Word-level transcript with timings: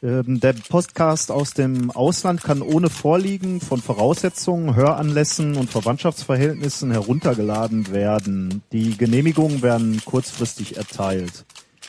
Ähm, 0.00 0.38
der 0.38 0.52
Podcast 0.52 1.32
aus 1.32 1.54
dem 1.54 1.90
Ausland 1.90 2.42
kann 2.42 2.62
ohne 2.62 2.88
Vorliegen 2.88 3.60
von 3.60 3.80
Voraussetzungen, 3.80 4.76
Höranlässen 4.76 5.56
und 5.56 5.70
Verwandtschaftsverhältnissen 5.70 6.92
heruntergeladen 6.92 7.90
werden. 7.90 8.62
Die 8.70 8.96
Genehmigungen 8.96 9.60
werden 9.60 10.00
kurzfristig 10.04 10.76
erteilt. 10.76 11.44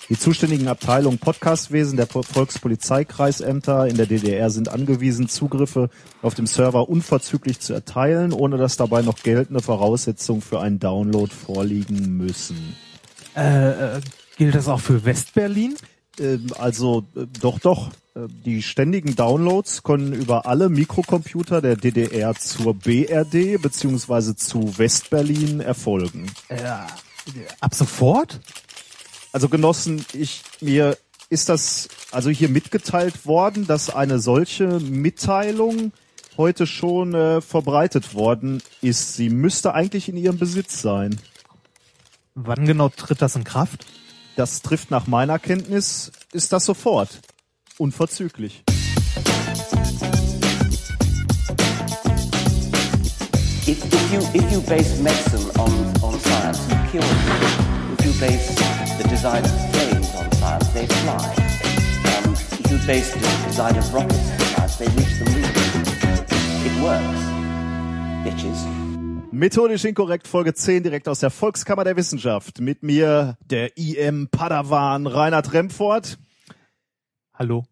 Die 0.09 0.17
zuständigen 0.17 0.67
Abteilungen 0.67 1.19
Podcastwesen 1.19 1.95
der 1.95 2.07
Volkspolizeikreisämter 2.07 3.85
in 3.85 3.95
der 3.95 4.07
DDR 4.07 4.49
sind 4.49 4.69
angewiesen, 4.69 5.29
Zugriffe 5.29 5.91
auf 6.23 6.33
dem 6.33 6.47
Server 6.47 6.89
unverzüglich 6.89 7.59
zu 7.59 7.73
erteilen, 7.73 8.33
ohne 8.33 8.57
dass 8.57 8.75
dabei 8.75 9.03
noch 9.03 9.21
geltende 9.21 9.61
Voraussetzungen 9.61 10.41
für 10.41 10.61
einen 10.61 10.79
Download 10.79 11.31
vorliegen 11.31 12.17
müssen. 12.17 12.75
Äh, 13.35 13.97
äh, 13.97 14.01
gilt 14.35 14.55
das 14.55 14.67
auch 14.67 14.79
für 14.79 15.05
Westberlin? 15.05 15.75
Ähm, 16.19 16.47
also 16.57 17.05
äh, 17.15 17.27
doch, 17.39 17.59
doch. 17.59 17.91
Äh, 18.15 18.27
Die 18.45 18.61
ständigen 18.61 19.15
Downloads 19.15 19.83
können 19.83 20.13
über 20.13 20.45
alle 20.45 20.69
Mikrocomputer 20.69 21.61
der 21.61 21.75
DDR 21.75 22.35
zur 22.35 22.73
BRD 22.73 23.61
beziehungsweise 23.61 24.35
zu 24.35 24.77
Westberlin 24.77 25.59
erfolgen. 25.59 26.31
Ja. 26.49 26.87
Ab 27.59 27.75
sofort? 27.75 28.39
Also 29.31 29.49
Genossen, 29.49 30.05
ich 30.13 30.41
mir 30.61 30.97
ist 31.29 31.49
das 31.49 31.89
also 32.11 32.29
hier 32.29 32.49
mitgeteilt 32.49 33.25
worden, 33.25 33.67
dass 33.67 33.89
eine 33.93 34.19
solche 34.19 34.79
Mitteilung 34.79 35.91
heute 36.37 36.65
schon 36.65 37.13
äh, 37.13 37.41
verbreitet 37.41 38.15
worden 38.15 38.63
ist. 38.81 39.15
Sie 39.15 39.29
müsste 39.29 39.73
eigentlich 39.73 40.09
in 40.09 40.17
Ihrem 40.17 40.39
Besitz 40.39 40.81
sein. 40.81 41.19
Wann 42.33 42.65
genau 42.65 42.89
tritt 42.89 43.21
das 43.21 43.35
in 43.35 43.43
Kraft? 43.43 43.85
Das 44.35 44.61
trifft 44.61 44.89
nach 44.89 45.05
meiner 45.05 45.37
Kenntnis, 45.37 46.11
ist 46.31 46.53
das 46.53 46.65
sofort. 46.65 47.19
Unverzüglich. 47.79 48.63
If, 53.65 53.85
if 53.85 54.13
you 54.13 54.19
if 54.33 54.51
you 54.51 54.59
base 54.67 54.99
medicine 55.01 55.49
on, 55.57 55.71
on 56.03 56.19
science, 56.19 56.59
you 56.69 56.75
kill 56.91 57.07
people. 57.07 57.93
If 57.93 58.05
you 58.05 58.11
base 58.19 58.53
the 58.97 59.07
design 59.07 59.45
of 59.45 59.51
planes 59.71 60.13
on 60.13 60.29
science, 60.33 60.67
they 60.73 60.87
fly. 60.87 61.23
Um, 62.03 62.33
if 62.33 62.69
you 62.69 62.77
base 62.85 63.13
the 63.13 63.47
design 63.47 63.77
of 63.77 63.93
rockets 63.93 64.29
on 64.29 64.39
science, 64.39 64.75
they 64.75 64.87
reach 64.97 65.17
the 65.19 65.25
moon. 65.31 65.45
It 66.67 66.75
works, 66.83 67.21
bitches. 68.25 68.59
Methodisch 69.31 69.85
inkorrekt 69.85 70.27
Folge 70.27 70.53
10 70.53 70.83
direkt 70.83 71.07
aus 71.07 71.21
der 71.21 71.29
Volkskammer 71.29 71.85
der 71.85 71.95
Wissenschaft. 71.95 72.59
Mit 72.59 72.83
mir 72.83 73.37
der 73.49 73.77
IM 73.77 74.27
Padawan 74.29 75.07
Reinhard 75.07 75.53
Remfort 75.53 76.17
Hallo. 77.39 77.63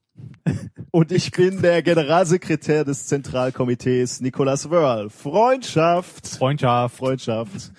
und 0.92 1.12
ich 1.12 1.30
bin 1.32 1.62
der 1.62 1.84
Generalsekretär 1.84 2.86
des 2.86 3.06
Zentralkomitees 3.08 4.22
Nicolas 4.22 4.70
Wörl. 4.70 5.10
Freundschaft. 5.10 6.26
Freundschaft. 6.26 6.96
Freundschaft. 6.96 7.74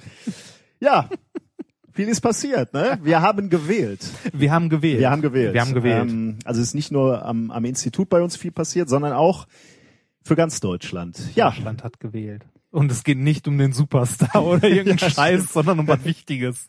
Ja, 0.80 1.08
viel 1.90 2.08
ist 2.08 2.20
passiert, 2.20 2.74
ne? 2.74 2.98
Wir 3.02 3.22
haben 3.22 3.48
gewählt. 3.48 4.06
Wir 4.34 4.52
haben 4.52 4.68
gewählt. 4.68 5.00
Wir 5.00 5.10
haben 5.10 5.22
gewählt. 5.22 5.54
Wir 5.54 5.62
haben 5.62 5.72
gewählt. 5.72 6.10
Ähm, 6.10 6.38
also 6.44 6.60
es 6.60 6.68
ist 6.68 6.74
nicht 6.74 6.92
nur 6.92 7.24
am, 7.24 7.50
am 7.50 7.64
Institut 7.64 8.10
bei 8.10 8.20
uns 8.20 8.36
viel 8.36 8.52
passiert, 8.52 8.90
sondern 8.90 9.14
auch 9.14 9.46
für 10.22 10.36
ganz 10.36 10.60
Deutschland. 10.60 11.18
Ja, 11.36 11.48
Deutschland 11.48 11.84
hat 11.84 12.00
gewählt. 12.00 12.44
Und 12.70 12.92
es 12.92 13.02
geht 13.02 13.16
nicht 13.18 13.48
um 13.48 13.56
den 13.56 13.72
Superstar 13.72 14.44
oder 14.44 14.64
irgendeinen 14.68 14.98
Ja, 14.98 15.10
Scheiß, 15.10 15.34
stimmt. 15.40 15.52
sondern 15.52 15.78
um 15.80 15.88
was 15.88 16.04
Wichtiges. 16.04 16.66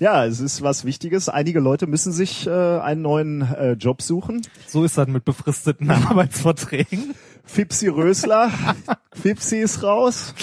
ja, 0.00 0.24
es 0.24 0.40
ist 0.40 0.62
was 0.62 0.84
Wichtiges. 0.86 1.28
Einige 1.28 1.60
Leute 1.60 1.86
müssen 1.86 2.10
sich 2.12 2.46
äh, 2.46 2.50
einen 2.50 3.02
neuen 3.02 3.42
äh, 3.42 3.72
Job 3.72 4.00
suchen. 4.00 4.40
So 4.66 4.84
ist 4.84 4.96
das 4.96 5.08
mit 5.08 5.24
befristeten 5.26 5.90
Arbeitsverträgen. 5.90 7.14
Fipsi 7.44 7.88
Rösler, 7.88 8.50
Fipsi 9.12 9.58
ist 9.58 9.82
raus. 9.82 10.34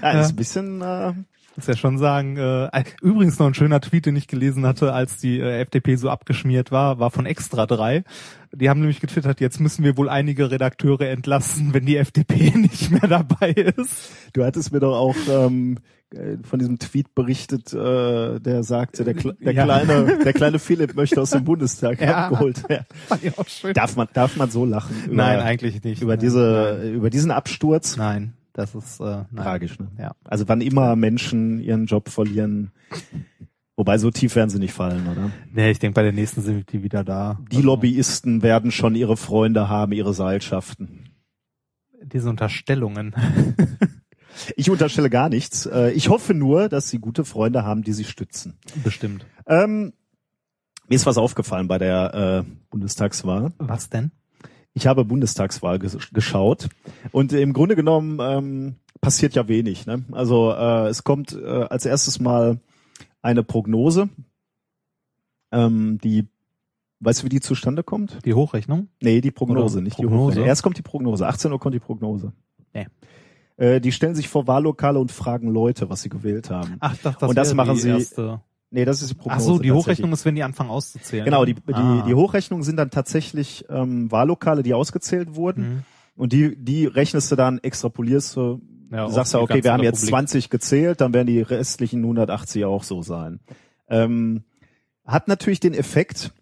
Ja, 0.00 0.20
ist 0.20 0.30
ein 0.30 0.36
bisschen 0.36 0.80
äh, 0.80 1.12
Muss 1.56 1.66
ja 1.66 1.76
schon 1.76 1.96
sagen, 1.96 2.36
äh, 2.36 2.84
übrigens 3.00 3.38
noch 3.38 3.46
ein 3.46 3.54
schöner 3.54 3.80
Tweet, 3.80 4.04
den 4.06 4.14
ich 4.16 4.28
gelesen 4.28 4.66
hatte, 4.66 4.92
als 4.92 5.16
die 5.16 5.40
äh, 5.40 5.60
FDP 5.60 5.96
so 5.96 6.10
abgeschmiert 6.10 6.70
war, 6.70 6.98
war 6.98 7.10
von 7.10 7.24
Extra 7.24 7.64
3. 7.66 8.04
Die 8.52 8.68
haben 8.68 8.80
nämlich 8.80 9.00
getwittert, 9.00 9.40
jetzt 9.40 9.58
müssen 9.58 9.82
wir 9.84 9.96
wohl 9.96 10.08
einige 10.10 10.50
Redakteure 10.50 11.08
entlassen, 11.08 11.72
wenn 11.72 11.86
die 11.86 11.96
FDP 11.96 12.50
nicht 12.56 12.90
mehr 12.90 13.08
dabei 13.08 13.50
ist. 13.52 14.10
Du 14.34 14.44
hattest 14.44 14.70
mir 14.72 14.80
doch 14.80 14.94
auch 14.96 15.16
ähm, 15.30 15.78
äh, 16.14 16.36
von 16.42 16.58
diesem 16.58 16.78
Tweet 16.78 17.14
berichtet, 17.14 17.72
äh, 17.72 18.38
der 18.38 18.62
sagte, 18.62 19.04
der, 19.04 19.14
Kle 19.14 19.34
der 19.40 19.52
Ja. 19.54 19.64
kleine, 19.64 20.18
der 20.24 20.32
kleine 20.34 20.58
Philipp 20.58 20.94
möchte 20.94 21.20
aus 21.22 21.30
dem 21.30 21.44
Bundestag 21.44 22.00
Ja. 22.02 22.26
abgeholt 22.28 22.68
werden. 22.68 22.84
Schön. 23.46 23.72
Darf 23.72 23.96
man, 23.96 24.08
darf 24.12 24.36
man 24.36 24.50
so 24.50 24.66
lachen? 24.66 24.94
Über, 25.06 25.14
Nein, 25.14 25.40
eigentlich 25.40 25.82
nicht. 25.82 26.02
Über 26.02 26.12
Nein, 26.12 26.20
diese, 26.20 26.78
Nein, 26.82 26.92
über 26.94 27.08
diesen 27.10 27.30
Absturz? 27.30 27.96
nein 27.96 28.34
das 28.56 28.74
ist 28.74 29.00
äh, 29.00 29.04
nein. 29.04 29.26
Tragisch, 29.36 29.78
ne? 29.78 29.90
Ja. 29.98 30.12
Also 30.24 30.48
wann 30.48 30.62
immer 30.62 30.96
Menschen 30.96 31.60
ihren 31.60 31.84
Job 31.84 32.08
verlieren, 32.08 32.72
wobei 33.76 33.98
so 33.98 34.10
tief 34.10 34.34
werden 34.34 34.48
sie 34.48 34.58
nicht 34.58 34.72
fallen, 34.72 35.06
oder? 35.06 35.30
Nee, 35.52 35.70
ich 35.70 35.78
denke, 35.78 35.94
bei 35.94 36.02
der 36.02 36.12
nächsten 36.12 36.40
sind 36.40 36.72
die 36.72 36.82
wieder 36.82 37.04
da. 37.04 37.38
Die 37.52 37.60
Lobbyisten 37.60 38.42
werden 38.42 38.70
schon 38.70 38.94
ihre 38.94 39.18
Freunde 39.18 39.68
haben, 39.68 39.92
ihre 39.92 40.14
Seilschaften. 40.14 41.10
Diese 42.02 42.28
Unterstellungen. 42.30 43.14
Ich 44.54 44.68
unterstelle 44.68 45.08
gar 45.08 45.30
nichts. 45.30 45.64
Äh, 45.64 45.92
Ich 45.92 46.10
hoffe 46.10 46.34
nur, 46.34 46.68
dass 46.68 46.90
sie 46.90 46.98
gute 46.98 47.24
Freunde 47.24 47.64
haben, 47.64 47.82
die 47.82 47.94
sie 47.94 48.04
stützen. 48.04 48.58
Bestimmt. 48.84 49.24
Ähm, 49.46 49.94
mir 50.88 50.94
ist 50.94 51.06
was 51.06 51.16
aufgefallen 51.16 51.68
bei 51.68 51.78
der 51.78 52.44
äh, 52.44 52.50
Bundestagswahl. 52.68 53.54
Was 53.56 53.88
denn? 53.88 54.10
Ich 54.76 54.86
habe 54.86 55.06
Bundestagswahl 55.06 55.78
ges 55.78 55.96
geschaut 56.12 56.68
und 57.10 57.32
im 57.32 57.54
Grunde 57.54 57.76
genommen 57.76 58.18
ähm, 58.20 58.74
passiert 59.00 59.34
ja 59.34 59.48
wenig. 59.48 59.86
Ne? 59.86 60.04
Also 60.12 60.52
äh, 60.52 60.88
es 60.88 61.02
kommt 61.02 61.32
äh, 61.32 61.44
als 61.70 61.86
erstes 61.86 62.20
mal 62.20 62.58
eine 63.22 63.42
Prognose, 63.42 64.10
ähm, 65.50 65.98
die, 66.04 66.26
weißt 67.00 67.22
du, 67.22 67.24
wie 67.24 67.28
die 67.30 67.40
zustande 67.40 67.82
kommt? 67.84 68.18
Die 68.26 68.34
Hochrechnung? 68.34 68.88
Nee, 69.00 69.22
die 69.22 69.30
Prognose, 69.30 69.78
Oder 69.78 69.84
nicht 69.84 69.94
Prognose? 69.96 70.12
die 70.12 70.18
Hochrechnung. 70.24 70.46
Erst 70.46 70.62
kommt 70.62 70.76
die 70.76 70.82
Prognose, 70.82 71.26
18 71.26 71.52
Uhr 71.52 71.58
kommt 71.58 71.74
die 71.74 71.80
Prognose. 71.80 72.32
Nee. 72.74 72.86
Äh, 73.56 73.80
die 73.80 73.92
stellen 73.92 74.14
sich 74.14 74.28
vor 74.28 74.46
Wahllokale 74.46 74.98
und 74.98 75.10
fragen 75.10 75.48
Leute, 75.48 75.88
was 75.88 76.02
sie 76.02 76.10
gewählt 76.10 76.50
haben. 76.50 76.76
Ach, 76.80 76.94
das, 77.02 77.16
das 77.16 77.30
Und 77.30 77.36
das 77.36 77.54
machen 77.54 77.74
die 77.76 77.80
sie- 77.80 77.88
Erste. 77.88 78.42
Nee, 78.76 78.84
das 78.84 79.00
ist 79.00 79.08
die 79.10 79.14
Prognose. 79.14 79.40
Ach 79.42 79.54
so, 79.54 79.58
die. 79.58 79.72
Hochrechnung 79.72 80.12
ist, 80.12 80.26
wenn 80.26 80.34
die 80.34 80.42
anfangen 80.42 80.68
auszuzählen. 80.68 81.24
Genau, 81.24 81.46
die, 81.46 81.54
die, 81.54 81.72
Ah. 81.72 82.04
die 82.06 82.12
Hochrechnungen 82.14 82.62
sind 82.62 82.76
dann 82.76 82.90
tatsächlich 82.90 83.64
ähm, 83.70 84.12
Wahllokale, 84.12 84.62
die 84.62 84.74
ausgezählt 84.74 85.34
wurden. 85.34 85.62
Mhm. 85.62 85.82
Und 86.14 86.34
die, 86.34 86.54
die 86.56 86.84
rechnest 86.84 87.32
du 87.32 87.36
dann, 87.36 87.58
extrapolierst 87.58 88.36
du, 88.36 88.60
Ja, 88.92 89.06
du 89.06 89.12
sagst 89.12 89.32
ja, 89.32 89.38
die 89.38 89.44
okay, 89.44 89.64
wir 89.64 89.72
haben 89.72 89.82
jetzt 89.82 90.02
Republik. 90.02 90.10
20 90.10 90.50
gezählt, 90.50 91.00
dann 91.00 91.14
werden 91.14 91.26
die 91.26 91.40
restlichen 91.40 92.00
180 92.02 92.66
auch 92.66 92.82
so 92.82 93.00
sein. 93.00 93.40
Ähm, 93.88 94.44
hat 95.06 95.26
natürlich 95.26 95.60
den 95.60 95.72
Effekt, 95.72 96.32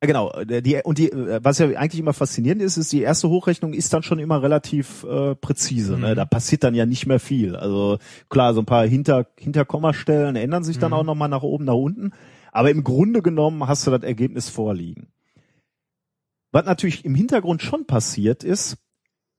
genau, 0.00 0.30
der- 0.44 0.60
die, 0.62 0.80
und 0.84 0.98
die, 0.98 1.10
äh, 1.10 1.40
was 1.42 1.58
ja 1.58 1.66
eigentlich 1.68 2.00
immer 2.00 2.12
faszinierend 2.12 2.62
ist, 2.62 2.76
ist, 2.76 2.92
die 2.92 3.00
erste 3.02 3.28
Hochrechnung 3.28 3.72
ist 3.72 3.92
dann 3.92 4.02
schon 4.02 4.18
immer 4.18 4.42
relativ 4.42 5.04
äh, 5.04 5.34
präzise. 5.34 5.98
Ne? 5.98 6.10
Mhm. 6.12 6.16
Da 6.16 6.24
passiert 6.24 6.64
dann 6.64 6.74
ja 6.74 6.86
nicht 6.86 7.06
mehr 7.06 7.20
viel. 7.20 7.56
Also 7.56 7.98
klar, 8.28 8.54
so 8.54 8.60
ein 8.60 8.66
paar 8.66 8.86
Hinter, 8.86 9.26
Hinterkommastellen 9.38 10.36
ändern 10.36 10.64
sich 10.64 10.78
dann 10.78 10.90
Mhm. 10.90 10.96
auch 10.98 11.04
nochmal 11.04 11.28
nach 11.28 11.42
oben, 11.42 11.64
nach 11.64 11.74
unten. 11.74 12.12
Aber 12.52 12.70
im 12.70 12.84
Grunde 12.84 13.22
genommen 13.22 13.66
hast 13.68 13.86
du 13.86 13.90
das 13.90 14.02
Ergebnis 14.02 14.48
vorliegen. 14.48 15.08
Was 16.52 16.64
natürlich 16.64 17.04
im 17.04 17.14
Hintergrund 17.14 17.60
schon 17.62 17.86
passiert 17.86 18.44
ist, 18.44 18.78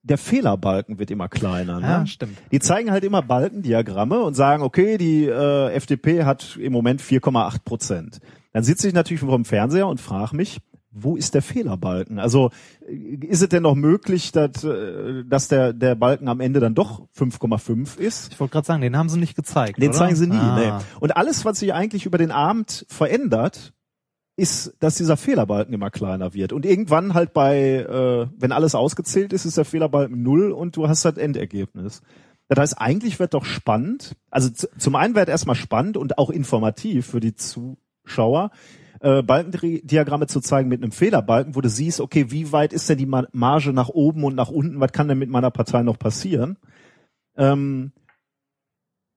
der 0.03 0.17
Fehlerbalken 0.17 0.99
wird 0.99 1.11
immer 1.11 1.27
kleiner. 1.27 1.79
Ne? 1.79 1.87
Ja, 1.87 2.05
stimmt. 2.05 2.37
Die 2.51 2.59
zeigen 2.59 2.91
halt 2.91 3.03
immer 3.03 3.21
Balkendiagramme 3.21 4.21
und 4.21 4.35
sagen, 4.35 4.63
okay, 4.63 4.97
die 4.97 5.25
äh, 5.25 5.71
FDP 5.73 6.23
hat 6.23 6.57
im 6.61 6.71
Moment 6.71 7.01
4,8 7.01 7.63
Prozent. 7.65 8.19
Dann 8.57 8.63
sitze 8.63 8.87
ich 8.87 8.95
natürlich 8.95 9.19
vor 9.19 9.35
dem 9.35 9.45
Fernseher 9.45 9.85
und 9.87 10.01
frage 10.01 10.35
mich, 10.35 10.61
wo 10.89 11.15
ist 11.15 11.35
der 11.35 11.43
Fehlerbalken? 11.43 12.17
Also 12.17 12.49
äh, 12.89 12.95
ist 13.27 13.43
es 13.43 13.49
denn 13.49 13.61
noch 13.61 13.75
möglich, 13.75 14.31
dass, 14.31 14.63
äh, 14.63 15.23
dass 15.25 15.47
der, 15.47 15.73
der 15.73 15.93
Balken 15.93 16.27
am 16.27 16.39
Ende 16.39 16.59
dann 16.59 16.73
doch 16.73 17.07
5,5 17.15 17.99
ist? 17.99 18.33
Ich 18.33 18.39
wollte 18.39 18.53
gerade 18.53 18.65
sagen, 18.65 18.81
den 18.81 18.97
haben 18.97 19.09
sie 19.09 19.19
nicht 19.19 19.35
gezeigt. 19.35 19.77
Den 19.77 19.89
oder? 19.89 19.97
zeigen 19.99 20.15
sie 20.15 20.25
nie. 20.25 20.37
Ah. 20.37 20.79
Nee. 20.79 20.85
Und 20.99 21.15
alles, 21.15 21.45
was 21.45 21.59
sich 21.59 21.71
eigentlich 21.71 22.07
über 22.07 22.17
den 22.17 22.31
Abend 22.31 22.87
verändert, 22.89 23.73
ist, 24.37 24.73
dass 24.79 24.95
dieser 24.95 25.17
Fehlerbalken 25.17 25.71
immer 25.71 25.91
kleiner 25.91 26.33
wird. 26.33 26.51
Und 26.51 26.65
irgendwann 26.65 27.13
halt 27.13 27.33
bei, 27.33 27.59
äh, 27.59 28.27
wenn 28.39 28.51
alles 28.51 28.73
ausgezählt 28.73 29.33
ist, 29.33 29.45
ist 29.45 29.57
der 29.57 29.65
Fehlerbalken 29.65 30.23
null 30.23 30.51
und 30.51 30.77
du 30.77 30.87
hast 30.87 31.05
das 31.05 31.17
Endergebnis. 31.17 32.01
Das 32.47 32.57
heißt, 32.57 32.81
eigentlich 32.81 33.19
wird 33.19 33.35
doch 33.35 33.45
spannend, 33.45 34.15
also 34.31 34.49
zum 34.49 34.95
einen 34.95 35.13
wird 35.13 35.29
erstmal 35.29 35.55
spannend 35.55 35.95
und 35.95 36.17
auch 36.17 36.31
informativ 36.31 37.05
für 37.05 37.19
die 37.19 37.35
Zuschauer, 38.07 38.51
äh, 39.01 39.21
Balkendiagramme 39.21 40.27
zu 40.27 40.39
zeigen 40.41 40.69
mit 40.69 40.81
einem 40.81 40.91
Fehlerbalken, 40.91 41.55
wo 41.55 41.61
du 41.61 41.69
siehst, 41.69 41.99
okay, 42.01 42.31
wie 42.31 42.51
weit 42.51 42.73
ist 42.73 42.89
denn 42.89 42.97
die 42.97 43.05
Ma- 43.05 43.27
Marge 43.31 43.73
nach 43.73 43.89
oben 43.89 44.23
und 44.23 44.35
nach 44.35 44.49
unten, 44.49 44.79
was 44.79 44.91
kann 44.91 45.07
denn 45.07 45.19
mit 45.19 45.29
meiner 45.29 45.51
Partei 45.51 45.83
noch 45.83 45.99
passieren? 45.99 46.57
Ähm, 47.37 47.91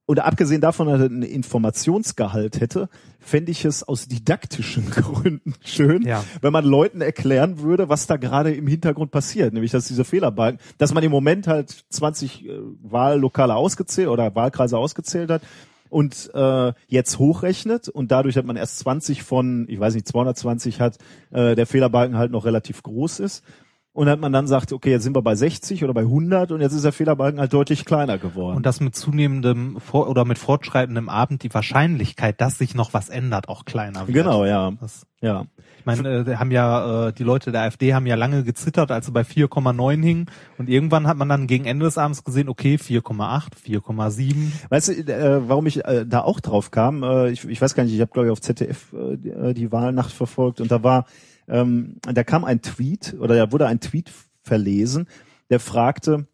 oder 0.06 0.24
abgesehen 0.24 0.60
davon, 0.60 0.88
dass 0.88 0.98
er 0.98 1.06
einen 1.06 1.22
Informationsgehalt 1.22 2.60
hätte, 2.60 2.88
fände 3.20 3.52
ich 3.52 3.64
es 3.64 3.84
aus 3.84 4.08
didaktischen 4.08 4.90
Gründen 4.90 5.54
schön, 5.64 6.02
Ja. 6.02 6.24
wenn 6.42 6.52
man 6.52 6.64
Leuten 6.64 7.00
erklären 7.00 7.60
würde, 7.60 7.88
was 7.88 8.08
da 8.08 8.16
gerade 8.16 8.52
im 8.52 8.66
Hintergrund 8.66 9.12
passiert, 9.12 9.54
nämlich 9.54 9.70
dass 9.70 9.86
diese 9.86 10.04
Fehlerbalken, 10.04 10.60
dass 10.78 10.92
man 10.92 11.04
im 11.04 11.12
Moment 11.12 11.46
halt 11.46 11.70
20 11.90 12.44
äh, 12.44 12.58
Wahllokale 12.82 13.54
ausgezählt 13.54 14.08
oder 14.08 14.34
Wahlkreise 14.34 14.76
ausgezählt 14.76 15.30
hat 15.30 15.42
und 15.90 16.30
äh, 16.34 16.72
jetzt 16.86 17.18
hochrechnet 17.18 17.88
und 17.88 18.10
dadurch, 18.10 18.34
dass 18.34 18.44
man 18.44 18.56
erst 18.56 18.78
20 18.78 19.22
von, 19.22 19.66
ich 19.68 19.78
weiß 19.78 19.94
nicht, 19.94 20.08
220 20.08 20.80
hat, 20.80 20.98
äh, 21.30 21.54
der 21.54 21.66
Fehlerbalken 21.66 22.16
halt 22.16 22.32
noch 22.32 22.44
relativ 22.44 22.82
groß 22.82 23.20
ist. 23.20 23.44
Und 23.92 24.08
hat 24.08 24.20
man 24.20 24.32
dann 24.32 24.46
sagt, 24.46 24.72
okay, 24.72 24.92
jetzt 24.92 25.02
sind 25.02 25.16
wir 25.16 25.22
bei 25.22 25.34
60 25.34 25.82
oder 25.82 25.92
bei 25.92 26.02
100 26.02 26.52
und 26.52 26.60
jetzt 26.60 26.74
ist 26.74 26.84
der 26.84 26.92
Fehlerbalken 26.92 27.40
halt 27.40 27.52
deutlich 27.52 27.84
kleiner 27.84 28.18
geworden. 28.18 28.56
Und 28.56 28.64
das 28.64 28.78
mit 28.78 28.94
zunehmendem 28.94 29.80
Vor 29.80 30.08
oder 30.08 30.24
mit 30.24 30.38
fortschreitendem 30.38 31.08
Abend 31.08 31.42
die 31.42 31.52
Wahrscheinlichkeit, 31.52 32.40
dass 32.40 32.56
sich 32.56 32.76
noch 32.76 32.94
was 32.94 33.08
ändert, 33.08 33.48
auch 33.48 33.64
kleiner 33.64 34.06
wird. 34.06 34.14
genau, 34.14 34.44
ja. 34.44 34.70
Das, 34.80 35.06
Ja. 35.20 35.46
Ich 35.80 35.86
meine, 35.86 36.08
äh, 36.30 36.36
haben 36.36 36.50
ja 36.50 37.08
äh, 37.08 37.12
die 37.12 37.22
Leute 37.24 37.52
der 37.52 37.62
AfD 37.62 37.94
haben 37.94 38.06
ja 38.06 38.14
lange 38.14 38.44
gezittert, 38.44 38.90
als 38.90 39.06
sie 39.06 39.12
bei 39.12 39.22
4,9 39.22 40.02
hingen 40.02 40.26
und 40.58 40.68
irgendwann 40.68 41.06
hat 41.06 41.16
man 41.16 41.28
dann 41.28 41.46
gegen 41.46 41.64
Ende 41.64 41.86
des 41.86 41.96
Abends 41.96 42.22
gesehen, 42.22 42.48
okay, 42.50 42.76
4,8, 42.76 43.48
4,7. 43.66 44.52
Weißt 44.68 44.88
du, 44.88 44.92
äh, 44.92 45.48
warum 45.48 45.66
ich 45.66 45.84
äh, 45.84 46.04
da 46.06 46.20
auch 46.20 46.40
drauf 46.40 46.70
kam? 46.70 47.02
Äh, 47.02 47.30
ich, 47.30 47.44
ich 47.48 47.60
weiß 47.60 47.74
gar 47.74 47.84
nicht, 47.84 47.94
ich 47.94 48.00
habe 48.00 48.12
glaube 48.12 48.28
ich 48.28 48.32
auf 48.32 48.40
ZDF 48.42 48.92
äh, 48.92 49.16
die, 49.16 49.30
äh, 49.30 49.54
die 49.54 49.72
Wahlnacht 49.72 50.12
verfolgt 50.12 50.60
und 50.60 50.70
da 50.70 50.82
war, 50.82 51.06
ähm, 51.48 51.96
da 52.02 52.22
kam 52.24 52.44
ein 52.44 52.60
Tweet 52.60 53.16
oder 53.18 53.34
da 53.34 53.50
wurde 53.50 53.66
ein 53.66 53.80
Tweet 53.80 54.10
verlesen, 54.42 55.06
der 55.48 55.60
fragte, 55.60 56.26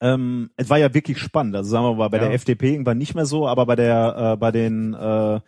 ähm, 0.00 0.50
es 0.56 0.68
war 0.68 0.78
ja 0.78 0.92
wirklich 0.92 1.18
spannend. 1.18 1.56
Also 1.56 1.70
sagen 1.70 1.84
wir 1.84 1.94
mal, 1.94 2.08
bei 2.08 2.18
Ja. 2.18 2.24
der 2.24 2.32
FDP 2.34 2.72
irgendwann 2.72 2.98
nicht 2.98 3.14
mehr 3.14 3.26
so, 3.26 3.46
aber 3.48 3.66
bei 3.66 3.76
der, 3.76 4.32
äh, 4.32 4.36
bei 4.36 4.50
den, 4.50 4.94
äh, 4.94 5.40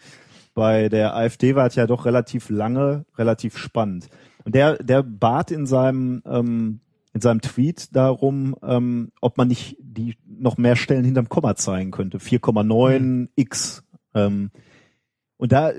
bei 0.59 0.89
der 0.89 1.15
AfD 1.15 1.55
war 1.55 1.69
es 1.69 1.77
ja 1.77 1.87
doch 1.87 2.05
relativ 2.05 2.51
lange, 2.51 3.05
relativ 3.17 3.57
spannend. 3.57 4.09
Und 4.45 4.57
der, 4.57 4.77
der 4.83 5.05
bat 5.05 5.53
in 5.53 5.67
seinem, 5.67 6.21
ähm, 6.27 6.81
in 7.13 7.21
seinem 7.21 7.41
Tweet 7.43 7.95
darum, 7.95 8.57
ähm, 8.65 9.13
ob 9.21 9.37
man 9.39 9.47
nicht 9.47 9.77
die 9.81 10.17
noch 10.27 10.57
mehr 10.59 10.75
Stellen 10.75 11.05
hinterm 11.05 11.29
Komma 11.29 11.55
zeigen 11.55 11.93
könnte. 11.93 12.19
4,9 12.19 13.29
x. 13.37 13.85
Ähm, 14.15 14.51
und 15.37 15.53
da, 15.53 15.71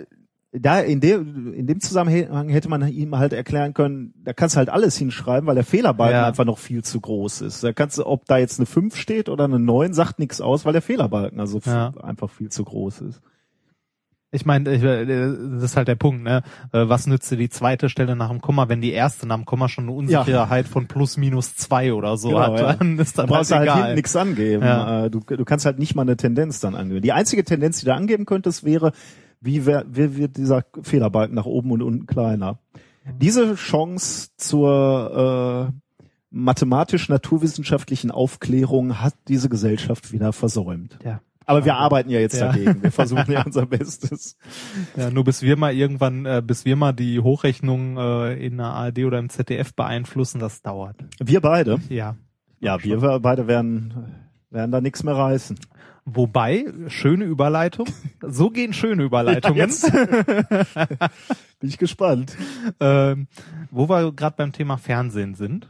da 0.54 0.80
in 0.80 1.02
dem, 1.02 1.54
in 1.54 1.68
dem 1.68 1.82
Zusammenhang 1.82 2.48
hätte 2.48 2.70
man 2.70 2.88
ihm 2.88 3.18
halt 3.18 3.34
erklären 3.34 3.74
können, 3.74 4.14
da 4.24 4.32
kannst 4.32 4.56
du 4.56 4.60
halt 4.60 4.70
alles 4.70 4.96
hinschreiben, 4.98 5.46
weil 5.46 5.56
der 5.56 5.66
Fehlerbalken 5.66 6.16
Ja. 6.22 6.28
einfach 6.28 6.46
noch 6.46 6.58
viel 6.58 6.86
zu 6.86 7.02
groß 7.02 7.42
ist. 7.42 7.66
Da 7.66 7.74
kannst 7.74 7.98
du, 7.98 8.06
ob 8.06 8.26
da 8.28 8.38
jetzt 8.38 8.60
eine 8.60 8.66
5 8.66 8.96
steht 8.96 9.28
oder 9.28 9.44
eine 9.44 9.60
9, 9.60 9.94
sagt 9.94 10.20
nichts 10.20 10.40
aus, 10.40 10.64
weil 10.64 10.72
der 10.72 10.82
Fehlerbalken 10.82 11.42
also 11.42 11.60
Ja. 11.66 11.94
einfach 12.02 12.30
viel 12.30 12.48
zu 12.50 12.64
groß 12.64 13.02
ist. 13.02 13.22
Ich 14.32 14.46
meine, 14.46 14.70
äh, 14.70 15.16
das 15.56 15.64
ist 15.64 15.76
halt 15.78 15.88
der 15.88 15.96
Punkt, 15.96 16.22
ne? 16.24 16.44
Äh, 16.72 16.88
Was 16.88 17.08
nützt 17.08 17.32
dir 17.32 17.38
die 17.38 17.50
zweite 17.50 17.90
Stelle 17.90 18.16
nach 18.16 18.30
dem 18.30 18.42
Komma, 18.42 18.70
wenn 18.70 18.80
die 18.80 18.92
erste 18.92 19.26
nach 19.28 19.38
dem 19.38 19.46
Komma 19.46 19.70
schon 19.70 19.86
eine 19.86 19.94
Unsicherheit 19.94 20.68
von 20.68 20.88
plus 20.88 21.18
minus 21.18 21.56
zwei 21.56 21.94
oder 21.94 22.16
so 22.16 22.30
Genau, 22.30 22.42
hat, 22.42 22.60
ja. 22.60 22.74
dann 22.74 23.00
ist 23.00 23.18
Da 23.18 23.24
das 23.24 23.32
brauchst 23.32 23.52
du 23.52 23.56
halt 23.56 23.70
halt 23.70 23.80
egal. 23.80 23.96
nichts 23.96 24.16
angeben. 24.16 24.64
Ja. 24.64 25.06
Äh, 25.06 25.10
Du, 25.10 25.20
du 25.22 25.46
kannst 25.46 25.66
halt 25.66 25.80
nicht 25.80 25.96
mal 25.96 26.04
eine 26.04 26.16
Tendenz 26.16 26.60
dann 26.60 26.76
angeben. 26.76 27.02
Die 27.02 27.12
einzige 27.12 27.44
Tendenz, 27.44 27.80
die 27.80 27.86
du 27.88 27.94
angeben 27.96 28.26
könntest, 28.26 28.64
wäre, 28.64 28.92
wie, 29.42 29.66
wer, 29.66 29.86
wie 29.90 30.16
wird 30.18 30.38
dieser 30.38 30.64
Fehlerbalken 30.82 31.34
nach 31.36 31.46
oben 31.46 31.72
und 31.72 31.82
unten 31.82 32.06
kleiner. 32.06 32.60
Diese 33.20 33.56
Chance 33.56 34.30
zur 34.38 35.72
äh, 35.72 35.74
mathematisch-naturwissenschaftlichen 36.30 38.12
Aufklärung 38.12 39.02
hat 39.02 39.14
diese 39.28 39.50
Gesellschaft 39.50 40.12
wieder 40.12 40.34
versäumt. 40.34 41.00
Ja. 41.04 41.22
Aber 41.50 41.66
wir 41.66 41.76
arbeiten 41.76 42.10
ja 42.12 42.20
jetzt 42.20 42.40
Ja. 42.40 42.52
dagegen. 42.52 42.84
Wir 42.84 42.92
versuchen 42.92 43.32
ja 43.32 43.42
unser 43.46 43.66
Bestes. 43.66 44.38
Ja, 44.96 45.10
nur 45.10 45.24
bis 45.24 45.42
wir 45.42 45.58
mal 45.58 45.74
irgendwann, 45.74 46.26
äh, 46.26 46.44
bis 46.46 46.64
wir 46.66 46.76
mal 46.76 46.94
die 46.94 47.20
Hochrechnung 47.20 47.98
äh, 47.98 48.34
in 48.46 48.58
der 48.58 48.68
ARD 48.68 49.00
oder 49.00 49.18
im 49.20 49.30
ZDF 49.30 49.74
beeinflussen, 49.74 50.40
das 50.40 50.62
dauert. 50.62 50.98
Wir 51.20 51.42
beide, 51.42 51.80
Ja. 51.90 52.16
ja, 52.60 52.84
wir 52.84 53.20
beide 53.20 53.48
werden, 53.48 53.94
werden 54.52 54.72
da 54.72 54.80
nichts 54.80 55.04
mehr 55.04 55.16
reißen. 55.16 55.58
Wobei, 56.06 56.66
schöne 56.88 57.26
Überleitung. 57.26 57.88
So 58.22 58.50
gehen 58.50 58.74
schöne 58.74 59.04
Überleitungen. 59.04 59.58
Jetzt. 59.58 59.92
Bin 61.60 61.70
ich 61.70 61.78
gespannt. 61.78 62.36
ähm, 62.80 63.28
wo 63.72 63.90
wir 63.90 64.12
gerade 64.12 64.36
beim 64.38 64.52
Thema 64.52 64.78
Fernsehen 64.78 65.36
sind. 65.36 65.68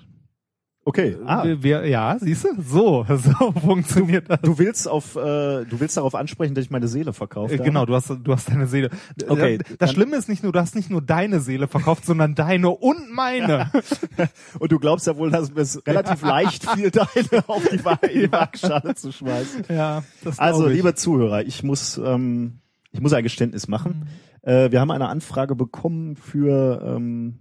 Okay. 0.90 1.18
Ah. 1.24 1.44
Wir, 1.44 1.62
wir, 1.62 1.86
ja, 1.86 2.18
siehst 2.20 2.46
du? 2.46 2.50
So, 2.64 3.06
so 3.08 3.52
funktioniert 3.52 4.28
das. 4.28 4.42
Du 4.42 4.58
willst 4.58 4.88
auf, 4.88 5.16
äh, 5.16 5.20
du 5.20 5.80
willst 5.80 5.96
darauf 5.98 6.16
ansprechen, 6.16 6.56
dass 6.56 6.66
ich 6.66 6.72
meine 6.72 6.88
Seele 6.88 7.14
verkauft 7.14 7.54
Äh? 7.54 7.58
Genau, 7.58 7.86
du 7.86 7.94
hast, 7.94 8.10
du 8.10 8.34
hast 8.34 8.50
deine 8.50 8.66
Seele. 8.66 8.90
Okay, 9.28 9.60
Das 9.78 9.92
Schlimme 9.92 10.16
ist 10.16 10.30
nicht 10.30 10.42
nur, 10.42 10.52
du 10.52 10.60
hast 10.60 10.74
nicht 10.74 10.90
nur 10.90 11.04
deine 11.04 11.42
Seele 11.42 11.68
verkauft, 11.68 12.08
sondern 12.08 12.34
deine 12.34 12.72
und 12.72 13.12
meine. 13.12 13.70
Und 14.60 14.72
du 14.72 14.80
glaubst 14.80 15.06
ja 15.06 15.16
wohl, 15.16 15.30
dass 15.30 15.52
es 15.56 15.86
relativ 15.86 16.24
leicht 16.24 16.68
fiel, 16.72 16.90
deine 16.90 17.44
auf 17.48 17.68
die, 17.70 17.86
Wa 17.86 17.96
die 17.98 18.32
Waagschale 18.32 18.96
zu 18.96 19.12
schmeißen. 19.12 19.66
ja, 19.70 20.04
das 20.24 20.40
Also, 20.40 20.68
ich. 20.68 20.78
liebe 20.78 20.96
Zuhörer, 20.96 21.44
ich 21.44 21.62
muss, 21.62 22.00
ähm, 22.04 22.62
ich 22.92 23.00
muss 23.00 23.14
ein 23.14 23.24
Geständnis 23.24 23.68
machen. 23.68 24.08
Äh, 24.42 24.72
wir 24.72 24.82
haben 24.82 24.90
eine 24.90 25.08
Anfrage 25.08 25.56
bekommen 25.56 26.16
für 26.16 26.82
ähm, 26.84 27.40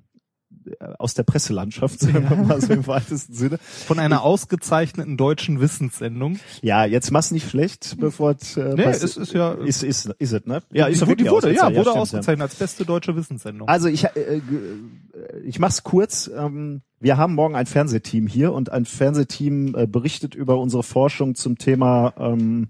aus 0.99 1.15
der 1.15 1.23
Presselandschaft, 1.23 2.01
sagen 2.01 2.29
wir 2.29 2.37
mal 2.37 2.61
so 2.61 2.73
im 2.73 2.87
weitesten 2.87 3.35
Sinne. 3.35 3.59
von 3.59 3.99
einer 3.99 4.23
ausgezeichneten 4.23 5.17
deutschen 5.17 5.61
Wissenssendung. 5.61 6.39
Ja, 6.63 6.85
jetzt 6.85 7.11
mach's 7.11 7.31
nicht 7.31 7.49
schlecht, 7.49 7.97
bevor 7.99 8.37
es 8.41 8.57
äh, 8.57 8.75
Nee, 8.75 8.83
es 8.85 9.03
ist 9.17 9.33
ja- 9.33 9.53
ist, 9.55 9.83
ist, 9.83 10.07
ist 10.19 10.33
es, 10.33 10.45
ne? 10.47 10.63
Ja, 10.73 10.87
ist 10.87 11.01
die, 11.01 11.07
doch 11.07 11.15
die 11.15 11.29
wurde, 11.31 11.53
ja, 11.55 11.63
ausgezeichnet. 11.65 11.77
wurde 11.77 11.83
stimmt, 11.83 11.95
ja. 11.97 12.01
ausgezeichnet 12.03 12.43
als 12.43 12.55
beste 12.57 12.85
deutsche 12.85 13.17
Wissenssendung. 13.17 13.69
Also 13.69 13.89
ich, 13.89 14.05
äh, 14.05 14.41
g- 14.41 15.41
ich 15.45 15.59
mach's 15.59 15.83
kurz. 15.83 16.31
Ähm, 16.35 16.83
wir 17.01 17.17
haben 17.17 17.35
morgen 17.35 17.55
ein 17.55 17.67
Fernsehteam 17.67 18.27
hier 18.27 18.53
und 18.53 18.73
ein 18.73 18.85
Fernsehteam 18.85 19.75
äh, 19.77 19.87
berichtet 19.87 20.35
über 20.35 20.59
unsere 20.59 20.83
Forschung 20.83 21.35
zum 21.37 21.57
Thema 21.59 22.13
ähm, 22.19 22.69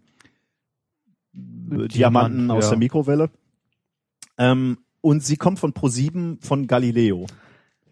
Diamanten 1.33 2.51
aus 2.51 2.65
ja. 2.65 2.71
der 2.71 2.79
Mikrowelle. 2.79 3.31
Ähm, 4.37 4.79
und 5.01 5.23
sie 5.25 5.37
kommt 5.37 5.59
von 5.59 5.73
Pro7 5.73 6.45
von 6.45 6.67
Galileo. 6.67 7.27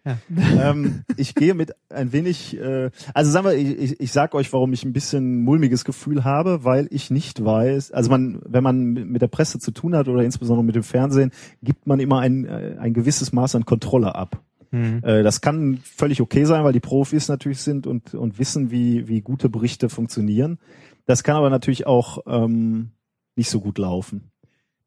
Ja. 0.07 0.19
ähm, 0.71 1.03
ich 1.17 1.35
gehe 1.35 1.55
mit 1.55 1.73
ein 1.91 2.13
wenig, 2.13 2.57
äh, 2.57 2.91
also 3.13 3.31
sagen 3.31 3.47
wir, 3.47 3.55
ich, 3.55 4.01
ich, 4.01 4.13
sag 4.13 4.35
euch, 4.35 4.53
warum 4.53 4.73
ich 4.73 4.85
ein 4.85 4.93
bisschen 4.93 5.43
mulmiges 5.43 5.85
Gefühl 5.85 6.25
habe, 6.25 6.65
weil 6.65 6.87
ich 6.91 7.11
nicht 7.11 7.45
weiß, 7.45 7.91
also 7.91 8.11
man, 8.11 8.41
wenn 8.47 8.63
man 8.63 8.93
mit 8.93 9.21
der 9.21 9.27
Presse 9.27 9.59
zu 9.59 9.73
tun 9.73 9.97
hat 9.97 10.07
oder 10.07 10.23
insbesondere 10.23 10.65
mit 10.65 10.77
dem 10.77 10.85
Fernsehen, 10.85 11.33
gibt 11.63 11.87
man 11.87 11.99
immer 11.99 12.21
ein, 12.21 12.45
äh, 12.45 12.77
ein 12.79 12.95
gewisses 12.95 13.33
Maß 13.33 13.57
an 13.57 13.65
Kontrolle 13.65 14.15
ab. 14.15 14.41
Hm. 14.71 15.03
Äh, 15.03 15.25
das 15.25 15.41
kann 15.41 15.81
völlig 15.83 16.21
okay 16.21 16.45
sein, 16.45 16.63
weil 16.63 16.73
die 16.73 16.81
Profis 16.81 17.29
natürlich 17.29 17.61
sind 17.61 17.87
und, 17.87 18.15
und 18.15 18.39
wissen, 18.39 18.71
wie, 18.71 19.09
wie 19.09 19.21
gute 19.23 19.49
Berichte 19.49 19.89
funktionieren. 19.89 20.59
Das 21.07 21.25
kann 21.25 21.37
aber 21.37 21.51
natürlich 21.51 21.87
auch 21.87 22.19
ähm, 22.27 22.91
nicht 23.37 23.51
so 23.51 23.61
gut 23.61 23.79
laufen. 23.79 24.31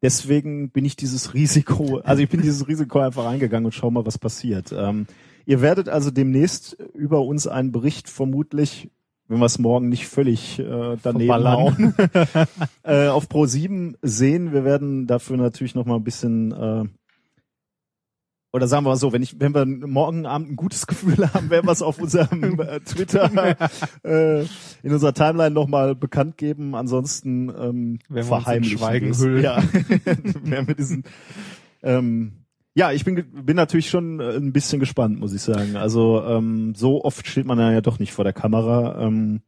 Deswegen 0.02 0.70
bin 0.70 0.84
ich 0.84 0.96
dieses 0.96 1.34
Risiko, 1.34 1.98
also 2.04 2.22
ich 2.22 2.28
bin 2.28 2.40
dieses 2.40 2.66
Risiko 2.66 3.00
einfach 3.00 3.26
eingegangen 3.26 3.66
und 3.66 3.72
schau 3.72 3.90
mal, 3.90 4.06
was 4.06 4.18
passiert. 4.18 4.72
Ähm, 4.72 5.06
ihr 5.44 5.60
werdet 5.60 5.88
also 5.88 6.10
demnächst 6.10 6.78
über 6.94 7.20
uns 7.22 7.46
einen 7.46 7.70
Bericht 7.70 8.08
vermutlich, 8.08 8.90
wenn 9.28 9.38
wir 9.38 9.46
es 9.46 9.58
morgen 9.58 9.88
nicht 9.88 10.08
völlig 10.08 10.58
äh, 10.58 10.96
daneben 11.02 11.48
hauen, 11.48 11.94
äh, 12.82 13.08
auf 13.08 13.28
Pro 13.28 13.46
7 13.46 13.96
sehen. 14.02 14.52
Wir 14.52 14.64
werden 14.64 15.06
dafür 15.06 15.36
natürlich 15.36 15.74
noch 15.74 15.84
mal 15.84 15.96
ein 15.96 16.04
bisschen 16.04 16.50
äh, 16.52 16.84
oder 18.52 18.66
sagen 18.66 18.84
wir 18.84 18.90
mal 18.90 18.96
so, 18.96 19.12
wenn 19.12 19.22
ich, 19.22 19.38
wenn 19.38 19.54
wir 19.54 19.64
morgen 19.64 20.26
Abend 20.26 20.50
ein 20.50 20.56
gutes 20.56 20.86
Gefühl 20.86 21.32
haben, 21.32 21.50
werden 21.50 21.66
wir 21.66 21.72
es 21.72 21.82
auf 21.82 22.00
unserem 22.00 22.60
äh, 22.60 22.80
Twitter 22.80 23.56
äh, 24.02 24.42
in 24.82 24.92
unserer 24.92 25.14
Timeline 25.14 25.54
nochmal 25.54 25.94
bekannt 25.94 26.36
geben. 26.36 26.74
Ansonsten 26.74 27.48
ähm, 27.48 27.98
Werden 28.08 28.08
wir 28.08 28.16
uns 28.16 28.18
in 28.18 28.24
verheimlichen 28.24 28.78
Schweigen 28.78 29.16
hüllen. 29.16 29.42
Ja, 29.42 29.62
werden 30.42 30.68
wir 30.68 30.74
diesen. 30.74 31.04
Ähm, 31.82 32.32
ja, 32.74 32.92
ich 32.92 33.04
bin 33.04 33.24
bin 33.44 33.56
natürlich 33.56 33.90
schon 33.90 34.20
äh, 34.20 34.36
ein 34.36 34.52
bisschen 34.52 34.80
gespannt, 34.80 35.18
muss 35.18 35.32
ich 35.32 35.42
sagen. 35.42 35.76
Also 35.76 36.22
ähm, 36.24 36.74
so 36.74 37.04
oft 37.04 37.26
steht 37.26 37.46
man 37.46 37.58
ja 37.58 37.80
doch 37.80 37.98
nicht 37.98 38.12
vor 38.12 38.24
der 38.24 38.32
Kamera. 38.32 39.00
Ähm, 39.00 39.42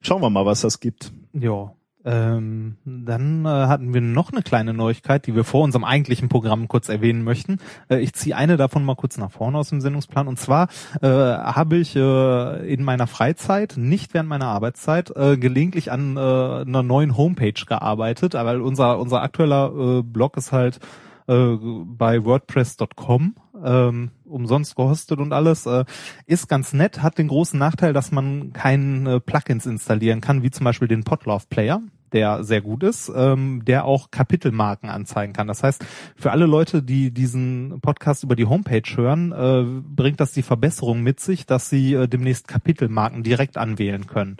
schauen 0.00 0.22
wir 0.22 0.30
mal, 0.30 0.46
was 0.46 0.62
das 0.62 0.80
gibt. 0.80 1.12
Ja. 1.32 1.74
Ähm, 2.08 2.76
dann 2.86 3.44
äh, 3.44 3.48
hatten 3.48 3.92
wir 3.92 4.00
noch 4.00 4.32
eine 4.32 4.40
kleine 4.40 4.72
Neuigkeit, 4.72 5.26
die 5.26 5.34
wir 5.34 5.44
vor 5.44 5.62
unserem 5.62 5.84
eigentlichen 5.84 6.30
Programm 6.30 6.66
kurz 6.66 6.88
erwähnen 6.88 7.22
möchten. 7.22 7.58
Äh, 7.90 7.98
ich 7.98 8.14
ziehe 8.14 8.34
eine 8.34 8.56
davon 8.56 8.82
mal 8.82 8.96
kurz 8.96 9.18
nach 9.18 9.30
vorne 9.30 9.58
aus 9.58 9.68
dem 9.68 9.82
Sendungsplan. 9.82 10.26
Und 10.26 10.38
zwar 10.38 10.68
äh, 11.02 11.06
habe 11.06 11.76
ich 11.76 11.94
äh, 11.96 12.72
in 12.72 12.82
meiner 12.82 13.08
Freizeit, 13.08 13.74
nicht 13.76 14.14
während 14.14 14.30
meiner 14.30 14.46
Arbeitszeit, 14.46 15.14
äh, 15.16 15.36
gelegentlich 15.36 15.92
an 15.92 16.16
äh, 16.16 16.20
einer 16.20 16.82
neuen 16.82 17.14
Homepage 17.18 17.52
gearbeitet, 17.66 18.32
weil 18.32 18.62
unser 18.62 18.98
unser 18.98 19.20
aktueller 19.20 19.98
äh, 19.98 20.02
Blog 20.02 20.38
ist 20.38 20.50
halt 20.50 20.80
äh, 21.26 21.56
bei 21.84 22.24
WordPress.com 22.24 23.34
ähm, 23.62 24.10
umsonst 24.24 24.76
gehostet 24.76 25.18
und 25.18 25.34
alles. 25.34 25.66
Äh, 25.66 25.84
ist 26.24 26.48
ganz 26.48 26.72
nett, 26.72 27.02
hat 27.02 27.18
den 27.18 27.28
großen 27.28 27.58
Nachteil, 27.58 27.92
dass 27.92 28.12
man 28.12 28.54
keine 28.54 29.20
Plugins 29.20 29.66
installieren 29.66 30.22
kann, 30.22 30.42
wie 30.42 30.50
zum 30.50 30.64
Beispiel 30.64 30.88
den 30.88 31.04
Podlove 31.04 31.44
Player. 31.50 31.82
Der 32.12 32.44
sehr 32.44 32.60
gut 32.60 32.82
ist, 32.82 33.10
ähm, 33.14 33.64
der 33.64 33.84
auch 33.84 34.10
Kapitelmarken 34.10 34.88
anzeigen 34.88 35.32
kann. 35.32 35.46
Das 35.46 35.62
heißt, 35.62 35.84
für 36.16 36.30
alle 36.30 36.46
Leute, 36.46 36.82
die 36.82 37.12
diesen 37.12 37.80
Podcast 37.80 38.24
über 38.24 38.36
die 38.36 38.46
Homepage 38.46 38.96
hören, 38.96 39.32
äh, 39.32 39.64
bringt 39.82 40.20
das 40.20 40.32
die 40.32 40.42
Verbesserung 40.42 41.02
mit 41.02 41.20
sich, 41.20 41.46
dass 41.46 41.70
sie 41.70 41.94
äh, 41.94 42.08
demnächst 42.08 42.48
Kapitelmarken 42.48 43.22
direkt 43.22 43.56
anwählen 43.56 44.06
können 44.06 44.36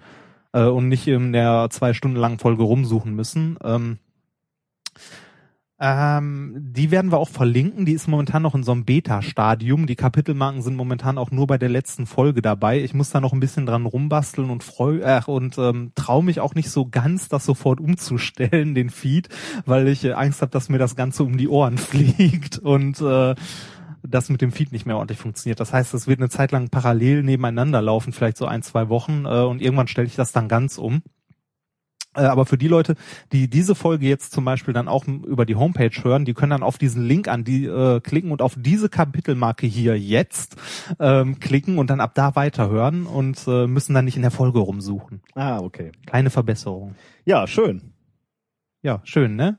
äh, 0.53 0.65
und 0.65 0.89
nicht 0.89 1.07
in 1.07 1.33
der 1.33 1.69
zwei 1.71 1.93
Stunden 1.93 2.17
langen 2.17 2.39
Folge 2.39 2.63
rumsuchen 2.63 3.15
müssen. 3.15 3.59
Ähm, 3.63 3.99
ähm, 5.81 6.55
die 6.57 6.91
werden 6.91 7.13
wir 7.13 7.19
auch 7.19 7.29
verlinken. 7.29 7.87
Die 7.87 7.93
ist 7.93 8.09
momentan 8.09 8.43
noch 8.43 8.55
in 8.55 8.65
so 8.65 8.73
einem 8.73 8.85
Beta-Stadium. 8.85 9.87
Die 9.87 9.95
Kapitelmarken 9.95 10.61
sind 10.61 10.75
momentan 10.75 11.19
auch 11.19 11.31
nur 11.31 11.47
bei 11.47 11.57
der 11.57 11.69
letzten 11.69 12.07
Folge 12.07 12.43
dabei. 12.43 12.83
Ich 12.83 12.95
muss 12.95 13.11
da 13.11 13.21
noch 13.21 13.33
ein 13.33 13.39
bisschen 13.39 13.65
dran 13.65 13.87
rumbasteln 13.87 14.51
und 14.51 14.65
freu 14.65 14.99
äh, 14.99 15.23
und 15.27 15.57
ähm, 15.59 15.93
traue 15.95 16.25
mich 16.25 16.41
auch 16.41 16.55
nicht 16.57 16.71
so 16.71 16.87
ganz, 16.87 17.29
das 17.29 17.45
sofort 17.45 17.81
umzustellen, 17.81 18.75
den 18.75 18.91
Feed, 18.91 19.29
weil 19.67 19.87
ich 19.87 20.05
äh, 20.05 20.13
Angst 20.13 20.43
habe, 20.43 20.51
dass 20.51 20.69
mir 20.69 20.79
das 20.79 20.97
Ganze 20.97 21.23
um 21.23 21.37
die 21.37 21.49
Ohren 21.49 21.79
fliegt 21.79 22.59
und 22.59 23.01
äh, 23.01 23.37
das 24.03 24.31
mit 24.31 24.41
dem 24.41 24.53
Feed 24.53 24.73
nicht 24.73 24.87
mehr 24.87 24.97
ordentlich 24.97 25.19
funktioniert. 25.19 25.61
Das 25.61 25.73
heißt, 25.73 25.95
es 25.95 26.09
wird 26.09 26.19
eine 26.21 26.29
Zeit 26.29 26.51
lang 26.51 26.71
parallel 26.71 27.23
nebeneinander 27.23 27.83
laufen, 27.83 28.13
vielleicht 28.13 28.37
so 28.37 28.47
ein, 28.47 28.63
zwei 28.63 28.89
Wochen, 28.89 29.27
äh, 29.27 29.43
und 29.43 29.63
irgendwann 29.63 29.89
stelle 29.89 30.07
ich 30.09 30.17
das 30.17 30.33
dann 30.33 30.49
ganz 30.49 30.79
um. 30.79 31.03
Äh, 32.19 32.25
aber 32.25 32.47
für 32.47 32.59
die 32.59 32.69
Leute, 32.69 32.97
die 33.33 33.49
diese 33.49 33.75
Folge 33.75 34.07
jetzt 34.07 34.33
zum 34.33 34.45
Beispiel 34.45 34.75
dann 34.75 34.89
auch 34.89 35.07
über 35.07 35.47
die 35.47 35.57
Homepage 35.57 35.91
hören, 36.03 36.25
die 36.25 36.35
können 36.35 36.51
dann 36.51 36.63
auf 36.63 36.79
diesen 36.79 37.05
Link 37.05 37.29
an 37.29 37.45
die 37.45 37.67
äh, 37.67 38.01
klicken 38.01 38.33
und 38.33 38.43
auf 38.43 38.55
diese 38.57 38.89
Kapitelmarke 38.89 39.67
hier 39.67 39.99
jetzt 39.99 40.57
ähm, 40.99 41.39
klicken 41.39 41.79
und 41.79 41.91
dann 41.91 42.01
ab 42.01 42.13
da 42.15 42.35
weiterhören 42.35 43.07
und 43.07 43.47
äh, 43.47 43.67
müssen 43.67 43.95
dann 43.95 44.05
nicht 44.05 44.17
in 44.17 44.23
der 44.23 44.31
Folge 44.31 44.59
rumsuchen. 44.59 45.23
Ah, 45.35 45.61
okay. 45.61 45.93
Kleine 46.07 46.31
Verbesserung. 46.31 46.95
Ja, 47.25 47.47
schön. 47.47 47.93
Ja, 48.83 49.01
schön, 49.05 49.37
ne? 49.37 49.59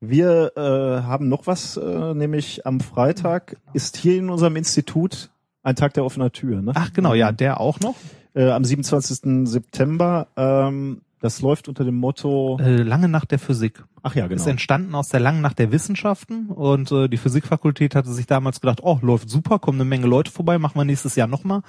Wir 0.00 0.52
äh, 0.56 1.02
haben 1.02 1.28
noch 1.28 1.46
was, 1.46 1.76
äh, 1.76 2.14
nämlich 2.14 2.66
am 2.66 2.80
Freitag 2.80 3.56
ist 3.74 3.98
hier 3.98 4.16
in 4.16 4.30
unserem 4.30 4.56
Institut 4.56 5.30
ein 5.62 5.76
Tag 5.76 5.92
der 5.92 6.06
offenen 6.06 6.32
Tür. 6.32 6.62
Ne? 6.62 6.72
Ach 6.74 6.92
genau, 6.94 7.12
ja, 7.12 7.32
der 7.32 7.60
auch 7.60 7.80
noch. 7.80 7.96
Äh, 8.34 8.48
am 8.48 8.64
27. 8.64 9.46
September. 9.46 10.28
Ähm, 10.36 11.02
das 11.20 11.42
läuft 11.42 11.68
unter 11.68 11.84
dem 11.84 11.96
Motto. 11.96 12.58
Äh, 12.60 12.82
lange 12.82 13.08
Nacht 13.08 13.30
der 13.30 13.38
Physik. 13.38 13.84
Ach 14.02 14.14
ja, 14.14 14.26
genau. 14.26 14.40
Ist 14.40 14.46
entstanden 14.46 14.94
aus 14.94 15.10
der 15.10 15.20
langen 15.20 15.42
Nacht 15.42 15.58
der 15.58 15.70
Wissenschaften 15.70 16.46
und 16.46 16.90
äh, 16.90 17.08
die 17.08 17.18
Physikfakultät 17.18 17.94
hatte 17.94 18.10
sich 18.10 18.26
damals 18.26 18.60
gedacht, 18.60 18.80
oh, 18.82 18.98
läuft 19.02 19.28
super, 19.28 19.58
kommen 19.58 19.78
eine 19.78 19.88
Menge 19.88 20.06
Leute 20.06 20.30
vorbei, 20.30 20.58
machen 20.58 20.78
wir 20.80 20.86
nächstes 20.86 21.16
Jahr 21.16 21.28
nochmal. 21.28 21.62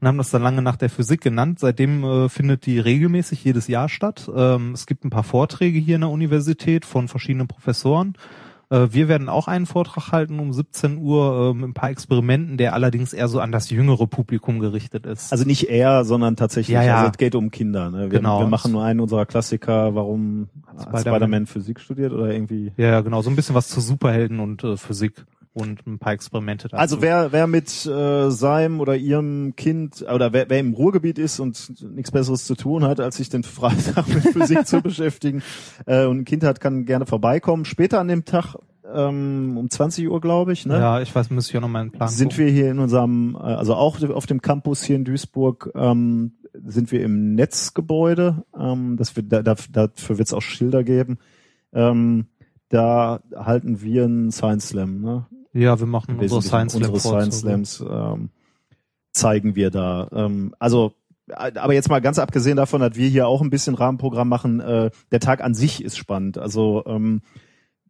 Und 0.00 0.08
haben 0.08 0.18
das 0.18 0.30
dann 0.30 0.42
lange 0.42 0.60
Nacht 0.60 0.82
der 0.82 0.90
Physik 0.90 1.20
genannt. 1.20 1.60
Seitdem 1.60 2.04
äh, 2.04 2.28
findet 2.28 2.66
die 2.66 2.80
regelmäßig 2.80 3.44
jedes 3.44 3.68
Jahr 3.68 3.88
statt. 3.88 4.28
Ähm, 4.34 4.72
es 4.72 4.86
gibt 4.86 5.04
ein 5.04 5.10
paar 5.10 5.22
Vorträge 5.22 5.78
hier 5.78 5.94
in 5.94 6.02
der 6.02 6.10
Universität 6.10 6.84
von 6.84 7.06
verschiedenen 7.08 7.46
Professoren. 7.46 8.14
Äh, 8.70 8.88
wir 8.90 9.08
werden 9.08 9.28
auch 9.28 9.46
einen 9.48 9.66
Vortrag 9.66 10.10
halten 10.12 10.38
um 10.40 10.52
17 10.52 10.98
Uhr 10.98 11.50
äh, 11.50 11.54
mit 11.54 11.68
ein 11.70 11.74
paar 11.74 11.90
Experimenten, 11.90 12.56
der 12.56 12.74
allerdings 12.74 13.12
eher 13.12 13.28
so 13.28 13.40
an 13.40 13.52
das 13.52 13.70
jüngere 13.70 14.06
Publikum 14.06 14.58
gerichtet 14.58 15.06
ist. 15.06 15.32
Also 15.32 15.44
nicht 15.44 15.68
er, 15.70 16.04
sondern 16.04 16.36
tatsächlich, 16.36 16.74
Ja, 16.74 16.82
ja. 16.82 16.96
also 16.98 17.10
es 17.12 17.18
geht 17.18 17.34
um 17.34 17.50
Kinder. 17.50 17.90
Ne? 17.90 18.10
Wir, 18.10 18.18
Genau. 18.18 18.40
wir 18.40 18.46
machen 18.48 18.72
nur 18.72 18.82
einen 18.82 19.00
unserer 19.00 19.26
Klassiker, 19.26 19.94
warum 19.94 20.48
Spider-Man. 20.80 21.00
Spider-Man 21.00 21.46
Physik 21.46 21.80
studiert 21.80 22.12
oder 22.12 22.32
irgendwie. 22.32 22.72
ja, 22.76 22.88
ja, 22.88 23.00
genau, 23.02 23.22
so 23.22 23.30
ein 23.30 23.36
bisschen 23.36 23.54
was 23.54 23.68
zu 23.68 23.80
Superhelden 23.80 24.40
und 24.40 24.64
äh, 24.64 24.76
Physik 24.76 25.24
und 25.56 25.86
ein 25.86 25.98
paar 25.98 26.12
Experimente 26.12 26.68
dazu. 26.68 26.78
Also 26.78 27.00
wer, 27.00 27.32
wer 27.32 27.46
mit 27.46 27.86
äh, 27.86 28.30
seinem 28.30 28.78
oder 28.80 28.94
ihrem 28.94 29.56
Kind 29.56 30.02
oder 30.02 30.34
wer, 30.34 30.50
wer 30.50 30.60
im 30.60 30.74
Ruhrgebiet 30.74 31.18
ist 31.18 31.40
und 31.40 31.82
nichts 31.94 32.10
Besseres 32.10 32.44
zu 32.44 32.56
tun 32.56 32.84
hat, 32.84 33.00
als 33.00 33.16
sich 33.16 33.30
den 33.30 33.42
Freitag 33.42 34.06
mit 34.08 34.22
Physik 34.22 34.66
zu 34.66 34.82
beschäftigen 34.82 35.42
äh, 35.86 36.04
und 36.04 36.18
ein 36.18 36.24
Kind 36.26 36.44
hat, 36.44 36.60
kann 36.60 36.84
gerne 36.84 37.06
vorbeikommen. 37.06 37.64
Später 37.64 38.00
an 38.00 38.08
dem 38.08 38.26
Tag 38.26 38.56
ähm, 38.94 39.56
um 39.56 39.70
20 39.70 40.10
Uhr, 40.10 40.20
glaube 40.20 40.52
ich, 40.52 40.66
ne? 40.66 40.74
Ja, 40.74 41.00
ich 41.00 41.14
weiß, 41.14 41.30
müsste 41.30 41.52
ich 41.52 41.56
auch 41.56 41.62
noch 41.62 41.68
mal 41.68 41.80
einen 41.80 41.90
Plan 41.90 42.10
sind 42.10 42.32
gucken. 42.32 42.44
wir 42.44 42.52
hier 42.52 42.70
in 42.70 42.78
unserem, 42.78 43.34
äh, 43.34 43.38
also 43.38 43.74
auch 43.76 44.02
auf 44.10 44.26
dem 44.26 44.42
Campus 44.42 44.84
hier 44.84 44.96
in 44.96 45.06
Duisburg, 45.06 45.72
ähm, 45.74 46.32
sind 46.66 46.92
wir 46.92 47.02
im 47.02 47.34
Netzgebäude. 47.34 48.44
Ähm, 48.58 48.98
das 48.98 49.16
wird, 49.16 49.32
da, 49.32 49.42
da, 49.42 49.56
dafür 49.72 50.18
wird 50.18 50.28
es 50.28 50.34
auch 50.34 50.42
Schilder 50.42 50.84
geben. 50.84 51.16
Ähm, 51.72 52.26
da 52.68 53.20
halten 53.34 53.80
wir 53.80 54.04
einen 54.04 54.30
Science 54.30 54.68
Slam. 54.68 55.00
Ne? 55.00 55.26
Ja, 55.56 55.78
wir 55.80 55.86
machen 55.86 56.18
unsere 56.18 56.42
Science 56.42 56.74
unsere 56.74 57.00
Science. 57.00 57.40
Slams 57.40 57.84
ähm, 57.88 58.30
zeigen 59.12 59.56
wir 59.56 59.70
da. 59.70 60.08
Ähm, 60.12 60.54
also 60.58 60.92
aber 61.34 61.72
jetzt 61.74 61.88
mal 61.88 62.00
ganz 62.00 62.18
abgesehen 62.18 62.56
davon, 62.56 62.80
dass 62.80 62.94
wir 62.94 63.08
hier 63.08 63.26
auch 63.26 63.42
ein 63.42 63.50
bisschen 63.50 63.74
Rahmenprogramm 63.74 64.28
machen, 64.28 64.60
äh, 64.60 64.90
der 65.10 65.20
Tag 65.20 65.42
an 65.42 65.54
sich 65.54 65.82
ist 65.82 65.96
spannend. 65.96 66.38
Also 66.38 66.84
ähm, 66.86 67.22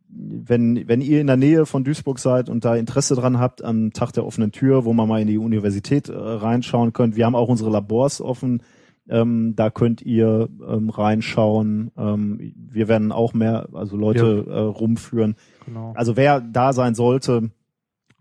wenn, 0.09 0.89
wenn 0.89 1.01
ihr 1.01 1.21
in 1.21 1.27
der 1.27 1.37
Nähe 1.37 1.67
von 1.67 1.85
Duisburg 1.85 2.19
seid 2.19 2.49
und 2.49 2.65
da 2.65 2.77
Interesse 2.77 3.15
dran 3.15 3.39
habt 3.39 3.63
am 3.63 3.93
Tag 3.93 4.13
der 4.13 4.25
offenen 4.25 4.53
Tür, 4.53 4.85
wo 4.85 4.93
man 4.93 5.09
mal 5.09 5.21
in 5.21 5.27
die 5.27 5.37
Universität 5.37 6.09
äh, 6.09 6.15
reinschauen 6.15 6.93
könnt, 6.93 7.17
wir 7.17 7.27
haben 7.27 7.35
auch 7.35 7.49
unsere 7.49 7.71
Labors 7.71 8.21
offen, 8.21 8.63
ähm, 9.09 9.55
da 9.57 9.71
könnt 9.71 10.03
ihr 10.03 10.49
ähm, 10.69 10.91
reinschauen. 10.91 11.91
Ähm, 11.97 12.53
wir 12.57 12.89
werden 12.89 13.13
auch 13.13 13.35
mehr, 13.35 13.69
also 13.73 13.97
Leute 13.97 14.45
äh, 14.49 14.59
rumführen. 14.59 15.37
Genau. 15.65 15.93
Also 15.97 16.17
wer 16.17 16.41
da 16.41 16.73
sein 16.73 16.95
sollte, 16.95 17.51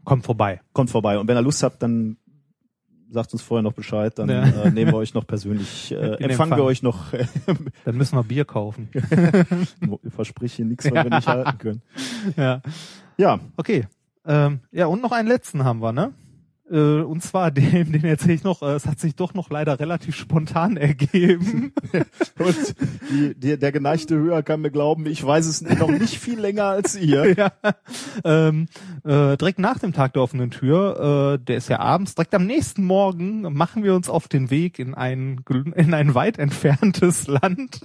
Kommt 0.03 0.23
vorbei. 0.25 0.61
kommt 0.73 0.89
vorbei. 0.91 1.17
Und 1.17 1.27
wenn 1.27 1.37
ihr 1.37 1.41
Lust 1.41 1.63
habt, 1.63 1.81
dann 1.81 2.17
sagt 3.09 3.33
uns 3.33 3.41
vorher 3.41 3.63
noch 3.63 3.73
Bescheid, 3.73 4.17
dann 4.19 4.29
Ja. 4.29 4.43
äh, 4.43 4.71
nehmen 4.71 4.91
wir 4.91 4.97
euch 4.97 5.13
noch 5.13 5.25
persönlich, 5.25 5.91
äh, 5.93 5.95
empfangen 5.95 6.29
Empfang. 6.31 6.49
wir 6.57 6.63
euch 6.63 6.83
noch, 6.83 7.13
äh, 7.13 7.25
Dann 7.85 7.95
müssen 7.97 8.15
wir 8.17 8.23
Bier 8.23 8.45
kaufen. 8.45 8.89
ich 10.03 10.13
verspreche 10.13 10.57
hier 10.57 10.65
nichts, 10.65 10.85
was 10.85 10.93
wir 11.03 11.09
nicht 11.09 11.27
halten 11.27 11.57
können. 11.57 11.81
ja. 12.35 12.61
Ja, 13.17 13.39
Okay. 13.57 13.87
Ähm, 14.27 14.59
ja, 14.71 14.87
und 14.87 15.01
noch 15.03 15.11
einen 15.11 15.27
letzten 15.27 15.63
haben 15.63 15.79
wir, 15.83 15.91
ne? 15.91 16.11
Äh, 16.69 17.01
und 17.01 17.22
zwar 17.22 17.51
den, 17.51 17.91
den 17.91 18.03
erzähle 18.03 18.34
ich 18.34 18.43
noch, 18.43 18.62
äh, 18.62 18.74
es 18.74 18.86
hat 18.86 19.00
sich 19.00 19.15
doch 19.15 19.34
noch 19.34 19.50
leider 19.50 19.79
relativ 19.79 20.15
spontan 20.15 20.77
ergeben. 20.77 21.74
und 22.39 22.75
die, 23.12 23.36
die, 23.36 23.57
der 23.60 23.72
geneigte 23.72 24.15
Hörer 24.15 24.43
kann 24.43 24.62
mir 24.62 24.72
glauben, 24.72 25.05
ich 25.05 25.24
weiß 25.24 25.45
es 25.45 25.62
noch 25.62 25.89
nicht 25.89 26.17
viel 26.17 26.39
länger 26.39 26.65
als 26.65 26.95
ihr. 26.95 27.34
ja. 27.38 27.51
ähm, 28.24 28.67
äh, 29.03 29.38
direkt 29.38 29.60
nach 29.60 29.79
dem 29.79 29.93
Tag 29.93 30.13
der 30.13 30.24
offenen 30.24 30.51
Tür, 30.51 31.38
äh, 31.39 31.43
der 31.43 31.57
ist 31.57 31.69
ja 31.69 31.79
abends, 31.79 32.15
direkt 32.15 32.34
am 32.34 32.45
nächsten 32.45 32.84
Morgen 32.84 33.41
machen 33.53 33.84
wir 33.84 33.93
uns 33.93 34.10
auf 34.10 34.27
den 34.27 34.50
Weg 34.50 34.79
in 34.79 34.93
ein, 34.95 35.41
in 35.75 35.93
ein 35.93 36.15
weit 36.15 36.39
entferntes 36.39 37.27
Land. 37.27 37.81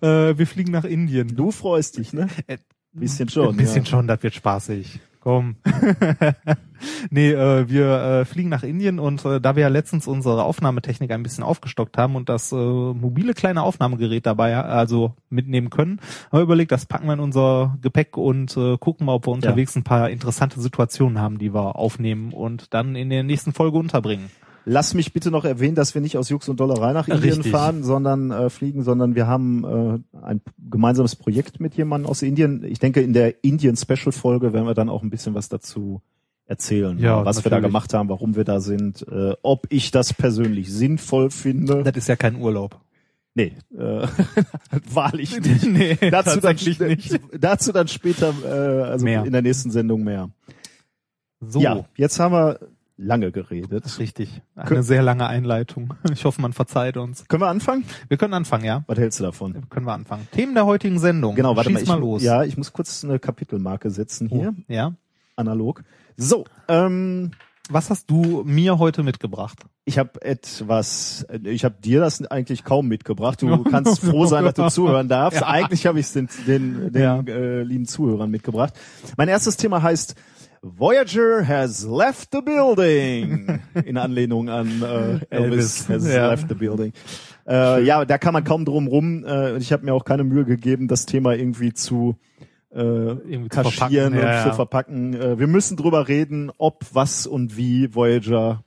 äh, 0.00 0.36
wir 0.36 0.46
fliegen 0.46 0.72
nach 0.72 0.84
Indien. 0.84 1.36
Du 1.36 1.50
freust 1.50 1.98
dich, 1.98 2.12
ne? 2.12 2.28
Äh, 2.46 2.58
Bisschen 2.94 3.28
schon. 3.28 3.48
Ein 3.48 3.56
bisschen 3.56 3.84
ja. 3.84 3.90
schon, 3.90 4.06
das 4.06 4.22
wird 4.22 4.34
spaßig. 4.34 5.00
Komm. 5.24 5.56
nee, 7.10 7.30
äh, 7.30 7.66
wir 7.66 7.86
äh, 7.86 8.24
fliegen 8.26 8.50
nach 8.50 8.62
Indien 8.62 8.98
und 8.98 9.24
äh, 9.24 9.40
da 9.40 9.56
wir 9.56 9.62
ja 9.62 9.68
letztens 9.68 10.06
unsere 10.06 10.44
Aufnahmetechnik 10.44 11.10
ein 11.12 11.22
bisschen 11.22 11.42
aufgestockt 11.42 11.96
haben 11.96 12.14
und 12.14 12.28
das 12.28 12.52
äh, 12.52 12.56
mobile 12.56 13.32
kleine 13.32 13.62
Aufnahmegerät 13.62 14.26
dabei 14.26 14.50
äh, 14.50 14.56
also 14.56 15.14
mitnehmen 15.30 15.70
können, 15.70 15.98
haben 16.30 16.40
wir 16.40 16.42
überlegt, 16.42 16.72
das 16.72 16.84
packen 16.84 17.06
wir 17.06 17.14
in 17.14 17.20
unser 17.20 17.78
Gepäck 17.80 18.18
und 18.18 18.54
äh, 18.58 18.76
gucken 18.76 19.06
mal, 19.06 19.14
ob 19.14 19.26
wir 19.26 19.32
unterwegs 19.32 19.74
ein 19.76 19.82
paar 19.82 20.10
interessante 20.10 20.60
Situationen 20.60 21.18
haben, 21.18 21.38
die 21.38 21.54
wir 21.54 21.76
aufnehmen 21.76 22.34
und 22.34 22.74
dann 22.74 22.94
in 22.94 23.08
der 23.08 23.22
nächsten 23.22 23.54
Folge 23.54 23.78
unterbringen. 23.78 24.30
Lass 24.66 24.94
mich 24.94 25.12
bitte 25.12 25.30
noch 25.30 25.44
erwähnen, 25.44 25.74
dass 25.74 25.94
wir 25.94 26.00
nicht 26.00 26.16
aus 26.16 26.30
Jux 26.30 26.48
und 26.48 26.58
Dollerei 26.58 26.92
nach 26.92 27.06
Indien 27.08 27.34
Richtig. 27.34 27.52
fahren, 27.52 27.84
sondern 27.84 28.30
äh, 28.30 28.48
fliegen, 28.48 28.82
sondern 28.82 29.14
wir 29.14 29.26
haben 29.26 30.02
äh, 30.12 30.18
ein 30.22 30.40
gemeinsames 30.70 31.16
Projekt 31.16 31.60
mit 31.60 31.74
jemandem 31.74 32.08
aus 32.10 32.22
Indien. 32.22 32.64
Ich 32.64 32.78
denke, 32.78 33.00
in 33.02 33.12
der 33.12 33.44
Indien-Special-Folge 33.44 34.52
werden 34.52 34.66
wir 34.66 34.74
dann 34.74 34.88
auch 34.88 35.02
ein 35.02 35.10
bisschen 35.10 35.34
was 35.34 35.48
dazu 35.48 36.00
erzählen, 36.46 36.98
Ja, 36.98 37.24
was 37.24 37.38
wir 37.44 37.50
da 37.50 37.56
natürlich. 37.56 37.68
gemacht 37.68 37.94
haben, 37.94 38.08
warum 38.08 38.36
wir 38.36 38.44
da 38.44 38.60
sind, 38.60 39.06
äh, 39.08 39.34
ob 39.42 39.66
ich 39.70 39.90
das 39.90 40.12
persönlich 40.12 40.72
sinnvoll 40.72 41.30
finde. 41.30 41.82
Das 41.82 41.96
ist 41.96 42.08
ja 42.08 42.16
kein 42.16 42.36
Urlaub. 42.40 42.80
Nee, 43.34 43.52
äh, 43.76 44.06
wahrlich 44.92 45.40
nicht. 45.44 45.66
nee, 45.66 45.96
dazu, 46.10 46.40
dann, 46.40 46.56
nicht. 46.56 47.20
dazu 47.38 47.72
dann 47.72 47.88
später, 47.88 48.32
äh, 48.44 48.82
also 48.84 49.04
Mehr. 49.04 49.24
in 49.24 49.32
der 49.32 49.42
nächsten 49.42 49.70
Sendung 49.70 50.04
mehr. 50.04 50.30
So, 51.40 51.60
Ja, 51.60 51.84
jetzt 51.96 52.18
haben 52.20 52.32
wir 52.32 52.58
lange 52.96 53.32
geredet. 53.32 53.98
richtig. 53.98 54.40
Eine 54.54 54.68
Kön- 54.68 54.82
sehr 54.82 55.02
lange 55.02 55.26
Einleitung. 55.26 55.94
Ich 56.12 56.24
hoffe, 56.24 56.40
man 56.40 56.52
verzeiht 56.52 56.96
uns. 56.96 57.26
Können 57.28 57.42
wir 57.42 57.48
anfangen? 57.48 57.84
Wir 58.08 58.16
können 58.16 58.34
anfangen, 58.34 58.64
ja? 58.64 58.84
Was 58.86 58.98
hältst 58.98 59.18
du 59.20 59.24
davon? 59.24 59.68
Können 59.68 59.86
wir 59.86 59.92
anfangen. 59.94 60.28
Themen 60.32 60.54
der 60.54 60.66
heutigen 60.66 60.98
Sendung. 60.98 61.34
Genau, 61.34 61.56
warte 61.56 61.70
Schieß 61.70 61.86
mal, 61.86 61.94
mal, 61.94 61.98
ich, 61.98 62.00
los. 62.04 62.22
Ja, 62.22 62.44
ich 62.44 62.56
muss 62.56 62.72
kurz 62.72 63.04
eine 63.04 63.18
Kapitelmarke 63.18 63.90
setzen 63.90 64.28
hier, 64.28 64.54
Oh, 64.56 64.72
ja. 64.72 64.92
analog. 65.36 65.82
So, 66.16 66.44
ähm, 66.68 67.32
Was 67.68 67.90
hast 67.90 68.10
du 68.10 68.42
mir 68.44 68.78
heute 68.78 69.02
mitgebracht? 69.02 69.58
ich 69.86 69.98
habe 69.98 70.22
etwas, 70.22 71.26
ich 71.42 71.62
habe 71.64 71.74
dir 71.82 72.00
das 72.00 72.24
eigentlich 72.26 72.64
kaum 72.64 72.88
mitgebracht. 72.88 73.42
Du 73.42 73.64
kannst 73.70 74.00
froh 74.00 74.24
sein, 74.26 74.44
dass 74.44 74.54
du 74.54 74.68
zuhören 74.70 75.08
darfst. 75.08 75.40
Ja. 75.40 75.46
Eigentlich 75.48 75.86
habe 75.86 75.98
ich 76.00 76.06
es 76.06 76.12
den, 76.12 76.28
den, 76.46 76.92
den 76.92 77.02
Ja. 77.02 77.20
äh, 77.20 77.62
lieben 77.64 77.84
Zuhörern 77.86 78.30
mitgebracht. 78.30 78.72
Mein 79.18 79.28
erstes 79.28 79.56
Thema 79.58 79.82
heißt 79.82 80.14
Voyager 80.64 81.46
has 81.46 81.84
left 81.84 82.30
the 82.32 82.40
building. 82.40 83.60
In 83.84 83.98
Anlehnung 83.98 84.48
an 84.48 84.82
äh, 84.82 85.20
Elvis, 85.28 85.30
Elvis, 85.30 85.88
has 85.88 86.08
ja. 86.08 86.30
left 86.30 86.48
the 86.48 86.54
building. 86.54 86.92
Äh, 87.46 87.84
ja, 87.84 88.04
da 88.06 88.16
kann 88.16 88.32
man 88.32 88.44
kaum 88.44 88.64
drum 88.64 88.86
rum. 88.86 89.24
Äh, 89.24 89.58
ich 89.58 89.72
habe 89.72 89.84
mir 89.84 89.92
auch 89.92 90.04
keine 90.04 90.24
Mühe 90.24 90.46
gegeben, 90.46 90.88
das 90.88 91.04
Thema 91.04 91.34
irgendwie 91.34 91.74
zu 91.74 92.16
äh, 92.74 92.78
Irgendwie 92.78 93.50
zu 93.50 93.62
kaschieren 93.62 94.14
verpacken, 94.14 94.18
und 94.18 94.22
ja, 94.22 94.42
zu 94.42 94.54
verpacken. 94.54 95.14
Äh, 95.14 95.38
wir 95.38 95.46
müssen 95.46 95.76
drüber 95.76 96.08
reden, 96.08 96.50
ob, 96.56 96.84
was 96.92 97.26
und 97.26 97.56
wie 97.58 97.94
Voyager 97.94 98.63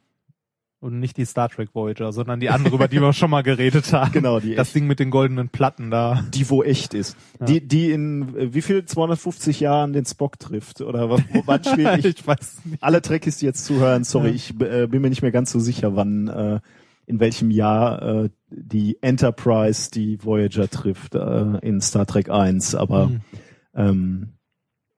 Und 0.80 1.00
nicht 1.00 1.18
die 1.18 1.26
Star 1.26 1.50
Trek 1.50 1.70
Voyager, 1.74 2.12
sondern 2.14 2.40
die 2.40 2.50
andere, 2.50 2.76
über 2.76 2.88
die 2.88 3.02
wir 3.02 3.12
schon 3.12 3.32
mal 3.32 3.42
geredet 3.42 3.92
haben. 3.94 4.12
Genau, 4.14 4.40
die 4.40 4.54
Das 4.54 4.68
echt. 4.68 4.76
Ding 4.76 4.86
mit 4.86 5.00
den 5.00 5.10
goldenen 5.10 5.50
Platten 5.50 5.90
da. 5.90 6.24
die 6.34 6.48
wo 6.52 6.62
echt 6.62 6.94
ist. 6.94 7.18
Die, 7.40 7.68
die 7.68 7.90
in 7.92 8.36
äh, 8.38 8.54
wie 8.54 8.62
viel 8.62 8.86
250 8.86 9.60
Jahren 9.60 9.92
den 9.94 10.06
Spock 10.06 10.38
trifft 10.38 10.82
oder 10.82 11.10
was, 11.10 11.22
wann 11.46 11.64
spielt 11.66 12.06
ich? 12.06 12.20
ich 12.20 12.28
weiß 12.28 12.62
nicht. 12.66 12.84
Alle 12.84 13.02
Trekkies, 13.02 13.38
die 13.38 13.48
jetzt 13.48 13.66
zuhören, 13.66 14.04
sorry, 14.04 14.30
Ja. 14.30 14.36
ich 14.36 14.62
äh, 14.62 14.86
bin 14.86 15.02
mir 15.02 15.10
nicht 15.10 15.24
mehr 15.24 15.32
ganz 15.32 15.52
so 15.52 15.60
sicher, 15.60 15.96
wann 15.96 16.28
äh, 16.28 16.60
in 17.08 17.20
welchem 17.20 17.50
Jahr 17.50 18.02
äh, 18.26 18.30
die 18.52 18.98
Enterprise 19.02 19.90
die 19.90 20.24
Voyager 20.24 20.70
trifft 20.70 21.16
äh, 21.16 21.58
in 21.64 21.82
Star 21.82 22.06
Trek 22.06 22.30
1, 22.30 22.76
aber 22.76 23.08
Hm. 23.08 23.22
ähm, 23.74 24.28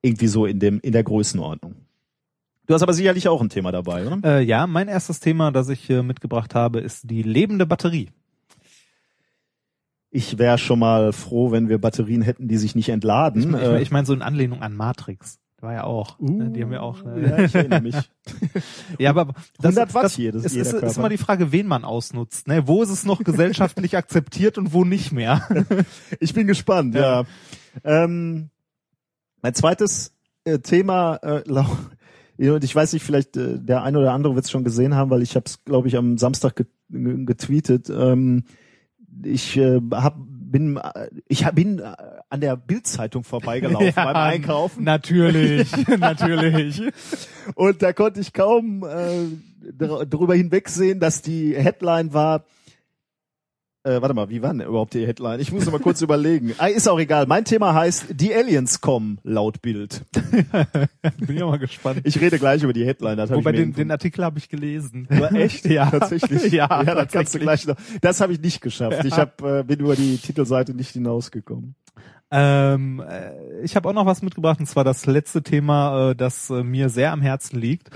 irgendwie 0.02 0.28
so 0.28 0.46
in 0.46 0.60
dem 0.60 0.80
in 0.82 0.92
der 0.92 1.04
Größenordnung. 1.04 1.76
Du 2.70 2.76
hast 2.76 2.84
aber 2.84 2.94
sicherlich 2.94 3.28
auch 3.28 3.42
ein 3.42 3.50
Thema 3.50 3.72
dabei, 3.72 4.06
oder? 4.06 4.20
Äh, 4.24 4.44
ja, 4.44 4.68
mein 4.68 4.88
erstes 4.90 5.20
Thema, 5.20 5.52
das 5.52 5.70
ich 5.70 5.90
äh, 5.90 6.04
mitgebracht 6.04 6.54
habe, 6.54 6.80
ist 6.82 7.10
die 7.10 7.24
lebende 7.24 7.66
Batterie. 7.66 8.12
Ich 10.12 10.38
wäre 10.38 10.60
schon 10.60 10.78
mal 10.78 11.12
froh, 11.12 11.50
wenn 11.52 11.68
wir 11.68 11.80
Batterien 11.82 12.22
hätten, 12.22 12.48
die 12.48 12.58
sich 12.58 12.76
nicht 12.76 12.90
entladen. 12.90 13.42
Ich, 13.42 13.48
mein- 13.48 13.62
ich, 13.62 13.68
Äh, 13.68 13.72
mein- 13.72 13.88
meine 13.90 14.06
so 14.06 14.14
in 14.14 14.22
Anlehnung 14.22 14.62
an 14.62 14.76
Matrix. 14.76 15.40
War 15.62 15.74
ja 15.74 15.84
auch. 15.84 16.20
ne, 16.20 16.52
die 16.52 16.62
haben 16.62 16.72
ja 16.72 16.82
auch. 16.82 17.04
Äh, 17.08 17.28
ja, 17.28 17.40
ich 17.40 17.56
erinnere 17.56 17.82
mich. 17.82 17.96
Ja, 19.00 19.10
aber 19.10 19.34
das, 19.58 19.76
100 19.76 19.94
Watt 19.96 20.04
das, 20.04 20.18
jedes- 20.18 20.46
ist, 20.46 20.56
ist 20.56 20.72
Körper. 20.72 20.96
immer 20.96 21.10
die 21.10 21.18
Frage, 21.18 21.52
wen 21.52 21.66
man 21.66 21.84
ausnutzt. 21.86 22.48
Ne? 22.48 22.68
Wo 22.68 22.84
ist 22.84 22.90
es 22.92 23.04
noch 23.04 23.24
gesellschaftlich 23.24 23.98
akzeptiert 23.98 24.60
und 24.60 24.74
wo 24.74 24.86
nicht 24.86 25.12
mehr? 25.12 25.42
Ich 26.20 26.36
bin 26.36 26.46
gespannt, 26.46 26.94
ja. 26.94 27.24
Ähm, 27.84 28.52
mein 29.42 29.56
zweites 29.56 30.14
äh, 30.44 30.60
Thema, 30.60 31.16
äh, 31.24 31.42
Ja, 31.52 31.68
und 32.40 32.64
ich 32.64 32.74
weiß 32.76 32.94
nicht, 32.94 33.04
vielleicht 33.04 33.36
äh, 33.38 33.60
der 33.60 33.84
eine 33.84 34.00
oder 34.00 34.14
andere 34.14 34.36
wird 34.36 34.46
es 34.46 34.52
schon 34.52 34.64
gesehen 34.64 34.96
haben, 34.96 35.10
weil 35.12 35.22
ich 35.22 35.36
habe 35.36 35.46
es, 35.46 35.64
glaube 35.66 35.88
ich, 35.90 35.98
am 35.98 36.18
Samstag 36.18 36.56
get 36.56 36.68
ge- 36.90 37.26
getweetet. 37.26 37.90
Ähm, 37.90 38.44
ich 39.24 39.58
äh, 39.58 39.82
hab, 39.92 40.16
bin, 40.30 40.78
äh, 40.78 41.10
ich 41.28 41.44
hab, 41.46 41.56
bin 41.56 41.80
äh, 41.80 41.94
an 42.30 42.40
der 42.42 42.56
Bildzeitung 42.56 43.24
vorbeigelaufen 43.24 43.92
beim 43.96 44.16
Einkaufen 44.16 44.84
Natürlich, 44.86 45.70
natürlich. 46.00 46.82
und 47.56 47.82
da 47.82 47.92
konnte 47.92 48.22
ich 48.22 48.32
kaum 48.34 48.84
äh, 48.84 49.26
darüber 50.06 50.36
hinwegsehen, 50.36 51.00
dass 51.00 51.22
die 51.22 51.56
Headline 51.56 52.14
war. 52.14 52.46
Äh, 53.84 54.02
warte 54.02 54.14
mal, 54.14 54.30
wie 54.30 54.42
war 54.42 54.52
denn 54.52 54.60
überhaupt 54.60 54.94
die 54.94 55.08
Headline? 55.08 55.40
Ich 55.40 55.54
muss 55.54 55.66
noch 55.66 55.72
mal 55.72 55.80
kurz 55.80 56.02
überlegen. 56.02 56.54
Ah, 56.58 56.68
ist 56.68 56.90
auch 56.90 57.00
egal. 57.00 57.28
Mein 57.28 57.46
Thema 57.46 57.74
heißt 57.74 58.08
Die 58.10 58.36
Aliens 58.36 58.82
kommen 58.82 59.20
laut 59.24 59.62
Bild. 59.62 60.04
Bin 61.26 61.38
ja 61.38 61.46
mal 61.46 61.60
gespannt. 61.60 62.02
Ich 62.04 62.20
rede 62.20 62.40
gleich 62.40 62.62
über 62.62 62.74
die 62.74 62.86
Headline. 62.86 63.16
Das 63.16 63.30
Wobei 63.30 63.54
den, 63.54 63.72
den 63.72 63.90
Artikel 63.90 64.26
habe 64.26 64.38
ich 64.38 64.50
gelesen. 64.50 65.08
Aber 65.10 65.32
echt? 65.32 65.66
Ja. 65.70 65.90
Tatsächlich? 65.90 66.52
Ja, 66.60 66.84
ja 66.84 66.96
das 66.96 67.12
kannst 67.12 67.36
du 67.36 67.40
gleich 67.40 67.66
noch. 67.68 67.76
Das 68.02 68.20
habe 68.20 68.34
ich 68.34 68.42
nicht 68.42 68.60
geschafft. 68.60 69.06
Ich 69.06 69.14
hab, 69.14 69.42
äh, 69.44 69.64
bin 69.64 69.80
über 69.80 69.96
die 69.96 70.18
Titelseite 70.18 70.74
nicht 70.74 70.92
hinausgekommen. 70.92 71.76
Ähm, 72.32 73.02
äh, 73.08 73.62
ich 73.64 73.76
habe 73.76 73.88
auch 73.88 73.94
noch 73.94 74.06
was 74.06 74.22
mitgebracht, 74.22 74.60
und 74.60 74.66
zwar 74.66 74.84
das 74.84 75.06
letzte 75.06 75.42
Thema, 75.42 76.12
äh, 76.12 76.16
das 76.16 76.50
äh, 76.50 76.64
mir 76.64 76.90
sehr 76.90 77.12
am 77.12 77.22
Herzen 77.22 77.60
liegt. 77.60 77.90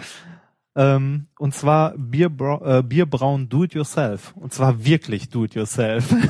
Ähm, 0.76 1.28
und 1.38 1.54
zwar 1.54 1.94
Bierbrau 1.98 2.80
äh, 2.80 2.84
Bierbrauen 2.84 3.50
Do-it-yourself. 3.50 4.34
Und 4.36 4.54
zwar 4.54 4.84
wirklich 4.84 5.30
Do-it-yourself. 5.30 6.14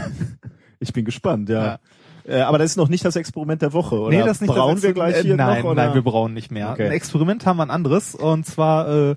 Ich 0.84 0.92
bin 0.92 1.06
gespannt, 1.06 1.48
ja. 1.48 1.80
Äh, 2.26 2.42
aber 2.42 2.58
das 2.58 2.72
ist 2.72 2.78
noch 2.78 2.90
nicht 2.90 3.04
das 3.04 3.16
Experiment 3.16 3.62
der 3.62 3.74
Woche, 3.74 3.98
oder? 4.00 4.18
Nee, 4.18 4.24
das 4.24 4.42
nicht 4.42 4.54
Brauen 4.54 4.76
das 4.76 4.84
wir 4.84 4.94
gleich 4.94 5.18
hier 5.22 5.34
äh, 5.34 5.38
nein, 5.38 5.62
noch? 5.62 5.72
Oder? 5.72 5.86
Nein, 5.86 5.94
wir 5.94 6.02
brauen 6.02 6.34
nicht 6.34 6.52
mehr. 6.52 6.72
Okay. 6.72 6.88
Ein 6.88 6.92
Experiment 6.92 7.46
haben 7.46 7.58
wir 7.58 7.64
ein 7.64 7.72
anderes. 7.72 8.16
Und 8.16 8.46
zwar 8.46 9.12
äh, 9.12 9.16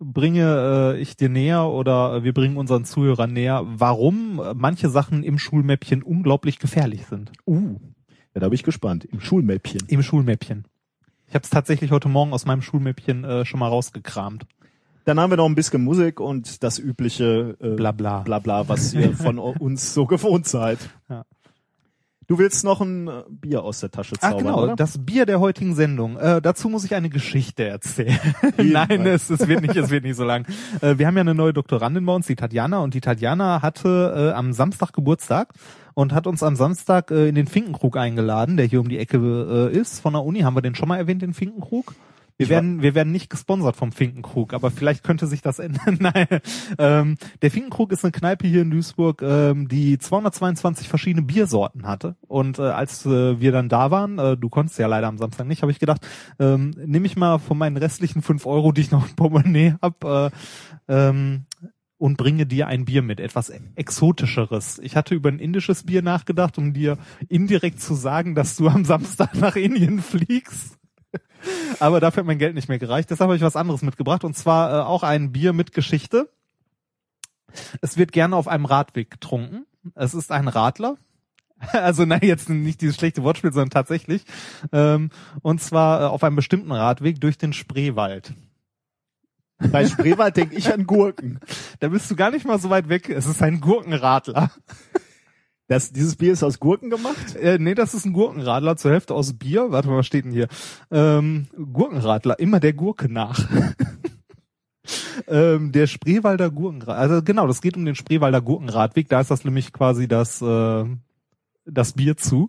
bringe 0.00 0.94
äh, 0.94 1.00
ich 1.00 1.16
dir 1.16 1.28
näher 1.28 1.66
oder 1.66 2.14
äh, 2.14 2.24
wir 2.24 2.32
bringen 2.32 2.56
unseren 2.56 2.84
Zuhörern 2.84 3.32
näher, 3.32 3.64
warum 3.66 4.40
äh, 4.40 4.54
manche 4.54 4.88
Sachen 4.88 5.22
im 5.22 5.38
Schulmäppchen 5.38 6.02
unglaublich 6.02 6.58
gefährlich 6.58 7.06
sind. 7.06 7.32
Uh, 7.46 7.78
ja, 8.34 8.40
da 8.40 8.48
bin 8.48 8.54
ich 8.54 8.64
gespannt. 8.64 9.04
Im 9.04 9.20
Schulmäppchen. 9.20 9.82
Im 9.88 10.02
Schulmäppchen. 10.02 10.64
Ich 11.28 11.34
habe 11.34 11.42
es 11.42 11.50
tatsächlich 11.50 11.90
heute 11.90 12.08
Morgen 12.08 12.32
aus 12.32 12.46
meinem 12.46 12.62
Schulmäppchen 12.62 13.24
äh, 13.24 13.44
schon 13.44 13.60
mal 13.60 13.68
rausgekramt. 13.68 14.46
Dann 15.08 15.18
haben 15.18 15.30
wir 15.30 15.38
noch 15.38 15.46
ein 15.46 15.54
bisschen 15.54 15.82
Musik 15.82 16.20
und 16.20 16.62
das 16.62 16.78
übliche 16.78 17.56
äh, 17.62 17.76
Bla 17.76 17.92
bla. 17.92 18.20
bla 18.20 18.40
bla, 18.40 18.68
was 18.68 18.92
ihr 18.92 19.12
von 19.16 19.38
uns 19.38 19.94
so 19.94 20.04
gewohnt 20.04 20.46
seid. 20.46 20.78
Ja. 21.08 21.24
Du 22.26 22.38
willst 22.38 22.62
noch 22.62 22.82
ein 22.82 23.08
äh, 23.08 23.22
Bier 23.30 23.62
aus 23.62 23.80
der 23.80 23.90
Tasche 23.90 24.16
Ach 24.20 24.32
zaubern, 24.32 24.44
genau, 24.44 24.62
oder? 24.64 24.76
das 24.76 25.02
Bier 25.02 25.24
der 25.24 25.40
heutigen 25.40 25.74
Sendung. 25.74 26.18
Äh, 26.18 26.42
dazu 26.42 26.68
muss 26.68 26.84
ich 26.84 26.94
eine 26.94 27.08
Geschichte 27.08 27.64
erzählen. 27.64 28.18
Nein, 28.58 29.06
es, 29.06 29.30
es 29.30 29.48
wird 29.48 29.62
nicht, 29.62 29.76
es 29.76 29.88
wird 29.88 30.04
nicht 30.04 30.16
so 30.16 30.24
lang. 30.24 30.44
Äh, 30.82 30.98
wir 30.98 31.06
haben 31.06 31.16
ja 31.16 31.22
eine 31.22 31.34
neue 31.34 31.54
Doktorandin 31.54 32.04
bei 32.04 32.14
uns, 32.14 32.26
die 32.26 32.36
Tatjana, 32.36 32.80
und 32.80 32.92
die 32.92 33.00
Tatjana 33.00 33.62
hatte 33.62 34.12
äh, 34.14 34.36
am 34.36 34.52
Samstag 34.52 34.92
Geburtstag 34.92 35.54
und 35.94 36.12
hat 36.12 36.26
uns 36.26 36.42
am 36.42 36.54
Samstag 36.54 37.10
äh, 37.10 37.30
in 37.30 37.34
den 37.34 37.46
Finkenkrug 37.46 37.96
eingeladen, 37.96 38.58
der 38.58 38.66
hier 38.66 38.80
um 38.80 38.90
die 38.90 38.98
Ecke 38.98 39.70
äh, 39.72 39.74
ist. 39.74 40.00
Von 40.00 40.12
der 40.12 40.22
Uni 40.22 40.40
haben 40.40 40.54
wir 40.54 40.60
den 40.60 40.74
schon 40.74 40.88
mal 40.88 40.98
erwähnt, 40.98 41.22
den 41.22 41.32
Finkenkrug. 41.32 41.94
Wir 42.38 42.44
Ich 42.44 42.50
werden, 42.50 42.82
wir 42.82 42.94
werden 42.94 43.12
nicht 43.12 43.30
gesponsert 43.30 43.74
vom 43.74 43.90
Finkenkrug, 43.90 44.54
aber 44.54 44.70
vielleicht 44.70 45.02
könnte 45.02 45.26
sich 45.26 45.42
das 45.42 45.58
ändern. 45.58 45.98
Nein, 45.98 46.26
ähm, 46.78 47.16
der 47.42 47.50
Finkenkrug 47.50 47.90
ist 47.90 48.04
eine 48.04 48.12
Kneipe 48.12 48.46
hier 48.46 48.62
in 48.62 48.70
Duisburg, 48.70 49.22
ähm, 49.22 49.66
die 49.66 49.98
222 49.98 50.88
verschiedene 50.88 51.26
Biersorten 51.26 51.86
hatte. 51.86 52.14
Und 52.28 52.60
äh, 52.60 52.62
als 52.62 53.04
äh, 53.04 53.40
wir 53.40 53.50
dann 53.50 53.68
da 53.68 53.90
waren, 53.90 54.20
äh, 54.20 54.36
du 54.36 54.48
konntest 54.48 54.78
ja 54.78 54.86
leider 54.86 55.08
am 55.08 55.18
Samstag 55.18 55.48
nicht, 55.48 55.62
habe 55.62 55.72
ich 55.72 55.80
gedacht, 55.80 56.06
ähm, 56.38 56.70
nehme 56.86 57.06
ich 57.06 57.16
mal 57.16 57.38
von 57.38 57.58
meinen 57.58 57.76
restlichen 57.76 58.22
fünf 58.22 58.46
Euro, 58.46 58.70
die 58.70 58.82
ich 58.82 58.92
noch 58.92 59.08
im 59.08 59.16
Portemonnaie 59.16 59.74
hab, 59.82 60.04
äh, 60.04 60.30
ähm, 60.86 61.46
und 61.98 62.16
bringe 62.16 62.46
dir 62.46 62.68
ein 62.68 62.84
Bier 62.84 63.02
mit, 63.02 63.18
etwas 63.18 63.50
exotischeres. 63.74 64.78
Ich 64.84 64.94
hatte 64.94 65.16
über 65.16 65.28
ein 65.28 65.40
indisches 65.40 65.82
Bier 65.82 66.02
nachgedacht, 66.02 66.56
um 66.56 66.72
dir 66.72 66.96
indirekt 67.28 67.80
zu 67.80 67.94
sagen, 67.94 68.36
dass 68.36 68.54
du 68.54 68.68
am 68.68 68.84
Samstag 68.84 69.34
nach 69.34 69.56
Indien 69.56 69.98
fliegst. 70.02 70.77
Aber 71.80 72.00
dafür 72.00 72.22
hat 72.22 72.26
mein 72.26 72.38
Geld 72.38 72.54
nicht 72.54 72.68
mehr 72.68 72.78
gereicht. 72.78 73.10
Deshalb 73.10 73.28
habe 73.28 73.36
ich 73.36 73.42
was 73.42 73.56
anderes 73.56 73.82
mitgebracht 73.82 74.24
und 74.24 74.36
zwar 74.36 74.72
äh, 74.72 74.82
auch 74.84 75.02
ein 75.02 75.32
Bier 75.32 75.52
mit 75.52 75.72
Geschichte. 75.72 76.30
Es 77.80 77.96
wird 77.96 78.12
gerne 78.12 78.36
auf 78.36 78.48
einem 78.48 78.64
Radweg 78.64 79.10
getrunken. 79.10 79.66
Es 79.94 80.14
ist 80.14 80.32
ein 80.32 80.48
Radler. 80.48 80.96
Also 81.72 82.04
nein, 82.04 82.20
jetzt 82.22 82.48
nicht 82.48 82.80
dieses 82.80 82.94
schlechte 82.94 83.24
Wortspiel, 83.24 83.52
sondern 83.52 83.70
tatsächlich. 83.70 84.24
Ähm, 84.70 85.10
und 85.42 85.60
zwar 85.60 86.02
äh, 86.02 86.04
auf 86.04 86.22
einem 86.22 86.36
bestimmten 86.36 86.70
Radweg 86.70 87.20
durch 87.20 87.36
den 87.36 87.52
Spreewald. 87.52 88.32
Bei 89.58 89.84
Spreewald 89.86 90.36
denke 90.36 90.54
ich 90.54 90.72
an 90.72 90.86
Gurken. 90.86 91.40
Da 91.80 91.88
bist 91.88 92.10
du 92.10 92.16
gar 92.16 92.30
nicht 92.30 92.46
mal 92.46 92.58
so 92.58 92.70
weit 92.70 92.88
weg. 92.88 93.08
Es 93.08 93.26
ist 93.26 93.42
ein 93.42 93.60
Gurkenradler. 93.60 94.50
Das, 95.68 95.92
dieses 95.92 96.16
Bier 96.16 96.32
ist 96.32 96.42
aus 96.42 96.60
Gurken 96.60 96.88
gemacht? 96.88 97.36
Äh, 97.36 97.58
nee, 97.58 97.74
das 97.74 97.92
ist 97.92 98.06
ein 98.06 98.14
Gurkenradler 98.14 98.76
zur 98.76 98.90
Hälfte 98.90 99.14
aus 99.14 99.34
Bier. 99.34 99.70
Warte 99.70 99.88
mal, 99.88 99.98
was 99.98 100.06
steht 100.06 100.24
denn 100.24 100.32
hier? 100.32 100.48
Ähm, 100.90 101.46
Gurkenradler, 101.72 102.38
immer 102.38 102.58
der 102.58 102.72
Gurke 102.72 103.12
nach. 103.12 103.38
ähm, 105.28 105.70
der 105.70 105.86
Spreewalder 105.86 106.50
Gurkenradweg. 106.50 106.98
Also 106.98 107.22
genau, 107.22 107.46
das 107.46 107.60
geht 107.60 107.76
um 107.76 107.84
den 107.84 107.94
Spreewalder 107.94 108.40
Gurkenradweg. 108.40 109.10
Da 109.10 109.20
ist 109.20 109.30
das 109.30 109.44
nämlich 109.44 109.74
quasi 109.74 110.08
das, 110.08 110.40
äh, 110.40 110.84
das 111.66 111.92
Bier 111.92 112.16
zu. 112.16 112.48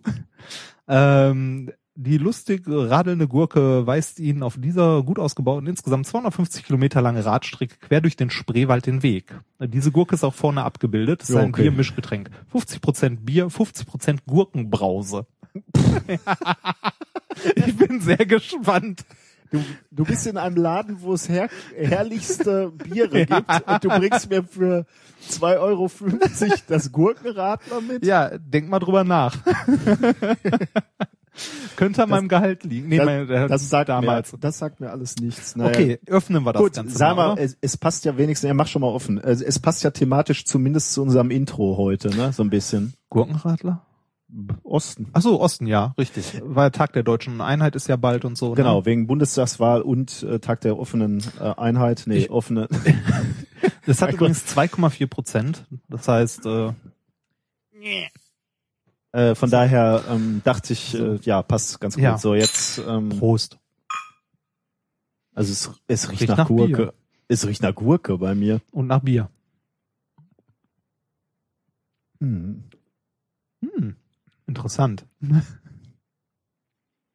Ähm, 0.88 1.70
die 2.02 2.16
lustig 2.16 2.62
radelnde 2.66 3.28
Gurke 3.28 3.86
weist 3.86 4.20
ihnen 4.20 4.42
auf 4.42 4.56
dieser 4.58 5.02
gut 5.02 5.18
ausgebauten, 5.18 5.66
insgesamt 5.66 6.06
250 6.06 6.64
Kilometer 6.64 7.02
lange 7.02 7.24
Radstrecke 7.24 7.76
quer 7.78 8.00
durch 8.00 8.16
den 8.16 8.30
Spreewald 8.30 8.86
den 8.86 9.02
Weg. 9.02 9.34
Diese 9.60 9.92
Gurke 9.92 10.14
ist 10.14 10.24
auch 10.24 10.32
vorne 10.32 10.64
abgebildet. 10.64 11.20
Das 11.20 11.28
ist 11.28 11.34
Ja, 11.34 11.42
ein 11.42 11.50
okay. 11.50 11.62
Biermischgetränk. 11.62 12.30
50% 12.54 13.18
Bier, 13.20 13.48
50% 13.48 14.20
Gurkenbrause. 14.26 15.26
ich 17.54 17.76
bin 17.76 18.00
sehr 18.00 18.24
gespannt. 18.24 19.04
Du, 19.50 19.62
du 19.90 20.04
bist 20.04 20.26
in 20.26 20.38
einem 20.38 20.56
Laden, 20.56 21.02
wo 21.02 21.12
es 21.12 21.28
her 21.28 21.50
herrlichste 21.76 22.70
Biere 22.70 23.26
gibt 23.26 23.68
und 23.68 23.84
du 23.84 23.88
bringst 23.88 24.30
mir 24.30 24.44
für 24.44 24.86
2,50 25.28 25.58
Euro 25.58 25.90
das 26.68 26.92
Gurkenradler 26.92 27.80
mit? 27.80 28.06
Ja, 28.06 28.38
denk 28.38 28.70
mal 28.70 28.78
drüber 28.78 29.04
nach. 29.04 29.36
Könnte 31.76 32.02
an 32.02 32.10
meinem 32.10 32.28
Gehalt 32.28 32.64
liegen. 32.64 32.88
Nee, 32.88 32.96
das, 32.98 33.06
mein, 33.06 33.26
der- 33.28 33.48
das, 33.48 33.68
sagt 33.70 33.88
damals. 33.88 34.32
Mir, 34.32 34.38
das 34.40 34.58
sagt 34.58 34.80
mir 34.80 34.90
alles 34.90 35.16
nichts. 35.16 35.56
Naja. 35.56 35.70
Okay, 35.70 35.98
öffnen 36.06 36.42
wir 36.44 36.52
das 36.52 36.62
Gut, 36.62 36.74
Ganze 36.74 36.96
sag 36.98 37.16
mal. 37.16 37.34
mal, 37.34 37.38
es, 37.38 37.56
es 37.60 37.76
passt 37.76 38.04
ja 38.04 38.16
wenigstens, 38.18 38.48
ja, 38.48 38.54
mach 38.54 38.66
schon 38.66 38.82
mal 38.82 38.88
offen. 38.88 39.18
Es, 39.18 39.40
es 39.40 39.58
passt 39.58 39.82
ja 39.84 39.90
thematisch 39.90 40.44
zumindest 40.44 40.92
zu 40.92 41.02
unserem 41.02 41.30
Intro 41.30 41.76
heute, 41.76 42.10
ne? 42.14 42.32
So 42.32 42.42
ein 42.42 42.50
bisschen. 42.50 42.94
Gurkenradler? 43.08 43.86
Osten. 44.62 45.08
Ach 45.12 45.22
so, 45.22 45.40
Osten, 45.40 45.66
ja, 45.66 45.92
richtig. 45.98 46.40
Weil 46.44 46.70
Tag 46.70 46.92
der 46.92 47.02
deutschen 47.02 47.40
Einheit 47.40 47.74
ist 47.74 47.88
ja 47.88 47.96
bald 47.96 48.24
und 48.24 48.38
so. 48.38 48.52
Genau, 48.52 48.78
Ne? 48.80 48.86
wegen 48.86 49.06
Bundestagswahl 49.08 49.82
und 49.82 50.22
äh, 50.22 50.38
Tag 50.38 50.60
der 50.60 50.78
offenen 50.78 51.20
äh, 51.40 51.52
Einheit. 51.56 52.04
Nee, 52.06 52.18
Ich- 52.18 52.30
offene. 52.30 52.68
Das 53.86 54.00
hat 54.02 54.12
übrigens 54.12 54.44
2,4 54.46 55.06
Prozent. 55.08 55.64
Das 55.88 56.06
heißt, 56.06 56.46
äh, 56.46 56.72
Äh, 59.12 59.34
von 59.34 59.50
daher 59.50 60.04
ähm, 60.08 60.40
dachte 60.44 60.72
ich, 60.72 60.94
äh, 60.94 61.16
ja, 61.22 61.42
passt 61.42 61.80
ganz 61.80 61.94
gut. 61.94 62.04
Ja. 62.04 62.16
So, 62.18 62.34
jetzt, 62.34 62.78
ähm, 62.78 63.08
Prost. 63.08 63.58
also 65.34 65.52
es, 65.52 65.70
es 65.88 66.08
riecht, 66.10 66.22
Riecht 66.22 66.30
nach, 66.30 66.38
nach 66.38 66.48
Gurke. 66.48 66.76
Bier. 66.76 66.94
Es 67.28 67.46
riecht 67.46 67.62
nach 67.62 67.74
Gurke 67.74 68.18
bei 68.18 68.34
mir. 68.34 68.60
Und 68.70 68.86
nach 68.86 69.00
Bier. 69.00 69.30
Hm. 72.20 72.64
Hm, 73.62 73.96
interessant. 74.46 75.06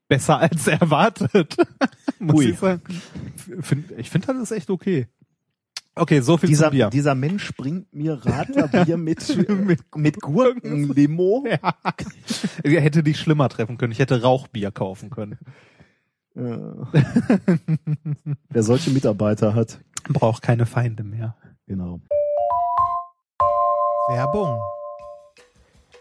Besser 0.08 0.38
als 0.38 0.68
erwartet. 0.68 1.56
Muss 2.20 2.36
Ui. 2.36 2.50
Ich 2.52 2.60
sagen. 2.60 2.82
Ich 3.98 4.10
finde, 4.10 4.28
das 4.28 4.38
ist 4.38 4.52
echt 4.52 4.70
okay. 4.70 5.08
Okay, 5.98 6.20
so 6.20 6.38
viel 6.38 6.50
Dieser, 6.50 6.66
zum 6.66 6.72
Bier. 6.72 6.90
dieser 6.90 7.16
Mensch 7.16 7.54
bringt 7.56 7.94
mir 7.94 8.20
Radlerbier 8.26 8.98
mit, 8.98 9.48
Mit 9.48 9.96
mit 9.96 10.22
Gurkenlimo. 10.22 11.46
Ja. 11.50 11.74
Er 12.64 12.82
hätte 12.82 13.02
dich 13.04 13.18
schlimmer 13.20 13.48
treffen 13.50 13.78
können. 13.78 13.92
Ich 13.94 14.00
hätte 14.00 14.22
Rauchbier 14.22 14.72
kaufen 14.72 15.10
können. 15.10 15.38
Äh, 16.36 16.58
Wer 18.50 18.64
solche 18.64 18.90
Mitarbeiter 18.90 19.56
hat. 19.56 19.80
Braucht 20.10 20.42
keine 20.42 20.66
Feinde 20.66 21.04
mehr. 21.04 21.36
Genau. 21.66 22.02
Werbung. 24.10 24.60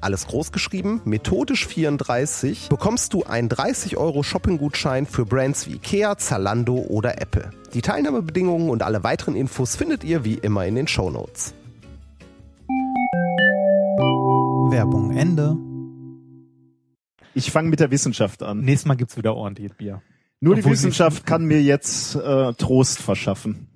alles 0.00 0.26
groß 0.26 0.52
geschrieben, 0.52 1.00
methodisch 1.04 1.66
34, 1.66 2.68
bekommst 2.68 3.12
du 3.14 3.24
einen 3.24 3.48
30 3.48 3.96
Euro 3.96 4.22
Shopping-Gutschein 4.22 5.06
für 5.06 5.24
Brands 5.26 5.66
wie 5.66 5.74
Ikea, 5.74 6.16
Zalando 6.18 6.74
oder 6.76 7.20
Apple. 7.20 7.50
Die 7.74 7.82
Teilnahmebedingungen 7.82 8.70
und 8.70 8.82
alle 8.82 9.02
weiteren 9.04 9.36
Infos 9.36 9.76
findet 9.76 10.04
ihr 10.04 10.24
wie 10.24 10.34
immer 10.34 10.66
in 10.66 10.74
den 10.74 10.88
Shownotes. 10.88 11.54
Werbung 14.70 15.16
Ende. 15.16 15.56
Ich 17.34 17.50
fange 17.50 17.68
mit 17.70 17.80
der 17.80 17.90
Wissenschaft 17.90 18.42
an. 18.42 18.60
Nächstes 18.60 18.86
Mal 18.86 18.94
gibt's 18.96 19.16
wieder 19.16 19.34
ordentlich 19.34 19.72
Bier. 19.74 20.02
Nur 20.40 20.54
die 20.54 20.60
Obwohl 20.60 20.76
sie- 20.76 20.84
Wissenschaft 20.86 21.26
kann 21.26 21.44
mir 21.44 21.62
jetzt 21.62 22.14
äh, 22.16 22.52
Trost 22.54 22.98
verschaffen. 23.00 23.68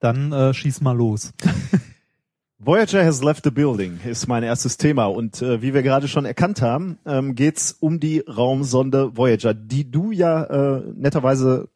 Dann 0.00 0.32
äh, 0.32 0.52
schieß 0.54 0.80
mal 0.82 0.96
los. 0.96 1.32
Voyager 2.58 3.04
has 3.04 3.22
left 3.22 3.44
the 3.44 3.50
building 3.50 4.00
ist 4.06 4.28
mein 4.28 4.42
erstes 4.42 4.78
Thema 4.78 5.06
und 5.06 5.42
äh, 5.42 5.60
wie 5.60 5.74
wir 5.74 5.82
gerade 5.82 6.08
schon 6.08 6.24
erkannt 6.24 6.62
haben, 6.62 6.98
ähm, 7.04 7.34
geht's 7.34 7.76
um 7.80 8.00
die 8.00 8.20
Raumsonde 8.20 9.14
Voyager, 9.16 9.52
die 9.52 9.90
du 9.90 10.10
ja 10.10 10.44
äh, 10.78 10.82
netterweise 10.94 11.68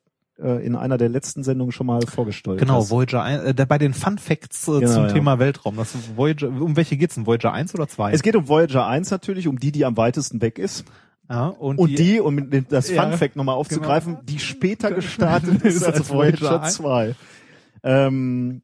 äh, 0.43 0.65
in 0.65 0.77
einer 0.77 0.97
der 0.97 1.11
letzten 1.11 1.43
Sendungen 1.43 1.71
schon 1.73 1.87
mal 1.87 2.01
vorgestellt 2.07 2.61
Genau, 2.61 2.77
hast. 2.81 2.91
Voyager 2.91 3.23
1, 3.23 3.45
äh, 3.61 3.67
bei 3.67 3.77
den 3.77 3.93
Fun 3.93 4.17
Facts 4.17 4.69
äh, 4.69 4.81
Genau, 4.81 4.91
zum 4.93 5.03
ja. 5.05 5.13
Thema 5.13 5.39
Weltraum. 5.39 5.77
Das 5.77 5.95
Voyager, 6.17 6.49
um 6.49 6.75
welche 6.77 6.97
geht's 6.97 7.15
denn? 7.15 7.27
Voyager 7.27 7.53
1 7.53 7.75
oder 7.75 7.87
2? 7.87 8.13
Es 8.13 8.23
geht 8.23 8.35
um 8.35 8.49
Voyager 8.49 8.87
1 8.87 9.11
natürlich, 9.11 9.49
um 9.49 9.59
die, 9.61 9.73
die 9.73 9.85
am 9.85 9.99
weitesten 9.99 10.41
weg 10.41 10.59
ist. 10.59 10.87
ja, 11.29 11.49
und, 11.49 11.79
Und 11.79 11.99
die, 11.99 12.21
um 12.21 12.35
mit 12.35 12.55
dem- 12.55 12.67
das 12.71 12.91
Ja, 12.91 13.03
Fun 13.03 13.19
Fact 13.19 13.37
nochmal 13.37 13.57
aufzugreifen, 13.57 14.17
die 14.23 14.39
später 14.39 14.93
gestartet 14.93 15.61
ist 15.63 15.85
als 15.85 15.99
als 15.99 16.09
Voyager 16.11 16.41
Voyager 16.41 16.63
2. 16.63 17.15
Ähm, 17.83 18.63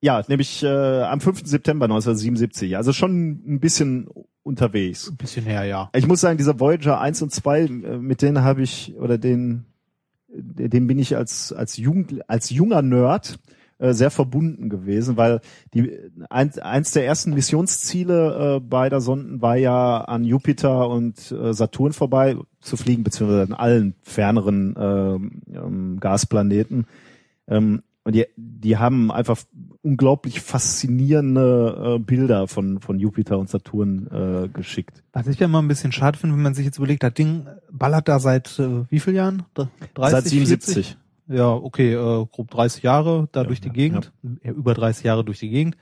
ja, 0.00 0.22
nämlich 0.28 0.62
äh, 0.62 1.02
am 1.02 1.20
5. 1.20 1.42
September 1.44 1.86
1977. 1.86 2.76
Also 2.76 2.92
schon 2.92 3.30
ein 3.46 3.60
bisschen 3.60 4.08
unterwegs. 4.42 5.10
ein 5.10 5.16
bisschen 5.16 5.44
her, 5.44 5.64
ja. 5.64 5.90
Ich 5.94 6.06
muss 6.06 6.20
sagen, 6.20 6.38
dieser 6.38 6.58
Voyager 6.60 7.00
1 7.00 7.22
und 7.22 7.32
2, 7.32 7.60
äh, 7.60 7.68
mit 7.98 8.22
denen 8.22 8.42
habe 8.42 8.62
ich, 8.62 8.94
oder 8.96 9.18
den, 9.18 9.66
äh, 10.32 10.68
dem 10.68 10.86
bin 10.86 10.98
ich 10.98 11.16
als, 11.16 11.52
als, 11.52 11.76
Jugend, 11.76 12.28
als 12.28 12.50
junger 12.50 12.82
Nerd 12.82 13.38
äh, 13.78 13.92
sehr 13.92 14.10
verbunden 14.10 14.68
gewesen, 14.68 15.16
weil 15.16 15.40
die, 15.74 15.98
eins, 16.30 16.58
eins 16.58 16.92
der 16.92 17.06
ersten 17.06 17.34
Missionsziele 17.34 18.56
äh, 18.56 18.60
beider 18.60 19.00
Sonden 19.00 19.42
war 19.42 19.56
ja 19.56 19.98
an 19.98 20.24
Jupiter 20.24 20.88
und 20.88 21.30
äh, 21.32 21.52
Saturn 21.52 21.92
vorbei 21.92 22.36
zu 22.60 22.76
fliegen, 22.76 23.04
beziehungsweise 23.04 23.42
an 23.42 23.52
allen 23.52 23.94
ferneren 24.02 24.74
ähm, 24.78 25.42
ähm, 25.52 26.00
Gasplaneten. 26.00 26.86
Ähm, 27.46 27.82
und 28.04 28.14
die, 28.14 28.26
die 28.36 28.78
haben 28.78 29.12
einfach 29.12 29.38
unglaublich 29.82 30.40
faszinierende 30.40 31.96
äh, 31.96 31.98
Bilder 31.98 32.48
von, 32.48 32.80
von 32.80 32.98
Jupiter 32.98 33.38
und 33.38 33.48
Saturn 33.48 34.06
äh, 34.44 34.48
geschickt. 34.48 35.02
Was 35.12 35.26
ich 35.26 35.38
ja 35.38 35.46
immer 35.46 35.62
ein 35.62 35.68
bisschen 35.68 35.92
schade 35.92 36.18
finde, 36.18 36.36
wenn 36.36 36.42
man 36.42 36.54
sich 36.54 36.64
jetzt 36.64 36.78
überlegt, 36.78 37.02
das 37.02 37.14
Ding 37.14 37.46
ballert 37.70 38.08
da 38.08 38.18
seit 38.18 38.58
äh, 38.58 38.84
wie 38.90 39.00
vielen 39.00 39.16
Jahren? 39.16 39.42
Dr- 39.54 39.68
30, 39.94 40.10
Seit 40.12 40.24
77. 40.26 40.74
40? 40.74 40.98
Ja, 41.30 41.50
okay, 41.52 41.92
äh, 41.92 42.26
grob 42.32 42.50
30 42.50 42.82
Jahre 42.82 43.28
da 43.32 43.42
Ja, 43.42 43.46
durch 43.46 43.60
die 43.60 43.68
ja, 43.68 43.74
Gegend, 43.74 44.12
ja. 44.42 44.50
über 44.52 44.72
30 44.72 45.04
Jahre 45.04 45.24
durch 45.26 45.38
die 45.38 45.50
Gegend. 45.50 45.76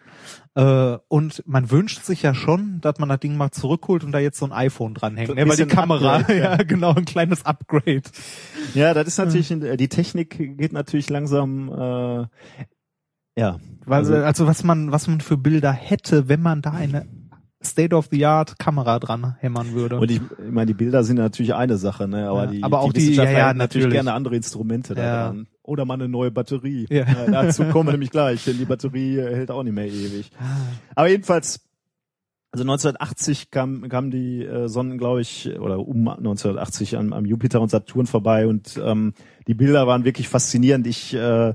Äh, 0.57 0.99
und 1.07 1.45
man 1.47 1.71
wünscht 1.71 2.03
sich 2.03 2.23
ja 2.23 2.35
schon, 2.35 2.81
dass 2.81 2.99
man 2.99 3.09
das 3.09 3.21
Ding 3.21 3.37
mal 3.37 3.53
zurückholt 3.53 4.03
und 4.03 4.11
da 4.11 4.19
jetzt 4.19 4.39
so 4.39 4.47
ein 4.47 4.53
iPhone 4.53 4.95
dranhängt, 4.95 5.33
ne? 5.35 5.49
weil 5.49 5.57
die 5.57 5.67
Kamera, 5.67 6.17
Upgrade, 6.17 6.39
ja. 6.39 6.57
ja. 6.57 6.63
genau, 6.65 6.95
ein 6.95 7.05
kleines 7.05 7.47
Upgrade. 7.47 8.03
Ja, 8.75 8.93
das 8.93 9.07
ist 9.07 9.19
natürlich, 9.19 9.51
äh, 9.53 9.77
die 9.77 9.89
Technik 9.89 10.37
geht 10.59 10.73
natürlich 10.73 11.09
langsam, 11.11 11.69
äh, 11.69 12.27
ja. 13.37 13.59
Also- 13.87 14.15
also, 14.15 14.47
was 14.47 14.65
man, 14.65 14.91
was 14.93 15.07
man 15.07 15.21
für 15.21 15.37
Bilder 15.37 15.73
hätte, 15.73 16.29
wenn 16.29 16.43
man 16.43 16.61
da 16.63 16.71
eine 16.73 17.07
State-of-the-art 17.65 18.59
Kamera 18.59 18.99
dran 18.99 19.37
hämmern 19.41 19.73
würde. 19.73 19.99
Und 19.99 20.11
ich, 20.11 20.21
ich 20.21 20.51
meine, 20.53 20.67
die 20.67 20.75
Bilder 20.75 21.03
sind 21.05 21.17
natürlich 21.17 21.55
eine 21.55 21.77
Sache, 21.79 22.07
ne? 22.07 22.29
Aber 22.29 22.45
Ja, 22.45 22.51
die, 22.51 22.63
aber 22.63 22.81
auch 22.81 22.93
die- 22.93 23.01
Wissenschaftler 23.01 23.33
ja, 23.33 23.39
ja, 23.39 23.49
hätten 23.49 23.59
natürlich 23.59 23.91
gerne 23.91 24.13
andere 24.13 24.37
Instrumente 24.37 24.95
da 24.95 25.03
Ja. 25.03 25.27
dran. 25.29 25.47
Oder 25.63 25.85
mal 25.85 25.95
eine 25.95 26.09
neue 26.09 26.31
Batterie. 26.31 26.87
Ja. 26.91 27.05
Ja, 27.07 27.27
dazu 27.31 27.65
kommen 27.65 27.89
wir 27.89 27.93
nämlich 27.93 28.11
gleich, 28.11 28.45
denn 28.45 28.57
die 28.59 28.65
Batterie 28.67 29.19
äh, 29.19 29.35
hält 29.35 29.51
auch 29.51 29.65
nicht 29.65 29.73
mehr 29.75 29.87
ewig. 29.89 30.31
Ah. 30.39 30.45
Aber 30.95 31.09
jedenfalls, 31.09 31.61
also 32.53 32.63
1980 32.63 33.51
kam, 33.51 33.89
kamen 33.89 34.11
die 34.13 34.45
äh, 34.45 34.69
Sonnen, 34.69 34.97
glaube 34.97 35.23
ich, 35.23 35.51
oder 35.59 35.81
um 35.81 36.07
1980 36.09 36.97
am, 36.97 37.13
am 37.13 37.25
Jupiter 37.25 37.61
und 37.61 37.71
Saturn 37.71 38.07
vorbei 38.07 38.47
und 38.47 38.81
ähm, 38.83 39.15
die 39.49 39.55
Bilder 39.55 39.87
waren 39.89 40.05
wirklich 40.05 40.29
faszinierend. 40.29 40.87
Ich 40.87 41.15
äh, 41.15 41.55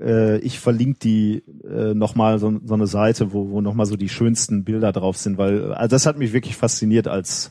äh, 0.00 0.38
ich 0.38 0.58
verlinke 0.58 0.98
die 1.00 1.42
äh, 1.64 1.94
nochmal 1.94 2.38
so, 2.38 2.60
so 2.64 2.74
eine 2.74 2.86
Seite, 2.86 3.32
wo, 3.32 3.50
wo 3.50 3.60
nochmal 3.60 3.86
so 3.86 3.96
die 3.96 4.08
schönsten 4.08 4.64
Bilder 4.64 4.92
drauf 4.92 5.16
sind, 5.16 5.38
weil 5.38 5.72
also 5.72 5.94
das 5.94 6.06
hat 6.06 6.18
mich 6.18 6.32
wirklich 6.32 6.56
fasziniert 6.56 7.08
als 7.08 7.50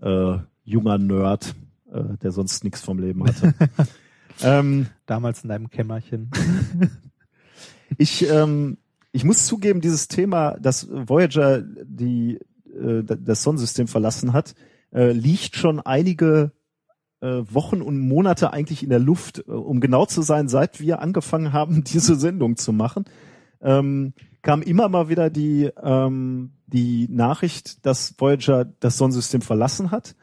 äh, 0.00 0.36
junger 0.64 0.98
Nerd. 0.98 1.54
äh, 1.92 2.16
der 2.22 2.32
sonst 2.32 2.64
nichts 2.64 2.80
vom 2.80 2.98
Leben 2.98 3.24
hatte. 3.24 3.54
ähm, 4.42 4.86
Damals 5.06 5.42
in 5.42 5.48
deinem 5.48 5.70
Kämmerchen. 5.70 6.30
ich, 7.98 8.28
ähm, 8.28 8.78
ich 9.12 9.24
muss 9.24 9.46
zugeben, 9.46 9.80
dieses 9.80 10.08
Thema, 10.08 10.56
dass 10.58 10.88
Voyager 10.90 11.62
die, 11.62 12.38
äh, 12.66 13.02
das 13.04 13.42
Sonnensystem 13.42 13.88
verlassen 13.88 14.32
hat, 14.32 14.54
äh, 14.92 15.12
liegt 15.12 15.56
schon 15.56 15.80
einige 15.80 16.52
Wochen 17.26 17.80
und 17.82 17.98
Monate 17.98 18.52
eigentlich 18.52 18.82
in 18.82 18.90
der 18.90 18.98
Luft, 18.98 19.44
äh, 19.46 19.50
um 19.50 19.80
genau 19.80 20.06
zu 20.06 20.22
sein, 20.22 20.48
seit 20.48 20.80
wir 20.80 21.00
angefangen 21.00 21.52
haben, 21.52 21.84
diese 21.86 22.16
Sendung 22.16 22.56
zu 22.56 22.72
machen. 22.72 23.04
Ähm, 23.60 24.12
kam 24.42 24.60
immer 24.62 24.88
mal 24.88 25.08
wieder 25.08 25.30
die, 25.30 25.70
ähm, 25.82 26.52
die 26.66 27.08
Nachricht, 27.08 27.86
dass 27.86 28.14
Voyager 28.18 28.64
das 28.64 28.98
Sonnensystem 28.98 29.40
verlassen 29.40 29.92
hat. 29.92 30.16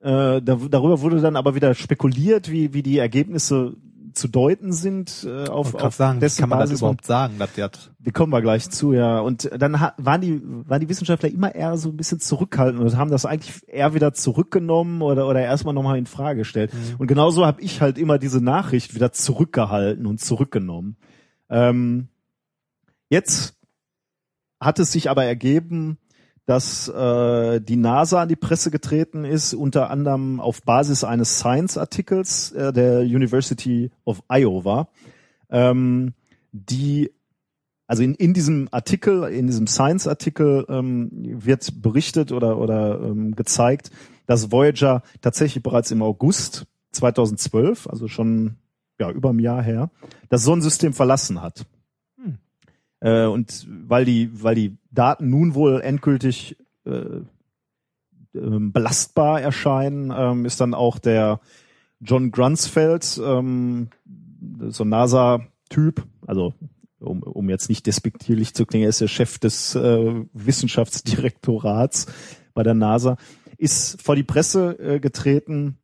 Äh, 0.00 0.40
da, 0.40 0.56
darüber 0.70 1.00
wurde 1.00 1.20
dann 1.20 1.36
aber 1.36 1.56
wieder 1.56 1.74
spekuliert, 1.74 2.50
wie, 2.50 2.72
wie 2.74 2.82
die 2.82 2.98
Ergebnisse 2.98 3.76
zu 4.16 4.28
deuten 4.28 4.72
sind 4.72 5.26
äh, 5.28 5.48
auf, 5.48 5.74
auf 5.74 5.94
sagen, 5.94 6.20
dessen 6.20 6.40
kann 6.40 6.48
man 6.48 6.58
das 6.58 6.70
Basis 6.70 6.80
überhaupt 6.80 7.04
sagen, 7.04 7.38
dass 7.38 7.52
der 7.52 7.64
hat 7.64 7.90
wir 8.06 8.12
kommen 8.12 8.32
wir 8.32 8.40
gleich 8.40 8.70
zu, 8.70 8.92
ja. 8.92 9.18
Und 9.18 9.50
dann 9.58 9.72
waren 9.72 10.20
die, 10.20 10.40
waren 10.40 10.80
die 10.80 10.88
Wissenschaftler 10.88 11.28
immer 11.28 11.52
eher 11.52 11.76
so 11.76 11.88
ein 11.88 11.96
bisschen 11.96 12.20
zurückhaltend 12.20 12.80
und 12.80 12.96
haben 12.96 13.10
das 13.10 13.26
eigentlich 13.26 13.66
eher 13.66 13.94
wieder 13.94 14.14
zurückgenommen 14.14 15.02
oder, 15.02 15.26
oder 15.26 15.40
erstmal 15.40 15.74
nochmal 15.74 15.98
in 15.98 16.06
Frage 16.06 16.38
gestellt. 16.38 16.70
Und 16.98 17.08
genauso 17.08 17.44
habe 17.44 17.60
ich 17.62 17.80
halt 17.80 17.98
immer 17.98 18.18
diese 18.18 18.40
Nachricht 18.40 18.94
wieder 18.94 19.10
zurückgehalten 19.10 20.06
und 20.06 20.20
zurückgenommen. 20.20 20.96
Ähm, 21.50 22.06
jetzt 23.08 23.56
hat 24.60 24.78
es 24.78 24.92
sich 24.92 25.10
aber 25.10 25.24
ergeben, 25.24 25.98
dass 26.46 26.88
äh, 26.88 27.60
die 27.60 27.76
NASA 27.76 28.22
an 28.22 28.28
die 28.28 28.36
Presse 28.36 28.70
getreten 28.70 29.24
ist, 29.24 29.52
unter 29.52 29.90
anderem 29.90 30.40
auf 30.40 30.62
Basis 30.62 31.02
eines 31.02 31.38
Science-Artikels 31.38 32.52
äh, 32.52 32.72
der 32.72 33.00
University 33.00 33.90
of 34.04 34.22
Iowa, 34.28 34.88
ähm, 35.50 36.14
die 36.52 37.10
also 37.88 38.02
in, 38.02 38.14
in 38.14 38.34
diesem 38.34 38.68
Artikel, 38.70 39.24
in 39.24 39.46
diesem 39.46 39.66
Science-Artikel 39.66 40.66
ähm, 40.68 41.10
wird 41.12 41.82
berichtet 41.82 42.32
oder, 42.32 42.58
oder 42.58 43.00
ähm, 43.00 43.34
gezeigt, 43.36 43.90
dass 44.26 44.50
Voyager 44.50 45.02
tatsächlich 45.20 45.62
bereits 45.62 45.90
im 45.90 46.02
August 46.02 46.66
2012, 46.92 47.88
also 47.88 48.08
schon 48.08 48.56
ja 48.98 49.10
über 49.10 49.30
ein 49.30 49.38
Jahr 49.38 49.62
her, 49.62 49.90
das 50.28 50.42
Sonnensystem 50.42 50.94
verlassen 50.94 51.42
hat. 51.42 51.66
Hm. 52.16 52.38
Äh, 53.00 53.26
und 53.26 53.66
weil 53.68 54.04
die, 54.04 54.30
weil 54.42 54.54
die 54.54 54.76
Daten 54.96 55.30
nun 55.30 55.54
wohl 55.54 55.80
endgültig 55.80 56.56
äh, 56.84 57.20
ähm, 58.34 58.72
belastbar 58.72 59.40
erscheinen, 59.40 60.12
ähm, 60.16 60.44
ist 60.44 60.60
dann 60.60 60.74
auch 60.74 60.98
der 60.98 61.40
John 62.00 62.30
Grunsfeld, 62.30 63.20
ähm, 63.24 63.88
so 64.68 64.84
NASA-Typ, 64.84 66.04
also 66.26 66.54
um, 66.98 67.22
um 67.22 67.48
jetzt 67.48 67.68
nicht 67.68 67.86
despektierlich 67.86 68.54
zu 68.54 68.66
klingen, 68.66 68.84
er 68.84 68.90
ist 68.90 69.00
der 69.00 69.08
Chef 69.08 69.38
des 69.38 69.74
äh, 69.74 70.24
Wissenschaftsdirektorats 70.32 72.06
bei 72.54 72.62
der 72.62 72.74
NASA, 72.74 73.16
ist 73.58 74.00
vor 74.02 74.16
die 74.16 74.22
Presse 74.22 74.78
äh, 74.78 75.00
getreten 75.00 75.78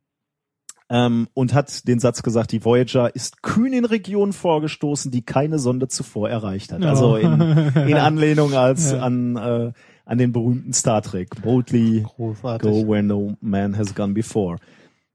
ähm, 0.93 1.27
und 1.33 1.55
hat 1.55 1.87
den 1.87 1.97
Satz 1.97 2.21
gesagt, 2.21 2.51
die 2.51 2.63
Voyager 2.63 3.15
ist 3.15 3.41
kühn 3.41 3.73
in 3.73 3.83
Regionen 3.83 4.31
vorgestoßen, 4.31 5.09
die 5.09 5.23
keine 5.23 5.57
Sonde 5.57 5.87
zuvor 5.87 6.29
erreicht 6.29 6.71
hat. 6.71 6.85
Also 6.85 7.15
in, 7.15 7.41
in 7.41 7.93
Anlehnung 7.97 8.53
als 8.53 8.91
Ja. 8.91 8.99
an, 8.99 9.35
äh, 9.35 9.71
an 10.05 10.17
den 10.19 10.31
berühmten 10.31 10.71
Star 10.71 11.01
Trek. 11.01 11.41
Boldly 11.41 12.05
großartig. 12.05 12.69
go 12.69 12.87
where 12.87 13.01
no 13.01 13.35
man 13.41 13.75
has 13.75 13.95
gone 13.95 14.13
before. 14.13 14.57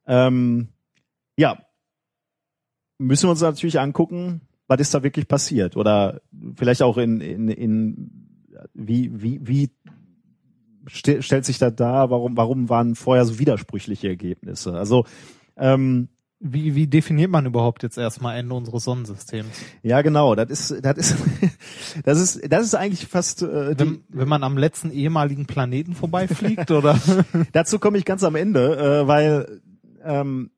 Ähm, 0.08 0.66
ja, 1.36 1.58
müssen 2.98 3.28
wir 3.28 3.30
uns 3.30 3.40
natürlich 3.40 3.78
angucken, 3.78 4.40
was 4.66 4.80
ist 4.80 4.92
da 4.94 5.04
wirklich 5.04 5.28
passiert 5.28 5.76
oder 5.76 6.20
vielleicht 6.56 6.82
auch 6.82 6.98
in 6.98 7.20
in, 7.20 7.48
in 7.48 8.10
wie 8.74 9.12
wie 9.22 9.46
wie 9.46 9.70
ste 10.88 11.22
stellt 11.22 11.44
sich 11.44 11.58
da 11.58 11.70
dar, 11.70 12.10
warum 12.10 12.36
warum 12.36 12.68
waren 12.68 12.96
vorher 12.96 13.24
so 13.24 13.38
widersprüchliche 13.38 14.08
Ergebnisse? 14.08 14.74
Also 14.74 15.04
ähm, 15.58 16.08
Wie, 16.40 16.74
wie 16.74 16.86
definiert 16.86 17.30
man 17.30 17.46
überhaupt 17.46 17.82
jetzt 17.82 17.98
erstmal 17.98 18.38
Ende 18.38 18.54
unseres 18.54 18.84
Sonnensystems? 18.84 19.50
ja 19.82 20.02
genau, 20.02 20.34
das 20.34 20.50
ist 20.50 20.84
das 20.84 20.96
ist 20.96 21.16
das 22.04 22.20
ist 22.20 22.52
das 22.52 22.64
ist 22.64 22.74
eigentlich 22.74 23.08
fast 23.08 23.42
äh, 23.42 23.74
die, 23.74 23.80
Wenn, 23.80 24.04
wenn 24.08 24.28
man 24.28 24.44
am 24.44 24.56
letzten 24.56 24.90
ehemaligen 24.92 25.46
Planeten 25.46 25.94
vorbeifliegt 25.94 26.70
oder? 26.72 26.98
Dazu 27.52 27.78
komme 27.78 27.98
ich 27.98 28.04
ganz 28.04 28.22
am 28.22 28.36
Ende, 28.36 28.76
äh, 28.78 29.08
weil 29.08 29.60
ähm, 30.04 30.50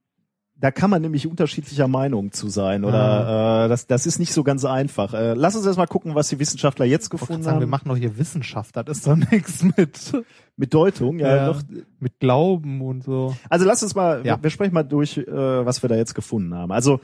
da 0.60 0.70
kann 0.70 0.90
man 0.90 1.00
nämlich 1.00 1.26
unterschiedlicher 1.26 1.88
Meinung 1.88 2.32
zu 2.32 2.48
sein 2.48 2.84
oder 2.84 3.64
äh, 3.64 3.68
das, 3.70 3.86
das 3.86 4.04
ist 4.06 4.18
nicht 4.18 4.32
so 4.34 4.44
ganz 4.44 4.64
einfach. 4.66 5.14
Äh, 5.14 5.32
lass 5.32 5.56
uns 5.56 5.64
erstmal 5.64 5.86
gucken, 5.86 6.14
was 6.14 6.28
die 6.28 6.38
Wissenschaftler 6.38 6.84
jetzt 6.84 7.08
gefunden 7.08 7.42
sagen, 7.42 7.58
wir 7.60 7.62
haben. 7.62 7.70
machen 7.70 7.88
doch 7.88 7.96
hier 7.96 8.18
Wissenschaft, 8.18 8.76
das 8.76 8.98
ist 8.98 9.06
doch 9.06 9.16
nichts 9.32 9.62
mit, 9.62 10.12
Mit 10.56 10.74
Deutung, 10.74 11.18
ja, 11.18 11.36
Ja. 11.36 11.46
doch. 11.52 11.62
mit 11.98 12.18
Glauben 12.20 12.82
und 12.82 13.02
so. 13.04 13.34
Also 13.48 13.64
lass 13.64 13.82
uns 13.82 13.94
mal, 13.94 14.18
Ja. 14.18 14.36
wir, 14.36 14.42
wir 14.42 14.50
sprechen 14.50 14.74
mal 14.74 14.82
durch, 14.82 15.16
äh, 15.16 15.26
was 15.64 15.82
wir 15.82 15.88
da 15.88 15.96
jetzt 15.96 16.14
gefunden 16.14 16.54
haben. 16.54 16.72
Also 16.72 17.00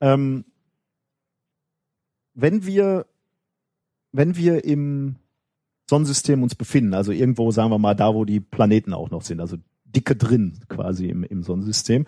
ähm, 0.00 0.44
wenn 2.34 2.64
wir 2.64 3.06
wenn 4.12 4.36
wir 4.36 4.64
im 4.64 5.16
Sonnensystem 5.88 6.42
uns 6.42 6.54
befinden, 6.54 6.94
also 6.94 7.12
irgendwo, 7.12 7.50
sagen 7.50 7.70
wir 7.70 7.78
mal, 7.78 7.94
da, 7.94 8.14
wo 8.14 8.24
die 8.24 8.40
Planeten 8.40 8.92
auch 8.92 9.10
noch 9.10 9.22
sind, 9.22 9.40
also 9.40 9.56
dicke 9.84 10.16
drin 10.16 10.60
quasi 10.68 11.06
im, 11.08 11.24
im 11.24 11.42
Sonnensystem, 11.42 12.06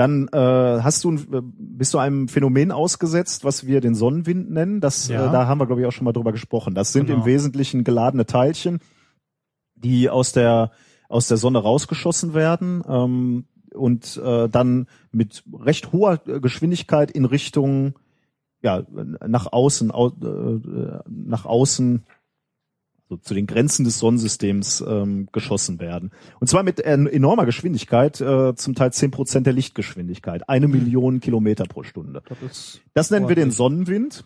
dann 0.00 0.28
äh, 0.32 0.38
hast 0.82 1.04
du, 1.04 1.10
ein- 1.10 1.26
äh, 1.32 1.42
bist 1.42 1.92
du 1.92 1.98
einem 1.98 2.26
Phänomen 2.28 2.72
ausgesetzt, 2.72 3.44
was 3.44 3.66
wir 3.66 3.82
den 3.82 3.94
Sonnenwind 3.94 4.50
nennen. 4.50 4.80
Das, 4.80 5.08
Ja. 5.08 5.28
äh, 5.28 5.30
da 5.32 5.46
haben 5.46 5.60
wir, 5.60 5.66
glaube 5.66 5.82
ich, 5.82 5.86
auch 5.86 5.92
schon 5.92 6.06
mal 6.06 6.12
drüber 6.14 6.32
gesprochen. 6.32 6.74
Das 6.74 6.92
sind 6.94 7.06
Genau. 7.08 7.18
im 7.20 7.24
Wesentlichen 7.26 7.84
geladene 7.84 8.24
Teilchen, 8.24 8.78
die 9.74 10.08
aus 10.08 10.32
der 10.32 10.70
aus 11.10 11.26
der 11.28 11.36
Sonne 11.38 11.58
rausgeschossen 11.58 12.34
werden 12.34 12.82
ähm, 12.88 13.44
und 13.74 14.16
äh, 14.24 14.48
dann 14.48 14.86
mit 15.12 15.42
recht 15.52 15.92
hoher 15.92 16.20
äh, 16.26 16.38
Geschwindigkeit 16.40 17.10
in 17.10 17.24
Richtung 17.24 17.94
ja 18.62 18.82
nach 19.26 19.52
außen 19.52 19.90
au, 19.90 20.08
äh, 20.08 21.00
nach 21.08 21.44
außen 21.46 22.04
so 23.10 23.16
zu 23.16 23.34
den 23.34 23.48
Grenzen 23.48 23.84
des 23.84 23.98
Sonnensystems 23.98 24.84
ähm, 24.86 25.28
geschossen 25.32 25.80
werden. 25.80 26.12
Und 26.38 26.46
zwar 26.46 26.62
mit 26.62 26.78
en- 26.80 27.08
enormer 27.08 27.44
Geschwindigkeit, 27.44 28.20
äh, 28.20 28.54
zum 28.54 28.76
Teil 28.76 28.92
zehn 28.92 29.10
Prozent 29.10 29.46
der 29.46 29.52
Lichtgeschwindigkeit, 29.52 30.48
eine 30.48 30.68
Million 30.68 31.18
Kilometer 31.18 31.64
pro 31.64 31.82
Stunde. 31.82 32.22
Das 32.28 32.80
Das 32.94 33.10
nennen 33.10 33.28
wir 33.28 33.34
den. 33.34 33.50
Sonnenwind. 33.50 34.24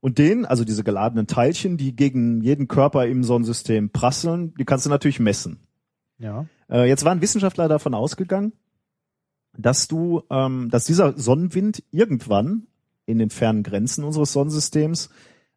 Und 0.00 0.18
den, 0.18 0.44
also 0.44 0.64
diese 0.64 0.82
geladenen 0.84 1.26
Teilchen, 1.28 1.76
die 1.78 1.94
gegen 1.96 2.42
jeden 2.42 2.66
Körper 2.68 3.06
im 3.06 3.22
Sonnensystem 3.24 3.88
prasseln, 3.90 4.52
die 4.58 4.64
kannst 4.64 4.84
du 4.84 4.90
natürlich 4.90 5.20
messen. 5.20 5.60
Ja. 6.18 6.44
Äh, 6.68 6.88
jetzt 6.88 7.04
waren 7.04 7.22
Wissenschaftler 7.22 7.68
davon 7.68 7.94
ausgegangen, 7.94 8.52
dass 9.56 9.86
du, 9.88 10.22
ähm, 10.28 10.68
dass 10.70 10.84
dieser 10.84 11.16
Sonnenwind 11.16 11.84
irgendwann 11.92 12.66
in 13.06 13.18
den 13.18 13.30
fernen 13.30 13.62
Grenzen 13.62 14.02
unseres 14.04 14.32
Sonnensystems 14.32 15.08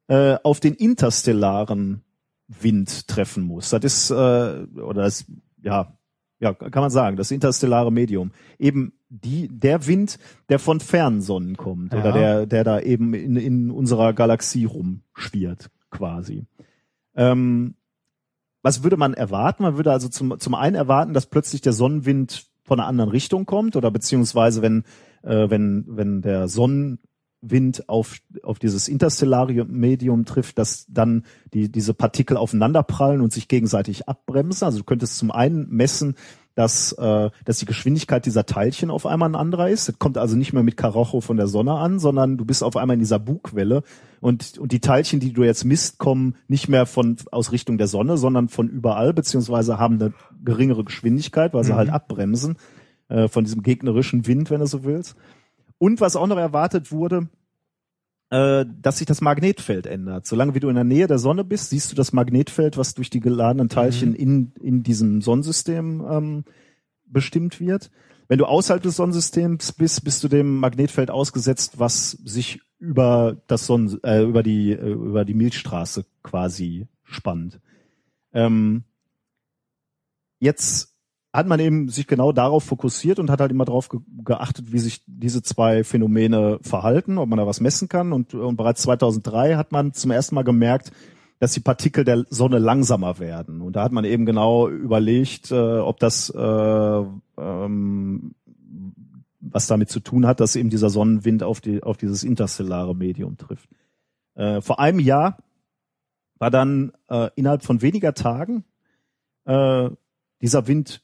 äh, 0.07 0.37
auf 0.43 0.59
den 0.61 0.75
interstellaren 0.75 2.03
Wind 2.47 3.07
treffen 3.07 3.43
muss. 3.43 3.69
Das 3.69 3.83
ist 3.83 4.09
äh, 4.11 4.13
oder 4.13 5.03
das 5.03 5.25
ja 5.61 5.97
ja 6.39 6.53
kann 6.53 6.81
man 6.81 6.89
sagen, 6.91 7.17
das 7.17 7.31
interstellare 7.31 7.91
Medium 7.91 8.31
eben 8.59 8.93
die 9.09 9.47
der 9.47 9.87
Wind, 9.87 10.19
der 10.49 10.59
von 10.59 10.79
fernen 10.79 11.21
Sonnen 11.21 11.57
kommt 11.57 11.93
Ja. 11.93 11.99
oder 11.99 12.11
der 12.11 12.45
der 12.45 12.63
da 12.63 12.79
eben 12.79 13.13
in, 13.13 13.35
in 13.35 13.71
unserer 13.71 14.13
Galaxie 14.13 14.65
rumschwirrt 14.65 15.69
quasi. 15.89 16.45
Ähm, 17.15 17.75
was 18.61 18.83
würde 18.83 18.97
man 18.97 19.13
erwarten? 19.13 19.63
Man 19.63 19.77
würde 19.77 19.91
also 19.91 20.09
zum, 20.09 20.39
zum 20.39 20.53
einen 20.53 20.75
erwarten, 20.75 21.13
dass 21.13 21.27
plötzlich 21.27 21.61
der 21.61 21.73
Sonnenwind 21.73 22.47
von 22.63 22.79
einer 22.79 22.87
anderen 22.89 23.09
Richtung 23.09 23.45
kommt 23.45 23.75
oder 23.77 23.91
beziehungsweise 23.91 24.61
wenn, 24.61 24.83
äh, 25.23 25.49
wenn, 25.49 25.85
wenn 25.87 26.21
der 26.21 26.47
Sonnenwind 27.41 27.89
auf, 27.89 28.17
auf 28.43 28.59
dieses 28.59 28.87
interstellare 28.87 29.65
Medium 29.65 30.25
trifft, 30.25 30.57
dass 30.57 30.85
dann 30.89 31.23
die, 31.53 31.71
diese 31.71 31.93
Partikel 31.93 32.37
aufeinanderprallen 32.37 33.21
und 33.21 33.33
sich 33.33 33.47
gegenseitig 33.47 34.07
abbremsen. 34.07 34.65
Also 34.65 34.79
du 34.79 34.83
könntest 34.83 35.17
zum 35.17 35.31
einen 35.31 35.69
messen, 35.69 36.15
dass, 36.55 36.91
äh, 36.93 37.29
dass 37.45 37.59
die 37.59 37.65
Geschwindigkeit 37.65 38.25
dieser 38.25 38.45
Teilchen 38.47 38.89
auf 38.89 39.05
einmal 39.05 39.29
ein 39.29 39.35
anderer 39.35 39.69
ist. 39.69 39.87
Das 39.87 39.99
kommt 39.99 40.17
also 40.17 40.35
nicht 40.35 40.53
mehr 40.53 40.63
mit 40.63 40.75
Karacho 40.75 41.21
von 41.21 41.37
der 41.37 41.47
Sonne 41.47 41.73
an, 41.73 41.99
sondern 41.99 42.37
du 42.37 42.45
bist 42.45 42.63
auf 42.63 42.75
einmal 42.77 42.95
in 42.95 42.99
dieser 42.99 43.19
Bugwelle 43.19 43.83
und, 44.21 44.57
und 44.57 44.71
die 44.71 44.79
Teilchen, 44.79 45.19
die 45.19 45.33
du 45.33 45.43
jetzt 45.43 45.65
misst, 45.65 45.99
kommen 45.99 46.35
nicht 46.47 46.67
mehr 46.67 46.87
von 46.87 47.17
aus 47.31 47.51
Richtung 47.51 47.77
der 47.77 47.85
Sonne, 47.87 48.17
sondern 48.17 48.49
von 48.49 48.69
überall, 48.69 49.13
beziehungsweise 49.13 49.77
haben 49.77 50.01
eine 50.01 50.13
geringere 50.43 50.83
Geschwindigkeit, 50.83 51.53
weil 51.53 51.63
sie 51.63 51.73
Mhm. 51.73 51.77
halt 51.77 51.89
abbremsen 51.91 52.55
äh, 53.09 53.27
von 53.27 53.43
diesem 53.43 53.61
gegnerischen 53.61 54.25
Wind, 54.25 54.49
wenn 54.49 54.59
du 54.59 54.65
so 54.65 54.83
willst. 54.83 55.15
Und 55.77 56.01
was 56.01 56.15
auch 56.15 56.27
noch 56.27 56.37
erwartet 56.37 56.91
wurde, 56.91 57.29
äh, 58.29 58.65
dass 58.81 58.97
sich 58.97 59.07
das 59.07 59.21
Magnetfeld 59.21 59.85
ändert. 59.85 60.25
Solange 60.25 60.53
wie 60.53 60.59
du 60.59 60.69
in 60.69 60.75
der 60.75 60.83
Nähe 60.83 61.07
der 61.07 61.19
Sonne 61.19 61.43
bist, 61.43 61.69
siehst 61.69 61.91
du 61.91 61.95
das 61.95 62.13
Magnetfeld, 62.13 62.77
was 62.77 62.93
durch 62.93 63.09
die 63.09 63.19
geladenen 63.19 63.69
Teilchen 63.69 64.13
in, 64.13 64.51
in 64.59 64.83
diesem 64.83 65.21
Sonnensystem 65.21 66.05
ähm, 66.09 66.43
bestimmt 67.05 67.59
wird. 67.59 67.89
Wenn 68.27 68.39
du 68.39 68.45
außerhalb 68.45 68.83
des 68.83 68.97
Sonnensystems 68.97 69.71
bist, 69.71 70.03
bist 70.03 70.23
du 70.23 70.27
dem 70.27 70.59
Magnetfeld 70.59 71.09
ausgesetzt, 71.09 71.79
was 71.79 72.11
sich 72.11 72.59
über 72.79 73.37
das 73.47 73.65
Sonnen, 73.65 73.97
äh, 74.03 74.21
über 74.23 74.43
die 74.43 74.71
äh, 74.71 74.91
über 74.91 75.23
die 75.23 75.33
Milchstraße 75.33 76.05
quasi 76.23 76.87
spannt. 77.03 77.61
Ähm, 78.33 78.83
jetzt 80.39 80.96
hat 81.33 81.47
man 81.47 81.59
eben 81.59 81.89
sich 81.89 82.07
genau 82.07 82.31
darauf 82.31 82.63
fokussiert 82.63 83.19
und 83.19 83.29
hat 83.29 83.41
halt 83.41 83.51
immer 83.51 83.65
darauf 83.65 83.89
ge 83.89 83.99
geachtet, 84.23 84.71
wie 84.71 84.79
sich 84.79 85.01
diese 85.05 85.41
zwei 85.43 85.83
Phänomene 85.83 86.59
verhalten, 86.61 87.17
ob 87.17 87.29
man 87.29 87.37
da 87.37 87.45
was 87.45 87.61
messen 87.61 87.89
kann. 87.89 88.13
Und, 88.13 88.33
und 88.33 88.57
bereits 88.57 88.81
2003 88.83 89.55
hat 89.55 89.71
man 89.71 89.93
zum 89.93 90.11
ersten 90.11 90.35
Mal 90.35 90.43
gemerkt, 90.43 90.91
dass 91.39 91.53
die 91.53 91.59
Partikel 91.59 92.03
der 92.03 92.25
Sonne 92.29 92.57
langsamer 92.57 93.19
werden. 93.19 93.61
Und 93.61 93.75
da 93.75 93.83
hat 93.83 93.91
man 93.91 94.05
eben 94.05 94.25
genau 94.25 94.67
überlegt, 94.67 95.51
äh, 95.51 95.55
ob 95.55 95.99
das 95.99 96.29
äh, 96.29 97.03
ähm, 97.37 98.35
was 99.39 99.67
damit 99.67 99.89
zu 99.89 99.99
tun 99.99 100.25
hat, 100.25 100.39
dass 100.39 100.55
eben 100.55 100.69
dieser 100.69 100.89
Sonnenwind 100.89 101.43
auf, 101.43 101.61
die, 101.61 101.83
auf 101.83 101.97
dieses 101.97 102.23
interstellare 102.23 102.95
Medium 102.95 103.37
trifft. 103.37 103.69
Äh, 104.35 104.61
vor 104.61 104.79
einem 104.79 104.99
Jahr 104.99 105.37
war 106.39 106.51
dann 106.51 106.91
äh, 107.09 107.29
innerhalb 107.35 107.63
von 107.63 107.81
weniger 107.81 108.13
Tagen 108.13 108.63
äh, 109.45 109.89
dieser 110.41 110.67
Wind 110.67 111.01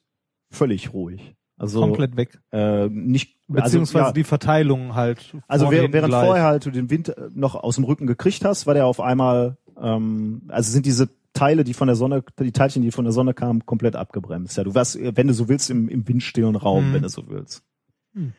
völlig 0.53 0.93
ruhig. 0.93 1.35
Also 1.57 1.81
Komplett 1.81 2.17
weg. 2.17 2.39
äh, 2.51 2.87
nicht 2.89 3.37
Beziehungsweise 3.47 4.05
also, 4.05 4.09
ja, 4.09 4.13
die 4.13 4.23
Verteilung 4.23 4.95
halt. 4.95 5.35
also 5.47 5.69
während, 5.69 5.93
während 5.93 6.13
vorher 6.13 6.43
halt 6.43 6.65
du 6.65 6.71
den 6.71 6.89
Wind 6.89 7.09
äh, 7.09 7.29
noch 7.33 7.55
aus 7.55 7.75
dem 7.75 7.83
Rücken 7.83 8.07
gekriegt 8.07 8.43
hast, 8.43 8.65
war 8.65 8.73
der 8.73 8.87
auf 8.87 8.99
einmal, 8.99 9.57
ähm, 9.79 10.43
also 10.47 10.71
sind 10.71 10.85
diese 10.85 11.09
Teile, 11.33 11.63
die 11.63 11.73
von 11.73 11.87
der 11.87 11.95
Sonne, 11.95 12.23
die 12.39 12.51
Teilchen, 12.51 12.81
die 12.81 12.91
von 12.91 13.05
der 13.05 13.11
Sonne 13.11 13.33
kamen, 13.33 13.65
komplett 13.65 13.95
abgebremst. 13.95 14.57
Ja, 14.57 14.63
du 14.63 14.73
warst, 14.73 14.97
wenn 14.99 15.27
du 15.27 15.33
so 15.33 15.47
willst, 15.49 15.69
im, 15.69 15.89
im 15.89 16.07
windstillen 16.07 16.55
Raum, 16.55 16.89
Mhm. 16.89 16.93
wenn 16.93 17.01
du 17.03 17.09
so 17.09 17.27
willst. 17.27 17.63
Hm. 18.13 18.33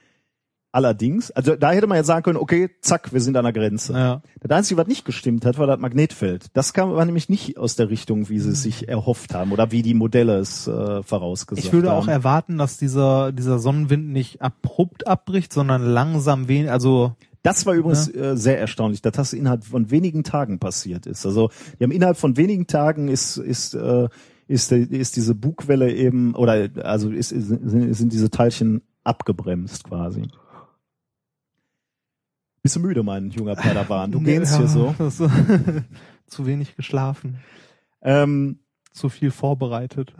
Allerdings, 0.75 1.31
also 1.31 1.55
da 1.55 1.71
hätte 1.71 1.87
man 1.87 1.99
jetzt 1.99 2.09
sagen 2.09 2.25
können, 2.25 2.37
okay, 2.37 2.69
zack, 2.81 3.13
wir 3.13 3.21
sind 3.21 3.37
an 3.37 3.45
der 3.45 3.53
Grenze. 3.53 3.93
Ja. 3.93 4.23
Das 4.41 4.59
Einzige, 4.59 4.81
was 4.81 4.89
nicht 4.89 5.05
gestimmt 5.05 5.47
hat, 5.47 5.57
war 5.57 5.69
das 5.69 5.79
Magnetfeld. 5.79 6.47
Das 6.53 6.73
kam 6.73 6.91
war 6.91 7.05
nämlich 7.05 7.29
nicht 7.29 7.59
aus 7.59 7.77
der 7.77 7.91
Richtung, 7.91 8.29
wie 8.29 8.41
sie 8.41 8.51
es 8.51 8.65
sich 8.65 8.89
erhofft 8.89 9.35
haben 9.35 9.53
oder 9.53 9.71
wie 9.71 9.83
die 9.83 9.95
Modelle 9.95 10.37
es 10.39 10.67
äh, 10.67 11.05
vorausgesagt 11.05 11.65
Ich 11.65 11.73
würde 11.73 11.93
haben. 11.93 11.99
auch 12.03 12.09
erwarten, 12.09 12.59
dass 12.59 12.77
dieser, 12.77 13.31
dieser 13.31 13.61
Sonnenwind 13.61 14.09
nicht 14.09 14.43
abrupt 14.43 15.07
abbricht, 15.07 15.53
sondern 15.53 15.81
langsam 15.81 16.49
wen, 16.49 16.69
also 16.69 17.13
Das 17.45 17.67
war 17.67 17.75
übrigens 17.75 18.13
äh, 18.13 18.37
sehr 18.37 18.59
erstaunlich, 18.59 19.01
dass 19.01 19.13
das 19.13 19.33
innerhalb 19.33 19.63
von 19.63 19.93
wenigen 19.93 20.25
Tagen 20.25 20.59
passiert 20.59 21.07
ist. 21.07 21.25
Also 21.25 21.51
die 21.79 21.85
haben 21.85 21.93
innerhalb 21.93 22.17
von 22.17 22.37
wenigen 22.37 22.67
Tagen 22.67 23.07
ist 23.07 23.37
ist 23.37 23.75
äh, 23.75 24.09
ist, 24.49 24.73
ist 24.73 25.15
diese 25.15 25.37
Bugwelle 25.37 25.93
eben 25.95 26.35
oder 26.35 26.69
also 26.83 27.11
ist, 27.11 27.31
ist, 27.31 27.47
sind 27.47 28.13
diese 28.13 28.31
Teilchen 28.31 28.83
abgebremst 29.05 29.85
quasi. 29.85 30.23
Bist 32.64 32.77
du 32.77 32.81
müde, 32.81 33.03
mein 33.03 33.31
junger 33.31 33.57
Padawan? 33.57 34.11
Du 34.11 34.20
gehst 34.22 34.57
hier 34.57 34.66
so. 34.66 34.94
das- 34.98 35.18
zu 36.27 36.46
wenig 36.46 36.74
geschlafen, 36.77 37.37
Ähm, 38.03 38.59
zu 38.92 39.09
viel 39.11 39.31
vorbereitet. 39.31 40.14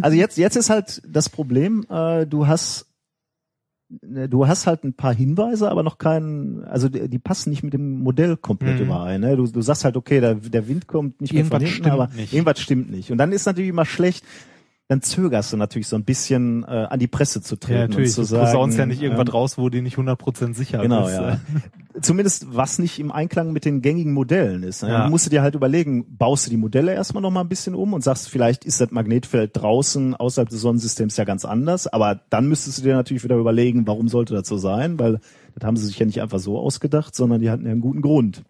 also 0.00 0.16
jetzt 0.16 0.38
jetzt 0.38 0.54
ist 0.56 0.70
halt 0.70 1.02
das 1.06 1.28
Problem, 1.28 1.84
äh, 1.90 2.24
du 2.26 2.46
hast 2.46 2.86
ne, 4.02 4.28
du 4.28 4.46
hast 4.46 4.66
halt 4.68 4.84
ein 4.84 4.92
paar 4.94 5.12
Hinweise, 5.14 5.68
aber 5.70 5.82
noch 5.82 5.98
keinen, 5.98 6.62
also 6.64 6.88
die, 6.88 7.08
die 7.08 7.18
passen 7.18 7.50
nicht 7.50 7.64
mit 7.64 7.72
dem 7.72 8.00
Modell 8.00 8.36
komplett 8.36 8.76
Mhm. 8.78 8.84
überein. 8.86 9.20
Ne? 9.22 9.36
Du, 9.36 9.46
du 9.48 9.60
sagst 9.60 9.84
halt, 9.84 9.96
okay, 9.96 10.20
der, 10.20 10.36
der 10.36 10.68
Wind 10.68 10.86
kommt 10.86 11.20
nicht 11.20 11.32
mehr 11.32 11.44
von 11.46 11.60
hinten, 11.60 11.86
aber 11.90 12.06
nicht. 12.14 12.32
irgendwas 12.32 12.60
stimmt 12.60 12.90
nicht. 12.92 13.10
Und 13.10 13.18
dann 13.18 13.32
ist 13.32 13.44
natürlich 13.46 13.70
immer 13.70 13.86
schlecht, 13.86 14.24
dann 14.88 15.02
zögerst 15.02 15.52
du 15.52 15.58
natürlich 15.58 15.86
so 15.86 15.96
ein 15.96 16.04
bisschen 16.04 16.64
äh, 16.64 16.86
an 16.88 16.98
die 16.98 17.08
Presse 17.08 17.42
zu 17.42 17.56
treten 17.56 17.74
Ja, 17.78 17.88
natürlich. 17.88 18.08
und 18.10 18.16
Du 18.16 18.22
zu 18.22 18.24
sagen, 18.24 18.46
posaunst 18.46 18.78
ja 18.78 18.86
nicht 18.86 19.02
irgendwas 19.02 19.28
ähm, 19.28 19.32
raus, 19.32 19.58
wo 19.58 19.68
du 19.68 19.82
nicht 19.82 19.98
100% 19.98 20.54
sicher 20.54 20.78
Genau, 20.80 21.04
bist. 21.04 21.14
ja. 21.16 21.40
Zumindest 22.00 22.46
was 22.56 22.78
nicht 22.78 22.98
im 22.98 23.12
Einklang 23.12 23.52
mit 23.52 23.66
den 23.66 23.82
gängigen 23.82 24.14
Modellen 24.14 24.62
ist. 24.62 24.82
Ne? 24.82 24.88
Ja. 24.90 25.04
Du 25.04 25.10
musst 25.10 25.26
du 25.26 25.30
dir 25.30 25.42
halt 25.42 25.54
überlegen, 25.54 26.16
baust 26.16 26.46
du 26.46 26.50
die 26.50 26.56
Modelle 26.56 26.94
erstmal 26.94 27.22
noch 27.22 27.30
mal 27.30 27.42
ein 27.42 27.48
bisschen 27.50 27.74
um 27.74 27.92
und 27.92 28.02
sagst, 28.02 28.30
vielleicht 28.30 28.64
ist 28.64 28.80
das 28.80 28.90
Magnetfeld 28.90 29.50
draußen 29.54 30.14
außerhalb 30.14 30.48
des 30.48 30.62
Sonnensystems 30.62 31.18
ja 31.18 31.24
ganz 31.24 31.44
anders, 31.44 31.86
aber 31.86 32.22
dann 32.30 32.48
müsstest 32.48 32.78
du 32.78 32.82
dir 32.84 32.94
natürlich 32.96 33.24
wieder 33.24 33.36
überlegen, 33.36 33.86
warum 33.86 34.08
sollte 34.08 34.32
das 34.34 34.48
so 34.48 34.56
sein, 34.56 34.98
weil 34.98 35.20
das 35.54 35.66
haben 35.66 35.76
sie 35.76 35.84
sich 35.86 35.98
ja 35.98 36.06
nicht 36.06 36.22
einfach 36.22 36.38
so 36.38 36.58
ausgedacht, 36.58 37.14
sondern 37.14 37.40
die 37.42 37.50
hatten 37.50 37.66
ja 37.66 37.72
einen 37.72 37.80
guten 37.82 38.00
Grund. 38.00 38.42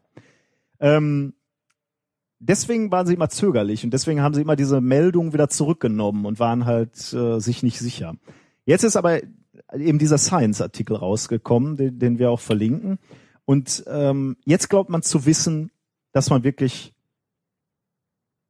Ähm, 0.79 1.33
deswegen 2.39 2.91
waren 2.91 3.07
sie 3.07 3.15
immer 3.15 3.29
zögerlich 3.29 3.85
und 3.85 3.93
deswegen 3.93 4.23
haben 4.23 4.35
sie 4.35 4.43
immer 4.43 4.57
diese 4.57 4.81
Meldung 4.81 5.33
wieder 5.33 5.49
zurückgenommen 5.49 6.27
und 6.27 6.39
waren 6.39 6.65
halt 6.65 7.13
äh, 7.13 7.41
sich 7.41 7.63
nicht 7.63 7.79
sicher. 7.79 8.15
Jetzt 8.65 8.85
ist 8.85 8.97
aber 8.97 9.21
eben 9.75 9.99
dieser 9.99 10.19
Science-Artikel 10.19 10.97
rausgekommen, 10.97 11.77
den, 11.77 11.99
den 11.99 12.19
wir 12.19 12.31
auch 12.31 12.41
verlinken. 12.41 12.99
Und 13.45 13.85
ähm, 13.87 14.37
jetzt 14.45 14.69
glaubt 14.69 14.91
man 14.91 15.03
zu 15.03 15.27
wissen, 15.27 15.71
dass 16.13 16.31
man 16.31 16.45
wirklich 16.45 16.95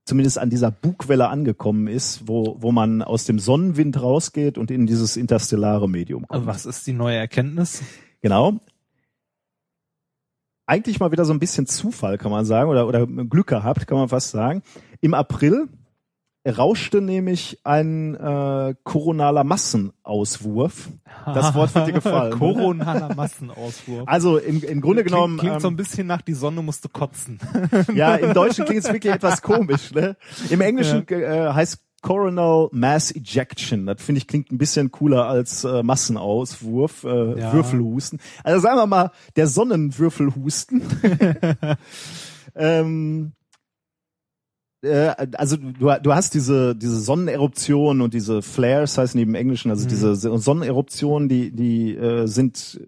zumindest 0.04 0.38
an 0.38 0.48
dieser 0.48 0.70
Bugwelle 0.70 1.28
angekommen 1.28 1.86
ist, 1.86 2.26
wo, 2.26 2.56
wo 2.60 2.72
man 2.72 3.02
aus 3.02 3.24
dem 3.24 3.38
Sonnenwind 3.38 4.00
rausgeht 4.00 4.56
und 4.56 4.70
in 4.70 4.86
dieses 4.86 5.16
interstellare 5.16 5.88
Medium 5.88 6.26
kommt. 6.26 6.32
Also 6.32 6.46
was 6.46 6.66
ist 6.66 6.86
die 6.86 6.94
neue 6.94 7.16
Erkenntnis? 7.16 7.82
Genau. 8.22 8.58
Eigentlich 10.68 11.00
mal 11.00 11.10
wieder 11.10 11.24
so 11.24 11.32
ein 11.32 11.38
bisschen 11.38 11.66
Zufall, 11.66 12.18
kann 12.18 12.30
man 12.30 12.44
sagen, 12.44 12.68
oder, 12.68 12.86
oder 12.86 13.06
Glück 13.06 13.46
gehabt, 13.46 13.86
kann 13.86 13.96
man 13.96 14.10
fast 14.10 14.32
sagen. 14.32 14.62
Im 15.00 15.14
April 15.14 15.68
rauschte 16.46 17.00
nämlich 17.00 17.58
ein 17.64 18.14
äh, 18.14 18.74
koronaler 18.84 19.44
Massenauswurf. 19.44 20.90
Das 21.24 21.54
Wort 21.54 21.74
wird 21.74 21.88
dir 21.88 21.92
gefallen, 21.94 22.30
ne? 22.32 22.36
Koronaler 22.36 23.14
Massenauswurf. 23.14 24.04
Also 24.06 24.36
im, 24.36 24.62
im 24.62 24.82
Grunde 24.82 25.04
genommen, 25.04 25.38
klingt, 25.38 25.52
klingt 25.52 25.62
so 25.62 25.68
ähm, 25.68 25.74
ein 25.74 25.76
bisschen 25.78 26.06
nach 26.06 26.20
die 26.20 26.34
Sonne 26.34 26.60
musste 26.60 26.90
kotzen. 26.90 27.38
ja, 27.94 28.16
im 28.16 28.34
Deutschen 28.34 28.66
klingt 28.66 28.84
es 28.84 28.92
wirklich 28.92 29.14
etwas 29.14 29.40
komisch. 29.40 29.92
Ne? 29.94 30.18
Im 30.50 30.60
Englischen 30.60 31.08
äh, 31.08 31.50
heißt 31.50 31.87
Coronal 32.02 32.68
Mass 32.72 33.10
Ejection. 33.14 33.86
Das 33.86 34.00
finde 34.02 34.18
ich 34.20 34.26
klingt 34.28 34.52
ein 34.52 34.58
bisschen 34.58 34.90
cooler 34.92 35.26
als 35.26 35.64
äh, 35.64 35.82
Massenauswurf, 35.82 37.04
äh, 37.04 37.40
Ja. 37.40 37.52
Würfelhusten. 37.52 38.20
Also 38.44 38.60
sagen 38.60 38.76
wir 38.78 38.86
mal, 38.86 39.10
der 39.36 39.46
Sonnenwürfelhusten. 39.48 40.82
ähm, 42.54 43.32
äh, 44.82 45.14
also 45.36 45.56
du, 45.56 45.90
du 46.02 46.14
hast 46.14 46.34
diese 46.34 46.76
diese 46.76 47.00
Sonneneruption 47.00 48.00
und 48.00 48.14
diese 48.14 48.42
Flares 48.42 48.96
heißen 48.96 49.18
die 49.18 49.22
im 49.24 49.34
Englischen, 49.34 49.70
also 49.70 49.84
Mhm. 49.84 49.88
diese 49.88 50.14
Sonneneruptionen, 50.14 51.28
die 51.28 51.50
die 51.50 51.96
äh, 51.96 52.26
sind 52.26 52.80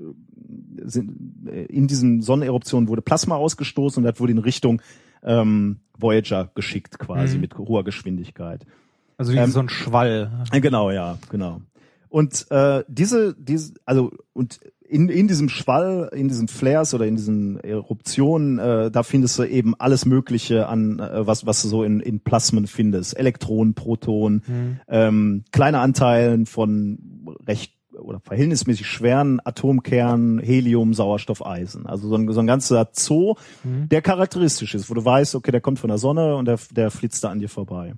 sind 0.83 1.47
äh, 1.49 1.65
in 1.65 1.87
diesen 1.89 2.23
Sonneneruptionen 2.23 2.89
wurde 2.89 3.03
Plasma 3.03 3.37
ausgestoßen 3.37 4.03
und 4.03 4.11
das 4.11 4.21
wurde 4.21 4.33
in 4.33 4.39
Richtung 4.39 4.81
ähm, 5.23 5.81
Voyager 5.99 6.51
geschickt 6.55 6.99
quasi 6.99 7.35
Mhm. 7.35 7.41
mit 7.43 7.59
hoher 7.59 7.85
Geschwindigkeit. 7.85 8.65
Also 9.21 9.33
wie 9.33 9.37
Ähm, 9.37 9.51
so 9.51 9.61
ein 9.61 9.69
Schwall. 9.69 10.31
Äh, 10.51 10.61
Genau, 10.63 10.91
ja, 10.91 11.19
genau. 11.29 11.61
Und 12.09 12.47
äh, 12.51 12.83
diese, 12.89 13.37
diese, 13.39 13.75
also 13.85 14.11
und 14.33 14.59
in, 14.89 15.09
in 15.11 15.29
diesem 15.29 15.49
Schwall, 15.51 16.11
in 16.13 16.27
diesen 16.29 16.49
Flares 16.49 16.95
oder 16.95 17.07
in 17.07 17.15
diesen 17.17 17.61
Eruptionen, 17.61 18.59
äh, 18.59 18.91
da 18.91 19.03
findest 19.03 19.39
du 19.39 19.45
eben 19.45 19.75
alles 19.79 20.07
Mögliche 20.07 20.67
an, 20.69 20.99
äh, 20.99 21.27
was, 21.27 21.45
was 21.47 21.61
du 21.63 21.69
so 21.69 21.85
in, 21.85 22.01
in 22.01 22.21
Plasmen 22.21 22.67
findest. 22.67 23.17
Elektronen, 23.17 23.75
Protonen, 23.75 24.43
Mhm. 24.49 24.81
ähm, 24.89 25.45
kleine 25.53 25.79
Anteilen 25.81 26.47
von 26.47 26.99
recht 27.47 27.75
oder 27.97 28.21
verhältnismäßig 28.21 28.87
schweren 28.87 29.39
Atomkernen, 29.45 30.39
Helium, 30.39 30.95
Sauerstoff, 30.95 31.45
Eisen. 31.45 31.87
Also 31.87 32.09
so 32.09 32.15
ein, 32.17 32.33
so 32.33 32.41
ein 32.41 32.47
ganzer 32.47 32.89
Zoo, 32.93 33.35
Mhm. 33.63 33.89
der 33.91 34.01
charakteristisch 34.03 34.75
ist, 34.75 34.89
wo 34.91 34.95
du 34.95 35.05
weißt, 35.05 35.35
okay, 35.35 35.51
der 35.53 35.61
kommt 35.61 35.79
von 35.79 35.89
der 35.89 35.99
Sonne 35.99 36.35
und 36.37 36.47
der, 36.47 36.59
der 36.73 36.91
flitzt 36.91 37.23
da 37.23 37.29
an 37.29 37.39
dir 37.39 37.49
vorbei. 37.51 37.93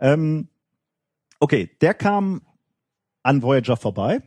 Ähm, 0.00 0.48
okay, 1.38 1.70
der 1.80 1.94
kam 1.94 2.42
an 3.22 3.42
Voyager 3.42 3.76
vorbei. 3.76 4.22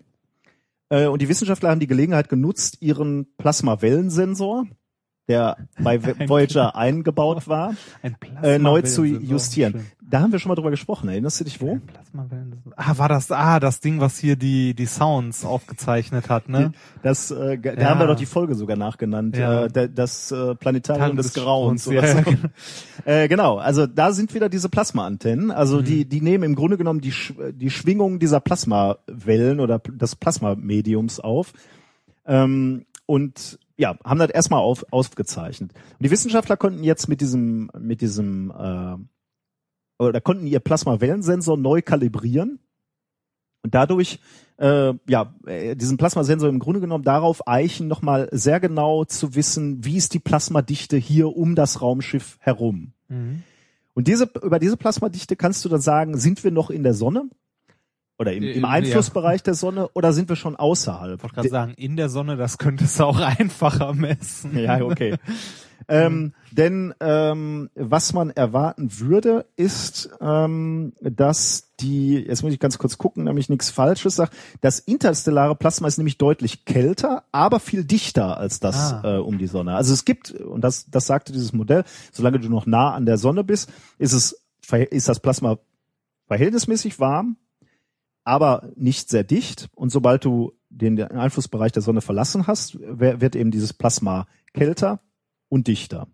Äh, 0.89 1.07
und 1.07 1.21
die 1.21 1.29
Wissenschaftler 1.29 1.69
haben 1.69 1.79
die 1.79 1.87
Gelegenheit 1.87 2.29
genutzt, 2.29 2.77
ihren 2.81 3.35
Plasmawellensensor, 3.37 4.67
der 5.27 5.57
bei 5.79 6.01
Voyager 6.29 6.75
eingebaut 6.75 7.47
war, 7.47 7.75
Ein 8.01 8.17
äh, 8.43 8.59
neu 8.59 8.81
zu 8.83 9.03
justieren. 9.03 9.87
Da 10.13 10.21
haben 10.21 10.31
wir 10.31 10.37
schon 10.37 10.49
mal 10.49 10.53
drüber 10.55 10.69
gesprochen. 10.69 11.09
Erinnerst 11.09 11.39
du 11.39 11.43
dich 11.43 11.59
wo? 11.59 11.79
Ah, 12.75 12.99
war 12.99 13.09
das, 13.09 13.31
ah, 13.31 13.59
das 13.59 13.79
Ding, 13.79 13.99
was 13.99 14.19
hier 14.19 14.35
die, 14.35 14.75
die 14.75 14.85
Sounds 14.85 15.43
aufgezeichnet 15.43 16.29
hat, 16.29 16.49
ne? 16.49 16.71
Das, 17.01 17.31
äh, 17.31 17.57
da 17.57 17.73
Ja. 17.73 17.89
haben 17.89 17.99
wir 17.99 18.05
doch 18.05 18.15
die 18.15 18.27
Folge 18.27 18.53
sogar 18.53 18.77
nachgenannt. 18.77 19.35
Ja. 19.35 19.63
Äh, 19.65 19.69
da- 19.69 19.87
das 19.87 20.31
äh, 20.31 20.53
Planetarium 20.53 21.17
des, 21.17 21.33
des 21.33 21.43
Grauens. 21.43 21.87
Ja, 21.87 22.05
so. 22.05 22.21
genau. 22.25 22.37
äh, 23.05 23.27
genau, 23.27 23.57
also 23.57 23.87
da 23.87 24.11
sind 24.11 24.35
wieder 24.35 24.49
diese 24.49 24.69
Plasmaantennen. 24.69 25.49
Also 25.49 25.79
Mhm. 25.79 25.85
die, 25.85 26.05
die 26.05 26.21
nehmen 26.21 26.43
im 26.43 26.53
Grunde 26.53 26.77
genommen 26.77 27.01
die, 27.01 27.13
die 27.53 27.71
Schwingung 27.71 28.19
dieser 28.19 28.39
Plasmawellen 28.39 29.59
oder 29.59 29.79
des 29.79 30.15
Plasmamediums 30.15 31.21
auf. 31.21 31.53
Ähm, 32.27 32.85
und 33.07 33.57
ja, 33.77 33.97
haben 34.05 34.19
das 34.19 34.29
erstmal 34.29 34.59
auf, 34.59 34.85
aufgezeichnet. 34.91 35.71
Und 35.73 36.03
die 36.05 36.11
Wissenschaftler 36.11 36.55
konnten 36.55 36.83
jetzt 36.83 37.09
mit 37.09 37.19
diesem, 37.19 37.71
mit 37.79 38.01
diesem, 38.01 38.51
äh, 38.51 38.95
oder 39.99 40.21
konnten 40.21 40.47
ihr 40.47 40.59
Plasmawellensensor 40.59 41.57
neu 41.57 41.81
kalibrieren 41.81 42.59
Und 43.63 43.73
dadurch, 43.75 44.19
äh, 44.57 44.93
ja, 45.07 45.33
äh, 45.45 45.75
diesen 45.75 45.97
Plasmasensor 45.97 46.49
im 46.49 46.59
Grunde 46.59 46.81
genommen 46.81 47.03
darauf 47.03 47.47
eichen, 47.47 47.87
nochmal 47.87 48.27
sehr 48.31 48.59
genau 48.59 49.05
zu 49.05 49.35
wissen, 49.35 49.85
wie 49.85 49.95
ist 49.97 50.13
die 50.13 50.19
Plasmadichte 50.19 50.97
hier 50.97 51.35
um 51.35 51.55
das 51.55 51.81
Raumschiff 51.81 52.37
herum. 52.39 52.93
Und 53.93 54.07
diese, 54.07 54.29
über 54.41 54.59
diese 54.59 54.75
Plasmadichte 54.75 55.35
kannst 55.35 55.63
du 55.63 55.69
dann 55.69 55.81
sagen, 55.81 56.17
sind 56.17 56.43
wir 56.43 56.51
noch 56.51 56.69
in 56.69 56.83
der 56.83 56.93
Sonne? 56.93 57.29
Oder 58.19 58.33
im, 58.33 58.43
Äh, 58.43 58.51
im 58.53 58.61
ja. 58.63 58.69
Einflussbereich 58.69 59.43
der 59.43 59.53
Sonne 59.53 59.87
oder 59.93 60.13
sind 60.13 60.29
wir 60.29 60.35
schon 60.35 60.55
außerhalb? 60.55 61.17
Ich 61.17 61.23
wollte 61.23 61.35
gerade 61.35 61.49
sagen, 61.49 61.73
in 61.77 61.95
der 61.95 62.09
Sonne, 62.09 62.35
das 62.37 62.57
könntest 62.57 62.99
du 62.99 63.05
auch 63.05 63.19
einfacher 63.39 63.93
messen. 63.93 64.57
Ja, 64.57 64.81
okay. 64.83 65.15
Ähm, 65.87 66.33
denn 66.51 66.93
ähm, 66.99 67.69
was 67.75 68.13
man 68.13 68.29
erwarten 68.29 68.99
würde, 68.99 69.45
ist, 69.55 70.09
ähm, 70.21 70.93
dass 71.01 71.73
die, 71.79 72.15
jetzt 72.15 72.43
muss 72.43 72.53
ich 72.53 72.59
ganz 72.59 72.77
kurz 72.77 72.97
gucken, 72.97 73.25
damit 73.25 73.43
ich 73.43 73.49
nichts 73.49 73.69
Falsches 73.69 74.15
sage, 74.15 74.31
das 74.61 74.79
interstellare 74.79 75.55
Plasma 75.55 75.87
ist 75.87 75.97
nämlich 75.97 76.17
deutlich 76.17 76.65
kälter, 76.65 77.23
aber 77.31 77.59
viel 77.59 77.83
dichter 77.83 78.37
als 78.37 78.59
das 78.59 78.93
Ah. 78.93 79.17
äh, 79.17 79.19
um 79.19 79.37
die 79.37 79.47
Sonne. 79.47 79.75
Also 79.75 79.93
es 79.93 80.05
gibt, 80.05 80.31
und 80.31 80.61
das, 80.61 80.89
das 80.89 81.07
sagte 81.07 81.33
dieses 81.33 81.53
Modell, 81.53 81.83
solange 82.11 82.39
du 82.39 82.49
noch 82.49 82.65
nah 82.65 82.93
an 82.93 83.05
der 83.05 83.17
Sonne 83.17 83.43
bist, 83.43 83.71
ist 83.97 84.13
es, 84.13 84.39
ist 84.91 85.09
das 85.09 85.19
Plasma 85.19 85.57
verhältnismäßig 86.27 86.99
warm, 86.99 87.37
aber 88.23 88.69
nicht 88.75 89.09
sehr 89.09 89.23
dicht. 89.23 89.69
Und 89.75 89.89
sobald 89.89 90.23
du 90.25 90.53
den 90.69 91.01
Einflussbereich 91.01 91.71
der 91.71 91.81
Sonne 91.81 92.01
verlassen 92.01 92.47
hast, 92.47 92.79
wird 92.79 93.35
eben 93.35 93.51
dieses 93.51 93.73
Plasma 93.73 94.27
kälter 94.53 94.99
und 95.53 95.67
dichter. 95.67 96.07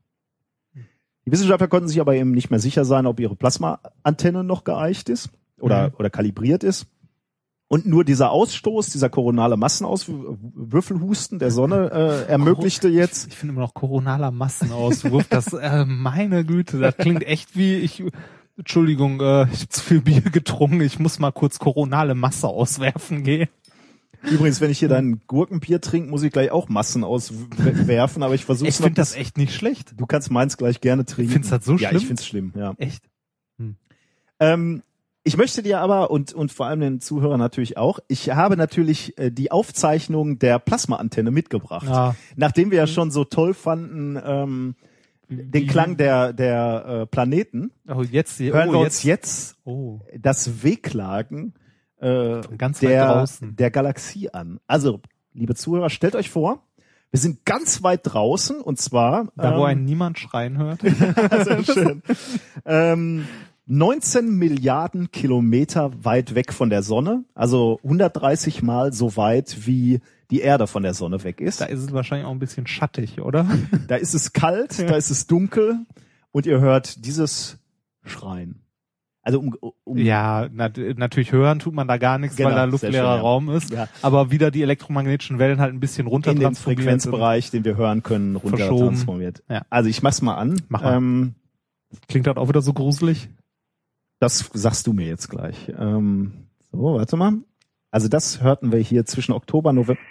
Die 1.26 1.32
Wissenschaftler 1.32 1.68
konnten 1.70 1.88
sich 1.88 2.02
aber 2.02 2.14
eben 2.16 2.32
nicht 2.32 2.50
mehr 2.50 2.60
sicher 2.60 2.84
sein, 2.84 3.06
ob 3.06 3.20
ihre 3.22 3.36
Plasmaantenne 3.38 4.44
noch 4.44 4.66
geeicht 4.66 5.08
ist 5.08 5.30
oder, 5.62 5.88
Mhm. 5.90 5.94
oder 5.98 6.10
kalibriert 6.10 6.64
ist. 6.66 6.88
Und 7.70 7.86
nur 7.86 8.04
dieser 8.04 8.32
Ausstoß, 8.32 8.90
dieser 8.90 9.10
koronale 9.10 9.56
Massenauswürfelhusten 9.56 11.40
der 11.40 11.52
Sonne 11.52 11.90
äh, 11.92 12.26
ermöglichte 12.32 12.90
jetzt, 12.90 13.28
Ich 13.28 13.38
finde 13.38 13.54
immer 13.54 13.62
noch 13.62 13.74
koronaler 13.74 14.32
Massenauswurf. 14.32 15.28
Das, 15.30 15.54
äh, 15.54 15.86
meine 15.86 16.44
Güte, 16.44 16.80
das 16.80 16.98
klingt 16.98 17.24
echt 17.26 17.56
wie 17.56 17.76
ich. 17.76 18.04
Entschuldigung, 18.58 19.22
äh, 19.22 19.44
ich 19.54 19.60
habe 19.62 19.70
zu 19.70 19.82
viel 19.82 20.02
Bier 20.02 20.22
getrunken. 20.22 20.82
Ich 20.82 21.00
muss 21.00 21.20
mal 21.20 21.32
kurz 21.32 21.60
koronale 21.60 22.14
Masse 22.16 22.48
auswerfen 22.48 23.24
gehen. 23.24 23.48
Übrigens, 24.24 24.62
wenn 24.62 24.70
ich 24.72 24.80
hier 24.80 24.90
dein 24.90 25.22
Gurkenbier 25.28 25.82
trinke, 25.82 26.10
muss 26.10 26.24
ich 26.24 26.32
gleich 26.32 26.52
auch 26.52 26.70
Massen 26.70 27.04
auswerfen, 27.04 28.24
aber 28.24 28.36
ich 28.36 28.46
versuche 28.46 28.70
Ich 28.70 28.76
finde 28.78 28.94
das 28.94 29.16
echt 29.16 29.38
nicht 29.38 29.54
schlecht. 29.54 29.94
Du 29.98 30.06
kannst 30.06 30.32
meins 30.32 30.58
gleich 30.58 30.82
gerne 30.82 31.06
trinken. 31.06 31.32
Findest 31.34 31.52
du 31.54 31.58
das 31.58 31.66
so 31.66 31.76
Ja, 31.78 31.90
schlimm? 31.90 32.02
ich 32.02 32.08
find's 32.08 32.26
schlimm, 32.26 32.54
ja. 32.56 32.74
Echt? 32.78 33.04
Ähm, 34.40 34.84
ich 35.24 35.36
möchte 35.38 35.62
dir 35.62 35.80
aber 35.80 36.12
und 36.12 36.34
und 36.34 36.52
vor 36.52 36.66
allem 36.68 36.80
den 36.80 37.02
Zuhörern 37.02 37.40
natürlich 37.40 37.78
auch. 37.78 38.00
Ich 38.08 38.30
habe 38.30 38.56
natürlich 38.56 39.18
äh, 39.18 39.32
die 39.32 39.52
Aufzeichnung 39.52 40.40
der 40.40 40.60
Plasmaantenne 40.60 41.30
mitgebracht, 41.30 41.88
Ja. 41.88 42.16
nachdem 42.38 42.72
wir 42.72 42.78
ja 42.78 42.88
schon 42.88 43.12
so 43.12 43.26
toll 43.26 43.54
fanden 43.54 44.18
ähm, 44.24 44.76
den 45.28 45.68
Klang 45.68 45.98
der 45.98 46.32
der 46.34 46.86
äh, 47.02 47.06
Planeten. 47.06 47.72
Oh, 47.88 48.02
jetzt 48.02 48.38
hier. 48.38 48.54
Hören 48.54 48.70
oh, 48.70 48.74
wir 48.74 48.80
jetzt. 48.84 48.96
uns 49.00 49.04
jetzt 49.04 49.56
Oh. 49.66 50.00
das 50.18 50.64
Wehklagen 50.64 51.54
äh, 52.00 52.42
ganz 52.58 52.82
weit 52.82 52.90
der 52.90 53.14
draußen. 53.14 53.56
der 53.56 53.72
Galaxie 53.72 54.30
an. 54.30 54.60
Also 54.68 55.02
liebe 55.34 55.56
Zuhörer, 55.56 55.90
stellt 55.90 56.16
euch 56.16 56.30
vor. 56.30 56.64
Wir 57.12 57.20
sind 57.20 57.44
ganz 57.44 57.82
weit 57.82 58.02
draußen 58.04 58.62
und 58.62 58.80
zwar 58.80 59.30
Da, 59.36 59.56
wo 59.58 59.62
ähm, 59.62 59.66
einen 59.66 59.86
niemand 59.86 60.20
schreien 60.20 60.58
hört. 60.58 60.82
Sehr 61.46 61.64
schön. 61.64 62.04
ähm, 62.66 63.28
19 63.66 64.32
Milliarden 64.32 65.12
Kilometer 65.12 65.92
weit 66.04 66.34
weg 66.34 66.54
von 66.54 66.70
der 66.70 66.82
Sonne, 66.82 67.24
also 67.36 67.80
130 67.84 68.64
Mal 68.64 68.94
so 68.94 69.16
weit 69.16 69.68
wie 69.68 70.02
die 70.32 70.42
Erde 70.42 70.68
von 70.68 70.84
der 70.84 70.94
Sonne 70.94 71.24
weg 71.24 71.40
ist. 71.42 71.62
Da 71.62 71.66
ist 71.66 71.80
es 71.80 71.94
wahrscheinlich 71.94 72.26
auch 72.28 72.32
ein 72.32 72.40
bisschen 72.40 72.68
schattig, 72.68 73.22
oder? 73.22 73.46
Da 73.88 73.96
ist 73.96 74.14
es 74.14 74.34
kalt, 74.34 74.80
da 74.90 74.96
ist 74.96 75.10
es 75.10 75.28
dunkel 75.28 75.86
und 76.32 76.46
ihr 76.46 76.60
hört 76.60 77.06
dieses 77.06 77.58
Schreien. 78.04 78.62
Also 79.22 79.40
um, 79.40 79.56
um 79.84 79.98
Ja, 79.98 80.48
nat 80.52 80.78
natürlich 80.96 81.32
hören 81.32 81.60
tut 81.60 81.74
man 81.74 81.88
da 81.88 81.98
gar 81.98 82.18
nichts, 82.18 82.38
Genau, 82.38 82.50
weil 82.50 82.56
da 82.56 82.64
luftleerer 82.64 82.94
schön, 82.94 83.04
ja. 83.04 83.22
Raum 83.22 83.50
ist. 83.50 83.70
Ja. 83.72 83.88
Aber 84.02 84.32
wieder 84.32 84.50
die 84.50 84.62
elektromagnetischen 84.62 85.40
Wellen 85.40 85.60
halt 85.60 85.74
ein 85.74 85.80
bisschen 85.80 86.08
runter 86.08 86.32
in 86.32 86.40
den 86.40 86.56
Frequenzbereich, 86.56 87.52
den 87.52 87.66
wir 87.66 87.76
hören 87.76 88.02
können, 88.02 88.36
runter 88.36 88.58
Verschoben. 88.58 88.88
transformiert. 88.88 89.44
Ja. 89.50 89.64
Also 89.70 89.90
ich 89.90 90.02
mach's 90.02 90.22
mal 90.22 90.36
an. 90.36 90.62
Mach 90.70 90.82
mal. 90.82 90.96
Ähm. 90.96 91.36
Klingt 92.08 92.28
das 92.28 92.38
auch 92.38 92.48
wieder 92.48 92.62
so 92.62 92.74
gruselig? 92.74 93.30
Das 94.20 94.50
sagst 94.54 94.86
du 94.86 94.94
mir 94.94 95.08
jetzt 95.08 95.30
gleich. 95.30 95.72
Ähm, 95.78 96.34
so, 96.72 96.96
warte 96.96 97.18
mal. 97.18 97.34
Also 97.92 98.08
das 98.08 98.42
hörten 98.42 98.72
wir 98.72 98.80
hier 98.80 99.06
zwischen 99.06 99.32
Oktober, 99.32 99.74
November. 99.74 100.02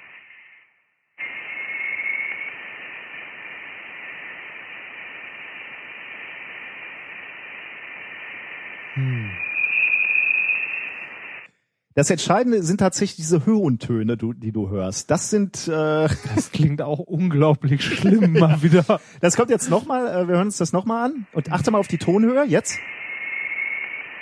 Das 11.99 12.11
Entscheidende 12.11 12.63
sind 12.63 12.79
tatsächlich 12.79 13.17
diese 13.17 13.45
Höhentöne, 13.45 14.17
du, 14.17 14.33
die 14.33 14.53
du 14.53 14.71
hörst. 14.71 15.11
Das 15.11 15.31
sind, 15.31 15.67
äh, 15.67 16.07
Das 16.37 16.53
klingt 16.53 16.81
auch 16.81 17.01
unglaublich 17.01 17.83
schlimm 17.83 18.35
mal 18.39 18.63
wieder. 18.63 19.01
das 19.21 19.35
kommt 19.35 19.51
jetzt 19.51 19.69
nochmal, 19.69 20.07
äh, 20.07 20.29
wir 20.29 20.37
hören 20.37 20.47
uns 20.47 20.59
das 20.59 20.73
nochmal 20.73 21.07
an. 21.11 21.27
Und 21.33 21.51
achte 21.51 21.73
mal 21.73 21.79
auf 21.79 21.89
die 21.89 21.99
Tonhöhe, 21.99 22.45
jetzt. 22.45 22.79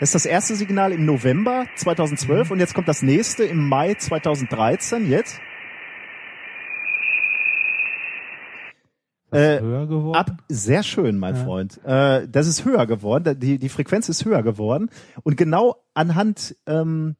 Das 0.01 0.09
ist 0.09 0.15
das 0.15 0.25
erste 0.25 0.57
Signal 0.57 0.91
im 0.91 1.05
November 1.05 1.67
2012 1.77 2.51
und 2.51 2.61
jetzt 2.61 2.73
kommt 2.73 2.89
das 2.89 3.03
nächste 3.03 3.45
im 3.45 3.69
Mai 3.69 3.93
2013, 3.93 5.11
jetzt. 5.11 5.39
Äh, 9.31 9.61
Höher 9.61 9.87
geworden? 9.87 10.17
Ab, 10.17 10.31
sehr 10.49 10.83
schön, 10.83 11.19
mein 11.19 11.35
Ja. 11.37 11.45
Freund. 11.45 11.85
Äh, 11.85 12.27
das 12.27 12.47
ist 12.47 12.65
höher 12.65 12.87
geworden. 12.87 13.39
Die, 13.39 13.59
die 13.59 13.69
Frequenz 13.69 14.09
ist 14.09 14.25
höher 14.25 14.43
geworden. 14.43 14.89
Und 15.25 15.37
genau 15.37 15.77
anhand 15.93 16.57
ähm, 16.67 17.17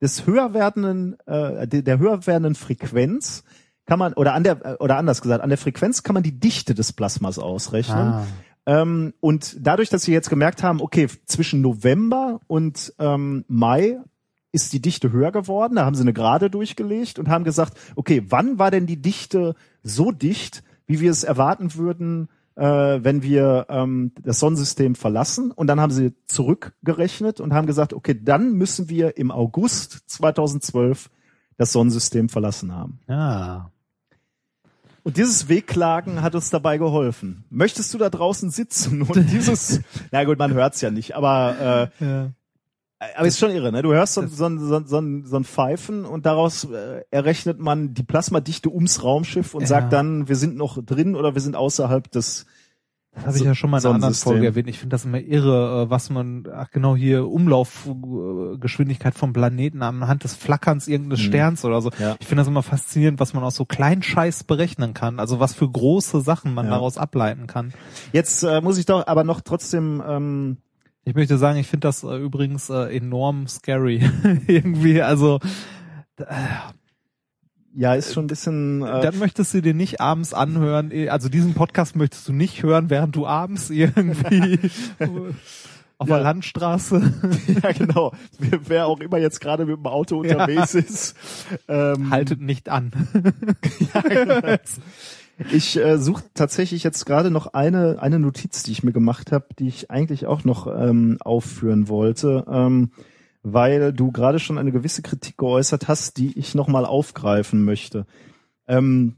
des 0.00 0.26
höher 0.26 0.54
werdenden, 0.54 1.18
äh, 1.26 1.66
der, 1.66 1.98
höher 1.98 2.26
werdenden 2.26 2.54
Frequenz 2.54 3.44
kann 3.86 3.98
man, 3.98 4.12
oder 4.14 4.34
an 4.34 4.44
der, 4.44 4.64
äh, 4.64 4.74
oder 4.74 4.96
anders 4.96 5.22
gesagt, 5.22 5.42
an 5.42 5.48
der 5.48 5.58
Frequenz 5.58 6.02
kann 6.02 6.14
man 6.14 6.22
die 6.22 6.38
Dichte 6.38 6.74
des 6.74 6.92
Plasmas 6.92 7.38
ausrechnen. 7.38 7.96
Ah. 7.96 8.26
Ähm, 8.66 9.14
und 9.20 9.56
dadurch, 9.60 9.88
dass 9.88 10.02
sie 10.02 10.12
jetzt 10.12 10.28
gemerkt 10.28 10.62
haben, 10.62 10.80
okay, 10.80 11.06
zwischen 11.24 11.60
November 11.60 12.40
und 12.48 12.92
ähm, 12.98 13.44
Mai 13.48 14.00
ist 14.52 14.72
die 14.72 14.82
Dichte 14.82 15.12
höher 15.12 15.32
geworden, 15.32 15.76
da 15.76 15.84
haben 15.84 15.94
sie 15.94 16.02
eine 16.02 16.12
Gerade 16.12 16.50
durchgelegt 16.50 17.18
und 17.18 17.28
haben 17.28 17.44
gesagt, 17.44 17.78
okay, 17.94 18.24
wann 18.28 18.58
war 18.58 18.70
denn 18.70 18.86
die 18.86 19.00
Dichte 19.00 19.54
so 19.82 20.10
dicht, 20.10 20.64
wie 20.86 21.00
wir 21.00 21.10
es 21.10 21.24
erwarten 21.24 21.74
würden, 21.74 22.28
äh, 22.56 22.64
wenn 22.64 23.22
wir 23.22 23.66
ähm, 23.68 24.12
das 24.20 24.40
Sonnensystem 24.40 24.94
verlassen? 24.94 25.52
Und 25.52 25.68
dann 25.68 25.80
haben 25.80 25.92
sie 25.92 26.14
zurückgerechnet 26.26 27.40
und 27.40 27.54
haben 27.54 27.66
gesagt, 27.66 27.92
okay, 27.92 28.18
dann 28.20 28.52
müssen 28.54 28.88
wir 28.88 29.16
im 29.16 29.30
August 29.30 30.10
2012 30.10 31.10
das 31.56 31.72
Sonnensystem 31.72 32.28
verlassen 32.28 32.74
haben. 32.74 33.00
Ja. 33.08 33.70
Und 35.02 35.18
dieses 35.18 35.48
Wehklagen 35.48 36.20
hat 36.20 36.34
uns 36.34 36.50
dabei 36.50 36.78
geholfen. 36.78 37.44
Möchtest 37.48 37.94
du 37.94 37.98
da 37.98 38.10
draußen 38.10 38.50
sitzen 38.50 39.02
und 39.02 39.14
dieses, 39.30 39.80
na 40.10 40.24
gut, 40.24 40.38
man 40.38 40.52
hört's 40.52 40.80
ja 40.80 40.90
nicht, 40.90 41.14
aber 41.14 41.92
äh, 42.00 42.04
ja. 42.04 42.30
Aber 43.16 43.26
ist 43.26 43.38
schon 43.38 43.50
irre, 43.50 43.72
ne? 43.72 43.82
Du 43.82 43.92
hörst 43.92 44.14
so, 44.14 44.26
so, 44.26 44.46
ein- 44.46 44.58
so, 44.58 44.80
so, 44.84 45.02
so 45.24 45.36
ein 45.36 45.44
Pfeifen 45.44 46.04
und 46.04 46.24
daraus 46.26 46.64
äh, 46.64 47.02
errechnet 47.10 47.58
man 47.58 47.92
die 47.94 48.02
Plasmadichte 48.02 48.70
ums 48.72 49.02
Raumschiff 49.04 49.54
und 49.54 49.62
Ja. 49.62 49.66
sagt 49.66 49.92
dann, 49.92 50.28
wir 50.28 50.36
sind 50.36 50.56
noch 50.56 50.82
drin 50.82 51.14
oder 51.14 51.34
wir 51.34 51.40
sind 51.42 51.56
außerhalb 51.56 52.10
des. 52.10 52.46
Das 53.14 53.24
habe 53.28 53.38
ich 53.38 53.44
ja 53.44 53.54
schon 53.54 53.70
mal 53.70 53.78
in 53.80 53.86
einer 53.86 53.94
anderen. 53.94 54.12
Folge 54.14 54.44
erwähnt. 54.44 54.68
Ich 54.68 54.78
finde 54.78 54.92
das 54.94 55.06
immer 55.06 55.20
irre, 55.20 55.84
äh, 55.84 55.90
was 55.90 56.10
man, 56.10 56.44
ach 56.54 56.70
genau 56.70 56.94
hier, 56.96 57.26
Umlaufgeschwindigkeit 57.26 59.14
vom 59.14 59.32
Planeten 59.32 59.82
anhand 59.82 60.24
des 60.24 60.34
Flackerns 60.34 60.86
irgendeines 60.88 61.20
Mhm. 61.22 61.28
Sterns 61.28 61.64
oder 61.64 61.80
so. 61.80 61.90
Ja. 61.98 62.16
Ich 62.20 62.26
finde 62.26 62.42
das 62.42 62.48
immer 62.48 62.62
faszinierend, 62.62 63.18
was 63.18 63.32
man 63.32 63.42
aus 63.42 63.54
so 63.56 63.64
kleinen 63.64 64.02
Scheiß 64.02 64.44
berechnen 64.44 64.92
kann. 64.94 65.18
Also 65.18 65.40
was 65.40 65.54
für 65.54 65.66
große 65.70 66.20
Sachen 66.20 66.52
man 66.54 66.66
Ja. 66.66 66.72
daraus 66.72 66.98
ableiten 66.98 67.46
kann. 67.46 67.72
Jetzt 68.12 68.42
äh, 68.42 68.60
muss 68.60 68.76
ich 68.78 68.86
doch 68.86 69.06
aber 69.06 69.24
noch 69.24 69.40
trotzdem. 69.40 70.02
Ähm, 70.06 70.56
Ich 71.08 71.14
möchte 71.14 71.38
sagen, 71.38 71.56
ich 71.56 71.68
finde 71.68 71.86
das 71.86 72.02
äh, 72.02 72.16
übrigens 72.16 72.68
äh, 72.68 72.96
enorm 72.96 73.46
scary. 73.46 74.02
Irgendwie, 74.48 75.00
also 75.02 75.38
äh, 76.18 76.24
ja, 77.76 77.94
ist 77.94 78.12
schon 78.12 78.24
ein 78.24 78.26
bisschen. 78.26 78.82
Äh, 78.82 79.02
dann 79.02 79.16
möchtest 79.20 79.54
du 79.54 79.62
dir 79.62 79.72
nicht 79.72 80.00
abends 80.00 80.34
anhören, 80.34 80.90
eh, 80.90 81.08
also 81.08 81.28
diesen 81.28 81.54
Podcast 81.54 81.94
möchtest 81.94 82.26
du 82.26 82.32
nicht 82.32 82.64
hören, 82.64 82.90
während 82.90 83.14
du 83.14 83.24
abends 83.24 83.70
irgendwie 83.70 84.58
auf 85.98 86.08
Ja. 86.08 86.16
der 86.16 86.24
Landstraße 86.24 87.12
ja, 87.62 87.70
genau. 87.70 88.12
Wer, 88.38 88.86
auch 88.86 88.98
immer 88.98 89.18
jetzt 89.18 89.40
gerade 89.40 89.64
mit 89.64 89.76
dem 89.76 89.86
Auto 89.86 90.18
unterwegs 90.18 90.74
ist. 90.74 91.14
Ähm, 91.68 92.10
haltet 92.10 92.40
nicht 92.40 92.68
an. 92.68 92.90
Ich 95.50 95.76
äh, 95.76 95.98
suche 95.98 96.24
tatsächlich 96.34 96.82
jetzt 96.82 97.04
gerade 97.04 97.30
noch 97.30 97.48
eine 97.48 97.98
eine 98.00 98.18
Notiz, 98.18 98.62
die 98.62 98.72
ich 98.72 98.82
mir 98.82 98.92
gemacht 98.92 99.32
habe, 99.32 99.46
die 99.58 99.68
ich 99.68 99.90
eigentlich 99.90 100.26
auch 100.26 100.44
noch 100.44 100.66
ähm, 100.66 101.18
aufführen 101.20 101.88
wollte, 101.88 102.44
ähm, 102.50 102.90
weil 103.42 103.92
du 103.92 104.12
gerade 104.12 104.38
schon 104.38 104.56
eine 104.58 104.72
gewisse 104.72 105.02
Kritik 105.02 105.36
geäußert 105.36 105.88
hast, 105.88 106.16
die 106.16 106.38
ich 106.38 106.54
nochmal 106.54 106.86
aufgreifen 106.86 107.64
möchte. 107.64 108.06
Ähm, 108.66 109.16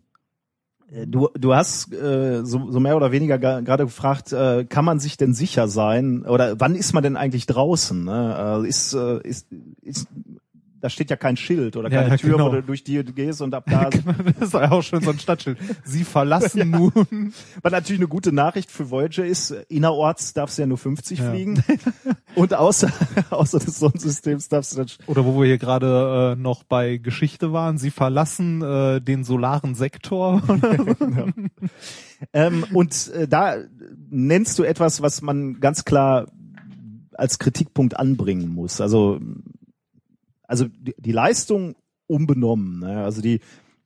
äh, 0.90 1.06
Du, 1.06 1.28
du 1.38 1.54
hast 1.54 1.92
äh, 1.92 2.44
so, 2.44 2.70
so 2.70 2.80
mehr 2.80 2.96
oder 2.96 3.12
weniger 3.12 3.38
gerade 3.38 3.84
gefragt, 3.84 4.32
äh, 4.32 4.64
kann 4.64 4.84
man 4.84 4.98
sich 4.98 5.16
denn 5.18 5.34
sicher 5.34 5.68
sein 5.68 6.24
oder 6.24 6.58
wann 6.58 6.74
ist 6.74 6.94
man 6.94 7.02
denn 7.02 7.16
eigentlich 7.16 7.46
draußen? 7.46 8.04
Ne? 8.04 8.62
Äh, 8.64 8.68
ist, 8.68 8.94
äh, 8.94 9.20
ist, 9.22 9.46
ist, 9.82 10.08
da 10.80 10.88
steht 10.90 11.10
ja 11.10 11.16
kein 11.16 11.36
Schild 11.36 11.76
oder 11.76 11.90
Ja, 11.90 11.98
keine 12.02 12.10
ja, 12.12 12.16
Tür, 12.18 12.32
genau. 12.32 12.46
wo 12.46 12.56
du 12.56 12.62
durch 12.62 12.84
die 12.84 13.02
du 13.02 13.12
gehst 13.12 13.42
und 13.42 13.54
ab 13.54 13.64
da 13.70 13.90
das 13.90 14.48
ist 14.48 14.54
ja 14.54 14.70
auch 14.70 14.82
schon 14.82 15.02
so 15.02 15.10
ein 15.10 15.18
Stadtschild. 15.18 15.58
Sie 15.84 16.04
verlassen 16.04 16.70
nun. 16.70 17.32
Was 17.62 17.72
natürlich 17.72 18.00
eine 18.00 18.08
gute 18.08 18.32
Nachricht 18.32 18.70
für 18.70 18.90
Voyager 18.90 19.24
ist, 19.24 19.50
innerorts 19.68 20.32
darfst 20.34 20.58
du 20.58 20.62
ja 20.62 20.66
nur 20.66 20.78
50 20.78 21.18
Ja. 21.18 21.30
fliegen 21.30 21.62
und 22.34 22.54
außer, 22.54 22.90
außer 23.30 23.58
des 23.58 23.78
Sonnensystems 23.78 24.48
darfst 24.48 24.72
du 24.72 24.76
dann 24.78 24.86
Oder 25.06 25.24
wo 25.24 25.40
wir 25.40 25.46
hier 25.46 25.58
gerade 25.58 26.34
äh, 26.36 26.40
noch 26.40 26.62
bei 26.64 26.96
Geschichte 26.98 27.52
waren, 27.52 27.78
sie 27.78 27.90
verlassen 27.90 28.62
äh, 28.62 29.00
den 29.00 29.24
solaren 29.24 29.74
Sektor. 29.74 30.42
Ähm, 32.32 32.64
und 32.72 33.08
äh, 33.12 33.28
da 33.28 33.56
nennst 34.10 34.58
du 34.58 34.64
etwas, 34.64 35.02
was 35.02 35.22
man 35.22 35.60
ganz 35.60 35.84
klar 35.84 36.26
als 37.14 37.38
Kritikpunkt 37.38 37.96
anbringen 37.96 38.48
muss. 38.48 38.80
Also, 38.80 39.20
also 40.48 40.66
die, 40.66 40.94
die 40.98 41.12
Leistung 41.12 41.76
unbenommen. 42.08 42.80
Ne? 42.80 43.04
Also 43.04 43.22
die 43.22 43.40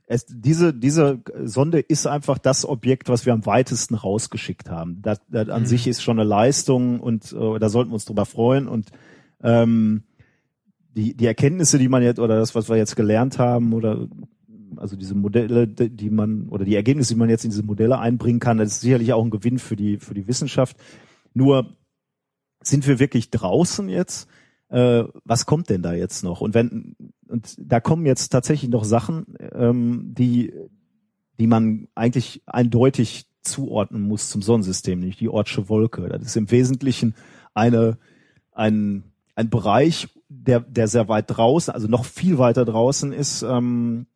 es, 0.07 0.27
diese 0.27 0.73
diese 0.73 1.21
Sonde 1.45 1.81
ist 1.81 2.07
einfach 2.07 2.39
das 2.39 2.65
Objekt, 2.67 3.09
was 3.09 3.27
wir 3.27 3.33
am 3.35 3.45
weitesten 3.45 3.95
rausgeschickt 3.95 4.71
haben. 4.71 5.03
Das, 5.03 5.21
das 5.29 5.49
an 5.49 5.63
Mhm. 5.63 5.67
sich 5.67 5.87
ist 5.87 6.03
schon 6.03 6.19
eine 6.19 6.29
Leistung 6.29 7.01
und 7.01 7.33
äh, 7.33 7.59
da 7.59 7.69
sollten 7.69 7.91
wir 7.91 7.95
uns 7.95 8.07
drüber 8.07 8.25
freuen 8.25 8.69
und 8.69 8.91
ähm, 9.43 10.05
die, 10.95 11.17
die 11.17 11.27
Erkenntnisse, 11.27 11.79
die 11.79 11.89
man 11.89 12.03
jetzt, 12.03 12.19
oder 12.19 12.37
das, 12.37 12.55
was 12.55 12.69
wir 12.69 12.77
jetzt 12.77 12.97
gelernt 12.97 13.39
haben, 13.39 13.73
oder 13.73 14.09
also 14.77 14.97
diese 14.97 15.15
Modelle, 15.15 15.67
die 15.67 15.91
die 15.91 16.11
man, 16.11 16.49
oder 16.49 16.65
die 16.65 16.77
Ergebnisse, 16.77 17.15
die 17.15 17.19
man 17.19 17.31
jetzt 17.31 17.45
in 17.45 17.51
diese 17.51 17.63
Modelle 17.63 17.99
einbringen 17.99 18.41
kann, 18.41 18.59
das 18.59 18.73
ist 18.73 18.81
sicherlich 18.83 19.13
auch 19.13 19.25
ein 19.25 19.31
Gewinn 19.31 19.59
für 19.59 19.77
die, 19.77 19.99
für 19.99 20.15
die 20.15 20.27
Wissenschaft. 20.27 20.77
Nur 21.35 21.77
sind 22.63 22.87
wir 22.87 22.99
wirklich 22.99 23.31
draußen 23.31 23.89
jetzt? 23.89 24.29
Äh, 24.73 25.05
was 25.25 25.45
kommt 25.45 25.69
denn 25.69 25.83
da 25.83 25.93
jetzt 25.93 26.25
noch? 26.25 26.41
Und 26.41 26.55
wenn, 26.55 26.97
und 27.29 27.55
da 27.59 27.79
kommen 27.79 28.07
jetzt 28.07 28.31
tatsächlich 28.31 28.71
noch 28.71 28.85
Sachen, 28.85 29.37
ähm, 29.53 30.15
die, 30.17 30.55
die 31.39 31.47
man 31.47 31.89
eigentlich 31.95 32.43
eindeutig 32.47 33.27
zuordnen 33.43 34.01
muss 34.03 34.31
zum 34.31 34.41
Sonnensystem, 34.41 34.99
nämlich 34.99 35.19
die 35.19 35.29
Ortsche 35.29 35.69
Wolke. 35.69 36.09
Das 36.09 36.23
ist 36.23 36.37
im 36.37 36.51
Wesentlichen 36.51 37.15
eine, 37.53 37.99
ein, 38.51 39.05
ein 39.35 39.51
Bereich, 39.51 40.09
der, 40.31 40.61
der 40.61 40.89
sehr 40.89 41.07
weit 41.07 41.27
draußen, 41.29 41.75
also 41.75 41.87
noch 41.87 42.07
viel 42.07 42.39
weiter 42.39 42.65
draußen 42.65 43.13
ist, 43.13 43.43
ähm, 43.43 44.07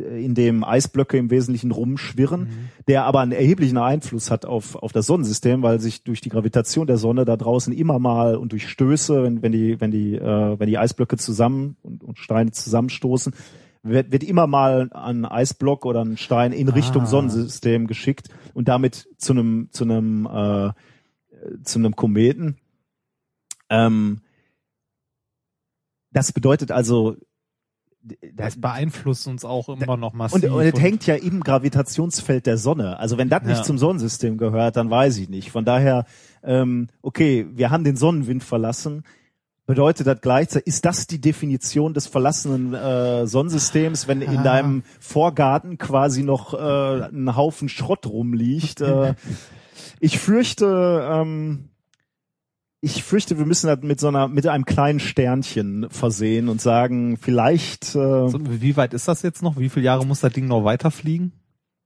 in 0.00 0.34
dem 0.34 0.64
Eisblöcke 0.64 1.16
im 1.16 1.30
Wesentlichen 1.30 1.70
rumschwirren, 1.70 2.48
der 2.88 3.04
aber 3.04 3.20
einen 3.20 3.32
erheblichen 3.32 3.78
Einfluss 3.78 4.30
hat 4.30 4.46
auf, 4.46 4.76
auf 4.76 4.92
das 4.92 5.06
Sonnensystem, 5.06 5.62
weil 5.62 5.80
sich 5.80 6.02
durch 6.04 6.20
die 6.20 6.28
Gravitation 6.28 6.86
der 6.86 6.96
Sonne 6.96 7.24
da 7.24 7.36
draußen 7.36 7.72
immer 7.72 7.98
mal 7.98 8.36
und 8.36 8.52
durch 8.52 8.68
Stöße, 8.68 9.22
wenn, 9.22 9.42
wenn 9.42 9.52
die, 9.52 9.80
wenn 9.80 9.90
die, 9.90 10.14
äh, 10.14 10.58
wenn 10.58 10.68
die 10.68 10.78
Eisblöcke 10.78 11.16
zusammen 11.16 11.76
und, 11.82 12.02
und 12.02 12.18
Steine 12.18 12.50
zusammenstoßen, 12.50 13.34
wird, 13.82 14.12
wird 14.12 14.24
immer 14.24 14.46
mal 14.46 14.90
ein 14.92 15.24
Eisblock 15.24 15.86
oder 15.86 16.04
ein 16.04 16.16
Stein 16.16 16.52
in 16.52 16.68
Richtung 16.68 17.02
Ah. 17.02 17.06
Sonnensystem 17.06 17.86
geschickt 17.86 18.28
und 18.54 18.68
damit 18.68 19.08
zu 19.16 19.32
einem, 19.32 19.68
zu 19.70 19.84
einem, 19.84 20.26
äh, 20.26 20.72
zu 21.64 21.78
einem 21.78 21.96
Kometen. 21.96 22.58
Ähm, 23.70 24.20
das 26.12 26.32
bedeutet 26.32 26.72
also, 26.72 27.16
Das 28.34 28.58
beeinflusst 28.60 29.26
uns 29.26 29.44
auch 29.44 29.68
immer 29.68 29.96
noch 29.96 30.14
massiv. 30.14 30.44
und, 30.44 30.50
und 30.50 30.62
es 30.64 30.80
hängt 30.80 31.06
ja 31.06 31.16
im 31.16 31.40
Gravitationsfeld 31.40 32.46
der 32.46 32.56
Sonne. 32.56 32.98
Also 32.98 33.18
wenn 33.18 33.28
das 33.28 33.42
nicht 33.42 33.58
Ja. 33.58 33.62
zum 33.62 33.76
Sonnensystem 33.78 34.38
gehört, 34.38 34.76
dann 34.76 34.88
weiß 34.90 35.18
ich 35.18 35.28
nicht. 35.28 35.50
Von 35.50 35.64
daher, 35.66 36.06
ähm, 36.42 36.88
okay, 37.02 37.46
wir 37.52 37.70
haben 37.70 37.84
den 37.84 37.96
Sonnenwind 37.96 38.42
verlassen. 38.42 39.04
Bedeutet 39.66 40.06
das 40.06 40.20
gleichzeitig, 40.20 40.66
ist 40.66 40.84
das 40.84 41.06
die 41.06 41.20
Definition 41.20 41.94
des 41.94 42.06
verlassenen 42.08 42.74
äh, 42.74 43.26
Sonnensystems, 43.26 44.08
wenn 44.08 44.20
in 44.22 44.38
Ah. 44.38 44.42
deinem 44.42 44.82
Vorgarten 44.98 45.78
quasi 45.78 46.22
noch 46.24 46.54
äh, 46.54 47.04
ein 47.06 47.36
Haufen 47.36 47.68
Schrott 47.68 48.06
rumliegt? 48.06 48.80
Äh, 48.90 49.14
ich 50.00 50.18
fürchte, 50.18 51.08
ähm, 51.10 51.69
ich 52.80 53.02
fürchte, 53.02 53.38
wir 53.38 53.46
müssen 53.46 53.66
das 53.66 53.80
mit 53.82 54.00
so 54.00 54.08
einer, 54.08 54.28
mit 54.28 54.46
einem 54.46 54.64
kleinen 54.64 55.00
Sternchen 55.00 55.88
versehen 55.90 56.48
und 56.48 56.60
sagen, 56.60 57.16
vielleicht 57.18 57.88
äh, 57.90 58.28
So, 58.28 58.38
wie 58.42 58.76
weit 58.76 58.94
ist 58.94 59.06
das 59.06 59.22
jetzt 59.22 59.42
noch? 59.42 59.58
Wie 59.58 59.68
viele 59.68 59.84
Jahre 59.84 60.06
muss 60.06 60.20
das 60.20 60.32
Ding 60.32 60.46
noch 60.46 60.64
weiterfliegen? 60.64 61.32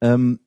ähm, 0.01 0.41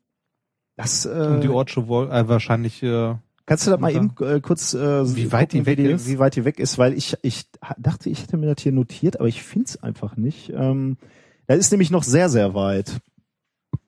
das 0.78 1.06
äh, 1.06 1.40
die 1.40 1.50
Ortsche 1.50 1.88
Wol 1.88 2.10
äh, 2.12 2.28
wahrscheinlich 2.28 2.84
äh, 2.84 3.16
Kannst 3.48 3.66
du 3.66 3.72
da 3.72 3.78
mal 3.78 3.96
eben 3.96 4.14
äh, 4.20 4.42
kurz 4.42 4.74
äh, 4.74 5.16
Wie 5.16 5.32
weit 5.32 5.54
die 5.54 5.66
weg 5.66 5.80
wie 5.80 5.86
ist? 5.88 6.08
Wie 6.08 6.20
weit 6.20 6.36
die 6.36 6.46
weg 6.46 6.60
ist, 6.60 6.78
weil 6.78 6.94
ich 6.94 7.18
ich 7.24 7.46
dachte, 7.78 8.10
ich 8.10 8.22
hätte 8.22 8.38
mir 8.38 8.54
das 8.54 8.62
hier 8.62 8.74
notiert, 8.74 9.20
aber 9.20 9.28
ich 9.28 9.42
find's 9.42 9.82
einfach 9.82 10.18
nicht. 10.18 10.52
Ähm, 10.54 10.98
das 11.48 11.58
ist 11.58 11.72
nämlich 11.72 11.90
noch 11.90 12.04
sehr 12.04 12.30
sehr 12.30 12.54
weit 12.54 13.00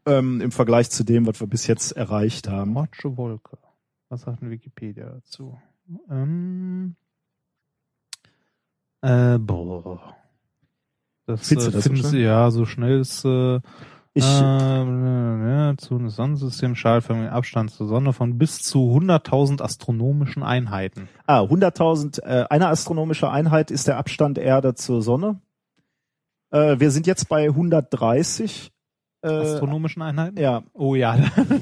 ähm, 0.06 0.42
im 0.42 0.52
Vergleich 0.52 0.90
zu 0.90 1.04
dem, 1.04 1.28
was 1.28 1.40
wir 1.40 1.48
bis 1.48 1.68
jetzt 1.68 1.92
erreicht 1.92 2.48
haben. 2.48 2.76
Ortsche 2.76 3.18
Wolke. 3.18 3.58
Was 4.10 4.22
sagt 4.22 4.42
denn 4.42 4.50
Wikipedia 4.50 5.10
dazu? 5.10 5.60
Ähm, 6.10 6.96
äh, 9.02 9.38
boah. 9.38 10.16
Das, 11.26 11.48
Findest 11.48 11.70
äh, 11.70 11.72
das 11.72 11.84
so 11.84 11.90
du- 11.90 11.96
schnell? 11.98 12.22
ja 12.22 12.52
so 12.52 12.66
schnell 12.66 13.00
ist 13.00 13.24
äh, 13.26 13.60
Ich 14.14 14.26
ähm, 14.26 15.48
ja, 15.48 15.78
zu 15.78 15.96
einem 15.96 16.10
Sonnensystem 16.10 16.76
Schallförmigen 16.76 17.30
Abstand 17.30 17.72
zur 17.72 17.88
Sonne 17.88 18.14
von 18.14 18.38
bis 18.38 18.62
zu 18.64 18.80
100.000 18.98 19.62
astronomischen 19.62 20.44
Einheiten. 20.44 21.08
ah 21.28 21.42
100.000 21.42 22.22
äh, 22.24 22.46
eine 22.50 22.68
astronomische 22.68 23.30
Einheit 23.30 23.72
ist 23.72 23.88
der 23.88 23.98
Abstand 23.98 24.38
Erde 24.38 24.74
zur 24.74 25.02
Sonne. 25.02 25.40
Äh, 26.52 26.80
wir 26.80 26.90
sind 26.92 27.06
jetzt 27.08 27.30
bei 27.30 27.46
130. 27.48 28.72
Äh, 29.22 29.28
Astronomischen 29.28 30.02
Einheiten? 30.02 30.40
ja, 30.40 30.64
Oh 30.74 30.96
ja, 30.96 31.18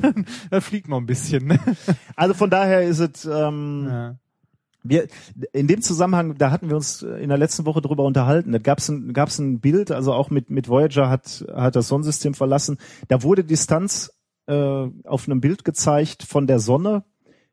da 0.51 0.61
fliegt 0.61 0.87
noch 0.87 0.97
ein 0.97 1.05
bisschen. 1.05 1.47
Ne? 1.47 1.59
also 2.15 2.33
von 2.33 2.49
daher 2.49 2.83
ist 2.83 2.99
es 2.99 3.25
ähm, 3.25 3.87
Ja. 3.89 4.15
Wir, 4.83 5.07
in 5.51 5.67
dem 5.67 5.81
Zusammenhang, 5.81 6.37
da 6.37 6.51
hatten 6.51 6.69
wir 6.69 6.77
uns 6.77 7.01
in 7.01 7.27
der 7.27 7.37
letzten 7.37 7.65
Woche 7.65 7.81
drüber 7.81 8.05
unterhalten. 8.05 8.53
Da 8.53 8.57
gab 8.57 8.77
es 8.77 8.87
ein, 8.87 9.11
gab's 9.11 9.37
ein 9.37 9.59
Bild, 9.59 9.91
also 9.91 10.13
auch 10.13 10.29
mit, 10.29 10.49
mit 10.49 10.69
Voyager 10.69 11.09
hat, 11.09 11.45
hat 11.53 11.75
das 11.75 11.89
Sonnensystem 11.89 12.33
verlassen. 12.33 12.77
Da 13.09 13.21
wurde 13.21 13.43
Distanz 13.43 14.13
äh, 14.45 14.87
auf 15.03 15.27
einem 15.27 15.41
Bild 15.41 15.65
gezeigt 15.65 16.23
von 16.23 16.47
der 16.47 16.59
Sonne 16.59 17.03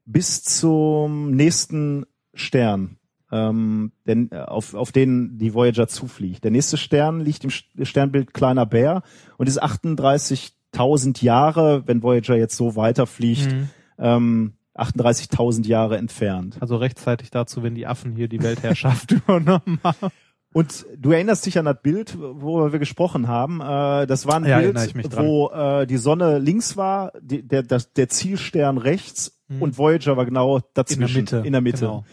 bis 0.05 0.44
zum 0.44 1.32
nächsten 1.32 2.07
Stern, 2.34 2.98
ähm, 3.35 3.91
denn, 4.07 4.30
äh, 4.30 4.37
auf, 4.39 4.74
auf 4.74 4.93
den 4.93 5.39
die 5.39 5.53
Voyager 5.55 5.89
zufliegt. 5.89 6.45
Der 6.45 6.53
nächste 6.53 6.76
Stern 6.76 7.20
liegt 7.20 7.43
im 7.45 7.51
Sternbild 7.51 8.32
Kleiner 8.32 8.64
Bär 8.64 9.03
und 9.39 9.49
ist 9.49 9.61
38.000 9.62 11.22
Jahre, 11.24 11.82
wenn 11.87 12.03
Voyager 12.03 12.37
jetzt 12.37 12.57
so 12.57 12.76
weiterfliegt, 12.76 13.53
Mhm. 13.53 13.68
ähm, 13.99 14.53
38.000 14.74 15.66
Jahre 15.66 15.99
entfernt. 15.99 16.57
Also 16.61 16.76
rechtzeitig 16.76 17.30
dazu, 17.30 17.62
wenn 17.62 17.74
die 17.74 17.87
Affen 17.87 18.14
hier 18.16 18.28
die 18.28 18.43
Weltherrschaft 18.43 19.11
übernommen 19.12 19.78
haben. 19.85 20.09
Und 20.53 20.87
du 20.97 21.11
erinnerst 21.11 21.47
dich 21.47 21.59
an 21.59 21.64
das 21.64 21.82
Bild, 21.82 22.16
worüber 22.18 22.70
wir 22.72 22.78
gesprochen 22.78 23.26
haben. 23.26 23.61
Äh, 23.61 24.07
das 24.07 24.26
war 24.26 24.37
ein 24.37 24.45
Ja, 24.47 24.61
Bild, 24.61 24.76
wo 25.16 25.51
äh, 25.51 25.87
die 25.87 25.97
Sonne 25.97 26.39
links 26.39 26.76
war, 26.76 27.12
die, 27.20 27.43
der, 27.47 27.62
der 27.62 28.09
Zielstern 28.09 28.78
rechts 28.78 29.32
Mhm. 29.47 29.61
und 29.61 29.76
Voyager 29.78 30.16
war 30.16 30.24
genau 30.24 30.61
dazwischen. 30.72 31.03
In 31.03 31.26
der 31.26 31.39
Mitte. 31.41 31.47
In 31.49 31.53
der 31.53 31.61
Mitte. 31.61 31.80
Genau. 31.80 32.05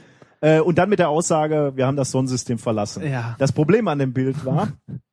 Äh, 0.42 0.60
und 0.60 0.78
dann 0.78 0.90
mit 0.90 1.00
der 1.00 1.10
Aussage, 1.10 1.74
wir 1.76 1.86
haben 1.88 1.96
das 1.98 2.12
Sonnensystem 2.12 2.58
verlassen. 2.58 3.04
Ja. 3.08 3.36
Das 3.40 3.52
Problem 3.52 3.88
an 3.88 4.00
dem 4.00 4.12
Bild 4.12 4.44
war, 4.44 4.70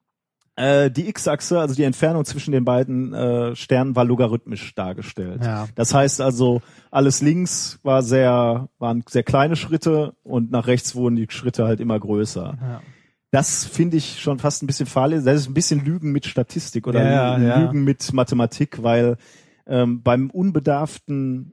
äh, 0.57 0.91
die 0.91 1.09
X-Achse, 1.09 1.61
also 1.61 1.75
die 1.75 1.83
Entfernung 1.85 2.25
zwischen 2.25 2.51
den 2.53 2.65
beiden 2.65 3.13
äh, 3.13 3.55
Sternen, 3.55 3.95
war 3.95 4.05
logarithmisch 4.05 4.75
dargestellt. 4.75 5.45
Ja. 5.45 5.69
Das 5.75 5.93
heißt 5.95 6.21
also, 6.21 6.63
alles 6.91 7.21
links 7.23 7.79
war 7.83 8.03
sehr, 8.03 8.69
waren 8.79 9.05
sehr 9.09 9.23
kleine 9.23 9.55
Schritte 9.57 10.15
und 10.23 10.51
nach 10.51 10.67
rechts 10.67 10.95
wurden 10.95 11.17
die 11.17 11.27
Schritte 11.29 11.65
halt 11.67 11.81
immer 11.81 12.01
größer. 12.01 12.57
Ja. 12.61 12.81
Das 13.31 13.67
finde 13.67 13.99
ich 13.99 14.21
schon 14.23 14.39
fast 14.39 14.63
ein 14.63 14.67
bisschen 14.67 14.87
fahrlässig. 14.87 15.27
Das 15.27 15.37
ist 15.43 15.49
ein 15.51 15.55
bisschen 15.55 15.85
Lügen 15.85 16.13
mit 16.13 16.25
Statistik 16.25 16.87
oder 16.87 17.05
Ja, 17.05 17.37
Lü- 17.37 17.47
ja. 17.47 17.59
Lügen 17.61 17.85
mit 17.85 18.11
Mathematik, 18.15 18.83
weil 18.83 19.19
ähm, 19.67 20.03
beim 20.03 20.31
unbedarften 20.31 21.53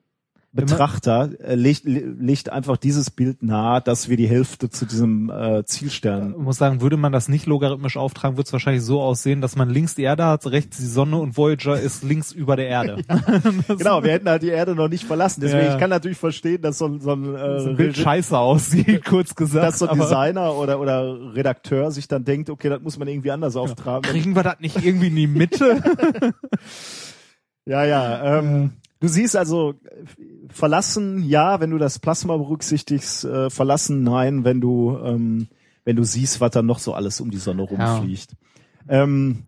Betrachter 0.55 1.29
äh, 1.43 1.55
legt, 1.55 1.83
legt 1.85 2.49
einfach 2.49 2.77
dieses 2.77 3.11
Bild 3.11 3.43
nahe, 3.43 3.81
dass 3.81 4.07
wir 4.09 4.15
die 4.17 4.27
Hälfte 4.27 4.69
zu 4.69 4.85
diesem 4.85 5.29
äh, 5.29 5.63
Zielstern. 5.65 6.31
Ich 6.31 6.37
muss 6.41 6.57
sagen, 6.57 6.81
würde 6.81 6.95
man 6.97 7.11
das 7.11 7.27
nicht 7.27 7.45
logarithmisch 7.45 7.97
auftragen, 7.97 8.37
würde 8.37 8.47
es 8.47 8.53
wahrscheinlich 8.53 8.83
so 8.83 9.01
aussehen, 9.01 9.41
dass 9.41 9.55
man 9.55 9.69
links 9.69 9.95
die 9.95 10.03
Erde 10.03 10.25
hat, 10.25 10.45
rechts 10.47 10.77
die 10.77 10.85
Sonne 10.85 11.17
und 11.17 11.37
Voyager 11.37 11.79
ist 11.79 12.03
links 12.03 12.31
über 12.31 12.55
der 12.55 12.67
Erde. 12.67 12.97
Genau, 13.67 14.03
wir 14.03 14.11
hätten 14.11 14.29
halt 14.29 14.43
die 14.43 14.49
Erde 14.49 14.75
noch 14.75 14.87
nicht 14.87 15.03
verlassen. 15.03 15.41
Deswegen, 15.41 15.65
Ja. 15.65 15.73
ich 15.73 15.79
kann 15.79 15.89
natürlich 15.89 16.17
verstehen, 16.17 16.61
dass 16.61 16.77
so, 16.77 16.85
ein- 16.85 17.01
so 17.01 17.11
ein, 17.11 17.35
äh, 17.35 17.59
so 17.59 17.69
ein 17.69 17.75
Bild 17.75 17.97
scheiße 17.97 18.37
aussieht, 18.37 19.03
kurz 19.05 19.35
gesagt. 19.35 19.65
dass 19.65 19.79
so 19.79 19.87
ein 19.87 19.99
Designer 19.99 20.55
oder, 20.55 20.79
oder 20.79 21.33
Redakteur 21.35 21.91
sich 21.91 22.07
dann 22.07 22.23
denkt, 22.23 22.49
okay, 22.49 22.69
das 22.69 22.81
muss 22.81 22.97
man 22.97 23.07
irgendwie 23.07 23.31
anders 23.31 23.55
auftragen. 23.55 24.03
Kriegen 24.09 24.35
wir 24.35 24.43
das 24.43 24.59
nicht 24.59 24.83
irgendwie 24.85 25.07
in 25.07 25.15
die 25.15 25.27
Mitte? 25.27 25.81
Ja, 27.67 27.83
ja. 27.83 28.37
Ähm, 28.39 28.73
du 28.99 29.07
siehst 29.07 29.35
also 29.35 29.75
verlassen, 30.49 31.23
ja, 31.23 31.59
wenn 31.59 31.71
du 31.71 31.77
das 31.77 31.99
Plasma 31.99 32.37
berücksichtigst, 32.37 33.25
äh, 33.25 33.49
verlassen, 33.49 34.03
nein, 34.03 34.43
wenn 34.43 34.61
du 34.61 34.97
ähm, 34.97 35.47
wenn 35.85 35.95
du 35.95 36.03
siehst, 36.03 36.41
was 36.41 36.51
da 36.51 36.61
noch 36.61 36.79
so 36.79 36.93
alles 36.93 37.21
um 37.21 37.29
die 37.31 37.37
Sonne 37.37 37.61
rumfliegt. 37.61 38.35
Ähm, 38.89 39.43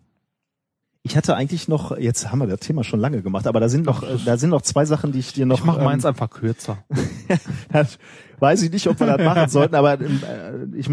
ich 1.03 1.15
hatte 1.15 1.35
eigentlich 1.35 1.67
noch, 1.67 1.97
jetzt 1.97 2.31
haben 2.31 2.39
wir 2.39 2.47
das 2.47 2.59
Thema 2.59 2.83
schon 2.83 2.99
lange 2.99 3.21
gemacht, 3.21 3.47
aber 3.47 3.59
da 3.59 3.69
sind 3.69 3.85
noch, 3.85 4.03
äh, 4.03 4.17
da 4.25 4.37
sind 4.37 4.51
noch 4.51 4.61
zwei 4.61 4.85
Sachen, 4.85 5.11
die 5.11 5.19
ich 5.19 5.33
dir 5.33 5.45
noch. 5.45 5.59
Ich 5.59 5.65
mache 5.65 5.79
ähm, 5.79 5.85
meins 5.85 6.05
einfach 6.05 6.29
kürzer. 6.29 6.83
das 7.71 7.97
weiß 8.39 8.61
ich 8.61 8.71
nicht, 8.71 8.87
ob 8.87 8.99
wir 8.99 9.07
das 9.07 9.25
machen 9.25 9.49
sollten, 9.49 9.75
aber 9.75 9.99
ähm, 9.99 10.21
äh, 10.23 10.77
ich 10.77 10.89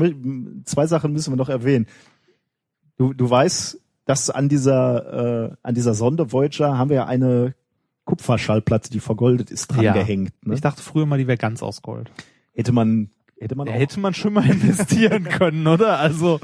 zwei 0.64 0.86
Sachen 0.86 1.12
müssen 1.12 1.32
wir 1.32 1.36
noch 1.36 1.48
erwähnen. 1.48 1.86
Du, 2.96 3.12
du 3.12 3.28
weißt, 3.28 3.80
dass 4.06 4.30
an 4.30 4.48
dieser 4.48 5.50
äh, 5.50 5.56
an 5.62 5.74
dieser 5.74 5.94
Sonde 5.94 6.32
Voyager 6.32 6.78
haben 6.78 6.90
wir 6.90 6.96
ja 6.96 7.06
eine 7.06 7.54
Kupferschallplatte, 8.18 8.90
die 8.90 9.00
vergoldet 9.00 9.50
ist, 9.50 9.68
dran 9.68 9.82
Ja. 9.84 9.92
gehängt. 9.92 10.32
Ne? 10.46 10.54
Ich 10.54 10.60
dachte 10.60 10.82
früher 10.82 11.06
mal, 11.06 11.18
die 11.18 11.26
wäre 11.26 11.38
ganz 11.38 11.62
aus 11.62 11.82
Gold. 11.82 12.10
hätte 12.54 12.72
man 12.72 13.10
hätte 13.40 13.56
man 13.56 13.68
auch. 13.68 13.72
hätte 13.72 13.98
man 14.00 14.14
schon 14.14 14.32
mal 14.32 14.48
investieren 14.50 15.24
können, 15.24 15.66
oder? 15.66 15.98
Also 15.98 16.40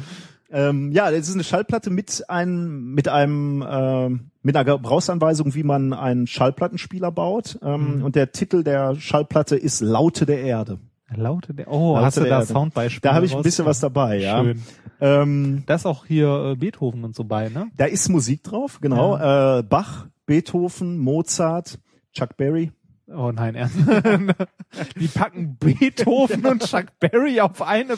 Ähm, 0.52 0.90
ja, 0.90 1.08
es 1.12 1.28
ist 1.28 1.34
eine 1.34 1.44
Schallplatte 1.44 1.90
mit 1.90 2.28
einem 2.28 2.92
mit 2.92 3.06
einem 3.06 3.64
ähm, 3.70 4.30
mit 4.42 4.56
einer 4.56 4.64
Gebrauchsanweisung, 4.64 5.54
wie 5.54 5.62
man 5.62 5.92
einen 5.92 6.26
Schallplattenspieler 6.26 7.12
baut. 7.12 7.56
Ähm, 7.62 7.98
Mhm. 7.98 8.04
Und 8.04 8.16
der 8.16 8.32
Titel 8.32 8.64
der 8.64 8.96
Schallplatte 8.96 9.54
ist 9.54 9.80
Laute 9.80 10.26
der 10.26 10.40
Erde. 10.42 10.80
laute 11.14 11.54
der. 11.54 11.68
Oh, 11.72 11.94
Laute 11.94 12.06
hast 12.06 12.16
du 12.16 12.24
da. 12.24 12.44
Soundbeispiele? 12.44 13.00
Da 13.02 13.14
habe 13.14 13.26
ich 13.26 13.36
ein 13.36 13.42
bisschen 13.44 13.64
was 13.64 13.78
dabei, 13.78 14.18
ja. 14.18 14.42
Schön. 14.42 14.60
Ähm, 15.00 15.62
Da 15.66 15.76
ist 15.76 15.86
auch 15.86 16.04
hier 16.04 16.50
äh, 16.52 16.56
Beethoven 16.56 17.04
und 17.04 17.14
so 17.14 17.22
bei, 17.22 17.48
ne? 17.48 17.68
Da 17.76 17.84
ist 17.84 18.08
Musik 18.08 18.42
drauf, 18.42 18.80
genau. 18.80 19.16
Äh, 19.16 19.62
Bach, 19.62 20.06
Beethoven, 20.30 20.96
Mozart, 20.98 21.80
Chuck 22.12 22.36
Berry. 22.36 22.70
Oh 23.08 23.32
nein, 23.32 23.56
ernst. 23.56 23.74
Die 25.00 25.08
packen 25.08 25.56
Beethoven 25.56 26.46
und 26.46 26.64
Chuck 26.64 26.86
Berry 27.00 27.40
auf 27.40 27.60
eine. 27.62 27.96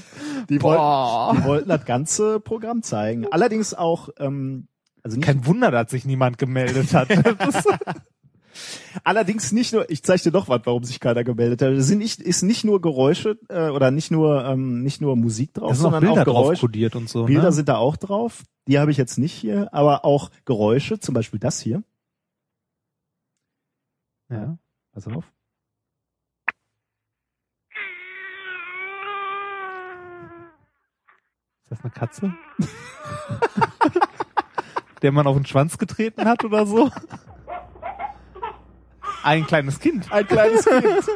Die, 0.48 0.62
wollten, 0.62 1.36
die 1.36 1.44
wollten 1.44 1.68
das 1.68 1.84
ganze 1.84 2.40
Programm 2.40 2.82
zeigen. 2.82 3.26
Allerdings 3.30 3.74
auch, 3.74 4.08
ähm, 4.18 4.68
also 5.02 5.18
nicht, 5.18 5.26
Kein 5.26 5.44
Wunder, 5.44 5.70
dass 5.70 5.90
sich 5.90 6.06
niemand 6.06 6.38
gemeldet 6.38 6.94
hat. 6.94 7.08
Allerdings 9.04 9.52
nicht 9.52 9.74
nur, 9.74 9.90
ich 9.90 10.02
zeige 10.02 10.22
dir 10.22 10.32
doch 10.32 10.48
was, 10.48 10.62
warum 10.64 10.84
sich 10.84 11.00
keiner 11.00 11.24
gemeldet 11.24 11.60
hat. 11.60 11.72
Es 11.72 11.86
sind 11.86 11.98
nicht, 11.98 12.18
ist 12.18 12.40
nicht 12.40 12.64
nur 12.64 12.80
Geräusche 12.80 13.38
äh, 13.50 13.68
oder 13.68 13.90
nicht 13.90 14.10
nur 14.10 14.42
ähm, 14.46 14.82
nicht 14.82 15.02
nur 15.02 15.16
Musik 15.16 15.52
drauf, 15.52 15.76
sondern 15.76 16.00
Bilder 16.00 16.22
auch 16.22 16.24
drauf 16.24 16.58
Geräusche. 16.58 16.96
und 16.96 17.10
so. 17.10 17.24
Bilder 17.24 17.42
ne? 17.42 17.52
sind 17.52 17.68
da 17.68 17.76
auch 17.76 17.98
drauf. 17.98 18.42
Die 18.68 18.78
habe 18.78 18.90
ich 18.90 18.96
jetzt 18.96 19.18
nicht 19.18 19.34
hier, 19.34 19.68
aber 19.74 20.06
auch 20.06 20.30
Geräusche, 20.46 20.98
zum 20.98 21.14
Beispiel 21.14 21.38
das 21.38 21.60
hier. 21.60 21.82
Ja. 24.32 24.58
Pass 24.92 25.06
auf. 25.08 25.24
Ist 31.62 31.70
das 31.70 31.80
eine 31.82 31.90
Katze? 31.90 32.34
Der 35.02 35.12
man 35.12 35.26
auf 35.26 35.36
den 35.36 35.46
Schwanz 35.46 35.78
getreten 35.78 36.24
hat 36.26 36.44
oder 36.44 36.66
so? 36.66 36.90
Ein 39.22 39.46
kleines 39.46 39.78
Kind. 39.80 40.10
Ein 40.12 40.26
kleines 40.26 40.64
Kind. 40.64 41.08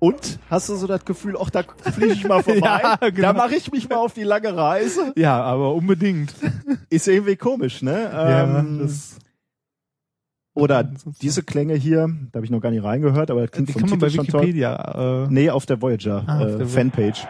Und 0.00 0.38
hast 0.50 0.68
du 0.70 0.74
so 0.76 0.86
das 0.86 1.04
Gefühl, 1.04 1.36
ach, 1.40 1.50
da 1.50 1.62
fliege 1.92 2.14
ich 2.14 2.26
mal 2.26 2.42
vorbei, 2.42 2.80
Ja, 2.82 2.96
da 2.96 3.10
genau. 3.10 3.34
mache 3.34 3.54
ich 3.54 3.70
mich 3.70 3.88
mal 3.88 3.96
auf 3.96 4.14
die 4.14 4.22
lange 4.24 4.56
Reise. 4.56 5.12
Ja, 5.16 5.40
aber 5.42 5.74
unbedingt. 5.74 6.34
Ist 6.90 7.06
irgendwie 7.06 7.36
komisch, 7.36 7.82
ne? 7.82 8.10
Ähm, 8.12 8.78
das, 8.82 9.18
oder 10.54 10.82
diese 11.22 11.42
Klänge 11.42 11.74
hier, 11.74 12.08
da 12.32 12.38
habe 12.38 12.44
ich 12.46 12.50
noch 12.50 12.60
gar 12.60 12.70
nicht 12.70 12.82
reingehört, 12.82 13.30
aber 13.30 13.42
das 13.42 13.50
klingt 13.52 13.68
die 13.68 13.72
vom 13.74 13.82
kann 13.82 13.90
man 13.90 13.98
bei 14.00 14.08
Titel 14.08 14.16
schon 14.24 14.26
toll. 14.28 14.40
Wikipedia. 14.42 15.24
Äh, 15.24 15.28
Nee, 15.30 15.50
auf 15.50 15.66
der 15.66 15.80
Voyager 15.80 16.24
Ah, 16.26 16.42
äh, 16.44 16.56
der 16.58 16.66
Fanpage. 16.66 17.26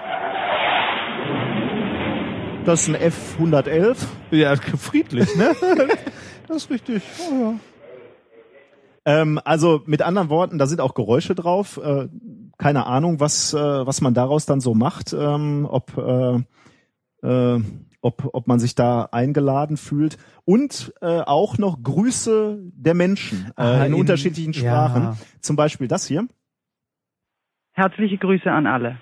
Das 2.65 2.87
ist 2.87 2.95
ein 2.95 2.97
F111. 2.97 3.97
ja, 4.31 4.55
friedlich, 4.57 5.35
ne? 5.37 5.51
das 6.47 6.57
ist 6.59 6.71
richtig. 6.71 7.03
Oh, 7.31 7.35
ja. 7.35 7.55
Ähm, 9.05 9.41
also 9.45 9.83
mit 9.87 10.03
anderen 10.03 10.29
Worten, 10.29 10.59
da 10.59 10.67
sind 10.67 10.81
auch 10.81 10.95
Geräusche 10.95 11.35
drauf. 11.35 11.79
Äh, 11.83 12.09
keine 12.59 12.87
Ahnung, 12.87 13.19
was, 13.21 13.55
äh, 13.55 13.59
was 13.59 14.01
man 14.03 14.13
daraus 14.15 14.45
dann 14.47 14.61
so 14.61 14.75
macht, 14.75 15.13
ähm, 15.15 15.67
ob, 15.71 15.97
äh, 15.97 16.43
äh, 17.27 17.63
ob, 18.03 18.29
ob 18.35 18.47
man 18.47 18.59
sich 18.61 18.75
da 18.75 19.05
eingeladen 19.13 19.77
fühlt. 19.79 20.19
Und 20.45 20.93
äh, 21.01 21.21
auch 21.21 21.57
noch 21.59 21.83
Grüße 21.83 22.59
der 22.75 22.95
Menschen 22.95 23.53
äh, 23.59 23.87
in, 23.87 23.95
in- 23.95 24.01
unterschiedlichen 24.01 24.53
Sprachen. 24.55 25.03
ja. 25.03 25.17
Zum 25.41 25.57
Beispiel 25.57 25.89
das 25.89 26.07
hier. 26.07 26.27
Herzliche 27.73 28.19
Grüße 28.19 28.51
an 28.51 28.67
alle. 28.67 28.99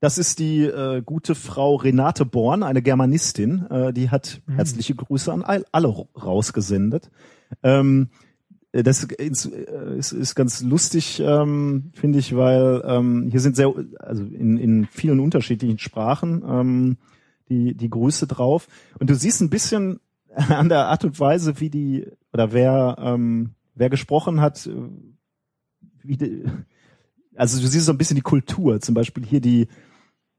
Das 0.00 0.16
ist 0.18 0.38
die 0.38 0.62
äh, 0.64 1.02
gute 1.02 1.34
Frau 1.34 1.76
Renate 1.76 2.24
Born, 2.24 2.62
eine 2.62 2.80
Germanistin. 2.82 3.66
Äh, 3.70 3.92
die 3.92 4.10
hat 4.10 4.40
Mhm. 4.46 4.54
herzliche 4.56 4.94
Grüße 4.94 5.32
an 5.32 5.42
all- 5.42 5.66
alle 5.72 5.88
rausgesendet. 5.88 7.10
Ähm, 7.62 8.08
äh, 8.10 8.29
das 8.72 9.04
ist, 9.04 9.46
äh, 9.46 9.98
ist, 9.98 10.12
ist 10.12 10.34
ganz 10.34 10.62
lustig, 10.62 11.20
ähm, 11.20 11.90
finde 11.94 12.18
ich, 12.18 12.36
weil 12.36 12.82
ähm, 12.84 13.28
hier 13.30 13.40
sind 13.40 13.56
sehr, 13.56 13.72
also 13.98 14.22
in, 14.22 14.58
in 14.58 14.86
vielen 14.86 15.20
unterschiedlichen 15.20 15.78
Sprachen 15.78 16.42
ähm, 16.46 16.96
die, 17.48 17.74
die 17.74 17.90
Grüße 17.90 18.26
drauf. 18.26 18.68
Und 18.98 19.10
du 19.10 19.14
siehst 19.14 19.40
ein 19.40 19.50
bisschen 19.50 20.00
an 20.34 20.68
der 20.68 20.86
Art 20.86 21.04
und 21.04 21.18
Weise, 21.18 21.58
wie 21.60 21.70
die, 21.70 22.06
oder 22.32 22.52
wer, 22.52 22.96
ähm, 23.00 23.54
wer 23.74 23.90
gesprochen 23.90 24.40
hat, 24.40 24.66
äh, 24.66 24.88
wie 26.02 26.16
die, 26.16 26.44
also 27.34 27.60
du 27.60 27.66
siehst 27.66 27.86
so 27.86 27.92
ein 27.92 27.98
bisschen 27.98 28.16
die 28.16 28.22
Kultur, 28.22 28.80
zum 28.80 28.94
Beispiel 28.94 29.24
hier 29.24 29.40
die, 29.40 29.66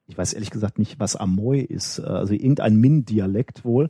ich 0.08 0.18
weiß 0.18 0.34
ehrlich 0.34 0.52
gesagt 0.52 0.80
nicht, 0.80 1.00
was 1.00 1.18
Amoy 1.18 1.60
ist, 1.60 2.00
äh, 2.00 2.04
also 2.04 2.34
irgendein 2.34 2.78
Min-Dialekt 2.78 3.66
wohl, 3.66 3.90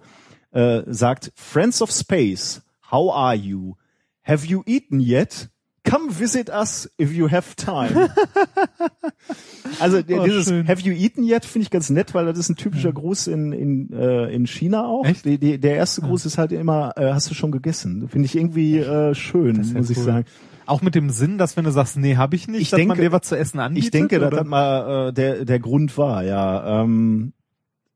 äh, 0.52 0.82
sagt, 0.88 1.32
Friends 1.36 1.82
of 1.82 1.92
Space, 1.92 2.64
how 2.90 3.14
are 3.14 3.36
you? 3.36 3.76
Have 4.24 4.46
you 4.46 4.64
eaten 4.66 5.00
yet? 5.00 5.50
Come 5.84 6.12
visit 6.12 6.50
us 6.50 6.88
if 7.00 7.12
you 7.12 7.28
have 7.32 7.56
time. 7.56 8.10
also 9.80 9.98
Oh, 9.98 10.24
dieses 10.26 10.48
schön. 10.48 10.68
Have 10.68 10.82
you 10.82 10.94
eaten 10.94 11.24
yet 11.24 11.44
finde 11.46 11.64
ich 11.64 11.70
ganz 11.72 11.90
nett, 11.90 12.14
weil 12.14 12.26
das 12.26 12.38
ist 12.38 12.50
ein 12.50 12.56
typischer 12.56 12.94
Gruß 12.94 13.28
in, 13.28 13.52
in, 13.52 13.92
äh, 13.92 14.28
in 14.32 14.46
China 14.46 14.86
auch. 14.86 15.06
Echt? 15.06 15.26
Die, 15.26 15.38
die, 15.40 15.60
der 15.60 15.76
erste 15.76 16.02
Gruß 16.02 16.26
ist 16.28 16.38
halt 16.38 16.52
immer, 16.52 16.94
äh, 16.98 17.12
hast 17.14 17.30
du 17.32 17.34
schon 17.34 17.52
gegessen? 17.52 18.08
Finde 18.10 18.26
ich 18.28 18.36
irgendwie 18.36 18.78
äh, 18.78 19.16
schön, 19.16 19.56
ja 19.64 19.74
muss 19.80 19.90
ich 19.90 19.98
cool. 19.98 20.04
sagen. 20.04 20.26
Auch 20.68 20.82
mit 20.84 20.94
dem 20.94 21.10
Sinn, 21.10 21.38
dass 21.40 21.58
wenn 21.58 21.66
du 21.66 21.72
sagst, 21.72 21.98
nee, 21.98 22.16
habe 22.16 22.36
ich 22.36 22.48
nicht, 22.48 22.62
Ich 22.62 22.70
dass 22.70 22.78
man 22.80 22.90
denke- 22.90 23.02
dir 23.02 23.12
was 23.12 23.24
zu 23.24 23.36
essen 23.36 23.60
anbietet? 23.60 23.86
Ich 23.86 23.92
denke, 23.92 24.20
dass 24.20 24.28
oder? 24.28 24.38
das 24.38 24.48
mal 24.48 25.10
äh, 25.10 25.14
der 25.14 25.46
der 25.46 25.60
Grund 25.60 25.98
war, 25.98 26.24
ja. 26.24 26.84
Ähm, 26.84 27.34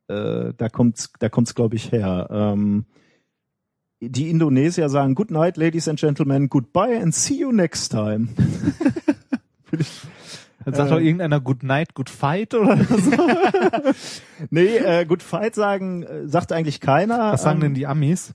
äh, 0.07 0.53
da 0.57 0.69
kommt's, 0.69 1.11
da 1.19 1.29
kommt's, 1.29 1.53
glaube 1.55 1.75
ich, 1.75 1.91
her. 1.91 2.27
Ähm, 2.31 2.85
die 4.01 4.29
Indonesier 4.29 4.89
sagen 4.89 5.15
Good 5.15 5.31
night, 5.31 5.57
ladies 5.57 5.87
and 5.87 5.99
gentlemen, 5.99 6.49
goodbye 6.49 6.99
and 7.01 7.13
see 7.13 7.39
you 7.39 7.51
next 7.51 7.89
time. 7.89 8.29
Dann 10.65 10.73
sagt 10.73 10.89
äh, 10.89 10.93
doch 10.95 10.99
irgendeiner 10.99 11.39
Good 11.39 11.63
Night, 11.63 11.93
Good 11.93 12.09
Fight 12.09 12.55
oder 12.55 12.83
so. 12.83 13.11
nee, 14.49 14.77
äh, 14.77 15.05
Good 15.05 15.21
fight 15.21 15.53
sagen 15.53 16.03
äh, 16.03 16.27
sagt 16.27 16.51
eigentlich 16.51 16.81
keiner. 16.81 17.33
Was 17.33 17.43
sagen 17.43 17.57
ähm, 17.57 17.61
denn 17.61 17.73
die 17.75 17.85
Amis? 17.85 18.33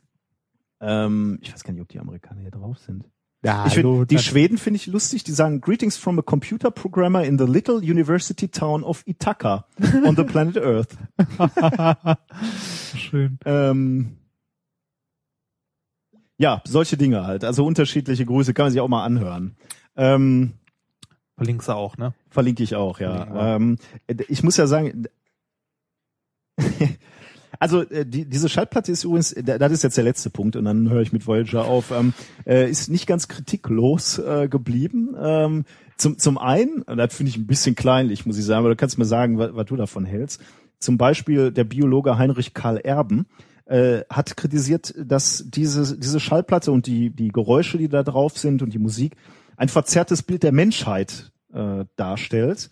Ähm, 0.80 1.38
ich 1.42 1.52
weiß 1.52 1.64
gar 1.64 1.72
nicht, 1.72 1.82
ob 1.82 1.88
die 1.88 1.98
Amerikaner 1.98 2.40
hier 2.40 2.52
drauf 2.52 2.78
sind. 2.78 3.08
Ja, 3.42 3.66
Ich 3.66 3.76
hallo, 3.76 3.98
find, 3.98 4.10
die 4.10 4.18
Schweden 4.18 4.58
finde 4.58 4.76
ich 4.76 4.86
lustig. 4.86 5.24
Die 5.24 5.32
sagen 5.32 5.60
Greetings 5.60 5.96
from 5.96 6.18
a 6.18 6.22
computer 6.22 6.70
programmer 6.70 7.24
in 7.24 7.38
the 7.38 7.46
little 7.46 7.76
university 7.78 8.48
town 8.48 8.84
of 8.84 9.02
Ithaca 9.06 9.66
on 10.04 10.14
the 10.14 10.24
planet 10.24 10.58
Earth. 10.58 10.96
Schön. 12.96 13.38
Ähm, 13.44 14.19
ja, 16.40 16.62
solche 16.66 16.96
Dinge 16.96 17.26
halt. 17.26 17.44
Also 17.44 17.64
unterschiedliche 17.66 18.24
Grüße 18.24 18.54
kann 18.54 18.64
man 18.64 18.72
sich 18.72 18.80
auch 18.80 18.88
mal 18.88 19.04
anhören. 19.04 19.56
Ähm, 19.96 20.52
Verlinkst 21.36 21.68
du 21.68 21.72
auch, 21.72 21.96
ne? 21.98 22.14
verlinke 22.30 22.62
ich 22.62 22.74
auch, 22.76 22.98
Verlinken 22.98 23.34
ja. 23.36 23.56
Ähm, 23.56 23.78
ich 24.28 24.42
muss 24.42 24.56
ja 24.56 24.66
sagen, 24.66 25.04
Also 27.58 27.82
äh, 27.82 28.06
die, 28.06 28.24
diese 28.24 28.48
Schallplatte 28.48 28.90
ist 28.92 29.04
übrigens, 29.04 29.34
da- 29.44 29.58
das 29.58 29.72
ist 29.72 29.82
jetzt 29.82 29.96
der 29.96 30.04
letzte 30.04 30.30
Punkt 30.30 30.56
und 30.56 30.64
dann 30.64 30.88
höre 30.88 31.02
ich 31.02 31.12
mit 31.12 31.26
Voyager 31.26 31.64
auf, 31.66 31.90
ähm, 31.90 32.14
äh, 32.46 32.70
ist 32.70 32.88
nicht 32.88 33.06
ganz 33.06 33.28
kritiklos 33.28 34.18
äh, 34.18 34.48
geblieben. 34.48 35.14
Ähm, 35.20 35.64
zum, 35.98 36.16
zum 36.18 36.38
einen, 36.38 36.80
und 36.82 36.96
das 36.96 37.14
finde 37.14 37.30
ich 37.30 37.36
ein 37.36 37.46
bisschen 37.46 37.74
kleinlich, 37.74 38.24
muss 38.24 38.38
ich 38.38 38.44
sagen, 38.46 38.60
aber 38.60 38.70
du 38.70 38.76
kannst 38.76 38.96
mir 38.96 39.04
sagen, 39.04 39.36
was, 39.38 39.54
was 39.54 39.66
du 39.66 39.76
davon 39.76 40.06
hältst. 40.06 40.40
Zum 40.78 40.96
Beispiel 40.96 41.50
der 41.52 41.64
Biologe 41.64 42.16
Heinrich 42.16 42.54
Karl 42.54 42.78
Erben 42.78 43.26
äh, 43.70 44.04
hat 44.10 44.36
kritisiert, 44.36 44.92
dass 44.98 45.44
diese, 45.46 45.96
diese 45.96 46.18
Schallplatte 46.18 46.72
und 46.72 46.86
die, 46.86 47.10
die 47.10 47.28
Geräusche, 47.28 47.78
die 47.78 47.88
da 47.88 48.02
drauf 48.02 48.36
sind 48.36 48.62
und 48.62 48.74
die 48.74 48.80
Musik 48.80 49.16
ein 49.56 49.68
verzerrtes 49.68 50.24
Bild 50.24 50.42
der 50.42 50.50
Menschheit 50.50 51.30
äh, 51.52 51.84
darstellt, 51.94 52.68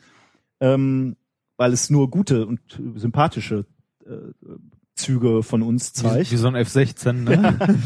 ähm, 0.59 1.16
weil 1.57 1.72
es 1.72 1.88
nur 1.88 2.11
gute 2.11 2.46
und 2.46 2.61
sympathische 2.96 3.64
äh, 4.05 4.16
Züge 4.96 5.44
von 5.44 5.62
uns 5.62 5.92
Wie, 5.92 6.09
zeigt. 6.09 6.32
wie 6.32 6.36
so 6.36 6.49
ein 6.49 6.57
F-16, 6.57 7.12
ne? 7.12 7.59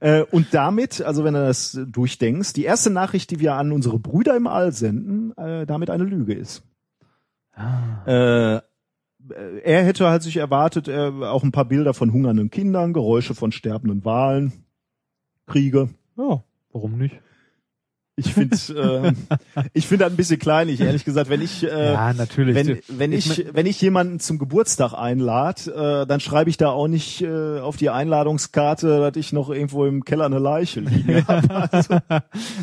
Äh, 0.00 0.22
und 0.22 0.48
damit, 0.52 1.00
also 1.00 1.24
wenn 1.24 1.32
du 1.32 1.40
das 1.40 1.78
durchdenkst, 1.86 2.52
die 2.52 2.64
erste 2.64 2.90
Nachricht, 2.90 3.30
die 3.30 3.40
wir 3.40 3.54
an 3.54 3.72
unsere 3.72 3.98
Brüder 3.98 4.36
im 4.36 4.46
All 4.46 4.72
senden, 4.72 5.34
äh, 5.38 5.64
damit 5.64 5.88
eine 5.88 6.04
Lüge 6.04 6.34
ist. 6.34 6.62
Äh, 8.04 8.60
er 9.62 9.84
hätte 9.84 10.08
halt 10.08 10.22
sich 10.22 10.36
erwartet, 10.36 10.88
äh, 10.88 11.08
auch 11.08 11.42
ein 11.42 11.52
paar 11.52 11.64
Bilder 11.64 11.94
von 11.94 12.12
hungernden 12.12 12.50
Kindern, 12.50 12.92
Geräusche 12.92 13.34
von 13.34 13.52
sterbenden 13.52 14.04
Walen, 14.04 14.52
Kriege. 15.46 15.88
Ja, 16.16 16.42
warum 16.72 16.98
nicht? 16.98 17.16
Ich 18.16 18.32
finde, 18.32 18.56
äh, 19.56 19.58
ich 19.72 19.88
finde 19.88 20.04
das 20.04 20.12
ein 20.12 20.16
bisschen 20.16 20.38
kleinlich, 20.38 20.80
ehrlich 20.80 21.04
gesagt. 21.04 21.28
Wenn 21.28 21.42
ich, 21.42 21.64
äh, 21.64 21.92
ja, 21.92 22.12
natürlich. 22.12 22.54
wenn, 22.54 22.78
wenn 22.88 23.12
Ich 23.12 23.38
ich, 23.40 23.54
wenn 23.54 23.66
ich 23.66 23.80
jemanden 23.80 24.20
zum 24.20 24.38
Geburtstag 24.38 24.92
einlade, 24.92 26.02
äh, 26.02 26.06
dann 26.06 26.20
schreibe 26.20 26.48
ich 26.48 26.56
da 26.56 26.70
auch 26.70 26.86
nicht 26.86 27.22
äh, 27.22 27.58
auf 27.58 27.76
die 27.76 27.90
Einladungskarte, 27.90 29.00
dass 29.00 29.16
ich 29.16 29.32
noch 29.32 29.50
irgendwo 29.50 29.84
im 29.84 30.04
Keller 30.04 30.26
eine 30.26 30.38
Leiche 30.38 30.80
liegen 30.80 31.26
habe. 31.28 31.72
Also, 31.72 31.98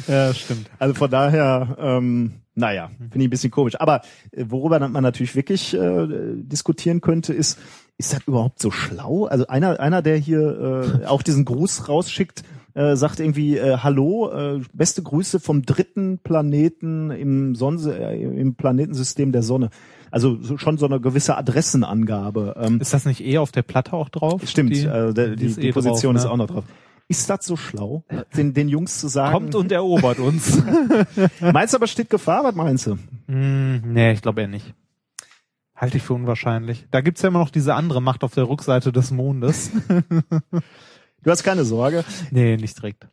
ja, 0.07 0.34
stimmt. 0.34 0.70
also 0.80 0.93
von 0.93 1.12
daher, 1.12 1.76
ähm, 1.80 2.41
naja, 2.56 2.91
finde 2.97 3.20
ich 3.20 3.28
ein 3.28 3.30
bisschen 3.30 3.52
komisch. 3.52 3.80
Aber 3.80 4.02
äh, 4.32 4.45
worüber 4.47 4.80
man 4.80 5.04
natürlich 5.04 5.36
wirklich 5.36 5.74
äh, 5.74 6.08
diskutieren 6.36 7.02
könnte, 7.02 7.34
ist, 7.34 7.60
ist 7.97 8.14
das 8.14 8.22
überhaupt 8.28 8.60
so 8.60 8.72
schlau? 8.72 9.26
Also 9.26 9.47
einer, 9.47 9.80
einer, 9.80 10.02
der 10.02 10.18
hier 10.18 11.02
äh, 11.02 11.06
auch 11.06 11.22
diesen 11.22 11.45
Gruß 11.45 11.88
rausschickt, 11.88 12.43
äh, 12.74 12.95
sagt 12.95 13.20
irgendwie 13.20 13.58
äh, 13.58 13.78
Hallo, 13.78 14.32
äh, 14.32 14.62
beste 14.74 15.04
Grüße 15.04 15.39
vom 15.39 15.64
dritten 15.64 16.20
Planeten 16.20 17.12
im 17.12 17.56
Sonne, 17.56 17.97
äh, 17.97 18.22
im 18.22 18.56
Planetensystem 18.56 19.32
der 19.32 19.43
Sonne. 19.43 19.70
Also 20.10 20.41
so, 20.41 20.58
schon 20.58 20.78
so 20.78 20.86
eine 20.86 20.99
gewisse 20.99 21.38
Adressenangabe. 21.38 22.56
Ähm, 22.58 22.82
Ist 22.82 22.93
das 22.93 23.06
nicht 23.06 23.22
eher 23.22 23.41
auf 23.41 23.52
der 23.52 23.62
Platte 23.62 23.93
auch 23.93 24.10
drauf? 24.10 24.41
stimmt, 24.45 24.76
Die, 24.76 24.86
äh, 24.86 25.14
die, 25.36 25.45
ist 25.45 25.62
die 25.62 25.70
eh 25.70 25.72
Position 25.72 26.16
drauf, 26.16 26.24
ist 26.24 26.28
ne? 26.28 26.32
auch 26.32 26.38
noch 26.38 26.47
drauf. 26.47 26.66
Ist 27.08 27.30
das 27.30 27.45
so 27.45 27.58
schlau, 27.58 28.06
den, 28.36 28.54
den 28.54 28.70
Jungs 28.70 28.99
zu 28.99 29.08
sagen? 29.08 29.34
Kommt 29.34 29.56
und 29.56 29.72
erobert 29.72 30.20
uns. 30.20 30.62
meinst 31.41 31.74
du 31.74 31.78
aber 31.78 31.88
steht 31.88 32.10
Gefahr? 32.10 32.43
Was 32.43 32.56
meinst 32.56 32.88
du? 32.88 32.97
hm, 33.28 33.82
nee, 33.93 34.14
ich 34.14 34.22
glaube 34.22 34.41
eher 34.41 34.47
nicht. 34.47 34.74
Halte 35.76 35.97
ich 35.97 36.04
für 36.04 36.14
unwahrscheinlich. 36.14 36.86
Da 36.91 37.02
gibt's 37.02 37.22
ja 37.24 37.30
immer 37.30 37.39
noch 37.39 37.49
diese 37.49 37.74
andere 37.74 38.02
Macht 38.02 38.24
auf 38.24 38.34
der 38.34 38.47
Rückseite 38.47 38.91
des 38.91 39.12
Mondes. 39.12 39.72
Du 41.24 41.30
hast 41.30 41.43
keine 41.43 41.66
Sorge. 41.66 42.04
nee, 42.32 42.58
nicht 42.58 42.78
direkt. 42.78 43.08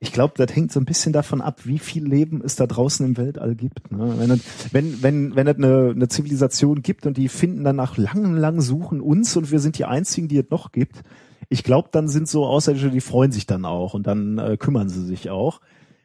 Ich 0.00 0.12
glaube, 0.12 0.34
das 0.36 0.54
hängt 0.54 0.70
so 0.70 0.78
ein 0.78 0.84
bisschen 0.84 1.12
davon 1.12 1.40
ab, 1.40 1.60
wie 1.64 1.80
viel 1.80 2.06
Leben 2.06 2.40
es 2.44 2.54
da 2.54 2.66
draußen 2.66 3.04
im 3.04 3.16
Weltall 3.16 3.56
gibt. 3.56 3.90
Ne? 3.90 4.14
Wenn, 4.16 4.30
es, 4.30 4.40
wenn, 4.72 5.02
wenn, 5.02 5.34
wenn 5.34 5.46
es 5.48 5.56
eine, 5.56 5.90
eine 5.90 6.08
Zivilisation 6.08 6.82
gibt 6.82 7.06
und 7.06 7.16
die 7.16 7.28
finden 7.28 7.64
dann 7.64 7.76
nach 7.76 7.96
langem, 7.96 8.36
langen 8.36 8.60
Suchen 8.60 9.00
uns 9.00 9.36
und 9.36 9.50
wir 9.50 9.58
sind 9.58 9.76
die 9.76 9.86
einzigen, 9.86 10.28
die 10.28 10.38
es 10.38 10.50
noch 10.50 10.70
gibt, 10.70 11.02
ich 11.48 11.64
glaube, 11.64 11.88
dann 11.92 12.08
sind 12.08 12.28
so 12.28 12.46
Außerirdische, 12.46 12.90
die 12.90 13.00
freuen 13.00 13.32
sich 13.32 13.46
dann 13.46 13.64
auch 13.64 13.94
und 13.94 14.06
dann 14.06 14.38
äh, 14.38 14.56
kümmern 14.56 14.88
sie 14.88 15.04
sich 15.04 15.30
auch. 15.30 15.60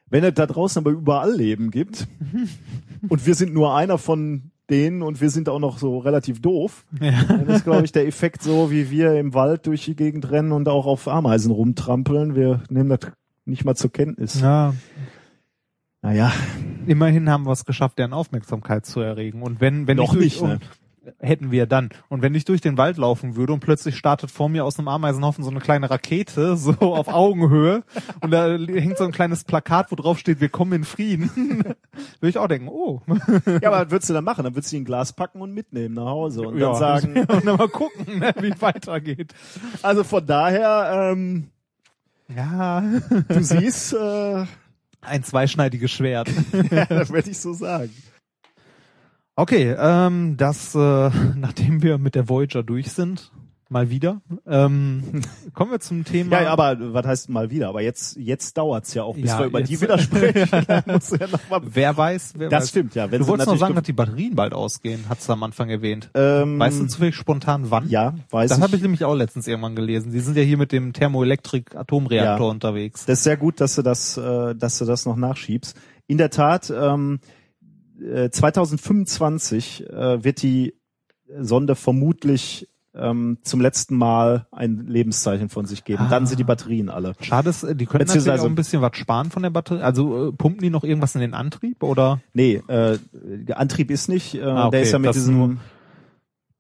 Wenn 0.09 0.23
es 0.23 0.33
da 0.35 0.45
draußen 0.45 0.81
aber 0.81 0.91
überall 0.91 1.33
Leben 1.33 1.71
gibt 1.71 2.07
und 3.09 3.25
wir 3.25 3.35
sind 3.35 3.53
nur 3.53 3.75
einer 3.75 3.97
von 3.97 4.51
denen 4.69 5.01
und 5.01 5.19
wir 5.19 5.29
sind 5.29 5.49
auch 5.49 5.59
noch 5.59 5.77
so 5.77 5.97
relativ 5.97 6.41
doof, 6.41 6.85
dann 6.99 7.47
ist, 7.47 7.63
glaube 7.65 7.83
ich, 7.83 7.91
der 7.91 8.07
Effekt 8.07 8.41
so, 8.41 8.71
wie 8.71 8.89
wir 8.89 9.19
im 9.19 9.33
Wald 9.33 9.67
durch 9.67 9.85
die 9.85 9.95
Gegend 9.95 10.31
rennen 10.31 10.51
und 10.51 10.69
auch 10.69 10.85
auf 10.85 11.07
Ameisen 11.07 11.51
rumtrampeln. 11.51 12.35
Wir 12.35 12.63
nehmen 12.69 12.89
das 12.89 13.11
nicht 13.45 13.65
mal 13.65 13.75
zur 13.75 13.91
Kenntnis. 13.91 14.39
Ja, 14.39 14.73
Naja, 16.01 16.31
immerhin 16.85 17.29
haben 17.29 17.45
wir 17.45 17.51
es 17.51 17.65
geschafft, 17.65 17.97
deren 17.97 18.13
Aufmerksamkeit 18.13 18.85
zu 18.85 18.99
erregen. 19.01 19.41
Und 19.41 19.59
wenn, 19.61 19.87
wenn 19.87 19.97
Noch 19.97 20.13
ich 20.15 20.19
nicht, 20.19 20.41
ne? 20.41 20.59
Hätten 21.19 21.51
wir 21.51 21.65
dann. 21.65 21.89
Und 22.09 22.21
wenn 22.21 22.35
ich 22.35 22.45
durch 22.45 22.61
den 22.61 22.77
Wald 22.77 22.97
laufen 22.97 23.35
würde 23.35 23.53
und 23.53 23.59
plötzlich 23.59 23.97
startet 23.97 24.31
vor 24.31 24.49
mir 24.49 24.65
aus 24.65 24.77
einem 24.77 24.87
Ameisenhaufen 24.87 25.43
so 25.43 25.49
eine 25.49 25.59
kleine 25.59 25.89
Rakete, 25.89 26.57
so 26.57 26.73
auf 26.79 27.07
Augenhöhe, 27.07 27.83
und 28.21 28.31
da 28.31 28.57
hängt 28.57 28.97
so 28.97 29.03
ein 29.03 29.11
kleines 29.11 29.43
Plakat, 29.43 29.91
wo 29.91 29.95
drauf 29.95 30.19
steht, 30.19 30.41
wir 30.41 30.49
kommen 30.49 30.73
in 30.73 30.83
Frieden, 30.83 31.29
würde 32.19 32.29
ich 32.29 32.37
auch 32.37 32.47
denken, 32.47 32.69
oh. 32.69 33.01
ja, 33.61 33.71
aber 33.71 33.85
was 33.85 33.91
würdest 33.91 34.09
du 34.09 34.13
dann 34.13 34.23
machen? 34.23 34.43
Dann 34.43 34.55
würdest 34.55 34.71
du 34.71 34.77
ihn 34.77 34.83
ein 34.83 34.85
Glas 34.85 35.13
packen 35.13 35.41
und 35.41 35.53
mitnehmen 35.53 35.95
nach 35.95 36.05
Hause 36.05 36.41
und 36.47 36.57
ja, 36.57 36.67
dann 36.67 36.75
sagen, 36.75 37.17
und 37.27 37.45
dann 37.45 37.57
mal 37.57 37.69
gucken, 37.69 38.19
ne, 38.19 38.33
wie 38.39 38.49
es 38.49 38.61
weitergeht. 38.61 39.33
also 39.81 40.03
von 40.03 40.25
daher, 40.25 41.11
ähm, 41.11 41.49
Ja, 42.33 42.81
du 43.27 43.43
siehst, 43.43 43.93
äh, 43.93 44.45
ein 45.01 45.23
zweischneidiges 45.23 45.91
Schwert. 45.91 46.29
das 46.89 47.11
werde 47.11 47.29
ich 47.29 47.37
so 47.37 47.53
sagen. 47.53 47.91
Okay, 49.35 49.75
ähm, 49.77 50.37
das, 50.37 50.75
äh, 50.75 50.77
nachdem 51.35 51.81
wir 51.81 51.97
mit 51.97 52.15
der 52.15 52.29
Voyager 52.29 52.61
durch 52.61 52.91
sind, 52.91 53.31
mal 53.67 53.89
wieder, 53.89 54.21
ähm, 54.45 55.23
kommen 55.55 55.71
wir 55.71 55.79
zum 55.79 56.05
Thema. 56.05 56.33
Ja, 56.37 56.43
ja, 56.43 56.49
aber 56.51 56.77
was 56.93 57.07
heißt 57.07 57.29
mal 57.29 57.49
wieder? 57.49 57.69
Aber 57.69 57.81
jetzt, 57.81 58.15
jetzt 58.17 58.55
dauert's 58.59 58.93
ja 58.93 59.01
auch, 59.01 59.15
bis 59.15 59.31
Ja, 59.31 59.39
wir 59.39 59.45
über 59.47 59.63
die 59.63 59.71
jetzt- 59.73 59.81
wieder 59.81 59.97
sprechen. 59.97 60.47
Ja 60.69 60.83
mal 61.49 61.61
wer 61.63 61.97
weiß, 61.97 62.33
wer 62.37 62.49
das 62.49 62.63
weiß. 62.65 62.69
stimmt, 62.69 62.93
ja. 62.93 63.09
Wenn 63.09 63.17
Du 63.19 63.25
sie 63.25 63.31
wolltest 63.31 63.49
noch 63.49 63.57
sagen, 63.57 63.73
ge- 63.73 63.81
dass 63.81 63.85
die 63.87 63.93
Batterien 63.93 64.35
bald 64.35 64.53
ausgehen, 64.53 65.05
hat's 65.09 65.27
am 65.31 65.41
Anfang 65.41 65.69
erwähnt. 65.71 66.11
ähm, 66.13 66.59
Weißt 66.59 66.79
du 66.81 66.85
zufällig 66.85 67.15
spontan 67.15 67.71
wann? 67.71 67.89
Ja, 67.89 68.13
weiß 68.29 68.49
Das 68.51 68.61
habe 68.61 68.75
ich 68.75 68.83
nämlich 68.83 69.03
auch 69.03 69.15
letztens 69.15 69.47
irgendwann 69.47 69.75
gelesen. 69.75 70.11
Die 70.11 70.19
sind 70.19 70.37
ja 70.37 70.43
hier 70.43 70.57
mit 70.57 70.71
dem 70.71 70.93
Thermoelektrik-Atomreaktor 70.93 72.45
Ja. 72.47 72.51
unterwegs. 72.51 73.07
Das 73.07 73.19
ist 73.19 73.23
sehr 73.23 73.37
gut, 73.37 73.59
dass 73.59 73.73
du 73.73 73.81
das, 73.81 74.17
äh, 74.17 74.53
dass 74.53 74.77
du 74.77 74.85
das 74.85 75.07
noch 75.07 75.15
nachschiebst. 75.15 75.75
In 76.05 76.19
der 76.19 76.29
Tat, 76.29 76.71
ähm, 76.75 77.19
äh, 78.03 78.29
2025 78.29 79.89
äh, 79.89 80.23
wird 80.23 80.41
die 80.41 80.75
Sonde 81.39 81.75
vermutlich 81.75 82.69
ähm, 82.95 83.39
zum 83.41 83.59
letzten 83.59 83.95
Mal 83.97 84.45
ein 84.51 84.85
Lebenszeichen 84.87 85.49
von 85.49 85.65
sich 85.65 85.83
geben. 85.83 86.03
Ah. 86.03 86.09
Dann 86.09 86.27
sind 86.27 86.37
die 86.39 86.43
Batterien 86.43 86.89
alle. 86.89 87.13
Schade, 87.21 87.49
äh, 87.67 87.75
die 87.75 87.87
können 87.87 88.05
natürlich 88.05 88.29
auch 88.29 88.45
ein 88.45 88.53
bisschen 88.55 88.81
was 88.83 88.95
sparen 88.97 89.31
von 89.31 89.41
der 89.41 89.49
Batterie. 89.49 89.81
Also 89.81 90.27
äh, 90.29 90.31
pumpen 90.31 90.61
die 90.61 90.69
noch 90.69 90.83
irgendwas 90.83 91.15
in 91.15 91.21
den 91.21 91.33
Antrieb 91.33 91.81
oder? 91.81 92.21
Nee, 92.33 92.61
äh, 92.67 92.99
der 93.13 93.57
Antrieb 93.59 93.89
ist 93.89 94.09
nicht. 94.09 94.35
Äh, 94.35 94.43
Ah, 94.43 94.67
okay, 94.67 94.71
Der 94.71 94.81
ist 94.83 94.91
ja 94.91 94.99
mit 94.99 95.09
das 95.09 95.15
diesem. 95.15 95.59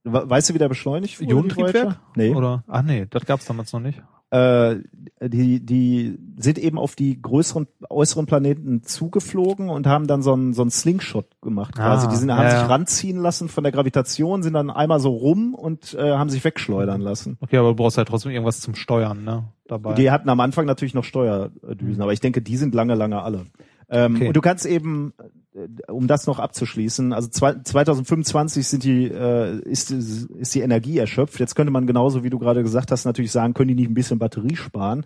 We- 0.05 0.29
Weißt 0.29 0.49
du, 0.49 0.53
wie 0.55 0.57
der 0.57 0.69
beschleunigt 0.69 1.19
wurde, 1.21 1.31
Ionentriebwerk? 1.31 1.99
Nee. 2.15 2.33
Oder? 2.33 2.63
Ach 2.67 2.81
nee, 2.81 3.05
das 3.09 3.25
gab's 3.25 3.45
damals 3.45 3.71
noch 3.71 3.79
nicht. 3.79 4.01
Äh, 4.33 4.79
die, 5.21 5.63
die 5.63 6.17
sind 6.37 6.57
eben 6.57 6.79
auf 6.79 6.95
die 6.95 7.21
größeren, 7.21 7.67
äußeren 7.87 8.25
Planeten 8.25 8.81
zugeflogen 8.81 9.69
und 9.69 9.85
haben 9.85 10.07
dann 10.07 10.23
so 10.23 10.33
einen, 10.33 10.53
so 10.53 10.63
einen 10.63 10.71
Slingshot 10.71 11.27
gemacht 11.39 11.75
quasi. 11.75 12.07
Ah, 12.07 12.09
die 12.09 12.15
sind, 12.15 12.31
haben 12.31 12.45
ja, 12.45 12.61
sich 12.61 12.69
ranziehen 12.69 13.19
lassen 13.19 13.47
von 13.47 13.63
der 13.63 13.71
Gravitation, 13.71 14.41
sind 14.41 14.53
dann 14.53 14.71
einmal 14.71 14.99
so 14.99 15.11
rum 15.11 15.53
und 15.53 15.93
äh, 15.93 16.13
haben 16.13 16.31
sich 16.31 16.43
wegschleudern 16.43 16.99
lassen. 16.99 17.37
Okay, 17.41 17.57
aber 17.57 17.69
du 17.69 17.75
brauchst 17.75 17.99
halt 17.99 18.07
trotzdem 18.07 18.31
irgendwas 18.31 18.59
zum 18.59 18.73
Steuern, 18.73 19.23
ne? 19.23 19.43
Dabei. 19.67 19.93
Die 19.93 20.09
hatten 20.09 20.27
am 20.29 20.39
Anfang 20.39 20.65
natürlich 20.65 20.95
noch 20.95 21.03
Steuerdüsen, 21.03 22.01
aber 22.01 22.11
ich 22.11 22.19
denke, 22.19 22.41
die 22.41 22.57
sind 22.57 22.73
lange, 22.73 22.95
lange 22.95 23.21
alle. 23.21 23.45
Ähm, 23.89 24.15
Okay. 24.15 24.27
Und 24.27 24.35
du 24.35 24.41
kannst 24.41 24.65
eben, 24.65 25.13
äh, 25.55 25.91
um 25.91 26.07
das 26.07 26.27
noch 26.27 26.39
abzuschließen, 26.39 27.13
also 27.13 27.27
zwei, 27.29 27.55
2025 27.61 28.67
sind 28.67 28.83
die, 28.83 29.05
äh, 29.07 29.59
ist, 29.61 29.91
ist 29.91 30.55
die 30.55 30.61
Energie 30.61 30.97
erschöpft. 30.97 31.39
Jetzt 31.39 31.55
könnte 31.55 31.71
man 31.71 31.87
genauso, 31.87 32.23
wie 32.23 32.29
du 32.29 32.39
gerade 32.39 32.63
gesagt 32.63 32.91
hast, 32.91 33.05
natürlich 33.05 33.31
sagen, 33.31 33.53
können 33.53 33.69
die 33.69 33.75
nicht 33.75 33.89
ein 33.89 33.93
bisschen 33.93 34.19
Batterie 34.19 34.55
sparen? 34.55 35.05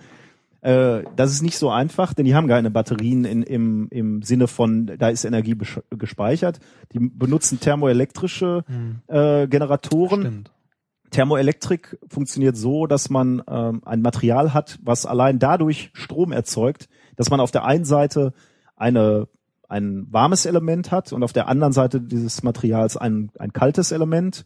Äh, 0.62 1.04
das 1.16 1.32
ist 1.32 1.44
nicht 1.44 1.58
so 1.58 1.70
einfach, 1.70 2.14
denn 2.14 2.26
die 2.26 2.34
haben 2.36 2.48
keine 2.48 2.72
Batterien 2.72 3.26
in, 3.26 3.44
im, 3.44 3.88
im 3.92 4.22
Sinne 4.24 4.48
von, 4.48 4.88
da 4.98 5.10
ist 5.10 5.24
Energie 5.24 5.56
gespeichert. 5.92 6.60
Die 6.94 7.00
benutzen 7.00 7.60
thermoelektrische 7.60 8.64
Hm, 8.68 9.02
äh, 9.08 9.48
Generatoren. 9.48 10.22
stimmt. 10.22 10.52
Thermoelektrik 11.12 11.98
funktioniert 12.10 12.58
so, 12.58 12.86
dass 12.86 13.10
man 13.10 13.42
ähm, 13.50 13.82
ein 13.86 14.02
Material 14.02 14.54
hat, 14.54 14.78
was 14.84 15.06
allein 15.06 15.40
dadurch 15.40 15.90
Strom 15.94 16.34
erzeugt, 16.34 16.90
dass 17.16 17.30
man 17.30 17.40
auf 17.40 17.52
der 17.52 17.64
einen 17.64 17.86
Seite 17.86 18.34
eine, 18.78 19.28
ein 19.68 20.08
warmes 20.10 20.46
Element 20.46 20.92
hat 20.92 21.12
und 21.12 21.24
auf 21.24 21.34
der 21.34 21.48
anderen 21.50 21.74
Seite 21.74 22.00
dieses 22.00 22.42
Materials 22.44 22.96
ein, 22.96 23.32
ein 23.38 23.52
kaltes 23.52 23.92
Element, 23.92 24.46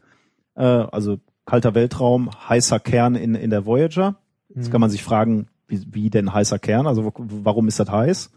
äh, 0.56 0.64
also 0.64 1.20
kalter 1.46 1.76
Weltraum, 1.76 2.30
heißer 2.50 2.80
Kern 2.80 3.16
in, 3.16 3.36
in 3.36 3.50
der 3.52 3.66
Voyager. 3.66 4.16
Jetzt 4.50 4.68
Mhm. 4.68 4.72
kann 4.72 4.82
man 4.82 4.90
sich 4.90 5.04
fragen, 5.04 5.48
wie, 5.68 5.86
wie 5.92 6.10
denn 6.10 6.34
heißer 6.34 6.60
Kern? 6.60 6.88
Also 6.88 7.12
warum 7.16 7.68
ist 7.68 7.80
das 7.80 7.90
heiß? 7.92 8.32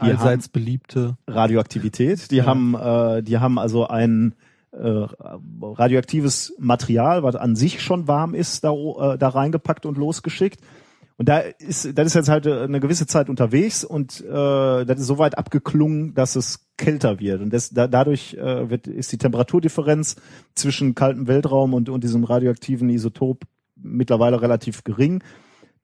Die 0.00 0.06
Allseits 0.10 0.48
beliebte. 0.48 1.16
Radioaktivität. 1.26 2.30
Die 2.30 2.36
Ja. 2.36 2.46
haben, 2.46 2.74
äh, 2.74 3.22
die 3.22 3.38
haben 3.38 3.58
also 3.58 3.88
ein, 3.88 4.34
äh, 4.70 5.06
radioaktives 5.62 6.54
Material, 6.58 7.22
was 7.22 7.34
an 7.36 7.56
sich 7.56 7.82
schon 7.82 8.06
warm 8.06 8.34
ist, 8.34 8.62
da, 8.64 8.72
äh, 8.72 9.18
da 9.18 9.28
reingepackt 9.28 9.86
und 9.86 9.96
losgeschickt. 9.98 10.60
Und 11.18 11.28
da 11.28 11.40
ist, 11.40 11.98
das 11.98 12.06
ist 12.06 12.14
jetzt 12.14 12.28
halt 12.28 12.46
äh, 12.46 12.62
eine 12.62 12.78
gewisse 12.78 13.08
Zeit 13.08 13.28
unterwegs 13.28 13.82
und 13.84 14.20
äh, 14.20 14.84
das 14.86 15.00
ist 15.00 15.06
so 15.06 15.18
weit 15.18 15.36
abgeklungen, 15.36 16.14
dass 16.14 16.36
es 16.36 16.68
kälter 16.76 17.18
wird. 17.18 17.40
Und 17.42 17.52
das, 17.52 17.70
da, 17.70 17.88
dadurch 17.88 18.34
äh, 18.34 18.70
wird, 18.70 18.86
ist 18.86 19.10
die 19.10 19.18
Temperaturdifferenz 19.18 20.14
zwischen 20.54 20.94
kaltem 20.94 21.26
Weltraum 21.26 21.74
und, 21.74 21.88
und 21.88 22.04
diesem 22.04 22.22
radioaktiven 22.22 22.88
Isotop 22.88 23.42
mittlerweile 23.74 24.40
relativ 24.40 24.84
gering, 24.84 25.24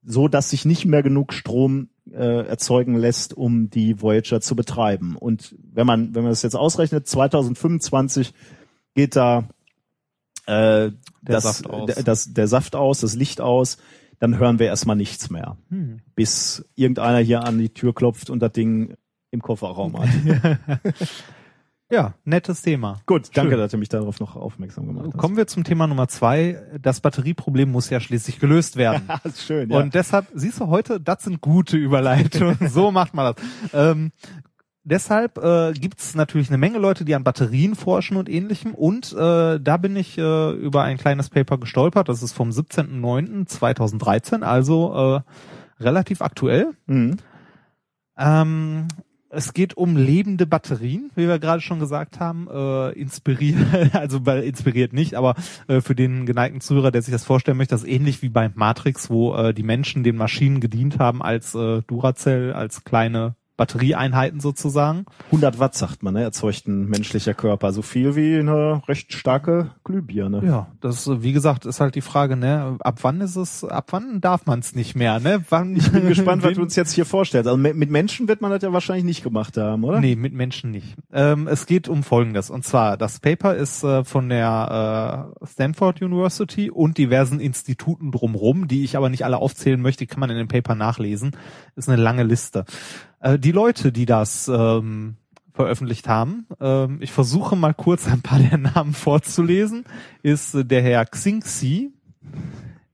so 0.04 0.28
dass 0.28 0.50
sich 0.50 0.64
nicht 0.64 0.86
mehr 0.86 1.02
genug 1.02 1.32
Strom 1.32 1.88
äh, 2.12 2.46
erzeugen 2.46 2.94
lässt, 2.94 3.34
um 3.36 3.70
die 3.70 4.00
Voyager 4.00 4.40
zu 4.40 4.54
betreiben. 4.54 5.16
Und 5.16 5.56
wenn 5.72 5.86
man, 5.86 6.14
wenn 6.14 6.22
man 6.22 6.30
das 6.30 6.42
jetzt 6.42 6.54
ausrechnet, 6.56 7.08
2025 7.08 8.32
geht 8.94 9.16
da 9.16 9.48
äh, 10.46 10.52
Der 10.52 10.92
das, 11.22 11.42
Saft 11.42 11.68
aus. 11.68 11.94
Das, 12.04 12.32
der 12.32 12.46
Saft 12.46 12.76
aus, 12.76 13.00
das 13.00 13.16
Licht 13.16 13.40
aus, 13.40 13.78
dann 14.24 14.38
hören 14.38 14.58
wir 14.58 14.66
erstmal 14.66 14.96
nichts 14.96 15.28
mehr. 15.28 15.58
Hm. 15.68 16.00
Bis 16.14 16.64
irgendeiner 16.74 17.18
hier 17.18 17.44
an 17.44 17.58
die 17.58 17.68
Tür 17.68 17.94
klopft 17.94 18.30
und 18.30 18.40
das 18.40 18.52
Ding 18.52 18.96
im 19.30 19.42
Kofferraum 19.42 19.98
hat. 20.00 20.08
Ja, 21.90 22.14
nettes 22.24 22.62
Thema. 22.62 23.02
Gut, 23.04 23.28
danke, 23.34 23.52
Schön. 23.52 23.58
dass 23.60 23.70
du 23.70 23.76
mich 23.76 23.90
darauf 23.90 24.18
noch 24.18 24.36
aufmerksam 24.36 24.86
gemacht 24.86 25.08
hast. 25.12 25.18
Kommen 25.18 25.36
wir 25.36 25.46
zum 25.46 25.64
Thema 25.64 25.86
Nummer 25.86 26.08
zwei. 26.08 26.60
Das 26.80 27.00
Batterieproblem 27.00 27.70
muss 27.70 27.90
ja 27.90 28.00
schließlich 28.00 28.40
gelöst 28.40 28.76
werden. 28.76 29.02
das 29.22 29.34
ist 29.34 29.44
schön, 29.44 29.70
ja. 29.70 29.78
Und 29.78 29.94
deshalb, 29.94 30.26
siehst 30.32 30.60
du 30.60 30.68
heute, 30.68 30.98
das 30.98 31.24
sind 31.24 31.42
gute 31.42 31.76
Überleitungen. 31.76 32.56
so 32.68 32.90
macht 32.90 33.12
man 33.12 33.34
das. 33.34 33.44
Ähm, 33.74 34.12
deshalb 34.84 35.38
äh, 35.38 35.72
gibt 35.72 36.00
es 36.00 36.14
natürlich 36.14 36.48
eine 36.48 36.58
Menge 36.58 36.78
Leute, 36.78 37.04
die 37.04 37.14
an 37.14 37.24
Batterien 37.24 37.74
forschen 37.74 38.16
und 38.16 38.28
ähnlichem. 38.28 38.74
Und 38.74 39.12
äh, 39.12 39.58
da 39.58 39.76
bin 39.76 39.96
ich 39.96 40.16
äh, 40.18 40.52
über 40.52 40.82
ein 40.82 40.98
kleines 40.98 41.30
Paper 41.30 41.58
gestolpert. 41.58 42.08
Das 42.08 42.22
ist 42.22 42.32
vom 42.32 42.50
17.09.2013, 42.50 44.42
also 44.42 44.94
äh, 44.94 45.82
relativ 45.82 46.22
aktuell. 46.22 46.68
mhm. 46.86 47.16
Ähm, 48.16 48.86
es 49.36 49.52
geht 49.52 49.76
um 49.76 49.96
lebende 49.96 50.46
Batterien, 50.46 51.10
wie 51.16 51.26
wir 51.26 51.38
gerade 51.38 51.60
schon 51.60 51.80
gesagt 51.80 52.20
haben. 52.20 52.48
Äh, 52.48 52.90
inspiriert, 52.90 53.58
also 53.92 54.18
inspiriert 54.18 54.92
nicht, 54.92 55.14
aber 55.14 55.34
äh, 55.66 55.80
für 55.80 55.94
den 55.94 56.24
geneigten 56.24 56.60
Zuhörer, 56.60 56.92
der 56.92 57.02
sich 57.02 57.12
das 57.12 57.24
vorstellen 57.24 57.56
möchte, 57.56 57.74
das 57.74 57.82
ist 57.82 57.88
ähnlich 57.90 58.22
wie 58.22 58.28
bei 58.28 58.50
Matrix, 58.54 59.10
wo 59.10 59.34
äh, 59.34 59.52
die 59.52 59.62
Menschen 59.62 60.04
den 60.04 60.16
Maschinen 60.16 60.60
gedient 60.60 60.98
haben 60.98 61.22
als 61.22 61.54
äh, 61.54 61.82
Duracell, 61.82 62.52
als 62.52 62.84
kleine 62.84 63.34
Batterieeinheiten 63.56 64.40
sozusagen. 64.40 65.06
100 65.26 65.58
Watt 65.58 65.74
sagt 65.74 66.02
man, 66.02 66.14
ne, 66.14 66.22
erzeugt 66.22 66.66
ein 66.66 66.86
menschlicher 66.86 67.34
Körper. 67.34 67.72
So 67.72 67.82
viel 67.82 68.16
wie 68.16 68.38
eine 68.38 68.82
recht 68.88 69.12
starke 69.12 69.70
Glühbirne. 69.84 70.42
Ja, 70.44 70.66
das 70.80 71.08
wie 71.22 71.32
gesagt 71.32 71.64
ist 71.64 71.80
halt 71.80 71.94
die 71.94 72.00
Frage, 72.00 72.36
ne? 72.36 72.76
Ab 72.80 72.98
wann 73.02 73.20
ist 73.20 73.36
es? 73.36 73.64
Ab 73.64 73.88
wann 73.90 74.20
darf 74.20 74.46
man 74.46 74.58
es 74.58 74.74
nicht 74.74 74.96
mehr, 74.96 75.20
ne? 75.20 75.44
Wann? 75.50 75.76
Ich 75.76 75.90
bin 75.92 76.08
gespannt, 76.08 76.42
was 76.42 76.52
du 76.54 76.62
uns 76.62 76.74
jetzt 76.74 76.92
hier 76.92 77.06
vorstellst. 77.06 77.46
Also 77.46 77.56
mit 77.56 77.76
mit 77.76 77.90
Menschen 77.90 78.28
wird 78.28 78.40
man 78.40 78.50
das 78.50 78.62
ja 78.62 78.72
wahrscheinlich 78.72 79.04
nicht 79.04 79.22
gemacht 79.22 79.56
haben, 79.56 79.84
oder? 79.84 80.00
Nee, 80.00 80.16
mit 80.16 80.32
Menschen 80.32 80.70
nicht. 80.70 80.96
Ähm, 81.12 81.46
es 81.46 81.66
geht 81.66 81.88
um 81.88 82.02
Folgendes. 82.02 82.50
Und 82.50 82.64
zwar, 82.64 82.96
das 82.96 83.20
Paper 83.20 83.54
ist 83.54 83.84
äh, 83.84 84.04
von 84.04 84.28
der 84.28 85.30
äh, 85.42 85.46
Stanford 85.46 86.02
University 86.02 86.70
und 86.70 86.98
diversen 86.98 87.40
Instituten 87.40 88.10
drumherum, 88.10 88.68
die 88.68 88.84
ich 88.84 88.96
aber 88.96 89.10
nicht 89.10 89.24
alle 89.24 89.38
aufzählen 89.38 89.80
möchte, 89.80 90.04
die 90.04 90.06
kann 90.06 90.20
man 90.20 90.30
in 90.30 90.38
dem 90.38 90.48
Paper 90.48 90.74
nachlesen. 90.74 91.36
Ist 91.76 91.88
eine 91.88 92.00
lange 92.00 92.22
Liste. 92.22 92.64
Äh, 93.24 93.38
die 93.38 93.52
Leute, 93.52 93.90
die 93.90 94.04
das 94.04 94.48
ähm, 94.48 95.16
veröffentlicht 95.54 96.08
haben, 96.08 96.46
ähm, 96.60 96.98
ich 97.00 97.10
versuche 97.10 97.56
mal 97.56 97.72
kurz 97.72 98.06
ein 98.06 98.20
paar 98.20 98.38
der 98.38 98.58
Namen 98.58 98.92
vorzulesen, 98.92 99.84
ist 100.22 100.54
äh, 100.54 100.64
der 100.64 100.82
Herr 100.82 101.06
Xingxi, 101.06 101.90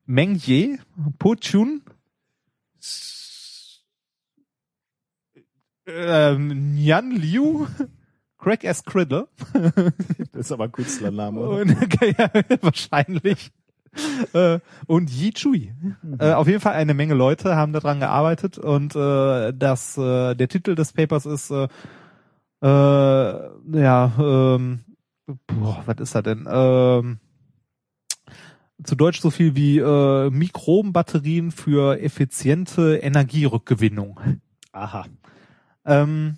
Meng 0.06 0.36
Ye, 0.36 0.78
Po 1.18 1.34
Chun, 1.34 1.82
ähm, 5.86 6.74
Nyan 6.76 7.10
Liu, 7.10 7.66
Craig 8.38 8.62
S. 8.62 8.84
Criddle 8.84 9.26
Das 10.32 10.46
ist 10.46 10.52
aber 10.52 10.64
ein 10.64 10.72
Künstlername. 10.72 11.40
Oder? 11.40 11.60
und, 11.62 11.70
ja, 12.18 12.30
wahrscheinlich. 12.62 13.50
Äh, 14.34 14.60
und 14.86 15.10
Yi 15.10 15.32
Chui. 15.32 15.74
Äh, 16.18 16.32
auf 16.32 16.46
jeden 16.46 16.60
Fall 16.60 16.74
eine 16.74 16.94
Menge 16.94 17.14
Leute 17.14 17.56
haben 17.56 17.72
daran 17.72 18.00
gearbeitet 18.00 18.58
und 18.58 18.94
äh, 18.94 19.52
das 19.52 19.98
äh, 19.98 20.34
der 20.34 20.48
Titel 20.48 20.74
des 20.74 20.92
Papers 20.92 21.26
ist 21.26 21.50
äh, 21.50 21.66
äh, 22.62 23.80
ja 23.80 24.12
ähm, 24.18 24.80
boah, 25.46 25.82
was 25.86 25.98
ist 25.98 26.14
das 26.14 26.22
denn? 26.22 26.46
Ähm, 26.48 27.18
zu 28.84 28.94
Deutsch 28.94 29.20
so 29.20 29.30
viel 29.30 29.56
wie 29.56 29.78
äh, 29.78 30.30
Mikrobenbatterien 30.30 31.50
für 31.50 32.00
effiziente 32.00 32.96
Energierückgewinnung. 32.96 34.20
Aha. 34.72 35.06
Ähm, 35.84 36.36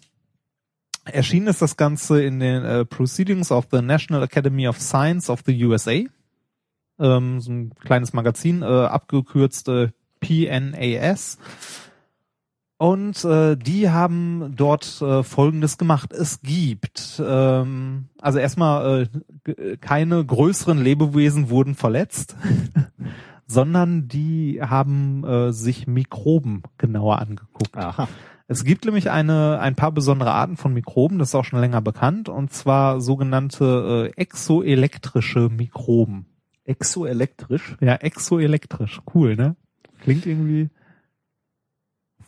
erschienen 1.05 1.48
ist 1.48 1.62
das 1.62 1.76
Ganze 1.76 2.22
in 2.22 2.40
den 2.40 2.64
äh, 2.64 2.84
Proceedings 2.84 3.53
of 3.53 3.68
the 3.70 3.82
National 3.82 4.22
Academy 4.22 4.66
of 4.66 4.80
Science 4.80 5.30
of 5.30 5.42
the 5.46 5.64
USA. 5.64 6.05
Ähm, 7.03 7.40
so 7.40 7.53
ein 7.53 7.74
kleines 7.74 8.12
Magazin, 8.12 8.62
äh, 8.62 8.64
abgekürzt 8.64 9.68
äh, 9.68 9.88
PNAS. 10.20 11.38
Und 12.78 13.24
äh, 13.24 13.57
die 13.57 13.90
haben 13.90 14.55
dort 14.57 15.00
äh, 15.03 15.22
Folgendes 15.22 15.78
gemacht. 15.78 16.12
Es 16.12 16.40
gibt, 16.40 17.22
ähm, 17.24 18.09
also 18.20 18.40
erstmal, 18.40 19.09
äh, 19.46 19.76
keine 19.76 20.24
größeren 20.24 20.82
Lebewesen 20.82 21.48
wurden 21.48 21.76
verletzt, 21.76 22.34
sondern 23.46 24.09
die 24.09 24.61
haben 24.62 25.24
äh, 25.24 25.53
sich 25.53 25.86
Mikroben 25.86 26.64
genauer 26.76 27.20
angeguckt. 27.20 27.76
Aha. 27.76 28.09
Es 28.48 28.64
gibt 28.64 28.84
nämlich 28.84 29.11
eine, 29.11 29.61
ein 29.61 29.76
paar 29.76 29.92
besondere 29.92 30.32
Arten 30.32 30.57
von 30.57 30.74
Mikroben, 30.74 31.20
das 31.20 31.28
ist 31.28 31.34
auch 31.36 31.44
schon 31.44 31.61
länger 31.61 31.82
bekannt, 31.82 32.28
und 32.28 32.53
zwar 32.53 33.00
sogenannte 33.00 34.11
äh, 34.12 34.20
exoelektrische 34.20 35.48
Mikroben. 35.48 36.26
Exoelektrisch. 36.65 37.77
Ja, 37.81 37.95
exoelektrisch. 37.97 39.01
Cool, 39.15 39.37
ne? 39.37 39.57
Klingt 40.01 40.27
irgendwie 40.27 40.71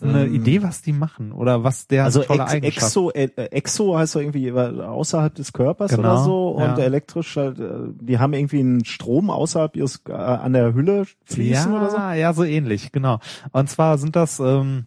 so 0.01 0.07
eine 0.07 0.27
Ähm, 0.27 0.35
Idee, 0.35 0.63
was 0.63 0.83
die 0.83 0.93
machen 0.93 1.31
oder 1.33 1.63
was 1.63 1.87
der 1.87 2.03
Also 2.05 2.23
tolle 2.25 2.43
ex, 2.43 2.53
Eigenschaft. 2.53 2.87
exo, 2.87 3.11
äh, 3.13 3.29
exo 3.37 3.97
heißt 3.97 4.17
doch 4.17 4.21
irgendwie 4.21 4.51
außerhalb 4.51 5.33
des 5.35 5.53
Körpers 5.53 5.93
Genau, 5.93 6.01
oder 6.15 6.25
so 6.25 6.49
und 6.51 6.63
ja. 6.63 6.79
elektrisch, 6.79 7.37
halt, 7.37 7.61
äh, 7.61 7.71
die 8.01 8.19
haben 8.19 8.33
irgendwie 8.33 8.59
einen 8.59 8.85
Strom 8.85 9.31
außerhalb 9.31 9.77
ihres 9.77 10.03
äh, 10.09 10.13
an 10.13 10.53
der 10.53 10.75
Hülle 10.75 11.05
fließen 11.27 11.73
ja, 11.73 11.79
oder 11.79 11.91
so. 11.91 11.97
Ja, 11.97 12.33
so 12.33 12.43
ähnlich, 12.43 12.91
genau. 12.91 13.21
Und 13.53 13.71
zwar 13.71 13.99
sind 13.99 14.17
das 14.17 14.41
ähm, 14.41 14.87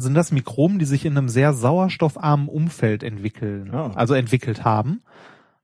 sind 0.00 0.14
das 0.14 0.30
Mikroben, 0.32 0.78
die 0.78 0.84
sich 0.86 1.04
in 1.04 1.18
einem 1.18 1.28
sehr 1.28 1.52
sauerstoffarmen 1.52 2.48
Umfeld 2.48 3.02
entwickeln, 3.02 3.74
Ah. 3.74 3.90
also 3.94 4.14
entwickelt 4.14 4.64
haben. 4.64 5.02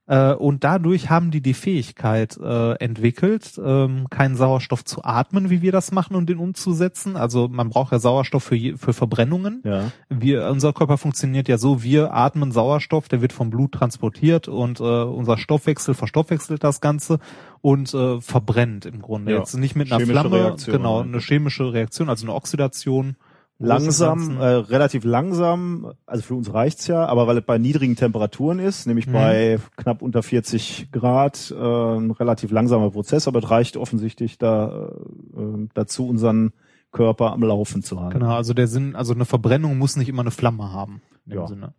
Äh, 0.07 0.35
und 0.35 0.65
dadurch 0.65 1.09
haben 1.09 1.31
die 1.31 1.41
die 1.41 1.55
Fähigkeit 1.55 2.37
äh, 2.37 2.73
entwickelt, 2.75 3.59
ähm, 3.65 4.07
keinen 4.11 4.37
Sauerstoff 4.37 4.85
zu 4.85 5.03
atmen, 5.03 5.49
wie 5.49 5.63
wir 5.63 5.73
das 5.73 5.93
machen 5.93 6.15
und 6.15 6.29
den 6.29 6.39
umzusetzen. 6.39 7.17
Also 7.17 7.49
man 7.49 7.71
braucht 7.71 7.93
ja 7.93 7.99
Sauerstoff 7.99 8.45
für, 8.45 8.55
je, 8.55 8.77
für 8.77 8.93
Verbrennungen. 8.93 9.63
Ja. 9.65 9.93
Wir, 10.11 10.51
unser 10.51 10.75
Körper 10.75 10.99
funktioniert 10.99 11.49
ja 11.49 11.57
so, 11.57 11.83
wir 11.83 12.13
atmen 12.13 12.53
Sauerstoff, 12.53 13.09
der 13.09 13.23
wird 13.23 13.33
vom 13.33 13.49
Blut 13.49 13.73
transportiert 13.73 14.47
und 14.47 14.79
äh, 14.81 14.83
unser 14.83 15.39
Stoffwechsel 15.39 15.95
verstoffwechselt 15.95 16.63
das 16.63 16.83
Ganze 16.83 17.19
und 17.63 17.95
äh, 17.95 18.21
verbrennt 18.21 18.85
im 18.85 19.01
Grunde. 19.01 19.33
Ja. 19.33 19.39
Jetzt 19.39 19.55
nicht 19.55 19.75
mit 19.75 19.91
einer 19.91 20.05
Flamme, 20.05 20.37
Reaktion, 20.37 20.77
genau, 20.77 20.99
ja. 20.99 21.05
eine 21.05 21.19
chemische 21.21 21.73
Reaktion, 21.73 22.11
also 22.11 22.27
eine 22.27 22.35
Oxidation. 22.35 23.17
Langsam, 23.59 24.41
äh, 24.41 24.45
relativ 24.47 25.05
langsam, 25.05 25.93
also 26.07 26.23
für 26.23 26.35
uns 26.35 26.53
reicht's 26.53 26.87
ja, 26.89 27.07
aber 27.07 27.27
weil 27.27 27.39
es 27.39 27.45
bei 27.45 27.57
niedrigen 27.57 27.95
Temperaturen 27.97 28.59
ist, 28.59 28.87
nämlich 28.87 29.07
Mhm. 29.07 29.13
bei 29.13 29.59
knapp 29.77 30.03
unter 30.03 30.23
40 30.23 30.89
Grad, 30.91 31.53
äh, 31.57 31.97
ein 31.97 32.11
relativ 32.11 32.51
langsamer 32.51 32.91
Prozess, 32.91 33.29
aber 33.29 33.39
es 33.39 33.51
reicht 33.51 33.77
offensichtlich 33.77 34.39
da, 34.39 34.91
äh, 35.37 35.69
dazu, 35.75 36.09
unseren 36.09 36.53
Körper 36.91 37.33
am 37.33 37.43
Laufen 37.43 37.83
zu 37.83 38.01
halten. 38.01 38.19
Genau, 38.19 38.35
also 38.35 38.55
der 38.55 38.67
Sinn, 38.67 38.97
also 38.97 39.15
eine 39.15 39.25
Verbrennung 39.25 39.79
muss 39.79 39.97
nicht 39.97 40.09
immer 40.09 40.23
eine 40.23 40.31
Flamme 40.31 40.73
haben. 40.73 41.01
In 41.27 41.31
dem 41.33 41.39
Ja. 41.41 41.47
Sinne. 41.47 41.75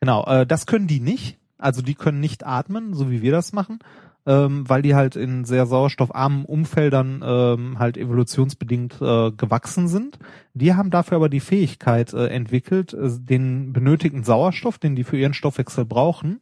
Genau, 0.00 0.24
äh, 0.26 0.44
das 0.46 0.66
können 0.66 0.86
die 0.88 1.00
nicht. 1.00 1.38
Also 1.58 1.80
die 1.82 1.94
können 1.94 2.20
nicht 2.20 2.44
atmen, 2.44 2.92
so 2.94 3.10
wie 3.10 3.22
wir 3.22 3.32
das 3.32 3.52
machen, 3.54 3.78
ähm, 4.26 4.68
weil 4.68 4.82
die 4.82 4.94
halt 4.94 5.14
in 5.16 5.44
sehr 5.44 5.66
sauerstoffarmen 5.66 6.44
Umfeldern 6.44 7.22
ähm, 7.24 7.78
halt 7.78 7.96
evolutionsbedingt 7.96 9.00
äh, 9.00 9.30
gewachsen 9.30 9.86
sind. 9.86 10.18
Die 10.52 10.74
haben 10.74 10.90
dafür 10.90 11.16
aber 11.16 11.28
die 11.28 11.40
Fähigkeit 11.40 12.12
äh, 12.12 12.26
entwickelt, 12.26 12.92
äh, 12.92 13.08
den 13.18 13.72
benötigten 13.72 14.24
Sauerstoff, 14.24 14.78
den 14.78 14.96
die 14.96 15.04
für 15.04 15.16
ihren 15.16 15.34
Stoffwechsel 15.34 15.84
brauchen, 15.84 16.40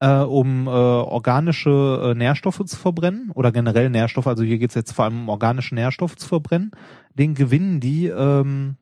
äh, 0.00 0.18
um 0.18 0.66
äh, 0.66 0.70
organische 0.70 2.10
äh, 2.10 2.14
Nährstoffe 2.14 2.64
zu 2.64 2.76
verbrennen 2.76 3.30
oder 3.32 3.52
generell 3.52 3.88
Nährstoffe, 3.88 4.26
also 4.26 4.42
hier 4.42 4.58
geht's 4.58 4.74
jetzt 4.74 4.92
vor 4.92 5.04
allem 5.04 5.20
um 5.20 5.28
organische 5.28 5.76
Nährstoffe 5.76 6.16
zu 6.16 6.26
verbrennen, 6.26 6.72
den 7.14 7.34
gewinnen 7.34 7.78
die 7.78 8.06
ähm, 8.06 8.76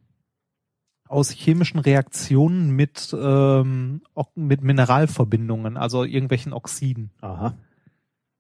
aus 1.06 1.30
chemischen 1.30 1.78
Reaktionen 1.78 2.70
mit, 2.70 3.14
ähm, 3.16 4.00
mit 4.34 4.62
Mineralverbindungen, 4.62 5.76
also 5.76 6.04
irgendwelchen 6.04 6.54
Oxiden. 6.54 7.10
Aha. 7.20 7.54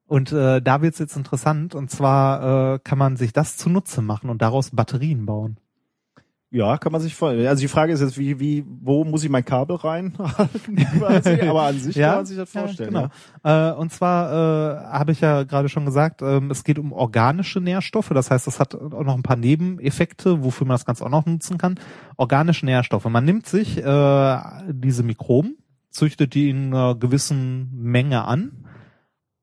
Und 0.06 0.32
äh, 0.32 0.60
da 0.60 0.82
wird's 0.82 0.98
jetzt 0.98 1.16
interessant, 1.16 1.74
und 1.74 1.90
zwar 1.90 2.74
äh, 2.74 2.78
kann 2.78 2.98
man 2.98 3.16
sich 3.16 3.32
das 3.32 3.56
zunutze 3.56 4.02
machen 4.02 4.28
und 4.30 4.42
daraus 4.42 4.70
Batterien 4.70 5.24
bauen. 5.26 5.58
Ja, 6.54 6.78
kann 6.78 6.92
man 6.92 7.00
sich 7.00 7.16
vorstellen. 7.16 7.48
Also 7.48 7.62
die 7.62 7.68
Frage 7.68 7.92
ist 7.92 8.00
jetzt, 8.00 8.16
wie, 8.16 8.38
wie, 8.38 8.64
wo 8.64 9.02
muss 9.02 9.24
ich 9.24 9.28
mein 9.28 9.44
Kabel 9.44 9.74
reinhalten? 9.74 10.86
Aber 11.48 11.62
an 11.64 11.80
sich 11.80 11.96
kann 11.96 12.14
man 12.14 12.26
sich 12.26 12.36
das 12.36 12.48
vorstellen. 12.48 12.94
Ja, 12.94 13.10
genau. 13.42 13.72
Äh, 13.72 13.76
und 13.76 13.92
zwar 13.92 14.30
äh, 14.30 14.84
habe 14.84 15.10
ich 15.10 15.20
ja 15.20 15.42
gerade 15.42 15.68
schon 15.68 15.84
gesagt, 15.84 16.22
ähm, 16.22 16.52
es 16.52 16.62
geht 16.62 16.78
um 16.78 16.92
organische 16.92 17.60
Nährstoffe. 17.60 18.10
Das 18.10 18.30
heißt, 18.30 18.46
das 18.46 18.60
hat 18.60 18.76
auch 18.76 19.02
noch 19.02 19.16
ein 19.16 19.24
paar 19.24 19.34
Nebeneffekte, 19.34 20.44
wofür 20.44 20.64
man 20.64 20.74
das 20.74 20.84
Ganze 20.84 21.04
auch 21.04 21.10
noch 21.10 21.26
nutzen 21.26 21.58
kann. 21.58 21.74
Organische 22.18 22.66
Nährstoffe. 22.66 23.06
Man 23.06 23.24
nimmt 23.24 23.46
sich 23.46 23.78
äh, 23.78 24.38
diese 24.68 25.02
Mikroben, 25.02 25.56
züchtet 25.90 26.34
die 26.34 26.50
in 26.50 26.72
einer 26.72 26.94
gewissen 26.94 27.68
Menge 27.74 28.26
an. 28.26 28.63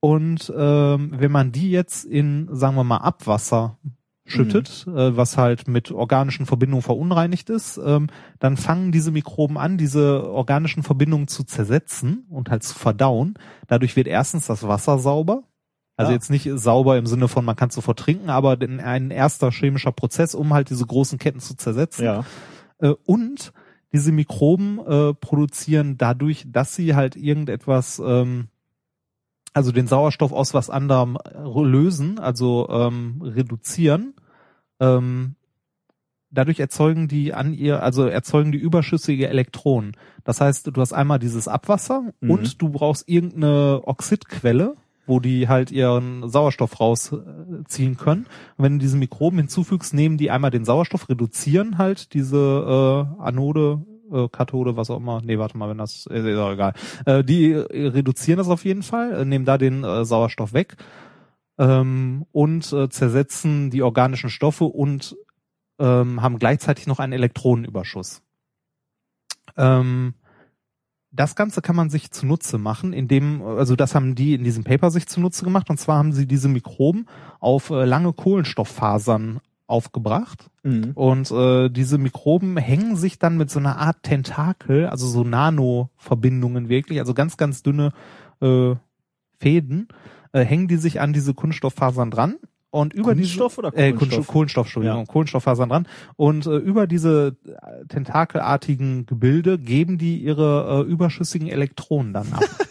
Und 0.02 0.52
ähm, 0.58 1.14
wenn 1.16 1.32
man 1.32 1.52
die 1.54 1.72
jetzt 1.72 2.04
in, 2.06 2.50
sagen 2.52 2.76
wir 2.76 2.84
mal, 2.84 2.98
Abwasser 2.98 3.78
schüttet, 4.26 4.86
äh, 4.88 5.16
was 5.16 5.38
halt 5.38 5.68
mit 5.68 5.92
organischen 5.92 6.46
Verbindungen 6.46 6.82
verunreinigt 6.82 7.50
ist, 7.50 7.80
ähm, 7.84 8.08
dann 8.40 8.58
fangen 8.58 8.92
diese 8.92 9.12
Mikroben 9.12 9.58
an, 9.58 9.78
diese 9.78 10.30
organischen 10.30 10.84
Verbindungen 10.84 11.28
zu 11.28 11.44
zersetzen 11.44 12.26
und 12.30 12.50
halt 12.50 12.64
zu 12.64 12.78
verdauen. 12.78 13.36
Dadurch 13.68 13.96
wird 13.96 14.08
erstens 14.08 14.48
das 14.48 14.68
Wasser 14.68 15.00
sauber. 15.00 15.44
Also 15.98 16.12
Ja. 16.12 16.16
jetzt 16.16 16.30
nicht 16.32 16.50
sauber 16.56 16.98
im 16.98 17.06
Sinne 17.06 17.28
von, 17.28 17.46
man 17.46 17.56
kann 17.56 17.70
es 17.70 17.76
sofort 17.76 18.00
trinken, 18.00 18.30
aber 18.30 18.60
in- 18.62 18.80
ein 18.80 19.12
erster 19.12 19.52
chemischer 19.52 19.92
Prozess, 19.92 20.34
um 20.34 20.54
halt 20.54 20.70
diese 20.72 20.86
großen 20.86 21.20
Ketten 21.20 21.40
zu 21.42 21.56
zersetzen. 21.56 22.06
Ja. 22.06 22.26
Äh, 22.80 22.94
und 23.06 23.54
diese 23.94 24.12
Mikroben 24.12 24.80
äh, 24.80 25.14
produzieren 25.14 25.98
dadurch, 25.98 26.46
dass 26.50 26.74
sie 26.76 26.96
halt 26.96 27.18
irgendetwas, 27.18 28.02
ähm, 28.04 28.48
also 29.54 29.72
den 29.72 29.88
Sauerstoff 29.88 30.32
aus 30.32 30.54
was 30.54 30.70
anderem 30.70 31.18
äh, 31.18 31.62
lösen, 31.62 32.20
also 32.20 32.68
ähm, 32.70 33.22
reduzieren. 33.22 34.14
Ähm, 34.80 35.36
dadurch 36.32 36.60
erzeugen 36.60 37.08
die 37.08 37.34
an 37.34 37.54
ihr, 37.54 37.84
also 37.84 38.06
erzeugen 38.06 38.52
die 38.52 38.58
überschüssige 38.58 39.28
Elektronen. 39.28 39.98
Das 40.24 40.40
heißt, 40.40 40.68
du 40.68 40.82
hast 40.82 40.94
einmal 40.94 41.20
dieses 41.20 41.48
Abwasser 41.48 42.14
Mhm. 42.22 42.32
und 42.32 42.62
du 42.62 42.70
brauchst 42.70 43.10
irgendeine 43.10 43.82
Oxidquelle, 43.86 44.76
wo 45.08 45.20
die 45.20 45.50
halt 45.50 45.72
ihren 45.72 46.30
Sauerstoff 46.30 46.80
rausziehen 46.80 47.98
können. 47.98 48.28
Und 48.56 48.64
wenn 48.64 48.74
du 48.74 48.80
diese 48.80 48.98
Mikroben 48.98 49.40
hinzufügst, 49.40 49.94
nehmen 49.94 50.18
die 50.18 50.32
einmal 50.32 50.52
den 50.52 50.64
Sauerstoff, 50.64 51.10
reduzieren 51.10 51.78
halt 51.78 52.14
diese 52.14 52.38
äh, 53.18 53.22
Anode, 53.22 53.82
äh, 54.12 54.28
Kathode, 54.30 54.78
was 54.78 54.90
auch 54.90 54.98
immer. 54.98 55.22
Nee, 55.24 55.38
warte 55.38 55.58
mal, 55.58 55.70
wenn 55.70 55.78
das 55.78 56.08
äh, 56.08 56.32
ist 56.32 56.38
auch 56.38 56.52
egal. 56.52 56.74
Äh, 57.06 57.24
die 57.24 57.52
äh, 57.52 57.88
reduzieren 57.88 58.38
das 58.38 58.50
auf 58.50 58.66
jeden 58.66 58.84
Fall, 58.84 59.14
äh, 59.14 59.26
nehmen 59.26 59.46
da 59.46 59.58
den 59.58 59.84
äh, 59.84 60.06
Sauerstoff 60.06 60.54
weg 60.54 60.78
ähm, 61.58 62.26
und 62.32 62.72
äh, 62.74 62.90
zersetzen 62.90 63.70
die 63.70 63.84
organischen 63.84 64.30
Stoffe 64.30 64.66
und 64.66 65.16
ähm, 65.80 66.22
haben 66.22 66.40
gleichzeitig 66.40 66.88
noch 66.88 67.00
einen 67.00 67.14
Elektronenüberschuss. 67.14 68.22
Ähm, 69.58 70.16
das 71.12 71.36
Ganze 71.36 71.62
kann 71.62 71.76
man 71.76 71.90
sich 71.90 72.12
zunutze 72.12 72.58
machen, 72.58 72.94
indem, 72.94 73.42
also 73.42 73.76
das 73.76 73.96
haben 73.96 74.16
die 74.16 74.34
in 74.34 74.44
diesem 74.44 74.64
Paper 74.64 74.92
sich 74.92 75.08
zunutze 75.08 75.44
gemacht, 75.44 75.70
und 75.70 75.78
zwar 75.78 75.98
haben 75.98 76.14
sie 76.14 76.26
diese 76.26 76.48
Mikroben 76.48 77.08
auf 77.40 77.70
äh, 77.70 77.84
lange 77.84 78.14
Kohlenstofffasern 78.14 79.42
aufgebracht 79.72 80.50
Mhm. 80.64 80.92
und 80.94 81.32
äh, 81.32 81.70
diese 81.70 81.98
Mikroben 81.98 82.56
hängen 82.58 82.96
sich 82.96 83.18
dann 83.18 83.36
mit 83.38 83.50
so 83.50 83.58
einer 83.58 83.78
Art 83.80 84.04
Tentakel, 84.04 84.86
also 84.88 85.08
so 85.08 85.24
Nano-Verbindungen 85.24 86.70
wirklich, 86.70 87.00
also 87.00 87.16
ganz, 87.16 87.36
ganz 87.38 87.64
dünne 87.64 87.94
äh, 88.42 88.76
Fäden, 89.40 89.88
äh, 90.34 90.46
hängen 90.46 90.68
die 90.68 90.78
sich 90.78 91.02
an 91.02 91.14
diese 91.14 91.34
Kunststofffasern 91.34 92.12
dran 92.12 92.36
und 92.70 92.94
über 92.94 93.16
Kunststoff 93.16 93.54
diese, 93.56 93.60
oder 93.60 93.70
äh, 93.70 93.92
Kohlenstoff? 93.92 93.98
Kunststoff, 94.00 94.28
Kohlenstoff, 94.28 94.66
Entschuldigung, 94.68 94.98
Ja. 95.00 95.06
Kohlenstofffasern 95.06 95.70
dran 95.70 95.88
und 96.16 96.46
äh, 96.46 96.58
über 96.58 96.86
diese 96.86 97.36
äh, 97.46 97.86
tentakelartigen 97.88 99.06
Gebilde 99.08 99.58
geben 99.58 99.98
die 99.98 100.18
ihre 100.24 100.86
äh, 100.86 100.90
überschüssigen 100.90 101.48
Elektronen 101.48 102.14
dann 102.14 102.32
ab. 102.34 102.44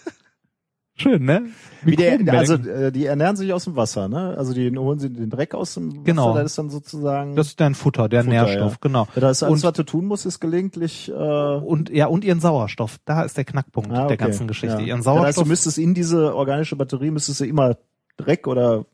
Schön, 1.01 1.25
ne? 1.25 1.47
Wie 1.83 1.97
der, 1.97 2.19
also 2.35 2.55
äh, 2.55 2.93
die 2.93 3.07
ernähren 3.07 3.37
sich 3.37 3.53
aus 3.53 3.65
dem 3.65 3.75
Wasser, 3.75 4.09
ne? 4.09 4.35
Also 4.37 4.53
die 4.53 4.71
holen 4.77 4.99
sie 4.99 5.11
den 5.11 5.31
Dreck 5.31 5.55
aus 5.55 5.75
dem 5.75 5.91
Wasser, 5.93 6.03
Genau. 6.05 6.35
das 6.35 6.45
ist 6.47 6.59
dann 6.59 6.69
sozusagen 6.71 7.37
das 7.37 7.49
ist 7.49 7.61
dein 7.61 7.75
Futter, 7.75 8.09
der 8.09 8.23
Futter, 8.25 8.35
Nährstoff, 8.35 8.73
ja. 8.73 8.79
genau. 8.81 9.09
Ja, 9.15 9.21
das 9.23 9.39
ist 9.39 9.43
alles, 9.43 9.63
Und- 9.63 9.69
was 9.69 9.73
du 9.73 9.83
tun 9.85 10.05
musst, 10.05 10.27
ist 10.27 10.41
gelegentlich 10.41 11.11
äh, 11.11 11.13
und 11.15 11.89
ja 11.91 12.07
und 12.07 12.25
ihren 12.25 12.41
Sauerstoff. 12.41 12.99
Da 13.07 13.23
ist 13.23 13.37
der 13.37 13.45
Knackpunkt 13.45 13.91
ah, 13.93 14.01
okay. 14.01 14.09
der 14.09 14.17
ganzen 14.19 14.47
Geschichte. 14.47 14.77
Ja. 14.81 14.87
Ihren 14.87 14.99
Das 14.99 15.07
heißt, 15.07 15.17
Sauerstoff. 15.17 15.45
du 15.45 15.49
müsstest 15.49 15.79
in 15.79 15.95
diese 15.95 16.35
organische 16.35 16.77
Batterie 16.77 17.11
müsstest 17.11 17.41
du 17.41 17.47
immer 17.47 17.77
Dreck 18.19 18.47
oder 18.47 18.85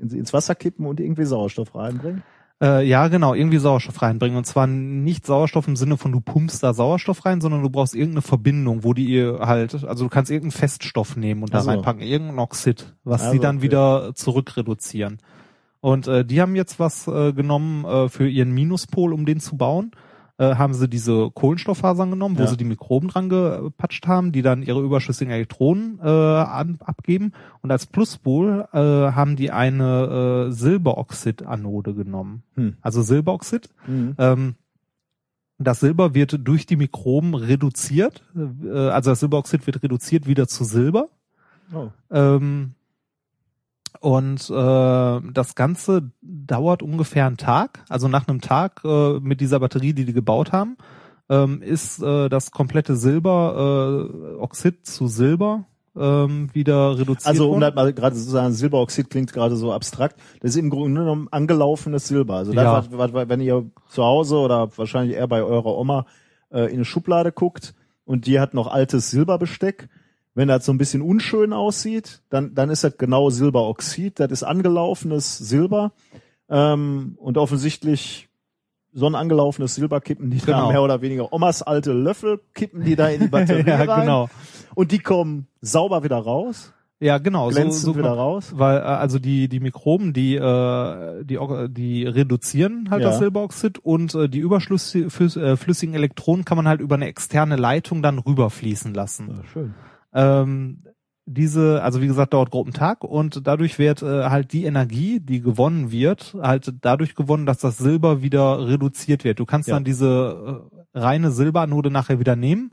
ins 0.00 0.32
Wasser 0.32 0.54
kippen 0.54 0.86
und 0.86 0.98
irgendwie 1.00 1.24
Sauerstoff 1.24 1.74
reinbringen. 1.74 2.22
Äh, 2.64 2.82
ja, 2.82 3.08
genau, 3.08 3.34
irgendwie 3.34 3.58
Sauerstoff 3.58 4.00
reinbringen. 4.00 4.38
Und 4.38 4.44
zwar 4.44 4.66
nicht 4.66 5.26
Sauerstoff 5.26 5.68
im 5.68 5.76
Sinne 5.76 5.98
von 5.98 6.12
du 6.12 6.20
pumpst 6.20 6.62
da 6.62 6.72
Sauerstoff 6.72 7.26
rein, 7.26 7.42
sondern 7.42 7.62
du 7.62 7.68
brauchst 7.68 7.94
irgendeine 7.94 8.22
Verbindung, 8.22 8.84
wo 8.84 8.94
die 8.94 9.04
ihr 9.04 9.40
halt, 9.40 9.84
also 9.84 10.04
du 10.04 10.10
kannst 10.10 10.30
irgendeinen 10.30 10.58
Feststoff 10.58 11.16
nehmen 11.16 11.42
und 11.42 11.52
da 11.52 11.60
reinpacken, 11.60 12.02
irgendein 12.02 12.38
Oxid, 12.38 12.94
was 13.04 13.22
Also, 13.22 13.32
sie 13.32 13.38
dann 13.40 13.56
okay. 13.56 13.64
wieder 13.64 14.12
zurückreduzieren. 14.14 15.18
Und 15.80 16.08
äh, 16.08 16.24
die 16.24 16.40
haben 16.40 16.56
jetzt 16.56 16.80
was 16.80 17.06
äh, 17.06 17.34
genommen 17.34 17.84
äh, 17.84 18.08
für 18.08 18.26
ihren 18.26 18.52
Minuspol, 18.52 19.12
um 19.12 19.26
den 19.26 19.40
zu 19.40 19.58
bauen. 19.58 19.90
Äh, 20.36 20.56
haben 20.56 20.74
sie 20.74 20.88
diese 20.88 21.30
Kohlenstofffasern 21.30 22.10
genommen, 22.10 22.36
wo 22.36 22.42
Ja. 22.42 22.48
sie 22.48 22.56
die 22.56 22.64
Mikroben 22.64 23.08
dran 23.08 23.28
gepatscht 23.28 24.08
haben, 24.08 24.32
die 24.32 24.42
dann 24.42 24.62
ihre 24.64 24.80
überschüssigen 24.82 25.32
Elektronen 25.32 26.00
äh, 26.02 26.08
an, 26.08 26.78
abgeben. 26.80 27.32
Und 27.62 27.70
als 27.70 27.86
Pluspol 27.86 28.66
äh, 28.72 28.78
haben 28.78 29.36
die 29.36 29.52
eine 29.52 30.48
äh, 30.48 30.52
Silberoxid-Anode 30.52 31.94
genommen. 31.94 32.42
Hm. 32.56 32.76
Also 32.80 33.02
Silberoxid. 33.02 33.68
Mhm. 33.86 34.14
Ähm, 34.18 34.54
das 35.58 35.78
Silber 35.78 36.14
wird 36.14 36.36
durch 36.42 36.66
die 36.66 36.76
Mikroben 36.76 37.34
reduziert. 37.36 38.24
Äh, 38.36 38.76
also 38.88 39.10
das 39.12 39.20
Silberoxid 39.20 39.64
wird 39.68 39.84
reduziert 39.84 40.26
wieder 40.26 40.48
zu 40.48 40.64
Silber. 40.64 41.10
Oh. 41.72 41.90
Ähm, 42.10 42.74
und 44.04 44.50
äh, 44.50 45.32
das 45.32 45.54
Ganze 45.54 46.10
dauert 46.20 46.82
ungefähr 46.82 47.26
einen 47.26 47.38
Tag. 47.38 47.82
Also 47.88 48.06
nach 48.06 48.28
einem 48.28 48.42
Tag 48.42 48.82
äh, 48.84 49.18
mit 49.18 49.40
dieser 49.40 49.60
Batterie, 49.60 49.94
die 49.94 50.04
die 50.04 50.12
gebaut 50.12 50.52
haben, 50.52 50.76
ähm, 51.30 51.62
ist 51.62 52.02
äh, 52.02 52.28
das 52.28 52.50
komplette 52.50 52.96
Silber, 52.96 54.10
äh, 54.10 54.34
Oxid 54.36 54.84
zu 54.84 55.06
Silber 55.08 55.64
ähm, 55.96 56.50
wieder 56.52 56.98
reduziert 56.98 57.26
Also 57.26 57.50
um 57.50 57.60
das 57.60 57.74
mal 57.74 57.94
gerade 57.94 58.14
zu 58.14 58.22
sagen, 58.22 58.52
Silberoxid 58.52 59.08
klingt 59.08 59.32
gerade 59.32 59.56
so 59.56 59.72
abstrakt. 59.72 60.20
Das 60.40 60.50
ist 60.50 60.56
im 60.58 60.68
Grunde 60.68 61.00
genommen 61.00 61.28
angelaufenes 61.30 62.06
Silber. 62.06 62.34
Also 62.34 62.52
das, 62.52 62.62
Ja. 62.64 62.84
was, 62.90 63.14
was, 63.14 63.28
wenn 63.30 63.40
ihr 63.40 63.64
zu 63.88 64.04
Hause 64.04 64.36
oder 64.36 64.68
wahrscheinlich 64.76 65.16
eher 65.16 65.28
bei 65.28 65.42
eurer 65.42 65.78
Oma 65.78 66.04
äh, 66.50 66.66
in 66.66 66.74
eine 66.74 66.84
Schublade 66.84 67.32
guckt 67.32 67.74
und 68.04 68.26
die 68.26 68.38
hat 68.38 68.52
noch 68.52 68.66
altes 68.66 69.10
Silberbesteck, 69.10 69.88
wenn 70.34 70.48
das 70.48 70.64
so 70.64 70.72
ein 70.72 70.78
bisschen 70.78 71.02
unschön 71.02 71.52
aussieht, 71.52 72.22
dann, 72.30 72.54
dann 72.54 72.70
ist 72.70 72.82
das 72.84 72.98
genau 72.98 73.30
Silberoxid. 73.30 74.18
Das 74.20 74.30
ist 74.32 74.42
angelaufenes 74.42 75.38
Silber. 75.38 75.92
Ähm, 76.48 77.16
und 77.18 77.38
offensichtlich 77.38 78.28
so 78.92 79.06
ein 79.06 79.14
angelaufenes 79.14 79.74
Silber 79.74 80.00
kippen 80.00 80.30
die 80.30 80.38
da 80.38 80.46
Genau. 80.46 80.68
mehr 80.70 80.82
oder 80.82 81.00
weniger. 81.02 81.32
Omas 81.32 81.62
alte 81.62 81.92
Löffel 81.92 82.40
kippen 82.54 82.84
die 82.84 82.96
da 82.96 83.08
in 83.08 83.20
die 83.22 83.28
Batterie 83.30 83.68
ja, 83.68 83.76
rein. 83.82 84.02
genau. 84.02 84.28
Und 84.74 84.92
die 84.92 84.98
kommen 85.00 85.46
sauber 85.60 86.04
wieder 86.04 86.18
raus. 86.18 86.72
Ja, 87.00 87.18
genau. 87.18 87.48
glänzend 87.48 87.82
so, 87.82 87.92
so 87.92 87.98
wieder 87.98 88.12
raus. 88.12 88.52
Weil 88.54 88.78
äh, 88.78 88.82
also 88.82 89.18
die 89.18 89.48
die 89.48 89.58
Mikroben, 89.60 90.12
die 90.12 90.36
äh, 90.36 91.24
die 91.24 91.38
die 91.70 92.06
reduzieren 92.06 92.88
halt 92.90 93.02
Ja. 93.02 93.08
das 93.10 93.18
Silberoxid 93.18 93.78
und 93.78 94.14
äh, 94.14 94.28
die 94.28 94.38
überschlüssigen 94.38 95.94
äh, 95.94 95.96
Elektronen 95.96 96.44
kann 96.44 96.56
man 96.56 96.68
halt 96.68 96.80
über 96.80 96.94
eine 96.94 97.06
externe 97.06 97.56
Leitung 97.56 98.00
dann 98.02 98.18
rüberfließen 98.18 98.94
lassen. 98.94 99.42
schön. 99.52 99.74
Ähm, 100.14 100.82
diese, 101.26 101.82
also 101.82 102.02
wie 102.02 102.06
gesagt, 102.06 102.34
dauert 102.34 102.50
grob 102.50 102.66
einen 102.66 102.74
Tag 102.74 103.02
und 103.02 103.46
dadurch 103.46 103.78
wird 103.78 104.02
äh, 104.02 104.24
halt 104.24 104.52
die 104.52 104.64
Energie, 104.66 105.20
die 105.20 105.40
gewonnen 105.40 105.90
wird, 105.90 106.36
halt 106.40 106.72
dadurch 106.82 107.14
gewonnen, 107.14 107.46
dass 107.46 107.58
das 107.58 107.78
Silber 107.78 108.20
wieder 108.20 108.68
reduziert 108.68 109.24
wird. 109.24 109.38
Du 109.40 109.46
kannst 109.46 109.68
Ja. 109.68 109.74
dann 109.76 109.84
diese 109.84 110.70
äh, 110.94 110.98
reine 110.98 111.30
Silberanode 111.30 111.90
nachher 111.90 112.20
wieder 112.20 112.36
nehmen, 112.36 112.72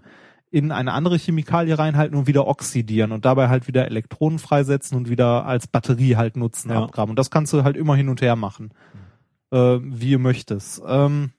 in 0.50 0.74
eine 0.74 0.92
andere 0.92 1.18
Chemikalie 1.18 1.80
reinhalten 1.80 2.18
und 2.18 2.28
wieder 2.28 2.46
oxidieren 2.46 3.14
und 3.14 3.24
dabei 3.24 3.48
halt 3.48 3.70
wieder 3.70 3.86
Elektronen 3.86 4.38
freisetzen 4.38 4.98
und 4.98 5.10
wieder 5.10 5.46
als 5.46 5.68
Batterie 5.68 6.18
halt 6.18 6.36
nutzen, 6.36 6.72
Ja. 6.72 6.84
abgraben. 6.84 7.12
Und 7.12 7.20
das 7.20 7.32
kannst 7.32 7.54
du 7.54 7.64
halt 7.64 7.78
immer 7.78 7.96
hin 7.96 8.10
und 8.10 8.22
her 8.22 8.36
machen, 8.36 8.74
äh, 9.52 9.80
wie 9.82 10.12
du 10.12 10.20
möchtest. 10.20 10.82
Ähm, 10.86 11.32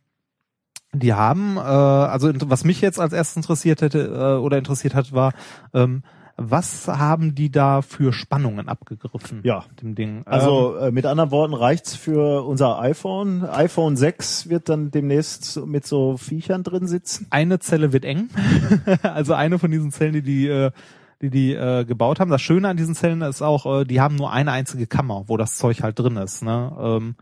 die 0.94 1.14
haben, 1.14 1.56
äh, 1.56 1.60
also 1.60 2.30
was 2.46 2.64
mich 2.64 2.80
jetzt 2.80 3.00
als 3.00 3.12
erstes 3.12 3.36
interessiert 3.36 3.82
hätte 3.82 4.06
äh, 4.06 4.42
oder 4.42 4.58
interessiert 4.58 4.94
hat, 4.94 5.12
war, 5.12 5.32
ähm, 5.74 6.02
Was 6.36 6.88
haben 6.88 7.34
die 7.34 7.50
da 7.50 7.82
für 7.82 8.12
Spannungen 8.12 8.68
abgegriffen? 8.68 9.40
Ja. 9.44 9.64
Dem 9.82 9.94
Ding. 9.94 10.22
Also 10.24 10.76
äh, 10.76 10.90
mit 10.90 11.04
anderen 11.04 11.30
Worten 11.30 11.54
reicht's 11.54 11.94
für 11.94 12.46
unser 12.46 12.80
iPhone. 12.80 13.44
iPhone 13.44 13.96
6 13.96 14.48
wird 14.48 14.68
dann 14.68 14.90
demnächst 14.90 15.64
mit 15.66 15.86
so 15.86 16.16
Viechern 16.16 16.62
drin 16.62 16.86
sitzen. 16.86 17.26
eine 17.30 17.58
Zelle 17.58 17.92
wird 17.92 18.04
eng. 18.04 18.30
also 19.02 19.34
eine 19.34 19.58
von 19.58 19.70
diesen 19.70 19.92
Zellen, 19.92 20.14
die 20.14 20.22
die, 20.22 20.48
äh, 20.48 20.70
die, 21.20 21.30
die 21.30 21.52
äh, 21.52 21.84
gebaut 21.84 22.18
haben. 22.18 22.30
Das 22.30 22.42
Schöne 22.42 22.68
an 22.68 22.76
diesen 22.76 22.94
Zellen 22.94 23.20
ist 23.22 23.42
auch, 23.42 23.80
äh, 23.80 23.84
die 23.84 24.00
haben 24.00 24.16
nur 24.16 24.32
eine 24.32 24.52
einzige 24.52 24.86
Kammer, 24.86 25.24
wo 25.26 25.36
das 25.36 25.56
Zeug 25.56 25.82
halt 25.82 25.98
drin 25.98 26.16
ist. 26.16 26.42
Ne? 26.42 26.72
Ähm, 26.80 27.14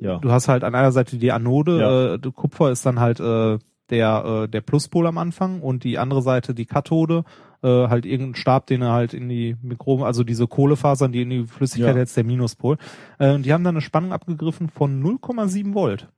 Ja. 0.00 0.18
Du 0.18 0.30
hast 0.30 0.48
halt 0.48 0.64
an 0.64 0.74
einer 0.74 0.92
Seite 0.92 1.16
die 1.18 1.32
Anode, 1.32 1.78
Ja. 1.78 2.14
äh, 2.14 2.32
Kupfer 2.32 2.70
ist 2.70 2.84
dann 2.86 3.00
halt 3.00 3.20
äh, 3.20 3.58
der, 3.90 4.24
äh, 4.44 4.48
der 4.48 4.60
Pluspol 4.60 5.06
am 5.06 5.18
Anfang 5.18 5.60
und 5.60 5.84
die 5.84 5.98
andere 5.98 6.22
Seite 6.22 6.54
die 6.54 6.66
Kathode, 6.66 7.24
äh, 7.62 7.68
halt 7.88 8.06
irgendein 8.06 8.34
Stab, 8.34 8.66
den 8.66 8.82
er 8.82 8.92
halt 8.92 9.14
in 9.14 9.28
die 9.28 9.56
Mikroben, 9.62 10.04
also 10.04 10.24
diese 10.24 10.46
Kohlefasern, 10.46 11.12
die 11.12 11.22
in 11.22 11.30
die 11.30 11.44
Flüssigkeit 11.44 11.94
Ja. 11.94 12.00
jetzt 12.00 12.16
der 12.16 12.24
Minuspol. 12.24 12.76
Äh, 13.18 13.34
und 13.34 13.44
die 13.46 13.52
haben 13.52 13.62
dann 13.64 13.74
eine 13.74 13.82
Spannung 13.82 14.12
abgegriffen 14.12 14.68
von 14.68 15.02
0,7 15.02 15.74
Volt. 15.74 16.08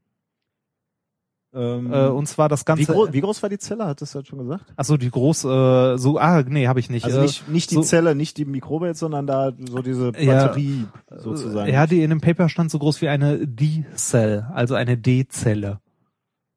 Ähm, 1.56 1.90
Äh, 1.92 2.08
und 2.08 2.26
zwar 2.26 2.48
das 2.50 2.60
wie, 2.60 2.64
Ganze. 2.66 2.92
gro 2.92 3.08
wie 3.10 3.20
groß 3.20 3.42
war 3.42 3.48
die 3.48 3.58
Zelle? 3.58 3.86
Hattest 3.86 4.14
du 4.14 4.18
das 4.18 4.28
schon 4.28 4.38
gesagt? 4.40 4.64
Achso, 4.76 4.96
die 4.98 5.10
groß, 5.10 5.44
äh, 5.44 5.96
so, 5.96 6.18
ah, 6.18 6.42
nee, 6.46 6.68
habe 6.68 6.80
ich 6.80 6.90
nicht. 6.90 7.04
Also 7.06 7.18
äh, 7.18 7.22
nicht, 7.22 7.48
nicht 7.48 7.70
die 7.70 7.76
so- 7.76 7.82
Zelle, 7.82 8.14
nicht 8.14 8.36
die 8.36 8.44
Mikrobe 8.44 8.88
jetzt, 8.88 8.98
sondern 8.98 9.26
da 9.26 9.52
so 9.70 9.80
diese 9.80 10.12
Ja, 10.20 10.44
Batterie 10.46 10.84
sozusagen. 11.16 11.72
Ja, 11.72 11.86
die 11.86 12.02
in 12.02 12.10
dem 12.10 12.20
Paper 12.20 12.48
stand 12.48 12.70
so 12.70 12.78
groß 12.78 13.00
wie 13.00 13.08
eine 13.08 13.46
D-Cell, 13.46 14.46
also 14.52 14.74
eine 14.74 14.98
D-Zelle. 14.98 15.80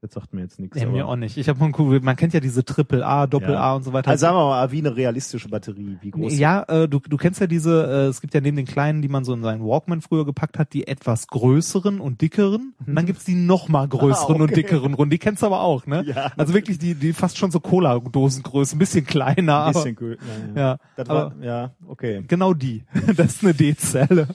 Das 0.02 0.14
sagt 0.14 0.34
mir 0.34 0.41
jetzt 0.41 0.58
nichts. 0.62 0.78
Nee, 0.78 0.86
mir 0.86 1.06
auch 1.06 1.18
nicht. 1.18 1.36
Ich 1.36 1.50
habe 1.50 1.60
mal 1.60 1.66
gegoogelt, 1.74 2.04
man 2.06 2.16
kennt 2.16 2.34
ja 2.34 2.39
diese 2.39 2.64
Triple 2.64 3.06
A, 3.06 3.28
Doppel 3.28 3.52
Ja. 3.52 3.60
A 3.60 3.76
und 3.76 3.84
so 3.84 3.91
weiter. 3.91 4.10
Also 4.10 4.22
sagen 4.22 4.38
wir 4.38 4.45
mal, 4.47 4.72
wie 4.72 4.78
eine 4.80 4.95
realistische 4.95 5.50
Batterie. 5.50 5.97
Wie 6.00 6.12
groß? 6.12 6.38
ja, 6.38 6.64
äh, 6.70 6.88
du, 6.88 7.00
du 7.00 7.18
kennst 7.18 7.41
ja 7.41 7.47
diese, 7.47 7.86
äh, 7.86 8.08
es 8.08 8.22
gibt 8.22 8.34
ja 8.34 8.39
neben 8.39 8.56
den 8.56 8.66
kleinen, 8.66 9.02
die 9.02 9.10
man 9.10 9.26
so 9.26 9.34
in 9.34 9.43
seinen 9.43 9.62
Walkman 9.62 10.00
früher 10.00 10.26
gepackt 10.26 10.58
hat, 10.58 10.72
die 10.72 10.88
etwas 10.88 11.28
größeren 11.28 12.00
und 12.00 12.22
dickeren. 12.22 12.76
Und 12.88 12.95
dann 12.95 13.06
gibt's 13.08 13.26
die 13.26 13.36
noch 13.36 13.68
mal 13.68 13.89
größeren 13.89 14.38
Ah, 14.38 14.43
und 14.43 14.52
okay. 14.52 14.56
dickeren 14.56 14.93
Runden. 14.93 15.10
Die 15.12 15.18
kennst 15.18 15.41
du 15.41 15.47
aber 15.47 15.60
auch, 15.60 15.86
ne? 15.86 16.06
Ja. 16.06 16.32
Also 16.38 16.54
wirklich 16.54 16.78
die, 16.80 16.95
die 16.95 17.12
fast 17.12 17.38
schon 17.38 17.52
so 17.52 17.60
Cola-Dosengröße, 17.60 18.78
ein 18.78 18.80
bisschen 18.80 19.06
kleiner. 19.06 19.66
Ein 19.66 19.74
bisschen 19.74 19.97
aber, 19.97 20.06
cool. 20.06 20.18
Ja, 20.56 20.62
ja, 20.62 20.78
Das 20.95 21.10
aber 21.10 21.36
war, 21.36 21.43
ja, 21.43 21.72
okay. 21.88 22.24
genau 22.26 22.54
die. 22.54 22.84
Das 23.18 23.34
ist 23.36 23.43
eine 23.43 23.54
D-Zelle. 23.54 24.30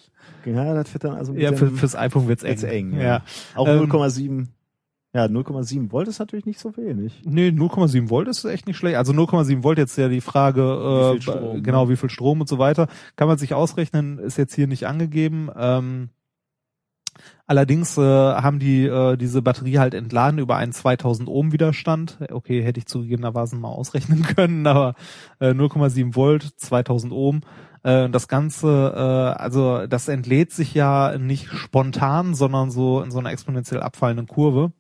Ja, 0.44 0.74
das 0.74 0.92
wird 0.92 1.04
dann 1.04 1.14
also 1.16 1.32
mit 1.32 1.40
Ja, 1.40 1.54
für, 1.54 1.70
fürs 1.70 1.96
iPhone 1.96 2.28
wird's 2.28 2.42
eng. 2.42 2.58
Eng, 2.64 2.92
ja. 2.92 3.02
ja. 3.02 3.22
Auch 3.54 3.66
Ähm, 3.66 3.90
0,7. 3.90 4.46
Ja, 5.14 5.26
0,7 5.26 5.92
Volt 5.92 6.08
ist 6.08 6.18
natürlich 6.18 6.44
nicht 6.44 6.58
so 6.58 6.76
wenig. 6.76 7.22
Nee, 7.24 7.48
0,7 7.50 8.10
Volt 8.10 8.26
ist 8.26 8.44
echt 8.44 8.66
nicht 8.66 8.76
schlecht. 8.76 8.96
Also 8.96 9.12
0,7 9.12 9.62
Volt 9.62 9.78
jetzt 9.78 9.96
ja 9.96 10.08
die 10.08 10.20
Frage, 10.20 10.62
äh, 10.62 11.14
Wie 11.16 11.22
Strom, 11.22 11.62
genau, 11.62 11.84
ne? 11.84 11.90
wie 11.90 11.96
viel 11.96 12.10
Strom 12.10 12.40
und 12.40 12.48
so 12.48 12.58
weiter. 12.58 12.88
Kann 13.14 13.28
man 13.28 13.38
sich 13.38 13.54
ausrechnen, 13.54 14.18
ist 14.18 14.36
jetzt 14.38 14.56
hier 14.56 14.66
nicht 14.66 14.88
angegeben. 14.88 15.50
Ähm, 15.56 16.08
allerdings 17.46 17.96
äh, 17.96 18.00
haben 18.02 18.58
die 18.58 18.86
äh, 18.86 19.16
diese 19.16 19.40
Batterie 19.40 19.78
halt 19.78 19.94
entladen 19.94 20.40
über 20.40 20.56
einen 20.56 20.72
2000 20.72 21.28
Ohm 21.28 21.52
Widerstand. 21.52 22.18
Okay, 22.32 22.64
hätte 22.64 22.80
ich 22.80 22.86
zugegebenermaßen 22.86 23.60
mal 23.60 23.68
ausrechnen 23.68 24.22
können, 24.36 24.66
aber 24.66 24.96
äh, 25.38 25.50
0,7 25.50 26.16
Volt, 26.16 26.42
2000 26.56 27.12
Ohm. 27.12 27.42
Äh, 27.84 28.08
Das 28.08 28.26
Ganze, 28.26 28.92
äh, 28.96 29.40
also 29.40 29.86
das 29.86 30.08
entlädt 30.08 30.50
sich 30.50 30.74
ja 30.74 31.16
nicht 31.18 31.46
spontan, 31.52 32.34
sondern 32.34 32.72
so 32.72 33.00
in 33.00 33.12
so 33.12 33.20
einer 33.20 33.30
exponentiell 33.30 33.80
abfallenden 33.80 34.26
Kurve. 34.26 34.72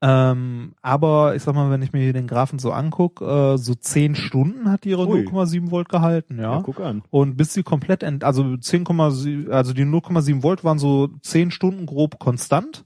Ähm, 0.00 0.74
aber 0.80 1.34
ich 1.34 1.42
sag 1.42 1.54
mal, 1.54 1.70
wenn 1.70 1.82
ich 1.82 1.92
mir 1.92 2.02
hier 2.02 2.12
den 2.12 2.28
Graphen 2.28 2.60
so 2.60 2.70
anguck, 2.70 3.20
äh, 3.20 3.56
so 3.56 3.74
10 3.74 4.14
Stunden 4.14 4.70
hat 4.70 4.84
die 4.84 4.90
ihre 4.90 5.08
Ui. 5.08 5.22
0,7 5.22 5.72
Volt 5.72 5.88
gehalten, 5.88 6.38
ja. 6.38 6.54
Ja, 6.54 6.62
guck 6.62 6.80
an. 6.80 7.02
Und 7.10 7.36
bis 7.36 7.52
sie 7.52 7.64
komplett, 7.64 8.04
ent 8.04 8.22
also 8.22 8.42
10,7, 8.42 9.50
also 9.50 9.72
die 9.72 9.84
0,7 9.84 10.42
Volt 10.42 10.62
waren 10.62 10.78
so 10.78 11.08
10 11.22 11.50
Stunden 11.50 11.86
grob 11.86 12.18
konstant. 12.18 12.84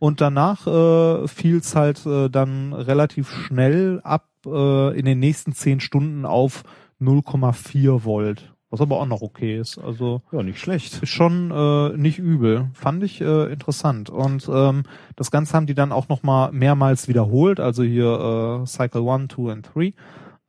Und 0.00 0.20
danach 0.20 0.66
äh, 0.66 1.28
fiel 1.28 1.58
es 1.58 1.74
halt 1.74 2.04
äh, 2.06 2.28
dann 2.28 2.72
relativ 2.72 3.30
schnell 3.30 4.00
ab 4.04 4.28
äh, 4.46 4.98
in 4.98 5.04
den 5.04 5.18
nächsten 5.18 5.52
10 5.52 5.80
Stunden 5.80 6.24
auf 6.24 6.62
0,4 7.00 8.04
Volt. 8.04 8.54
Was 8.70 8.80
aber 8.82 9.00
auch 9.00 9.06
noch 9.06 9.22
okay 9.22 9.58
ist. 9.58 9.78
Also 9.78 10.20
Ja, 10.30 10.42
nicht 10.42 10.60
schlecht. 10.60 11.02
ist 11.02 11.08
schon 11.08 11.50
äh, 11.50 11.96
nicht 11.96 12.18
übel. 12.18 12.68
Fand 12.74 13.02
ich 13.02 13.20
äh, 13.20 13.50
interessant. 13.52 14.10
Und 14.10 14.48
ähm, 14.52 14.82
das 15.16 15.30
Ganze 15.30 15.54
haben 15.54 15.66
die 15.66 15.74
dann 15.74 15.90
auch 15.92 16.08
noch 16.08 16.22
mal 16.22 16.52
mehrmals 16.52 17.08
wiederholt. 17.08 17.60
Also 17.60 17.82
hier 17.82 18.60
äh, 18.62 18.66
Cycle 18.66 19.08
1, 19.08 19.32
2 19.34 19.42
und 19.52 19.62
3. 19.74 19.94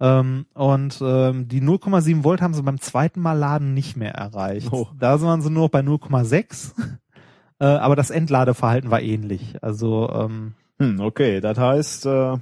Ähm, 0.01 0.45
und 0.53 0.99
ähm, 1.01 1.47
die 1.47 1.61
0,7 1.61 2.23
Volt 2.23 2.41
haben 2.41 2.53
sie 2.53 2.63
beim 2.63 2.79
zweiten 2.79 3.21
Mal 3.21 3.33
laden 3.37 3.73
nicht 3.73 3.95
mehr 3.95 4.13
erreicht. 4.15 4.67
Oh. 4.71 4.87
Da 4.97 5.21
waren 5.21 5.41
sie 5.41 5.49
nur 5.49 5.63
noch 5.63 5.69
bei 5.71 5.79
0,6. 5.81 6.73
äh, 7.59 7.65
aber 7.65 7.95
das 7.95 8.09
Entladeverhalten 8.09 8.91
war 8.91 9.01
ähnlich. 9.01 9.55
Also 9.61 10.09
ähm, 10.09 10.53
Hm, 10.81 11.01
okay, 11.01 11.41
das 11.41 11.57
heißt, 11.57 12.05
äh, 12.05 12.37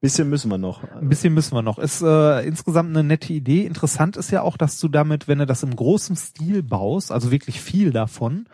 bisschen 0.00 0.28
müssen 0.30 0.50
wir 0.50 0.58
noch. 0.58 0.82
Ein 0.94 1.08
bisschen 1.08 1.34
müssen 1.34 1.54
wir 1.54 1.62
noch. 1.62 1.78
Ist 1.78 2.02
äh, 2.02 2.40
insgesamt 2.46 2.90
eine 2.90 3.04
nette 3.04 3.32
Idee. 3.32 3.66
Interessant 3.66 4.16
ist 4.16 4.30
ja 4.30 4.42
auch, 4.42 4.56
dass 4.56 4.80
du 4.80 4.88
damit, 4.88 5.28
wenn 5.28 5.38
du 5.38 5.46
das 5.46 5.62
im 5.62 5.74
großen 5.76 6.16
Stil 6.16 6.62
baust, 6.62 7.12
also 7.12 7.30
wirklich 7.30 7.60
viel 7.60 7.90
davon, 7.90 8.46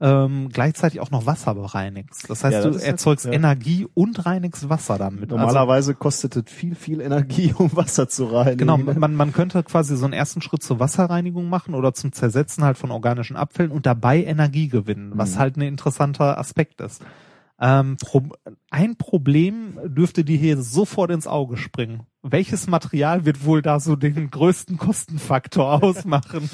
ähm, 0.00 0.48
gleichzeitig 0.52 1.00
auch 1.00 1.10
noch 1.12 1.24
Wasser 1.24 1.54
bereinigst. 1.54 2.28
Das 2.28 2.42
heißt, 2.42 2.52
Ja, 2.54 2.62
das 2.70 2.78
du 2.78 2.84
erzeugst 2.86 3.26
ja- 3.26 3.32
Energie 3.32 3.86
und 3.94 4.26
reinigst 4.26 4.68
Wasser 4.68 4.98
damit. 4.98 5.24
Also, 5.24 5.36
Normalerweise 5.36 5.94
kostet 5.94 6.36
es 6.36 6.52
viel, 6.52 6.74
viel 6.74 7.00
Energie, 7.00 7.54
um 7.56 7.74
Wasser 7.76 8.08
zu 8.08 8.24
reinigen. 8.24 8.58
Genau, 8.58 8.76
man, 8.76 9.14
man 9.14 9.32
könnte 9.32 9.62
quasi 9.62 9.96
so 9.96 10.04
einen 10.04 10.12
ersten 10.12 10.42
Schritt 10.42 10.62
zur 10.64 10.80
Wasserreinigung 10.80 11.48
machen 11.48 11.74
oder 11.74 11.94
zum 11.94 12.12
Zersetzen 12.12 12.64
halt 12.64 12.76
von 12.76 12.90
organischen 12.90 13.36
Abfällen 13.36 13.70
und 13.70 13.86
dabei 13.86 14.24
Energie 14.24 14.68
gewinnen, 14.68 15.12
was 15.14 15.34
Mhm. 15.36 15.38
halt 15.38 15.56
ein 15.58 15.62
interessanter 15.62 16.38
Aspekt 16.38 16.80
ist. 16.80 17.02
Ähm, 17.60 17.96
ein 18.70 18.96
Problem 18.96 19.78
dürfte 19.84 20.24
dir 20.24 20.36
hier 20.36 20.60
sofort 20.60 21.10
ins 21.10 21.26
Auge 21.26 21.56
springen. 21.56 22.02
Welches 22.22 22.66
Material 22.66 23.24
wird 23.24 23.44
wohl 23.44 23.62
da 23.62 23.80
so 23.80 23.96
den 23.96 24.30
größten 24.30 24.76
Kostenfaktor 24.76 25.82
ausmachen? 25.82 26.50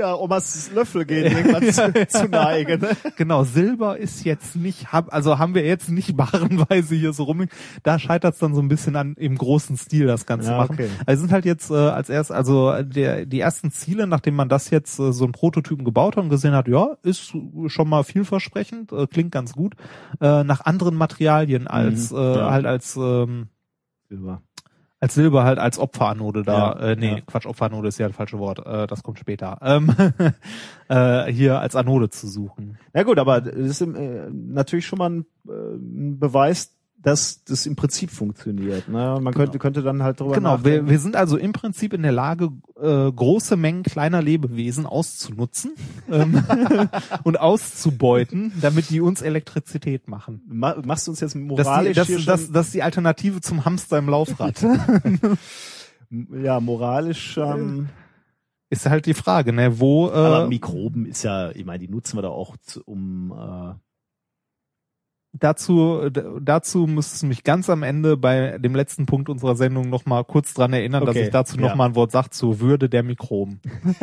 Ja, 0.00 0.14
Omas 0.14 0.70
Löffel 0.74 1.04
gehen 1.04 1.30
irgendwann 1.30 1.70
zu, 1.72 2.06
zu 2.08 2.26
neigen. 2.26 2.80
Ne? 2.80 2.96
genau, 3.16 3.44
Silber 3.44 3.98
ist 3.98 4.24
jetzt 4.24 4.56
nicht, 4.56 4.94
hab, 4.94 5.12
also 5.12 5.38
haben 5.38 5.54
wir 5.54 5.62
jetzt 5.64 5.90
nicht 5.90 6.16
barenweise 6.16 6.94
hier 6.94 7.12
so 7.12 7.24
rum. 7.24 7.44
Da 7.82 7.98
scheitert 7.98 8.32
es 8.32 8.40
dann 8.40 8.54
so 8.54 8.62
ein 8.62 8.68
bisschen 8.68 8.96
an 8.96 9.14
im 9.18 9.36
großen 9.36 9.76
Stil 9.76 10.06
das 10.06 10.24
Ganze 10.24 10.52
Ja, 10.52 10.56
machen. 10.56 10.72
okay. 10.72 10.88
Also 11.04 11.20
sind 11.20 11.32
halt 11.32 11.44
jetzt 11.44 11.70
äh, 11.70 11.74
als 11.74 12.08
erst, 12.08 12.32
also 12.32 12.82
der, 12.82 13.26
die 13.26 13.40
ersten 13.40 13.70
Ziele, 13.70 14.06
nachdem 14.06 14.36
man 14.36 14.48
das 14.48 14.70
jetzt 14.70 14.98
äh, 14.98 15.12
so 15.12 15.26
ein 15.26 15.32
Prototypen 15.32 15.84
gebaut 15.84 16.16
hat 16.16 16.24
und 16.24 16.30
gesehen 16.30 16.54
hat, 16.54 16.66
ja, 16.66 16.96
ist 17.02 17.34
schon 17.66 17.88
mal 17.88 18.02
vielversprechend, 18.02 18.92
äh, 18.92 19.06
klingt 19.06 19.32
ganz 19.32 19.52
gut, 19.52 19.74
äh, 20.22 20.44
nach 20.44 20.62
anderen 20.62 20.94
Materialien 20.96 21.66
als 21.66 22.10
Mhm, 22.10 22.16
äh, 22.18 22.36
ja. 22.38 22.50
halt 22.50 22.64
als 22.64 22.96
ähm, 22.96 23.48
Silber. 24.08 24.40
Als 25.00 25.14
Silber 25.14 25.44
halt 25.44 25.58
als 25.58 25.78
Opferanode 25.78 26.42
da. 26.42 26.76
Ja, 26.78 26.90
äh, 26.90 26.96
nee, 26.96 27.14
ja. 27.16 27.20
Quatsch, 27.22 27.46
Opferanode 27.46 27.88
ist 27.88 27.98
ja 27.98 28.06
das 28.06 28.16
falsche 28.16 28.38
Wort. 28.38 28.64
Äh, 28.64 28.86
das 28.86 29.02
kommt 29.02 29.18
später. 29.18 29.58
Ähm, 29.62 29.94
äh, 30.88 31.24
hier 31.32 31.58
als 31.60 31.74
Anode 31.74 32.10
zu 32.10 32.28
suchen. 32.28 32.78
Ja 32.94 33.02
gut, 33.02 33.18
aber 33.18 33.40
das 33.40 33.54
ist 33.54 33.80
äh, 33.80 34.28
natürlich 34.30 34.86
schon 34.86 34.98
mal 34.98 35.10
ein, 35.10 35.26
äh, 35.48 35.52
ein 35.52 36.18
Beweis, 36.18 36.76
dass 37.02 37.44
das 37.44 37.66
im 37.66 37.76
Prinzip 37.76 38.10
funktioniert. 38.10 38.88
Ne? 38.88 39.18
Man 39.20 39.32
könnte, 39.32 39.58
könnte 39.58 39.82
dann 39.82 40.02
halt 40.02 40.20
drüber 40.20 40.34
Genau, 40.34 40.50
wir, 40.50 40.72
nachdenken. 40.72 40.90
wir 40.90 40.98
sind 40.98 41.16
also 41.16 41.36
im 41.36 41.52
Prinzip 41.52 41.92
in 41.94 42.02
der 42.02 42.12
Lage, 42.12 42.50
äh, 42.80 43.10
große 43.10 43.56
Mengen 43.56 43.82
kleiner 43.82 44.20
Lebewesen 44.20 44.86
auszunutzen 44.86 45.72
ähm, 46.10 46.42
und 47.24 47.40
auszubeuten, 47.40 48.52
damit 48.60 48.90
die 48.90 49.00
uns 49.00 49.22
Elektrizität 49.22 50.08
machen. 50.08 50.42
Ma 50.46 50.76
machst 50.84 51.06
du 51.06 51.12
uns 51.12 51.20
jetzt 51.20 51.34
Das, 51.34 51.42
moralisch 51.42 51.92
die, 51.92 51.94
das, 51.94 52.06
hier 52.06 52.18
das, 52.18 52.52
das 52.52 52.66
ist 52.66 52.74
die 52.74 52.82
Alternative 52.82 53.40
zum 53.40 53.64
Hamster 53.64 53.98
im 53.98 54.08
Laufrad. 54.08 54.62
ja, 56.42 56.60
moralisch, 56.60 57.38
ähm, 57.38 57.88
ist 58.70 58.86
halt 58.86 59.06
die 59.06 59.14
Frage, 59.14 59.52
ne? 59.52 59.80
Wo 59.80 60.08
aber 60.08 60.44
äh, 60.44 60.48
Mikroben 60.48 61.04
ist 61.04 61.24
ja, 61.24 61.50
ich 61.50 61.64
meine, 61.64 61.80
die 61.80 61.88
nutzen 61.88 62.16
wir 62.16 62.22
da 62.22 62.28
auch 62.28 62.56
um 62.84 63.32
äh, 63.32 63.74
dazu 65.32 66.10
dazu 66.40 66.86
müsstest 66.86 67.22
du 67.22 67.26
mich 67.26 67.44
ganz 67.44 67.70
am 67.70 67.82
Ende 67.82 68.16
bei 68.16 68.58
dem 68.58 68.74
letzten 68.74 69.06
Punkt 69.06 69.28
unserer 69.28 69.54
Sendung 69.56 69.88
noch 69.88 70.06
mal 70.06 70.24
kurz 70.24 70.54
dran 70.54 70.72
erinnern, 70.72 71.04
dass 71.06 71.16
Okay, 71.16 71.26
ich 71.26 71.30
dazu 71.30 71.58
noch 71.58 71.70
ja. 71.70 71.74
mal 71.76 71.86
ein 71.86 71.94
Wort 71.94 72.10
sage 72.12 72.30
zur 72.30 72.60
Würde 72.60 72.88
der 72.88 73.02
Mikroben. 73.02 73.60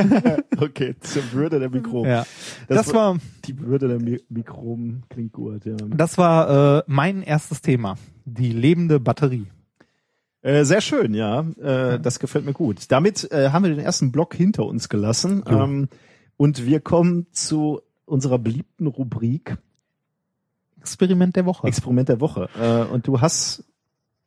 okay, 0.57 0.95
zur 0.99 1.23
Würde 1.33 1.59
der 1.59 1.69
Mikroben. 1.69 2.09
Ja, 2.09 2.25
Das 2.67 2.85
das, 2.85 2.93
war 2.93 3.17
Die 3.45 3.59
Würde 3.59 3.87
der 3.87 3.99
Mi 3.99 4.21
Mikroben 4.29 5.03
klingt 5.09 5.33
gut, 5.33 5.65
ja. 5.65 5.75
das 5.89 6.17
war 6.17 6.79
äh, 6.79 6.83
mein 6.87 7.21
erstes 7.23 7.61
Thema, 7.61 7.95
die 8.25 8.51
lebende 8.51 8.99
Batterie. 8.99 9.47
Äh, 10.41 10.63
sehr 10.63 10.81
schön, 10.81 11.13
ja. 11.13 11.41
Äh, 11.59 11.99
Das 11.99 12.19
gefällt 12.19 12.45
mir 12.45 12.53
gut. 12.53 12.85
Damit 12.89 13.29
äh, 13.31 13.49
haben 13.49 13.63
wir 13.63 13.69
den 13.75 13.83
ersten 13.83 14.11
Block 14.11 14.33
hinter 14.33 14.65
uns 14.65 14.87
gelassen. 14.87 15.43
Ähm, 15.47 15.89
und 16.37 16.65
wir 16.65 16.79
kommen 16.79 17.27
zu 17.31 17.81
unserer 18.05 18.39
beliebten 18.39 18.87
Rubrik 18.87 19.57
Experiment 20.87 21.35
der 21.35 21.45
Woche. 21.45 21.67
Experiment 21.67 22.09
der 22.09 22.21
Woche. 22.21 22.49
Äh, 22.59 22.91
und 22.91 23.07
du 23.07 23.21
hast 23.21 23.63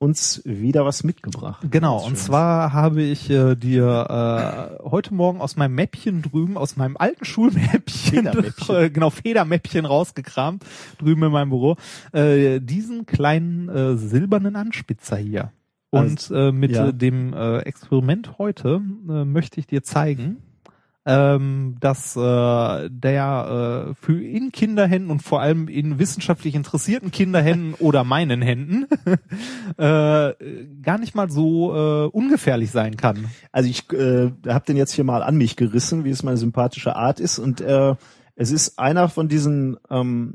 uns 0.00 0.40
wieder 0.46 0.86
was 0.86 1.04
mitgebracht. 1.04 1.66
Genau, 1.70 1.98
und 1.98 2.04
Schönes. 2.04 2.24
zwar 2.24 2.72
habe 2.72 3.02
ich 3.02 3.28
äh, 3.28 3.54
dir 3.54 4.78
äh, 4.82 4.88
heute 4.88 5.12
Morgen 5.12 5.42
aus 5.42 5.56
meinem 5.56 5.74
Mäppchen 5.74 6.22
drüben, 6.22 6.56
aus 6.56 6.76
meinem 6.76 6.96
alten 6.96 7.26
Schulmäppchen, 7.26 8.24
Federmäppchen. 8.24 8.76
äh, 8.76 8.90
genau, 8.94 9.10
Federmäppchen 9.10 9.84
rausgekramt, 9.84 10.64
drüben 10.98 11.24
in 11.24 11.32
meinem 11.32 11.50
Büro, 11.50 11.76
äh, 12.12 12.60
diesen 12.60 13.04
kleinen 13.04 13.68
äh, 13.68 13.96
silbernen 13.96 14.56
Anspitzer 14.56 15.18
hier. 15.18 15.52
Und 15.90 16.30
äh, 16.32 16.50
mit 16.50 16.70
ja. 16.70 16.88
äh, 16.88 16.94
dem 16.94 17.34
äh, 17.34 17.58
Experiment 17.58 18.38
heute 18.38 18.80
äh, 19.08 19.24
möchte 19.24 19.60
ich 19.60 19.66
dir 19.66 19.82
zeigen, 19.82 20.38
ähm, 21.06 21.76
dass 21.80 22.14
äh, 22.14 22.88
der 22.90 23.88
äh, 23.90 23.94
für 23.94 24.22
in 24.22 24.52
Kinderhänden 24.52 25.10
und 25.10 25.22
vor 25.22 25.40
allem 25.40 25.66
in 25.68 25.98
wissenschaftlich 25.98 26.54
interessierten 26.54 27.10
Kinderhänden 27.10 27.74
oder 27.78 28.04
meinen 28.04 28.42
Händen 28.42 28.86
äh, 29.78 30.34
gar 30.82 30.98
nicht 30.98 31.14
mal 31.14 31.30
so 31.30 31.74
äh, 31.74 32.06
ungefährlich 32.08 32.70
sein 32.70 32.96
kann. 32.96 33.26
Also 33.50 33.70
ich 33.70 33.90
äh, 33.92 34.30
habe 34.48 34.64
den 34.66 34.76
jetzt 34.76 34.92
hier 34.92 35.04
mal 35.04 35.22
an 35.22 35.36
mich 35.36 35.56
gerissen, 35.56 36.04
wie 36.04 36.10
es 36.10 36.22
meine 36.22 36.36
sympathische 36.36 36.96
Art 36.96 37.18
ist. 37.20 37.38
Und 37.38 37.60
äh, 37.60 37.94
es 38.36 38.50
ist 38.50 38.78
einer 38.78 39.08
von 39.08 39.28
diesen 39.28 39.78
ähm, 39.90 40.34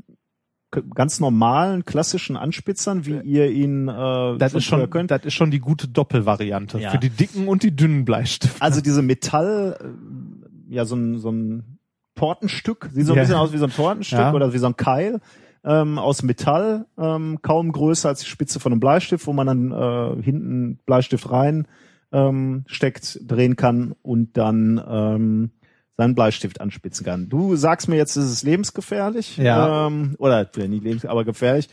ganz 0.94 1.20
normalen, 1.20 1.84
klassischen 1.84 2.36
Anspitzern, 2.36 3.06
wie 3.06 3.18
ihr 3.20 3.50
ihn 3.50 3.88
äh, 3.88 4.36
Das 4.38 4.52
ist 4.52 4.64
schon, 4.64 4.90
könnt. 4.90 5.10
das 5.10 5.24
ist 5.24 5.34
schon 5.34 5.50
die 5.50 5.60
gute 5.60 5.88
Doppelvariante 5.88 6.78
Ja. 6.80 6.90
für 6.90 6.98
die 6.98 7.08
dicken 7.08 7.48
und 7.48 7.62
die 7.62 7.74
dünnen 7.74 8.04
Bleistifte. 8.04 8.60
Also 8.60 8.80
diese 8.80 9.00
Metall, 9.02 9.78
äh, 9.80 10.35
ja 10.68 10.84
so 10.84 10.96
ein, 10.96 11.18
so 11.18 11.30
ein 11.30 11.78
Tortenstück, 12.14 12.88
sieht 12.92 13.06
so 13.06 13.12
ein 13.12 13.16
Ja. 13.16 13.22
bisschen 13.22 13.36
aus 13.36 13.52
wie 13.52 13.58
so 13.58 13.64
ein 13.66 13.72
Tortenstück 13.72 14.18
Ja. 14.18 14.32
oder 14.32 14.52
wie 14.52 14.58
so 14.58 14.66
ein 14.66 14.76
Keil 14.76 15.20
ähm, 15.64 15.98
aus 15.98 16.22
Metall, 16.22 16.86
ähm, 16.96 17.38
kaum 17.42 17.72
größer 17.72 18.08
als 18.08 18.20
die 18.20 18.26
Spitze 18.26 18.60
von 18.60 18.72
einem 18.72 18.80
Bleistift, 18.80 19.26
wo 19.26 19.32
man 19.32 19.46
dann 19.46 19.72
äh, 19.72 20.22
hinten 20.22 20.78
Bleistift 20.86 21.30
rein 21.30 21.66
ähm, 22.12 22.64
steckt, 22.68 23.18
drehen 23.26 23.56
kann 23.56 23.94
und 24.02 24.36
dann 24.36 24.80
ähm, 24.88 25.50
seinen 25.96 26.14
Bleistift 26.14 26.60
anspitzen 26.60 27.04
kann. 27.04 27.28
Du 27.28 27.56
sagst 27.56 27.88
mir 27.88 27.96
jetzt, 27.96 28.16
es 28.16 28.30
ist 28.30 28.42
lebensgefährlich, 28.44 29.38
Ja. 29.38 29.86
ähm, 29.88 30.14
oder 30.18 30.48
nicht 30.68 30.84
lebens, 30.84 31.04
aber 31.04 31.24
gefährlich. 31.24 31.68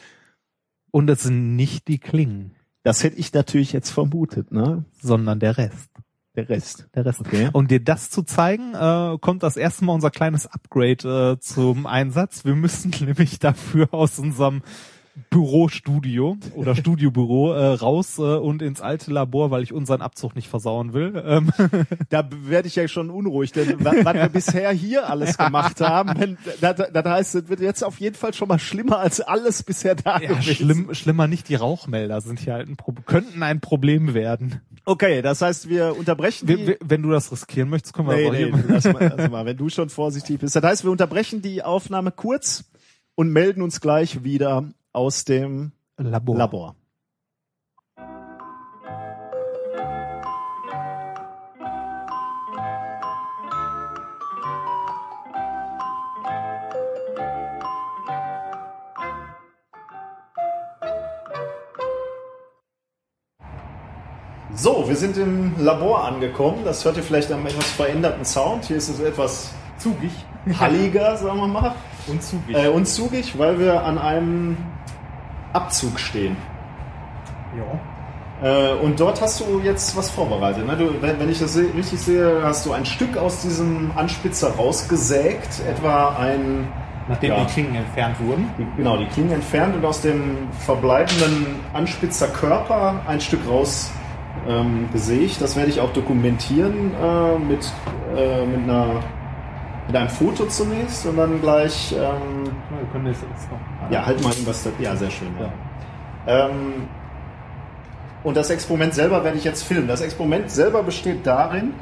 Und 0.92 1.10
es 1.10 1.24
sind 1.24 1.56
nicht 1.56 1.88
die 1.88 2.00
Klingen, 2.00 2.52
Das 2.84 3.04
hätte 3.04 3.18
ich 3.18 3.32
natürlich 3.34 3.72
jetzt 3.74 3.92
vermutet, 3.92 4.52
ne? 4.52 4.84
sondern 5.02 5.40
der 5.40 5.58
Rest. 5.58 5.90
Der 6.36 6.50
Rest. 6.50 6.88
Der 6.96 7.06
Rest. 7.06 7.20
Okay. 7.20 7.50
Um 7.54 7.68
dir 7.68 7.80
das 7.80 8.10
zu 8.10 8.24
zeigen, 8.24 8.74
äh, 8.74 9.18
kommt 9.22 9.44
das 9.44 9.56
erste 9.56 9.86
Mal 9.86 9.94
unser 9.94 10.10
kleines 10.10 10.48
Upgrade 10.48 11.36
äh, 11.36 11.40
zum 11.40 11.86
Einsatz. 11.86 12.44
Wir 12.44 12.56
müssen 12.56 12.92
nämlich 13.00 13.38
dafür 13.40 13.94
aus 13.94 14.18
unserem 14.18 14.64
Bürostudio 15.30 16.38
oder 16.56 16.76
Studiobüro 16.76 17.54
äh, 17.54 17.74
raus 17.76 18.18
äh, 18.18 18.22
und 18.22 18.62
ins 18.62 18.82
alte 18.82 19.12
Labor, 19.12 19.52
weil 19.52 19.62
ich 19.62 19.74
unseren 19.74 20.02
Abzug 20.02 20.36
nicht 20.36 20.48
versauen 20.48 20.94
will. 20.94 21.22
Ähm, 21.26 21.52
Da 22.10 22.28
werde 22.32 22.68
ich 22.68 22.76
ja 22.76 22.88
schon 22.88 23.10
unruhig, 23.10 23.52
denn 23.52 23.84
wa- 23.84 23.94
was 24.04 24.14
wir 24.16 24.30
bisher 24.30 24.72
hier 24.72 25.10
alles 25.10 25.38
gemacht 25.38 25.82
haben, 25.82 26.14
wenn, 26.20 26.38
das, 26.62 26.78
das 26.92 27.06
heißt, 27.06 27.36
es 27.36 27.50
wird 27.50 27.60
jetzt 27.60 27.84
auf 27.84 28.00
jeden 28.00 28.16
Fall 28.16 28.34
schon 28.34 28.48
mal 28.48 28.60
schlimmer 28.60 29.00
als 29.00 29.22
alles 29.22 29.64
bisher 29.64 29.96
da 29.96 30.20
ja, 30.20 30.30
gewesen. 30.30 30.56
schlimm, 30.56 30.94
schlimmer 30.94 31.28
nicht, 31.28 31.50
die 31.50 31.56
Rauchmelder 31.56 32.22
sind 32.22 32.40
hier 32.40 32.54
halt 32.54 32.70
ein 32.70 32.76
Pro 32.76 32.94
könnten 33.06 33.44
ein 33.44 33.60
Problem 33.60 34.14
werden. 34.14 34.62
Okay, 34.86 35.22
das 35.22 35.42
heißt, 35.42 35.70
wir 35.70 35.96
unterbrechen 35.98 36.48
die... 36.48 36.68
Wir, 36.68 36.78
wenn 36.84 37.02
du 37.02 37.10
das 37.12 37.32
riskieren 37.32 37.70
möchtest, 37.70 37.94
können 37.94 38.08
wir 38.10 38.16
nee, 38.16 38.26
aber 38.28 38.36
nee, 38.36 38.46
hier- 38.46 38.64
lass 38.68 38.84
mal, 38.86 39.14
lass 39.18 39.30
mal, 39.32 39.46
wenn 39.46 39.58
du 39.58 39.70
schon 39.70 39.90
vorsichtig 39.90 40.40
bist. 40.40 40.56
Das 40.56 40.64
heißt, 40.64 40.84
wir 40.84 40.92
unterbrechen 40.92 41.42
die 41.42 41.64
Aufnahme 41.64 42.12
kurz 42.12 42.66
und 43.16 43.30
melden 43.32 43.62
uns 43.62 43.80
gleich 43.82 44.24
wieder 44.24 44.66
aus 44.94 45.26
dem 45.26 45.72
Labor. 45.98 46.38
Labor. 46.38 46.76
So, 64.56 64.88
wir 64.88 64.96
sind 64.96 65.18
im 65.18 65.60
Labor 65.60 66.06
angekommen. 66.06 66.64
Das 66.64 66.86
hört 66.86 66.96
ihr 66.96 67.04
vielleicht 67.04 67.32
am 67.32 67.46
etwas 67.46 67.70
veränderten 67.72 68.24
Sound. 68.24 68.66
Hier 68.66 68.78
ist 68.78 68.88
es 68.88 69.00
etwas 69.00 69.52
Zugig. 69.78 70.12
halliger, 70.58 71.18
sagen 71.18 71.40
wir 71.40 71.48
mal. 71.48 71.76
Und 72.08 72.22
zugig. 72.22 72.56
Äh, 72.56 72.68
und 72.68 72.86
zugig, 72.86 73.38
weil 73.40 73.60
wir 73.60 73.84
an 73.84 73.98
einem 73.98 74.58
Abzug 75.54 76.00
stehen. 76.00 76.36
ja. 77.58 77.80
Äh, 78.42 78.74
und 78.74 79.00
dort 79.00 79.22
hast 79.22 79.40
du 79.40 79.62
jetzt 79.64 79.96
was 79.96 80.10
vorbereitet. 80.10 80.68
Ne? 80.68 80.76
Du, 80.76 81.02
wenn, 81.02 81.18
wenn 81.20 81.30
ich 81.30 81.40
das 81.40 81.54
se 81.54 81.66
richtig 81.78 82.00
sehe, 82.02 82.42
hast 82.44 82.66
du 82.66 82.74
ein 82.74 82.86
Stück 82.86 83.16
aus 83.16 83.42
diesem 83.42 83.92
Anspitzer 83.96 84.56
rausgesägt, 84.56 85.62
etwa 85.70 86.18
ein, 86.18 86.68
Nachdem 87.08 87.32
Ja. 87.32 87.44
die 87.44 87.52
Klingen 87.54 87.76
entfernt 87.76 88.16
wurden. 88.20 88.50
die, 88.58 88.66
genau, 88.78 88.98
die 88.98 89.06
Klingen 89.06 89.32
entfernt 89.32 89.76
und 89.76 89.86
aus 89.86 90.02
dem 90.02 90.38
verbleibenden 90.60 91.60
Anspitzer 91.74 92.28
Körper 92.28 93.02
ein 93.08 93.22
Stück 93.22 93.42
raus 93.48 93.92
ähm, 94.48 94.90
gesägt. 94.92 95.40
Das 95.42 95.56
werde 95.56 95.70
ich 95.70 95.80
auch 95.80 95.94
dokumentieren 95.94 96.92
äh, 97.02 97.38
mit, 97.40 97.72
äh, 98.18 98.46
mit, 98.46 98.64
einer, 98.70 98.88
mit 99.88 99.96
einem 99.96 100.10
Foto 100.10 100.46
zunächst 100.48 101.06
und 101.06 101.18
dann 101.18 101.40
gleich 101.42 101.94
ähm, 101.98 102.43
können 102.94 103.06
das 103.06 103.18
jetzt 103.18 103.52
noch. 103.52 103.60
Ja, 103.92 104.06
halt 104.06 104.24
mal 104.24 104.32
irgendwas 104.32 104.64
da. 104.64 104.70
Ja, 104.80 104.96
sehr 104.96 105.12
schön. 105.12 105.28
Ja. 105.40 105.52
Ähm, 106.46 106.88
und 108.24 108.38
das 108.38 108.50
Experiment 108.50 108.94
selber 108.94 109.24
werde 109.24 109.38
ich 109.38 109.44
jetzt 109.44 109.64
filmen. 109.64 109.88
Das 109.88 110.00
Experiment 110.00 110.50
selber 110.50 110.84
besteht 110.84 111.28
darin, 111.28 111.74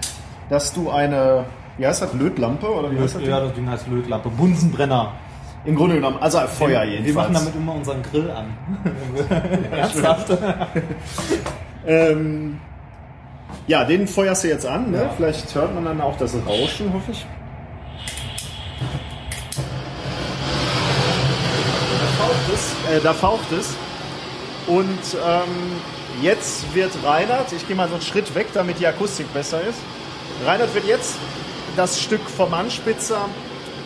dass 0.49 0.73
du 0.73 0.89
eine, 0.89 1.45
wie 1.77 1.85
heißt 1.85 2.01
das, 2.01 2.13
Lötlampe 2.13 2.67
oder 2.67 2.91
wie 2.91 2.99
heißt 2.99 3.15
das? 3.15 3.23
Ja, 3.23 3.39
das 3.39 3.53
Ding 3.53 3.69
heißt 3.69 3.87
Lötlampe. 3.87 4.29
Bunsenbrenner. 4.29 5.13
Im 5.63 5.75
Grunde 5.75 5.95
genommen, 5.95 6.17
also 6.19 6.39
Feuer 6.39 6.83
jedenfalls. 6.83 7.05
Wir 7.05 7.13
machen 7.13 7.33
damit 7.35 7.55
immer 7.55 7.75
unseren 7.75 8.01
Grill 8.01 8.31
an. 8.31 8.47
Ernsthaft? 9.71 10.35
Ähm, 11.85 12.59
ja, 13.67 13.83
den 13.83 14.07
feuerst 14.07 14.43
du 14.43 14.47
jetzt 14.47 14.65
an. 14.65 14.91
Ne? 14.91 15.09
Vielleicht 15.15 15.53
hört 15.53 15.73
man 15.75 15.85
dann 15.85 16.01
auch 16.01 16.17
das 16.17 16.35
Rauschen, 16.45 16.91
hoffe 16.93 17.11
ich. 17.11 17.25
Da 21.99 22.23
faucht 22.23 22.50
es. 22.61 22.91
Äh, 22.91 23.01
da 23.01 23.13
faucht 23.13 23.51
es. 23.51 23.75
Und 24.67 24.99
ähm, 25.25 25.71
jetzt 26.21 26.73
wird 26.73 26.91
Reinhard, 27.03 27.51
ich 27.51 27.67
gehe 27.67 27.75
mal 27.75 27.87
so 27.87 27.95
einen 27.95 28.03
Schritt 28.03 28.33
weg, 28.35 28.47
damit 28.53 28.79
die 28.79 28.87
Akustik 28.87 29.31
besser 29.33 29.61
ist. 29.61 29.79
Reinhard 30.45 30.73
wird 30.73 30.85
jetzt 30.85 31.15
das 31.75 32.01
Stück 32.01 32.21
vom 32.29 32.53
Anspitzer 32.53 33.27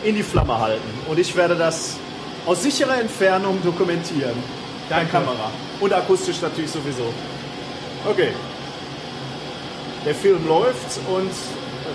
in 0.04 0.14
die 0.14 0.22
Flamme 0.22 0.58
halten. 0.58 0.88
Und 1.08 1.18
ich 1.18 1.34
werde 1.36 1.56
das 1.56 1.96
aus 2.46 2.62
sicherer 2.62 3.00
Entfernung 3.00 3.62
dokumentieren. 3.62 4.34
Deine 4.88 5.08
Kamera. 5.08 5.50
Und 5.80 5.92
akustisch 5.92 6.40
natürlich 6.40 6.70
sowieso. 6.70 7.12
Okay. 8.08 8.32
Der 10.04 10.14
Film 10.14 10.46
läuft 10.46 11.00
und 11.08 11.32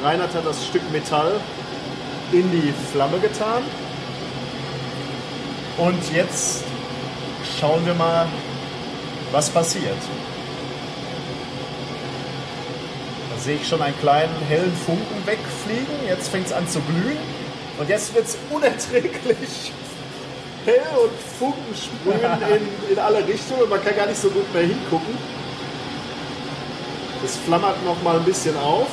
Reinhard 0.03 0.33
hat 0.35 0.45
das 0.45 0.65
Stück 0.65 0.81
Metall 0.91 1.39
in 2.33 2.51
die 2.51 2.73
Flamme 2.91 3.19
getan. 3.19 3.63
Und 5.77 6.13
jetzt 6.13 6.65
schauen 7.59 7.85
wir 7.85 7.93
mal, 7.93 8.27
was 9.31 9.49
passiert. 9.49 9.97
Da 13.29 13.41
sehe 13.41 13.55
ich 13.55 13.67
schon 13.67 13.81
einen 13.81 13.97
kleinen 13.99 14.35
hellen 14.47 14.75
Funken 14.85 15.25
wegfliegen. 15.25 16.07
Jetzt 16.07 16.29
fängt 16.29 16.47
es 16.47 16.53
an 16.53 16.67
zu 16.67 16.79
glühen. 16.81 17.17
Und 17.79 17.89
jetzt 17.89 18.13
wird 18.13 18.25
es 18.25 18.37
unerträglich 18.49 19.71
hell 20.65 20.81
und 21.01 21.11
Funken 21.39 21.75
sprühen 21.75 22.41
in, 22.87 22.93
in 22.93 22.99
alle 22.99 23.25
Richtungen. 23.27 23.69
Man 23.69 23.83
kann 23.83 23.95
gar 23.95 24.07
nicht 24.07 24.21
so 24.21 24.29
gut 24.29 24.53
mehr 24.53 24.63
hingucken. 24.63 25.17
Es 27.23 27.37
flammert 27.37 27.83
noch 27.85 28.01
mal 28.01 28.17
ein 28.17 28.23
bisschen 28.23 28.57
auf. 28.57 28.87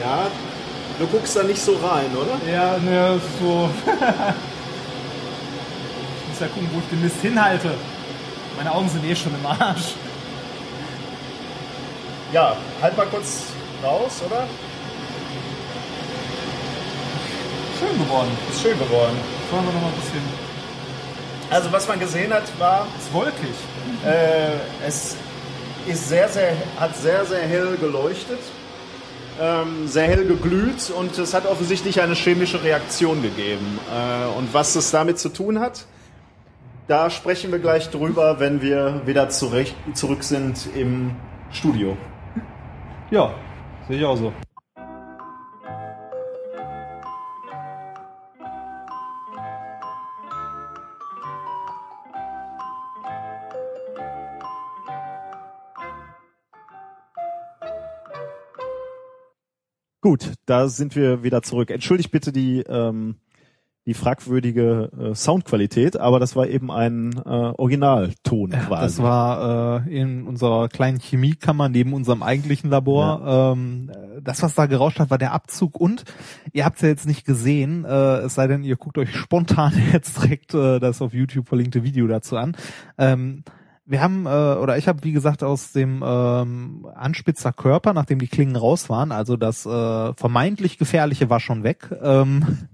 Ja, 0.00 0.28
du 0.98 1.06
guckst 1.06 1.36
da 1.36 1.42
nicht 1.42 1.60
so 1.60 1.72
rein, 1.72 2.10
oder? 2.16 2.40
Ja, 2.50 2.78
ne, 2.78 3.20
so. 3.40 3.68
muss 6.40 6.48
ja 6.48 6.54
gucken, 6.54 6.70
wo 6.72 6.78
ich 6.78 6.88
den 6.88 7.02
Mist 7.02 7.20
hinhalte. 7.20 7.70
Meine 8.56 8.72
Augen 8.72 8.88
sind 8.88 9.04
eh 9.04 9.14
schon 9.14 9.32
im 9.34 9.46
Arsch. 9.46 9.94
Ja, 12.32 12.56
halt 12.80 12.96
mal 12.96 13.06
kurz 13.06 13.44
raus, 13.82 14.22
oder? 14.24 14.46
Schön 17.78 17.98
geworden. 17.98 18.30
Ist 18.50 18.62
schön 18.62 18.78
geworden. 18.78 19.16
Wollen 19.50 19.64
wir 19.66 19.72
noch 19.72 19.80
mal 19.82 19.88
ein 19.88 20.00
bisschen. 20.00 20.22
Also 21.50 21.72
was 21.72 21.88
man 21.88 21.98
gesehen 21.98 22.32
hat, 22.32 22.44
war, 22.58 22.86
Ist 22.98 23.12
wolkig. 23.12 23.34
äh, 24.06 24.86
es 24.86 25.16
ist 25.86 26.08
sehr, 26.08 26.28
sehr, 26.28 26.52
hat 26.78 26.96
sehr, 26.96 27.24
sehr 27.26 27.42
hell 27.42 27.76
geleuchtet, 27.80 28.38
ähm, 29.40 29.88
sehr 29.88 30.06
hell 30.06 30.24
geglüht 30.24 30.90
und 30.96 31.18
es 31.18 31.34
hat 31.34 31.46
offensichtlich 31.46 32.00
eine 32.00 32.14
chemische 32.14 32.62
Reaktion 32.62 33.20
gegeben. 33.20 33.80
Äh, 33.90 34.38
und 34.38 34.54
was 34.54 34.76
es 34.76 34.92
damit 34.92 35.18
zu 35.18 35.30
tun 35.30 35.58
hat, 35.58 35.86
da 36.90 37.08
sprechen 37.08 37.52
wir 37.52 37.60
gleich 37.60 37.88
drüber, 37.90 38.40
wenn 38.40 38.62
wir 38.62 39.02
wieder 39.06 39.28
zurecht, 39.28 39.76
zurück 39.94 40.24
sind 40.24 40.68
im 40.74 41.14
Studio. 41.52 41.96
Ja, 43.12 43.32
sehe 43.86 43.98
ich 43.98 44.04
auch 44.04 44.16
so. 44.16 44.32
Gut, 60.00 60.32
da 60.44 60.66
sind 60.66 60.96
wir 60.96 61.22
wieder 61.22 61.42
zurück. 61.42 61.70
Entschuldigt 61.70 62.10
bitte 62.10 62.32
die 62.32 62.62
ähm, 62.62 63.20
die 63.90 63.94
fragwürdige 63.94 64.88
äh, 64.96 65.14
Soundqualität, 65.16 65.96
aber 65.96 66.20
das 66.20 66.36
war 66.36 66.46
eben 66.46 66.70
ein 66.70 67.12
äh, 67.12 67.28
Originalton 67.28 68.52
Ja, 68.52 68.58
quasi. 68.60 68.82
das 68.82 69.02
war 69.02 69.84
äh, 69.84 70.00
in 70.00 70.28
unserer 70.28 70.68
kleinen 70.68 71.00
Chemiekammer 71.00 71.68
neben 71.68 71.92
unserem 71.92 72.22
eigentlichen 72.22 72.70
Labor. 72.70 73.52
Ähm, 73.56 73.90
äh, 73.90 74.22
das, 74.22 74.44
was 74.44 74.54
da 74.54 74.66
gerauscht 74.66 75.00
hat, 75.00 75.10
war 75.10 75.18
der 75.18 75.32
Abzug 75.32 75.80
und 75.80 76.04
ihr 76.52 76.64
habt 76.64 76.76
es 76.76 76.82
ja 76.82 76.88
jetzt 76.88 77.04
nicht 77.04 77.26
gesehen, 77.26 77.84
äh, 77.84 78.18
es 78.18 78.36
sei 78.36 78.46
denn, 78.46 78.62
ihr 78.62 78.76
guckt 78.76 78.96
euch 78.96 79.12
spontan 79.12 79.72
jetzt 79.92 80.22
direkt 80.22 80.54
äh, 80.54 80.78
das 80.78 81.02
auf 81.02 81.12
YouTube 81.12 81.48
verlinkte 81.48 81.82
Video 81.82 82.06
dazu 82.06 82.36
an. 82.36 82.56
Ähm, 82.96 83.42
wir 83.86 84.00
haben, 84.00 84.26
äh, 84.26 84.28
oder 84.28 84.78
ich 84.78 84.86
habe, 84.86 85.02
wie 85.02 85.10
gesagt, 85.10 85.42
aus 85.42 85.72
dem 85.72 86.04
ähm, 86.06 86.86
Anspitzer 86.94 87.52
Körper, 87.52 87.92
nachdem 87.92 88.20
die 88.20 88.28
Klingen 88.28 88.54
raus 88.54 88.88
waren, 88.88 89.10
also 89.10 89.36
das 89.36 89.66
äh, 89.66 90.14
vermeintlich 90.14 90.78
Gefährliche 90.78 91.28
war 91.28 91.40
schon 91.40 91.64
weg, 91.64 91.90
ähm, 92.00 92.68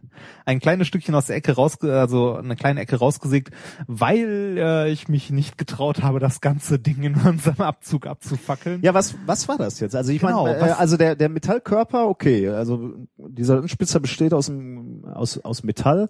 ein 0.44 0.60
kleines 0.60 0.86
Stückchen 0.86 1.14
aus 1.14 1.26
der 1.26 1.36
Ecke 1.36 1.52
raus, 1.52 1.80
also 1.82 2.36
eine 2.36 2.56
kleine 2.56 2.80
Ecke 2.80 2.96
rausgesägt, 2.96 3.50
weil 3.86 4.56
äh, 4.58 4.90
ich 4.90 5.08
mich 5.08 5.30
nicht 5.30 5.58
getraut 5.58 6.02
habe, 6.02 6.20
das 6.20 6.40
ganze 6.40 6.78
Ding 6.78 7.02
in 7.02 7.14
unserem 7.14 7.60
Abzug 7.60 8.06
abzufackeln. 8.06 8.80
ja, 8.82 8.94
was 8.94 9.14
was 9.26 9.48
war 9.48 9.58
das 9.58 9.80
jetzt? 9.80 9.94
Also 9.94 10.12
ich 10.12 10.20
Genau, 10.20 10.44
meine, 10.44 10.58
äh, 10.58 10.72
also 10.72 10.96
der 10.96 11.16
der 11.16 11.28
Metallkörper, 11.28 12.08
okay, 12.08 12.48
also 12.48 12.94
dieser 13.16 13.58
Anspitzer 13.58 14.00
besteht 14.00 14.32
aus 14.34 14.46
dem, 14.46 15.04
aus 15.04 15.38
aus 15.38 15.62
Metall. 15.62 16.08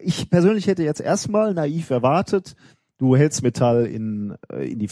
Ich 0.00 0.28
persönlich 0.28 0.66
hätte 0.66 0.82
jetzt 0.82 1.00
erstmal 1.00 1.54
naiv 1.54 1.90
erwartet, 1.90 2.56
du 2.98 3.16
hältst 3.16 3.42
Metall 3.42 3.86
in 3.86 4.34
äh, 4.52 4.70
in 4.70 4.78
die 4.78 4.88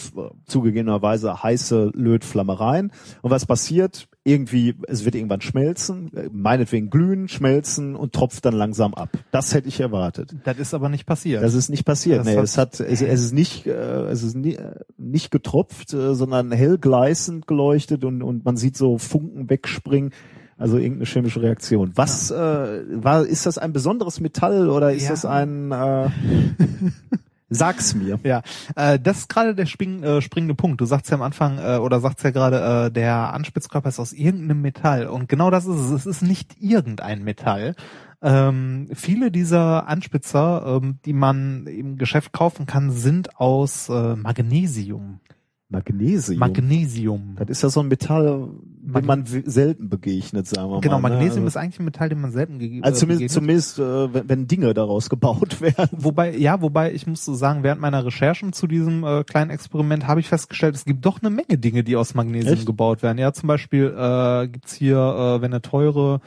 zugegebenerweise 0.46 1.42
heiße 1.42 1.90
Lötflamme 1.94 2.58
rein 2.58 2.90
und 3.22 3.30
was 3.30 3.46
passiert? 3.46 4.08
Irgendwie, 4.24 4.74
es 4.88 5.04
wird 5.04 5.14
irgendwann 5.14 5.40
schmelzen, 5.40 6.12
äh, 6.16 6.28
meinetwegen 6.32 6.90
glühen, 6.90 7.28
schmelzen 7.28 7.94
und 7.94 8.12
tropft 8.12 8.44
dann 8.44 8.54
langsam 8.54 8.92
ab. 8.94 9.10
Das 9.30 9.54
hätte 9.54 9.68
ich 9.68 9.78
erwartet. 9.80 10.34
Das 10.44 10.58
ist 10.58 10.74
aber 10.74 10.88
nicht 10.88 11.06
passiert. 11.06 11.42
Das 11.44 11.54
ist 11.54 11.68
nicht 11.68 11.84
passiert. 11.84 12.18
Das 12.20 12.26
nee, 12.26 12.36
hat- 12.36 12.42
es 12.44 12.58
hat, 12.58 12.80
es, 12.80 13.02
es 13.02 13.20
ist 13.22 13.32
nicht, 13.34 13.66
äh, 13.66 13.70
es 14.08 14.24
ist 14.24 14.34
nie, 14.36 14.54
äh, 14.56 14.80
nicht 14.96 15.30
getropft, 15.30 15.92
äh, 15.94 16.14
sondern 16.14 16.50
hell 16.50 16.76
gleißend 16.78 17.46
geleuchtet 17.46 18.04
und, 18.04 18.22
und 18.22 18.44
man 18.44 18.56
sieht 18.56 18.76
so 18.76 18.98
Funken 18.98 19.48
wegspringen. 19.48 20.10
Also 20.58 20.78
irgendeine 20.78 21.04
chemische 21.04 21.42
Reaktion. 21.42 21.92
Was 21.96 22.30
äh, 22.30 22.34
war? 22.36 23.26
Ist 23.26 23.44
das 23.46 23.58
ein 23.58 23.72
besonderes 23.74 24.20
Metall 24.20 24.70
oder 24.70 24.92
ist 24.92 25.04
Ja. 25.04 25.10
das 25.10 25.24
ein? 25.26 25.70
Äh, 25.70 26.08
sag's 27.48 27.94
mir. 27.94 28.18
Ja, 28.24 28.42
äh, 28.74 28.98
das 28.98 29.18
ist 29.18 29.28
gerade 29.28 29.54
der 29.54 29.66
spring, 29.66 30.02
äh, 30.02 30.20
springende 30.20 30.54
Punkt. 30.54 30.80
Du 30.80 30.84
sagst 30.84 31.10
ja 31.10 31.16
am 31.16 31.22
Anfang 31.22 31.58
äh, 31.58 31.76
oder 31.78 32.00
sagst 32.00 32.24
ja 32.24 32.30
gerade, 32.30 32.86
äh, 32.86 32.90
der 32.90 33.32
Anspitzkörper 33.32 33.88
ist 33.88 34.00
aus 34.00 34.12
irgendeinem 34.12 34.62
Metall 34.62 35.06
und 35.06 35.28
genau 35.28 35.50
das 35.50 35.66
ist 35.66 35.80
es. 35.80 35.90
Es 35.90 36.06
ist 36.06 36.22
nicht 36.22 36.56
irgendein 36.60 37.22
Metall. 37.22 37.74
Ähm, 38.22 38.88
viele 38.94 39.30
dieser 39.30 39.88
Anspitzer, 39.88 40.80
ähm, 40.82 40.98
die 41.04 41.12
man 41.12 41.66
im 41.66 41.96
Geschäft 41.96 42.32
kaufen 42.32 42.66
kann, 42.66 42.90
sind 42.90 43.38
aus 43.38 43.88
äh, 43.88 44.16
Magnesium. 44.16 45.20
Magnesium. 45.68 46.38
Magnesium. 46.38 47.36
das 47.38 47.50
ist 47.50 47.62
ja 47.62 47.68
so 47.68 47.80
ein 47.80 47.88
Metall, 47.88 48.48
dem 48.94 49.06
man 49.06 49.24
selten 49.26 49.88
begegnet, 49.88 50.46
sagen 50.46 50.70
wir 50.70 50.80
Genau, 50.80 50.98
mal. 51.00 51.08
ne? 51.10 51.14
Magnesium 51.16 51.44
Also- 51.44 51.48
ist 51.48 51.56
eigentlich 51.56 51.78
ein 51.80 51.84
Metall, 51.84 52.08
den 52.08 52.20
man 52.20 52.30
selten 52.32 52.58
gegeben 52.58 52.84
also 52.84 53.00
zumindest, 53.00 53.34
zumindest 53.34 53.78
äh, 53.78 54.14
wenn, 54.14 54.28
wenn 54.28 54.46
Dinge 54.46 54.72
daraus 54.74 55.10
gebaut 55.10 55.60
werden. 55.60 55.88
Wobei, 55.92 56.36
ja, 56.36 56.60
wobei 56.62 56.92
ich 56.92 57.06
muss 57.06 57.24
so 57.24 57.34
sagen, 57.34 57.62
während 57.62 57.80
meiner 57.80 58.04
Recherchen 58.04 58.52
zu 58.52 58.66
diesem 58.66 59.04
äh, 59.04 59.24
kleinen 59.24 59.50
Experiment 59.50 60.06
habe 60.06 60.20
ich 60.20 60.28
festgestellt, 60.28 60.74
es 60.74 60.84
gibt 60.84 61.04
doch 61.04 61.20
eine 61.20 61.30
Menge 61.30 61.58
Dinge, 61.58 61.84
die 61.84 61.96
aus 61.96 62.14
Magnesium 62.14 62.54
Echt? 62.54 62.66
gebaut 62.66 63.02
werden. 63.02 63.18
Ja, 63.18 63.32
zum 63.32 63.46
Beispiel 63.48 63.86
äh, 63.96 64.48
gibt's 64.48 64.74
hier, 64.74 64.96
äh, 64.96 65.42
wenn 65.42 65.50
du 65.50 65.60
teure 65.60 66.20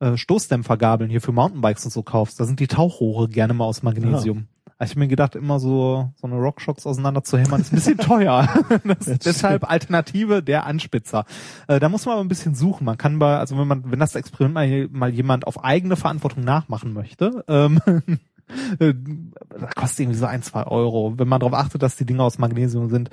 äh, 0.00 0.16
Stoßdämpfergabeln 0.16 1.10
hier 1.10 1.20
für 1.20 1.32
Mountainbikes 1.32 1.84
und 1.86 1.90
so 1.90 2.02
kaufst, 2.02 2.38
da 2.40 2.44
sind 2.44 2.60
die 2.60 2.66
Tauchrohre 2.66 3.28
gerne 3.28 3.54
mal 3.54 3.64
aus 3.64 3.82
Magnesium. 3.82 4.46
Also 4.78 4.92
ich 4.92 4.96
mir 4.96 5.08
gedacht, 5.08 5.34
immer 5.34 5.58
so 5.58 6.12
so 6.16 6.26
eine 6.26 6.36
Rockshocks 6.36 6.86
auseinander 6.86 7.24
zu 7.24 7.38
hämmern, 7.38 7.62
ist 7.62 7.72
ein 7.72 7.76
bisschen 7.76 7.98
teuer. 7.98 8.48
deshalb 9.24 9.70
Alternative 9.70 10.42
der 10.42 10.66
Anspitzer. 10.66 11.24
Äh, 11.66 11.80
da 11.80 11.88
muss 11.88 12.04
man 12.04 12.14
aber 12.14 12.24
ein 12.24 12.28
bisschen 12.28 12.54
suchen. 12.54 12.84
Man 12.84 12.98
kann 12.98 13.18
bei, 13.18 13.38
also 13.38 13.56
wenn 13.58 13.66
man, 13.66 13.90
wenn 13.90 13.98
das 13.98 14.14
Experiment 14.14 14.54
mal, 14.54 14.88
mal 14.90 15.10
jemand 15.10 15.46
auf 15.46 15.64
eigene 15.64 15.96
Verantwortung 15.96 16.44
nachmachen 16.44 16.92
möchte, 16.92 17.44
ähm, 17.48 17.80
äh, 18.78 18.94
kostet 19.74 20.00
irgendwie 20.00 20.18
so 20.18 20.26
ein, 20.26 20.42
zwei 20.42 20.64
Euro, 20.64 21.14
wenn 21.18 21.28
man 21.28 21.40
darauf 21.40 21.54
achtet, 21.54 21.82
dass 21.82 21.96
die 21.96 22.04
Dinge 22.06 22.22
aus 22.22 22.38
Magnesium 22.38 22.90
sind. 22.90 23.10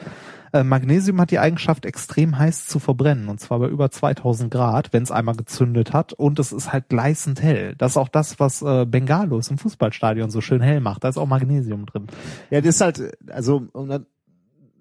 Äh, 0.53 0.63
Magnesium 0.63 1.19
hat 1.19 1.31
die 1.31 1.39
Eigenschaft, 1.39 1.85
extrem 1.85 2.37
heiß 2.37 2.67
zu 2.67 2.77
verbrennen, 2.77 3.27
und 3.27 3.39
zwar 3.39 3.57
bei 3.59 3.67
über 3.67 3.89
2000 3.89 4.51
Grad, 4.51 4.93
wenn 4.93 5.01
es 5.01 5.11
einmal 5.11 5.35
gezündet 5.35 5.93
hat, 5.93 6.13
und 6.13 6.37
es 6.37 6.51
ist 6.51 6.71
halt 6.71 6.89
gleißend 6.89 7.41
hell. 7.41 7.73
Das 7.77 7.93
ist 7.93 7.97
auch 7.97 8.07
das, 8.07 8.39
was 8.39 8.61
äh, 8.61 8.85
Bengalos 8.85 9.49
im 9.49 9.57
Fußballstadion 9.57 10.29
so 10.29 10.41
schön 10.41 10.61
hell 10.61 10.79
macht. 10.79 11.03
Da 11.03 11.09
ist 11.09 11.17
auch 11.17 11.25
Magnesium 11.25 11.87
drin. 11.87 12.05
Ja, 12.51 12.61
das 12.61 12.75
ist 12.75 12.81
halt, 12.81 13.17
also 13.31 13.63
um 13.73 14.05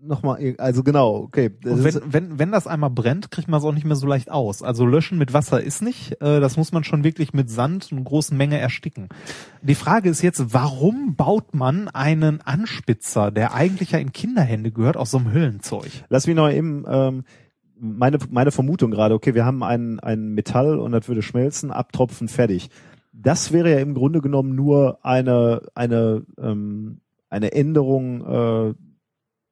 nochmal, 0.03 0.55
also 0.59 0.83
genau, 0.83 1.17
okay. 1.17 1.51
Und 1.65 1.85
wenn, 1.85 2.01
wenn, 2.07 2.39
wenn 2.39 2.53
das 2.53 2.67
einmal 2.67 2.91
brennt, 2.91 3.31
kriegt 3.31 3.49
man 3.49 3.59
es 3.59 3.65
auch 3.65 3.73
nicht 3.73 3.87
mehr 3.87 3.97
so 3.97 4.07
leicht 4.07 4.31
aus. 4.31 4.63
Also 4.63 4.85
löschen 4.85 5.19
mit 5.19 5.33
Wasser 5.33 5.63
ist 5.63 5.83
nicht. 5.83 6.21
Äh, 6.21 6.41
das 6.41 6.57
muss 6.57 6.73
man 6.73 6.85
schon 6.85 7.05
wirklich 7.05 7.33
mit 7.33 7.51
Sand 7.51 7.93
in 7.93 8.05
großen 8.05 8.37
Menge 8.37 8.59
ersticken. 8.59 9.09
Die 9.63 9.75
Frage 9.75 10.11
ist 10.11 10.23
jetzt, 10.23 10.53
warum 10.53 11.15
baut 11.15 11.55
man 11.55 11.89
einen 11.89 12.41
Anspitzer, 12.41 13.31
der 13.31 13.55
eigentlich 13.55 13.93
ja 13.93 13.99
in 13.99 14.13
Kinderhände 14.13 14.73
gehört, 14.73 14.97
aus 14.97 15.11
so 15.11 15.19
einem 15.19 15.33
Hüllenzeug? 15.33 16.05
Lass 16.09 16.27
mich 16.27 16.37
noch 16.37 16.51
eben 16.51 16.85
ähm, 16.89 17.25
meine 17.79 18.19
meine 18.31 18.53
Vermutung 18.53 18.91
gerade. 18.91 19.15
Okay, 19.15 19.35
wir 19.35 19.45
haben 19.45 19.63
ein 19.63 19.99
ein 20.01 20.35
Metall 20.35 20.79
und 20.79 20.93
das 20.93 21.09
würde 21.09 21.23
schmelzen, 21.23 21.71
abtropfen, 21.71 22.29
fertig. 22.29 22.71
Das 23.13 23.53
wäre 23.53 23.71
ja 23.71 23.79
im 23.79 23.95
Grunde 23.95 24.21
genommen 24.21 24.55
nur 24.55 25.05
eine 25.05 25.63
eine 25.75 26.25
ähm, 26.39 27.01
eine 27.29 27.53
Änderung, 27.53 28.21
äh, 28.27 28.75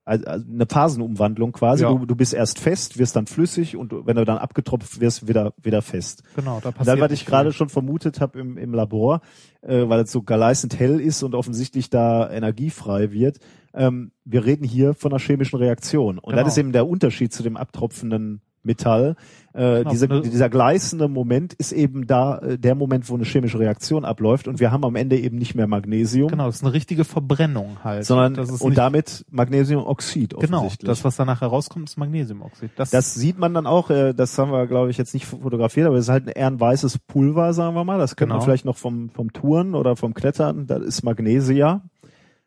also 0.05 0.24
also 0.27 0.44
eine 0.51 0.66
Phasenumwandlung 0.66 1.52
quasi. 1.52 1.82
Ja. 1.85 1.90
Du, 1.93 2.06
du 2.06 2.16
bist 2.16 2.35
erst 2.35 2.59
fest, 2.59 2.98
wirst 2.98 3.16
dann 3.16 3.27
flüssig 3.27 3.77
und 3.77 3.93
wenn 4.06 4.16
du 4.16 4.24
dann 4.24 4.39
abgetropft 4.39 5.01
wirst, 5.01 5.28
wieder 5.28 5.52
wieder 5.62 5.82
fest. 5.82 6.22
Genau, 6.36 6.60
da 6.60 6.68
Und 6.70 6.77
passiert. 6.77 6.89
dann, 6.89 7.01
was 7.01 7.12
ich 7.12 7.27
gerade 7.27 7.52
schon 7.52 7.68
vermutet 7.68 8.20
habe 8.20 8.39
im, 8.40 8.56
im 8.56 8.72
Labor, 8.74 9.20
äh, 9.62 9.89
weil 9.89 10.01
es 10.01 10.10
so 10.12 10.22
gleißend 10.22 10.78
hell 10.78 11.01
ist 11.01 11.22
und 11.22 11.35
offensichtlich 11.35 11.90
da 11.90 12.31
energiefrei 12.31 13.12
wird, 13.12 13.39
ähm, 13.74 14.12
wir 14.24 14.44
reden 14.44 14.64
hier 14.64 14.94
von 14.94 15.12
einer 15.12 15.20
chemischen 15.20 15.59
Reaktion. 15.59 16.18
Und 16.18 16.31
Genau. 16.32 16.43
das 16.44 16.55
ist 16.55 16.59
eben 16.59 16.72
der 16.72 16.89
Unterschied 16.89 17.32
zu 17.32 17.43
dem 17.43 17.56
abtropfenden 17.56 18.40
Metall. 18.62 19.16
Äh, 19.53 19.78
Genau, 19.78 19.91
dieser, 19.91 20.07
ne- 20.09 20.20
dieser 20.20 20.49
gleißende 20.49 21.09
Moment 21.09 21.55
ist 21.55 21.73
eben 21.73 22.07
da 22.07 22.39
äh, 22.39 22.59
der 22.59 22.74
Moment, 22.74 23.09
wo 23.09 23.15
eine 23.15 23.24
chemische 23.24 23.59
Reaktion 23.59 24.05
abläuft 24.05 24.47
und 24.47 24.61
wir 24.61 24.70
haben 24.70 24.85
am 24.85 24.95
Ende 24.97 25.19
eben 25.19 25.39
nicht 25.39 25.55
mehr 25.57 25.66
Magnesium, 25.66 26.28
Genau, 26.28 26.47
das 26.47 26.57
ist 26.57 26.62
eine 26.65 26.73
richtige 26.73 27.05
Verbrennung 27.05 27.78
halt. 27.82 28.05
sondern 28.05 28.39
und 28.49 28.78
damit 28.78 29.24
Magnesiumoxid 29.31 30.35
genau, 30.39 30.69
das 30.82 31.05
was 31.05 31.16
danach 31.16 31.41
herauskommt, 31.41 31.89
ist 31.89 31.97
Magnesiumoxid. 31.97 32.70
Das, 32.77 32.91
Das 32.91 33.15
sieht 33.15 33.39
man 33.39 33.53
dann 33.55 33.66
auch, 33.66 33.91
äh, 33.91 34.12
das 34.15 34.39
haben 34.39 34.53
wir, 34.53 34.66
glaube 34.66 34.91
ich, 34.91 34.99
jetzt 34.99 35.15
nicht 35.15 35.27
fotografiert, 35.27 35.87
aber 35.87 35.97
es 35.97 36.05
ist 36.05 36.11
halt 36.11 36.27
ein 36.27 36.32
eher 36.32 36.47
ein 36.47 36.61
weißes 36.61 36.99
Pulver, 37.01 37.53
sagen 37.53 37.74
wir 37.74 37.85
mal. 37.85 37.99
Das 37.99 38.15
kennt 38.16 38.28
man 38.28 38.37
Genau. 38.39 38.45
vielleicht 38.45 38.65
noch 38.65 38.77
vom, 38.77 39.11
vom 39.11 39.32
Touren 39.32 39.74
oder 39.74 39.97
vom 39.97 40.15
Klettern. 40.15 40.66
Das 40.66 40.81
ist 40.82 41.03
Magnesia. 41.03 41.82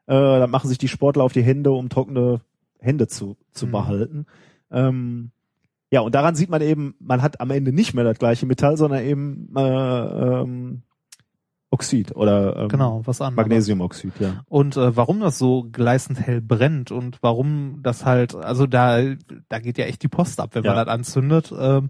Äh, 0.05 0.13
da 0.13 0.47
machen 0.47 0.67
sich 0.69 0.77
die 0.77 0.87
Sportler 0.87 1.23
auf 1.23 1.33
die 1.33 1.43
Hände, 1.43 1.71
um 1.71 1.89
trockene 1.89 2.39
Hände 2.79 3.07
zu, 3.07 3.35
zu 3.51 3.67
Mhm. 3.67 3.71
behalten. 3.71 4.25
Ähm, 4.71 5.31
ja, 5.93 6.01
und 6.01 6.15
daran 6.15 6.33
sieht 6.33 6.49
man 6.49 6.63
eben, 6.63 6.95
man 6.99 7.21
hat 7.21 7.39
am 7.39 7.51
Ende 7.51 7.71
nicht 7.71 7.93
mehr 7.93 8.03
das 8.03 8.17
gleiche 8.17 8.47
Metall, 8.47 8.77
sondern 8.77 9.03
eben 9.03 9.53
äh, 9.55 9.61
ähm, 9.61 10.81
Oxid 11.69 12.15
oder 12.15 12.55
ähm, 12.55 12.69
genau, 12.69 13.03
was 13.05 13.21
anderes. 13.21 13.45
Magnesiumoxid, 13.45 14.13
ja. 14.19 14.43
Und 14.49 14.75
äh, 14.75 14.97
warum 14.97 15.19
das 15.19 15.37
so 15.37 15.67
gleißend 15.71 16.19
hell 16.19 16.41
brennt 16.41 16.89
und 16.89 17.19
warum 17.21 17.81
das 17.83 18.05
halt, 18.05 18.33
also 18.33 18.65
da, 18.65 19.03
da 19.49 19.59
geht 19.59 19.77
ja 19.77 19.85
echt 19.85 20.01
die 20.01 20.07
Post 20.07 20.39
ab, 20.39 20.49
wenn 20.53 20.63
man 20.63 20.77
Ja. 20.77 20.83
das 20.83 20.91
anzündet. 20.91 21.53
Ähm, 21.55 21.89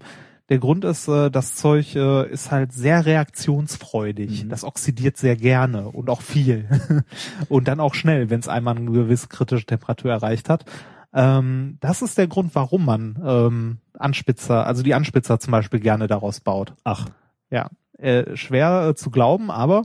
der 0.50 0.58
Grund 0.58 0.84
ist, 0.84 1.08
äh, 1.08 1.30
das 1.30 1.54
Zeug 1.54 1.96
äh, 1.96 2.30
ist 2.30 2.50
halt 2.50 2.74
sehr 2.74 3.06
reaktionsfreudig. 3.06 4.44
Mhm. 4.44 4.48
Das 4.50 4.64
oxidiert 4.64 5.16
sehr 5.16 5.36
gerne 5.36 5.88
und 5.88 6.10
auch 6.10 6.20
viel. 6.20 6.68
und 7.48 7.68
dann 7.68 7.80
auch 7.80 7.94
schnell, 7.94 8.28
wenn 8.28 8.40
es 8.40 8.48
einmal 8.48 8.76
eine 8.76 8.90
gewisse 8.90 9.28
kritische 9.28 9.64
Temperatur 9.64 10.10
erreicht 10.10 10.50
hat. 10.50 10.66
Ähm, 11.14 11.78
das 11.80 12.02
ist 12.02 12.18
der 12.18 12.26
Grund, 12.26 12.54
warum 12.54 12.84
man 12.84 13.22
ähm, 13.24 13.78
Anspitzer, 13.96 14.66
also 14.66 14.82
die 14.82 14.94
Anspitzer 14.94 15.38
zum 15.38 15.52
Beispiel 15.52 15.80
gerne 15.80 16.08
daraus 16.08 16.40
baut. 16.40 16.74
Ach, 16.82 17.06
Ja, 17.50 17.70
äh, 17.98 18.36
schwer 18.36 18.88
äh, 18.88 18.94
zu 18.94 19.10
glauben, 19.10 19.50
aber 19.50 19.84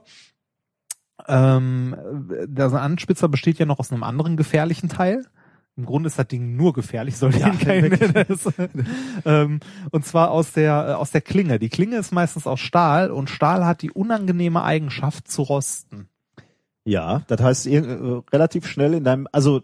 Ähm, 1.27 1.95
der 2.47 2.73
Anspitzer 2.73 3.27
besteht 3.27 3.60
ja 3.60 3.65
noch 3.65 3.77
aus 3.77 3.91
einem 3.91 4.03
anderen 4.03 4.35
gefährlichen 4.38 4.89
Teil. 4.89 5.26
Im 5.76 5.85
Grunde 5.85 6.07
ist 6.07 6.18
das 6.18 6.27
Ding 6.27 6.56
nur 6.56 6.73
gefährlich, 6.73 7.18
soll 7.18 7.35
ja, 7.35 7.51
kein 7.51 7.85
ähm, 9.26 9.60
Und 9.91 10.06
zwar 10.06 10.31
aus 10.31 10.53
der, 10.53 10.88
äh, 10.89 10.93
aus 10.93 11.11
der 11.11 11.22
Klinge. 11.22 11.60
Die 11.60 11.69
Klinge 11.69 11.97
ist 11.97 12.11
meistens 12.11 12.47
aus 12.47 12.60
Stahl 12.60 13.11
und 13.11 13.30
Stahl 13.30 13.65
hat 13.65 13.81
die 13.81 13.91
unangenehme 13.91 14.64
Eigenschaft 14.64 15.30
zu 15.30 15.43
rosten. 15.43 16.10
Ja, 16.84 17.22
das 17.27 17.41
heißt 17.41 17.68
äh, 17.68 17.80
relativ 18.34 18.65
schnell 18.68 18.93
in 18.93 19.03
deinem, 19.03 19.27
also 19.31 19.61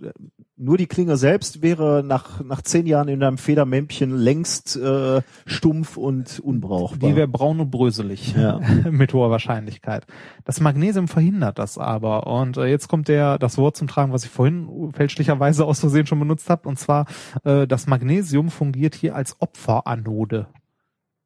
nur 0.57 0.77
die 0.77 0.87
Klinge 0.87 1.17
selbst 1.17 1.61
wäre 1.61 2.01
nach, 2.05 2.41
nach 2.41 2.61
zehn 2.61 2.85
Jahren 2.85 3.09
in 3.09 3.19
deinem 3.19 3.37
Federmämpchen 3.37 4.15
längst 4.15 4.77
äh, 4.77 5.21
stumpf 5.45 5.97
und 5.97 6.39
unbrauchbar. 6.39 7.09
Die 7.09 7.15
wäre 7.15 7.27
braun 7.27 7.59
und 7.59 7.71
bröselig, 7.71 8.33
ja. 8.35 8.59
mit 8.89 9.13
hoher 9.13 9.29
Wahrscheinlichkeit. 9.29 10.05
Das 10.45 10.61
Magnesium 10.61 11.07
verhindert 11.07 11.59
das 11.59 11.77
aber. 11.77 12.27
Und 12.27 12.57
äh, 12.57 12.65
jetzt 12.67 12.87
kommt 12.87 13.09
der 13.09 13.37
das 13.37 13.57
Wort 13.57 13.75
zum 13.75 13.87
Tragen, 13.87 14.13
was 14.13 14.23
ich 14.23 14.31
vorhin 14.31 14.93
fälschlicherweise 14.93 15.65
aus 15.65 15.81
Versehen 15.81 16.07
schon 16.07 16.19
benutzt 16.19 16.49
habe. 16.49 16.69
Und 16.69 16.79
zwar, 16.79 17.05
äh, 17.43 17.67
das 17.67 17.87
Magnesium 17.87 18.49
fungiert 18.49 18.95
hier 18.95 19.15
als 19.15 19.35
Opferanode. 19.41 20.47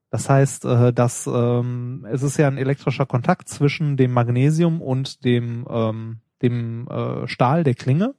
Das 0.10 0.28
heißt, 0.28 0.66
äh, 0.66 0.92
dass 0.92 1.30
ähm, 1.32 2.08
es 2.12 2.24
ist 2.24 2.38
ja 2.38 2.48
ein 2.48 2.58
elektrischer 2.58 3.06
Kontakt 3.06 3.48
zwischen 3.48 3.96
dem 3.96 4.12
Magnesium 4.12 4.82
und 4.82 5.24
dem, 5.24 5.68
ähm, 5.70 6.18
dem 6.42 6.88
äh, 6.88 7.28
Stahl 7.28 7.64
der 7.64 7.76
Klinge. 7.76 8.16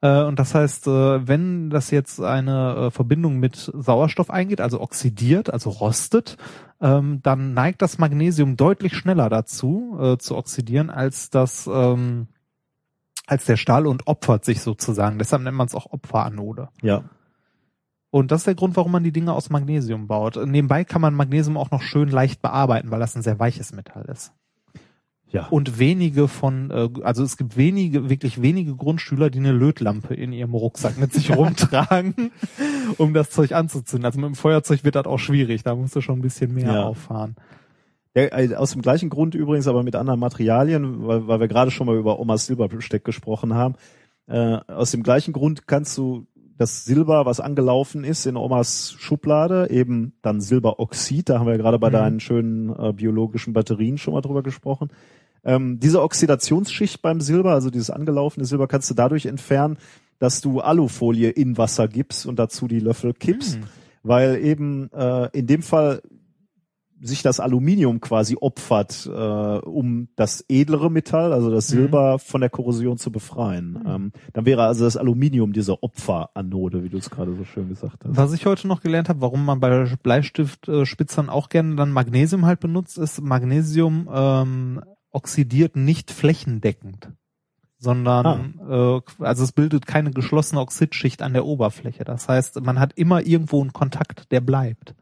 Äh, 0.00 0.22
und 0.22 0.38
das 0.38 0.54
heißt, 0.54 0.86
äh, 0.86 1.26
wenn 1.26 1.70
das 1.70 1.90
jetzt 1.90 2.20
eine 2.20 2.74
äh, 2.76 2.90
Verbindung 2.90 3.38
mit 3.38 3.70
Sauerstoff 3.74 4.30
eingeht, 4.30 4.60
also 4.60 4.80
oxidiert, 4.80 5.52
also 5.52 5.70
rostet, 5.70 6.36
ähm, 6.80 7.20
dann 7.22 7.54
neigt 7.54 7.82
das 7.82 7.98
Magnesium 7.98 8.56
deutlich 8.56 8.94
schneller 8.94 9.28
dazu 9.28 10.16
zu 10.18 10.36
oxidieren 10.36 10.90
als 10.90 11.30
das 11.30 11.68
ähm, 11.72 12.28
als 13.26 13.44
der 13.44 13.56
Stahl 13.56 13.86
und 13.86 14.06
opfert 14.06 14.44
sich 14.44 14.62
sozusagen. 14.62 15.18
Deshalb 15.18 15.42
nennt 15.42 15.56
man 15.56 15.66
es 15.66 15.74
auch 15.74 15.92
Opferanode. 15.92 16.70
Ja. 16.80 17.04
Und 18.10 18.30
das 18.30 18.40
ist 18.40 18.46
der 18.46 18.54
Grund, 18.54 18.76
warum 18.76 18.92
man 18.92 19.04
die 19.04 19.12
Dinge 19.12 19.34
aus 19.34 19.50
Magnesium 19.50 20.06
baut. 20.06 20.36
Nebenbei 20.36 20.84
kann 20.84 21.02
man 21.02 21.14
Magnesium 21.14 21.58
auch 21.58 21.70
noch 21.70 21.82
schön 21.82 22.08
leicht 22.08 22.40
bearbeiten, 22.40 22.90
weil 22.90 23.00
das 23.00 23.14
ein 23.14 23.22
sehr 23.22 23.38
weiches 23.38 23.72
Metall 23.72 24.06
ist. 24.06 24.32
Ja. 25.30 25.46
Und 25.48 25.78
wenige 25.78 26.26
von, 26.26 26.70
äh, 26.70 26.88
also 27.02 27.22
es 27.22 27.36
gibt 27.36 27.56
wenige, 27.56 28.08
wirklich 28.08 28.40
wenige 28.40 28.74
Grundschüler, 28.74 29.28
die 29.28 29.38
eine 29.38 29.52
Lötlampe 29.52 30.14
in 30.14 30.32
ihrem 30.32 30.54
Rucksack 30.54 30.98
mit 30.98 31.12
sich 31.12 31.36
rumtragen, 31.36 32.30
um 32.96 33.12
das 33.12 33.30
Zeug 33.30 33.52
anzuzünden. 33.52 34.06
Also 34.06 34.18
mit 34.18 34.28
dem 34.28 34.34
Feuerzeug 34.34 34.84
wird 34.84 34.94
das 34.94 35.04
auch 35.04 35.18
schwierig, 35.18 35.62
da 35.64 35.74
musst 35.74 35.94
du 35.94 36.00
schon 36.00 36.18
ein 36.18 36.22
bisschen 36.22 36.54
mehr 36.54 36.72
ja. 36.72 36.84
auffahren. 36.84 37.36
Ja, 38.14 38.22
äh, 38.22 38.54
aus 38.54 38.72
dem 38.72 38.80
gleichen 38.80 39.10
Grund 39.10 39.34
übrigens, 39.34 39.68
aber 39.68 39.82
mit 39.82 39.96
anderen 39.96 40.18
Materialien, 40.18 41.06
weil, 41.06 41.28
weil 41.28 41.40
wir 41.40 41.48
gerade 41.48 41.70
schon 41.70 41.86
mal 41.86 41.96
über 41.96 42.18
Omas 42.18 42.46
Silberbesteck 42.46 43.04
gesprochen 43.04 43.54
haben. 43.54 43.74
Äh, 44.28 44.58
aus 44.66 44.92
dem 44.92 45.02
gleichen 45.02 45.32
Grund 45.32 45.66
kannst 45.66 45.96
du 45.98 46.26
das 46.58 46.84
Silber, 46.84 47.24
was 47.24 47.38
angelaufen 47.40 48.04
ist 48.04 48.26
in 48.26 48.36
Omas 48.36 48.94
Schublade, 48.98 49.70
eben 49.70 50.12
dann 50.22 50.40
Silberoxid, 50.40 51.28
da 51.28 51.38
haben 51.38 51.46
wir 51.46 51.52
ja 51.52 51.58
gerade 51.58 51.78
bei 51.78 51.88
mhm. 51.88 51.92
deinen 51.92 52.20
schönen 52.20 52.76
äh, 52.76 52.92
biologischen 52.92 53.52
Batterien 53.52 53.96
schon 53.96 54.12
mal 54.12 54.20
drüber 54.20 54.42
gesprochen. 54.42 54.90
Ähm, 55.44 55.78
diese 55.78 56.02
Oxidationsschicht 56.02 57.00
beim 57.00 57.20
Silber, 57.20 57.52
also 57.52 57.70
dieses 57.70 57.90
angelaufene 57.90 58.44
Silber, 58.44 58.66
kannst 58.66 58.90
du 58.90 58.94
dadurch 58.94 59.26
entfernen, 59.26 59.78
dass 60.18 60.40
du 60.40 60.60
Alufolie 60.60 61.30
in 61.30 61.56
Wasser 61.56 61.86
gibst 61.86 62.26
und 62.26 62.40
dazu 62.40 62.66
die 62.66 62.80
Löffel 62.80 63.14
kippst. 63.14 63.60
Mhm. 63.60 63.64
Weil 64.02 64.44
eben 64.44 64.90
äh, 64.92 65.28
in 65.32 65.46
dem 65.46 65.62
Fall 65.62 66.02
sich 67.00 67.22
das 67.22 67.40
Aluminium 67.40 68.00
quasi 68.00 68.36
opfert, 68.40 69.06
äh, 69.06 69.10
um 69.10 70.08
das 70.16 70.44
edlere 70.48 70.90
Metall, 70.90 71.32
also 71.32 71.50
das 71.50 71.70
mhm. 71.70 71.76
Silber, 71.76 72.14
mhm. 72.14 72.18
von 72.18 72.40
der 72.40 72.50
Korrosion 72.50 72.98
zu 72.98 73.12
befreien. 73.12 73.72
Mhm. 73.72 73.86
Ähm, 73.86 74.12
dann 74.32 74.46
wäre 74.46 74.64
also 74.64 74.84
das 74.84 74.96
Aluminium 74.96 75.52
diese 75.52 75.82
Opferanode, 75.82 76.82
wie 76.82 76.88
du 76.88 76.98
es 76.98 77.10
gerade 77.10 77.34
so 77.34 77.44
schön 77.44 77.68
gesagt 77.68 78.04
hast. 78.04 78.16
Was 78.16 78.32
ich 78.32 78.46
heute 78.46 78.66
noch 78.66 78.80
gelernt 78.80 79.08
habe, 79.08 79.20
warum 79.20 79.44
man 79.44 79.60
bei 79.60 79.86
Bleistiftspitzern 80.02 81.28
auch 81.28 81.48
gerne 81.48 81.76
dann 81.76 81.92
Magnesium 81.92 82.46
halt 82.46 82.60
benutzt, 82.60 82.98
ist 82.98 83.20
Magnesium 83.20 84.08
ähm, 84.12 84.82
oxidiert 85.10 85.76
nicht 85.76 86.10
flächendeckend 86.10 87.10
sondern 87.80 88.58
ah. 88.58 88.96
äh, 88.96 89.00
also 89.20 89.44
es 89.44 89.52
bildet 89.52 89.86
keine 89.86 90.10
geschlossene 90.10 90.60
Oxidschicht 90.60 91.22
an 91.22 91.32
der 91.32 91.46
Oberfläche. 91.46 92.04
Das 92.04 92.28
heißt, 92.28 92.60
man 92.60 92.80
hat 92.80 92.92
immer 92.94 93.24
irgendwo 93.24 93.60
einen 93.60 93.72
Kontakt, 93.72 94.32
der 94.32 94.40
bleibt. 94.40 94.94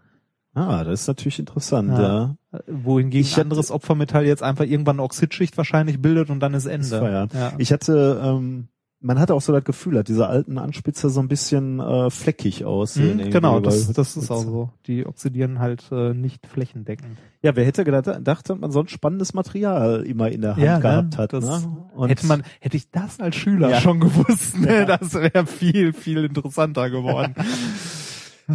Ah, 0.57 0.85
das 0.85 1.03
ist 1.03 1.07
natürlich 1.07 1.39
interessant, 1.39 1.91
ja. 1.91 2.03
ja. 2.51 2.61
Wohingegen 2.67 3.27
ich 3.27 3.39
anderes 3.39 3.71
Opfermetall 3.71 4.25
jetzt 4.25 4.43
einfach 4.43 4.65
irgendwann 4.65 4.97
eine 4.97 5.03
Oxidschicht 5.03 5.55
wahrscheinlich 5.59 6.01
bildet 6.01 6.31
und 6.31 6.41
dann 6.41 6.55
ist 6.55 6.65
Ende. 6.65 6.87
Ist 6.87 6.93
ja. 6.93 7.27
ja. 7.27 7.53
Ich 7.59 7.73
hatte, 7.73 8.19
ähm, 8.25 8.69
man 9.01 9.21
hatte 9.21 9.35
auch 9.35 9.43
so 9.43 9.53
das 9.53 9.65
Gefühl, 9.65 9.97
dass 9.97 10.05
diese 10.05 10.27
alten 10.27 10.57
Anspitzer 10.57 11.11
so 11.11 11.21
ein 11.21 11.29
bisschen 11.29 11.79
äh, 11.79 12.09
fleckig 12.09 12.65
aussehen. 12.65 13.19
Mhm, 13.19 13.31
genau, 13.31 13.61
das, 13.61 13.93
das 13.93 14.17
ist 14.17 14.31
auch 14.31 14.43
so. 14.43 14.71
Die 14.87 15.05
oxidieren 15.05 15.59
halt 15.59 15.85
äh, 15.93 16.15
nicht 16.15 16.47
flächendeckend. 16.47 17.19
Ja, 17.43 17.55
wer 17.55 17.67
hätte 17.67 17.85
gedacht, 17.85 18.49
dass 18.49 18.59
man 18.59 18.71
so 18.71 18.81
ein 18.81 18.89
spannendes 18.89 19.35
Material 19.35 20.05
immer 20.07 20.31
in 20.31 20.41
der 20.41 20.57
Hand 20.57 20.65
ja, 20.65 20.77
ne? 20.77 20.81
gehabt 20.81 21.13
ne? 21.13 21.19
hat. 21.19 21.33
Das 21.35 21.45
ne? 21.45 21.87
Und 21.95 22.09
hätte 22.09 22.27
man, 22.27 22.45
hätte 22.61 22.79
ich 22.79 22.91
das 22.91 23.21
als 23.21 23.37
Schüler 23.37 23.69
ja. 23.69 23.81
schon 23.83 24.01
gewusst, 24.01 24.59
ne? 24.59 24.87
das 24.87 25.13
wäre 25.13 25.45
viel, 25.45 25.93
viel 25.93 26.25
interessanter 26.25 26.89
geworden. 26.89 27.35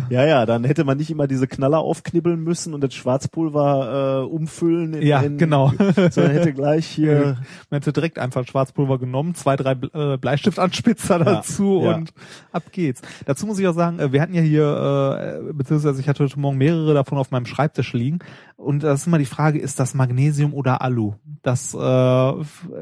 Ja, 0.10 0.26
ja, 0.26 0.46
dann 0.46 0.64
hätte 0.64 0.86
man 0.86 0.98
nicht 0.98 1.12
immer 1.12 1.28
diese 1.28 1.48
Knaller 1.48 1.80
aufknibbeln 1.80 2.42
müssen 2.42 2.74
und 2.74 2.82
das 2.82 2.94
Schwarzpulver 2.94 4.24
äh, 4.24 4.26
umfüllen. 4.26 4.94
In, 4.94 5.06
ja, 5.06 5.20
in, 5.20 5.38
genau. 5.38 5.70
Sondern 6.12 6.32
hätte 6.32 6.54
gleich 6.54 6.88
hier... 6.88 7.38
Man 7.70 7.80
hätte 7.80 7.94
direkt 7.94 8.20
einfach 8.20 8.46
Schwarzpulver 8.46 9.00
genommen, 9.00 9.36
zwei, 9.36 9.56
drei 9.56 9.72
äh, 9.94 10.18
Bleistiftanspitzer 10.18 11.20
ja, 11.20 11.24
dazu 11.24 11.82
ja. 11.84 11.96
und 11.96 12.14
ab 12.52 12.64
geht's. 12.72 13.02
Dazu 13.26 13.46
muss 13.46 13.60
ich 13.60 13.68
auch 13.68 13.74
sagen, 13.74 14.00
äh, 14.00 14.12
wir 14.12 14.22
hatten 14.22 14.34
ja 14.34 14.42
hier, 14.42 15.42
äh, 15.50 15.54
beziehungsweise 15.54 16.00
ich 16.02 16.08
hatte 16.08 16.24
heute 16.24 16.40
Morgen 16.40 16.58
mehrere 16.58 16.94
davon 16.94 17.18
auf 17.18 17.32
meinem 17.32 17.46
Schreibtisch 17.46 17.94
liegen 17.94 18.20
und 18.62 18.84
das 18.84 19.02
ist 19.02 19.08
immer 19.08 19.18
die 19.18 19.26
Frage, 19.26 19.60
ist 19.60 19.80
das 19.80 19.94
Magnesium 19.94 20.54
oder 20.54 20.82
Alu? 20.82 21.16
Das, 21.42 21.74
äh, 21.74 22.34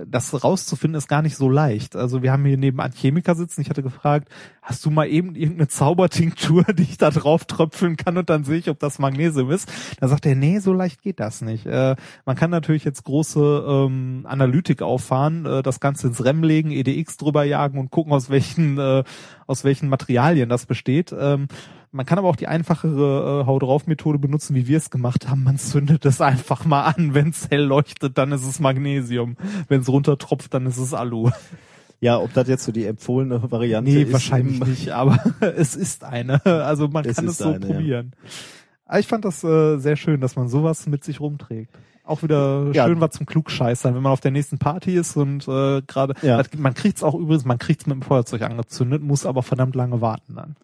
das 0.06 0.44
rauszufinden 0.44 0.98
ist 0.98 1.08
gar 1.08 1.22
nicht 1.22 1.38
so 1.38 1.50
leicht. 1.50 1.96
Also 1.96 2.22
wir 2.22 2.34
haben 2.34 2.44
hier 2.44 2.58
nebenan 2.58 2.92
Chemiker 2.92 3.34
sitzen. 3.36 3.62
Ich 3.62 3.70
hatte 3.70 3.82
gefragt, 3.82 4.28
hast 4.62 4.86
du 4.86 4.92
mal 4.92 5.08
eben 5.08 5.36
irgendeine 5.36 5.70
Zaubertinktur, 5.70 6.64
die 6.78 6.84
ich 6.84 6.98
da 6.98 7.10
drauf 7.10 7.46
tröpfeln 7.46 7.96
kann 7.96 8.18
und 8.18 8.30
dann 8.30 8.44
sehe 8.44 8.58
ich, 8.58 8.70
ob 8.70 8.80
das 8.80 9.00
Magnesium 9.00 9.50
ist? 9.52 9.72
Da 10.02 10.10
sagt 10.10 10.26
er, 10.26 10.36
nee, 10.36 10.60
so 10.60 10.74
leicht 10.74 11.02
geht 11.02 11.22
das 11.22 11.42
nicht. 11.42 11.66
Äh, 11.66 11.96
man 12.26 12.36
kann 12.36 12.52
natürlich 12.52 12.84
jetzt 12.84 13.06
große 13.06 13.66
ähm, 13.68 14.26
Analytik 14.28 14.82
auffahren, 14.82 15.46
äh, 15.46 15.64
das 15.64 15.80
Ganze 15.80 16.08
ins 16.08 16.24
REM 16.24 16.44
legen, 16.44 16.72
EDX 16.72 17.16
drüber 17.16 17.46
jagen 17.46 17.80
und 17.80 17.90
gucken, 17.90 18.12
aus 18.12 18.30
welchen, 18.30 18.78
äh, 18.78 19.04
aus 19.48 19.64
welchen 19.64 19.88
Materialien 19.88 20.50
das 20.50 20.66
besteht. 20.66 21.16
Ähm, 21.18 21.48
man 21.92 22.06
kann 22.06 22.20
aber 22.20 22.28
auch 22.28 22.36
die 22.36 22.48
einfachere 22.48 23.42
äh, 23.42 23.46
Hau 23.48 23.60
drauf 23.60 23.88
Methode 23.88 24.20
benutzen, 24.20 24.56
wie 24.56 24.68
wir 24.68 24.78
es 24.78 24.90
gemacht 24.90 25.28
haben. 25.28 25.44
Man 25.44 25.58
zündet 25.58 26.06
es 26.06 26.22
einfach 26.22 26.66
mal 26.66 26.84
an. 26.84 27.14
Wenn 27.14 27.30
es 27.30 27.50
hell 27.50 27.64
leuchtet, 27.64 28.18
dann 28.18 28.32
ist 28.32 28.46
es 28.46 28.60
Magnesium. 28.60 29.38
Wenn 29.68 29.82
es 29.82 29.90
runtertropft, 29.90 30.54
dann 30.54 30.66
ist 30.66 30.78
es 30.78 30.94
Alu. 30.94 31.32
Ja, 32.02 32.18
ob 32.20 32.34
das 32.34 32.48
jetzt 32.48 32.64
so 32.64 32.72
die 32.72 32.86
empfohlene 32.86 33.52
Variante 33.52 33.92
nee, 33.92 34.02
ist. 34.02 34.08
Nee, 34.08 34.14
wahrscheinlich 34.14 34.66
nicht, 34.66 34.92
aber 34.92 35.20
es 35.58 35.76
ist 35.76 36.04
eine. 36.04 36.46
Also 36.46 36.88
man 36.88 37.06
es 37.06 37.18
kann 37.18 37.28
es 37.28 37.40
so 37.40 37.50
eine, 37.50 37.60
probieren. 37.60 38.14
Ja. 38.90 39.00
ich 39.00 39.08
fand 39.08 39.26
das 39.26 39.44
äh, 39.44 39.78
sehr 39.80 39.98
schön, 39.98 40.22
dass 40.22 40.36
man 40.36 40.48
sowas 40.48 40.88
mit 40.88 41.04
sich 41.04 41.20
rumträgt. 41.20 41.78
Auch 42.06 42.24
wieder 42.24 42.72
ja. 42.74 42.86
schön 42.86 43.02
was 43.02 43.12
zum 43.12 43.26
Klugscheißern, 43.26 43.94
wenn 43.96 44.02
man 44.02 44.14
auf 44.14 44.22
der 44.22 44.32
nächsten 44.32 44.58
Party 44.58 44.96
ist 44.96 45.16
und 45.18 45.48
äh, 45.48 45.82
gerade 45.82 46.14
ja. 46.22 46.42
man 46.58 46.74
kriegt's 46.74 47.04
auch 47.04 47.14
übrigens, 47.14 47.46
man 47.46 47.60
kriegt's 47.60 47.86
mit 47.86 47.96
dem 47.96 48.02
Feuerzeug 48.02 48.42
angezündet, 48.44 49.04
muss 49.04 49.26
aber 49.26 49.44
verdammt 49.44 49.76
lange 49.76 50.02
warten 50.02 50.36
dann. 50.36 50.56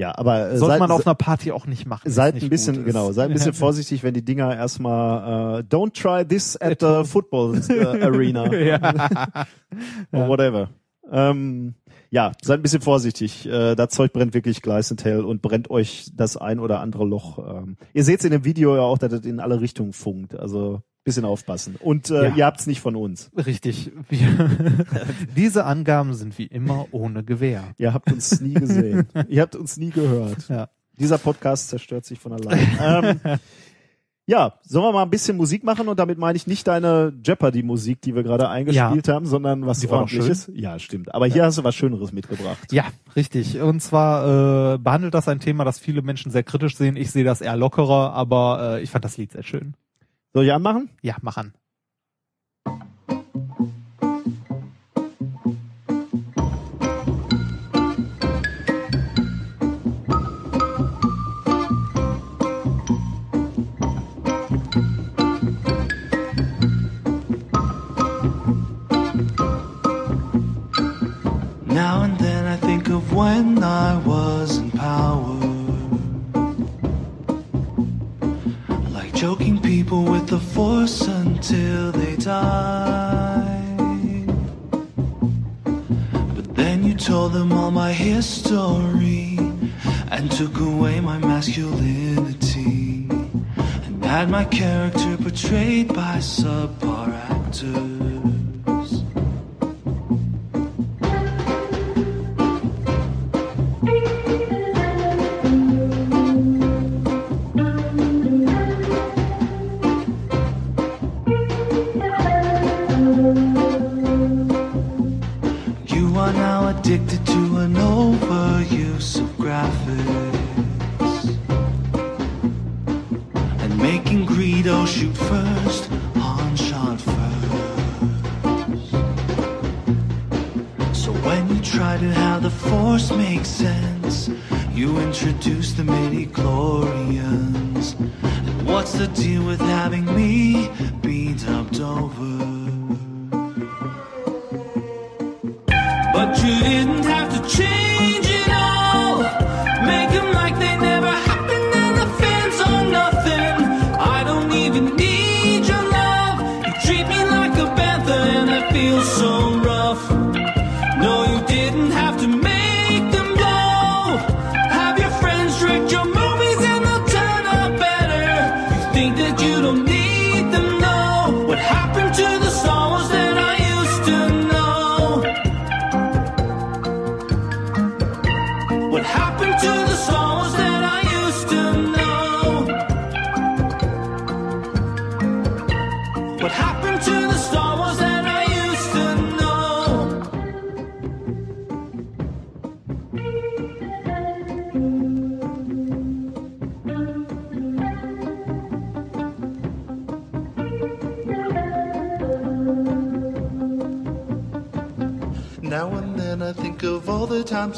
Ja, 0.00 0.16
aber 0.16 0.52
äh, 0.52 0.56
sollte 0.56 0.78
man 0.78 0.90
auf 0.90 1.06
einer 1.06 1.14
Party 1.14 1.52
auch 1.52 1.66
nicht 1.66 1.84
machen. 1.84 2.10
Seid 2.10 2.42
ein 2.42 2.48
bisschen 2.48 2.86
genau, 2.86 3.12
seid 3.12 3.28
ein 3.28 3.34
bisschen 3.34 3.52
vorsichtig, 3.52 4.02
wenn 4.02 4.14
die 4.14 4.24
Dinger 4.24 4.56
erstmal 4.56 5.60
äh, 5.60 5.62
don't 5.62 5.92
try 5.92 6.26
this 6.26 6.58
at 6.58 6.80
the 6.80 7.04
football 7.04 7.54
uh, 7.54 8.02
arena 8.02 8.44
or 10.12 10.26
whatever. 10.26 10.70
Ähm, 11.12 11.74
ja, 12.08 12.32
seid 12.40 12.60
ein 12.60 12.62
bisschen 12.62 12.80
vorsichtig. 12.80 13.44
Äh, 13.46 13.74
das 13.74 13.90
Zeug 13.90 14.14
brennt 14.14 14.32
wirklich 14.32 14.62
gleißend 14.62 15.04
hell 15.04 15.22
und 15.22 15.42
brennt 15.42 15.68
euch 15.68 16.10
das 16.14 16.38
ein 16.38 16.60
oder 16.60 16.80
andere 16.80 17.04
Loch. 17.04 17.38
Ähm, 17.38 17.76
ihr 17.92 18.04
seht 18.04 18.24
in 18.24 18.30
dem 18.30 18.46
Video 18.46 18.74
ja 18.76 18.80
auch, 18.80 18.96
dass 18.96 19.12
es 19.12 19.26
in 19.26 19.38
alle 19.38 19.60
Richtungen 19.60 19.92
funkt. 19.92 20.34
Also 20.34 20.80
bisschen 21.04 21.24
aufpassen. 21.24 21.76
Und 21.76 22.10
äh, 22.10 22.28
ja. 22.28 22.34
ihr 22.34 22.46
habt's 22.46 22.66
nicht 22.66 22.80
von 22.80 22.96
uns. 22.96 23.30
Richtig. 23.36 23.90
Wir, 24.08 24.50
diese 25.36 25.64
Angaben 25.64 26.14
sind 26.14 26.38
wie 26.38 26.46
immer 26.46 26.86
ohne 26.90 27.24
Gewehr. 27.24 27.74
Ihr 27.78 27.94
habt 27.94 28.12
uns 28.12 28.40
nie 28.40 28.54
gesehen. 28.54 29.08
ihr 29.28 29.42
habt 29.42 29.56
uns 29.56 29.76
nie 29.76 29.90
gehört. 29.90 30.48
Ja. 30.48 30.68
Dieser 30.98 31.18
Podcast 31.18 31.68
zerstört 31.68 32.04
sich 32.04 32.18
von 32.18 32.32
allein. 32.32 33.20
ähm, 33.24 33.38
ja, 34.26 34.54
sollen 34.62 34.84
wir 34.84 34.92
mal 34.92 35.02
ein 35.02 35.10
bisschen 35.10 35.36
Musik 35.36 35.64
machen 35.64 35.88
und 35.88 35.98
damit 35.98 36.18
meine 36.18 36.36
ich 36.36 36.46
nicht 36.46 36.68
deine 36.68 37.12
Jeopardy-Musik, 37.24 38.00
die 38.02 38.14
wir 38.14 38.22
gerade 38.22 38.48
eingespielt 38.48 39.08
ja. 39.08 39.14
haben, 39.14 39.26
sondern 39.26 39.66
was 39.66 39.80
die 39.80 39.88
ordentliches. 39.88 40.48
Ja, 40.54 40.78
stimmt. 40.78 41.12
Aber 41.14 41.26
hier 41.26 41.44
hast 41.44 41.58
du 41.58 41.64
was 41.64 41.74
Schöneres 41.74 42.12
mitgebracht. 42.12 42.70
Ja, 42.70 42.84
richtig. 43.16 43.60
Und 43.60 43.80
zwar 43.80 44.74
äh, 44.74 44.78
behandelt 44.78 45.14
das 45.14 45.26
ein 45.26 45.40
Thema, 45.40 45.64
das 45.64 45.80
viele 45.80 46.02
Menschen 46.02 46.30
sehr 46.30 46.44
kritisch 46.44 46.76
sehen. 46.76 46.96
Ich 46.96 47.10
sehe 47.10 47.24
das 47.24 47.40
eher 47.40 47.56
lockerer, 47.56 48.12
aber 48.12 48.76
äh, 48.76 48.82
ich 48.82 48.90
fand 48.90 49.04
das 49.04 49.16
Lied 49.16 49.32
sehr 49.32 49.42
schön. 49.42 49.74
Soll 50.32 50.44
ich 50.44 50.52
anmachen? 50.52 50.90
Ja, 51.02 51.16
mach 51.22 51.36
an. 51.36 51.54
Until 81.50 81.90
they 81.92 82.14
die. 82.16 83.74
But 86.36 86.54
then 86.54 86.84
you 86.84 86.94
told 86.94 87.32
them 87.32 87.52
all 87.52 87.72
my 87.72 87.92
history 87.92 89.36
and 90.12 90.30
took 90.30 90.60
away 90.60 91.00
my 91.00 91.18
masculinity 91.18 93.08
and 93.10 94.04
had 94.04 94.30
my 94.30 94.44
character 94.44 95.16
portrayed 95.16 95.88
by 95.88 96.18
subpar 96.18 97.12
actors. 97.30 98.09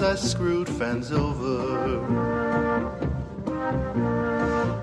I 0.03 0.17
screwed 0.17 0.69
fans 0.69 1.13
over. 1.13 2.01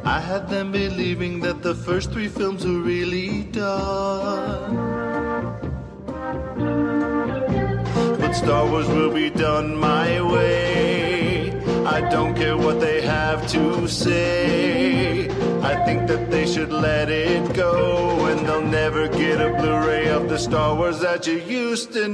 I 0.06 0.20
had 0.20 0.50
them 0.50 0.72
believing 0.72 1.41
that 1.41 1.62
the 1.62 1.76
first 1.76 2.12
three 2.12 2.30
films 2.30 2.66
were 2.66 2.80
really 2.80 3.44
done. 3.44 4.76
But 8.20 8.34
Star 8.34 8.66
Wars 8.66 8.88
will 8.88 9.14
be 9.14 9.30
done 9.30 9.76
my 9.76 10.22
way. 10.22 11.52
I 11.86 12.02
don't 12.10 12.34
care 12.34 12.58
what 12.58 12.80
they 12.80 13.02
have 13.02 13.46
to 13.50 13.88
say. 13.88 15.30
I 15.62 15.76
think 15.86 16.08
that 16.08 16.32
they 16.32 16.48
should 16.48 16.72
let 16.72 17.10
it 17.10 17.54
go, 17.54 18.26
and 18.26 18.48
they'll 18.48 18.62
never 18.62 19.08
get 19.08 19.41
a 19.41 19.50
Blu-ray 19.54 20.08
of 20.10 20.30
the 20.30 20.40
Star 20.40 20.76
Wars 20.76 21.00
that 21.02 21.28
you 21.28 21.38
used 21.40 21.94
to 21.94 22.08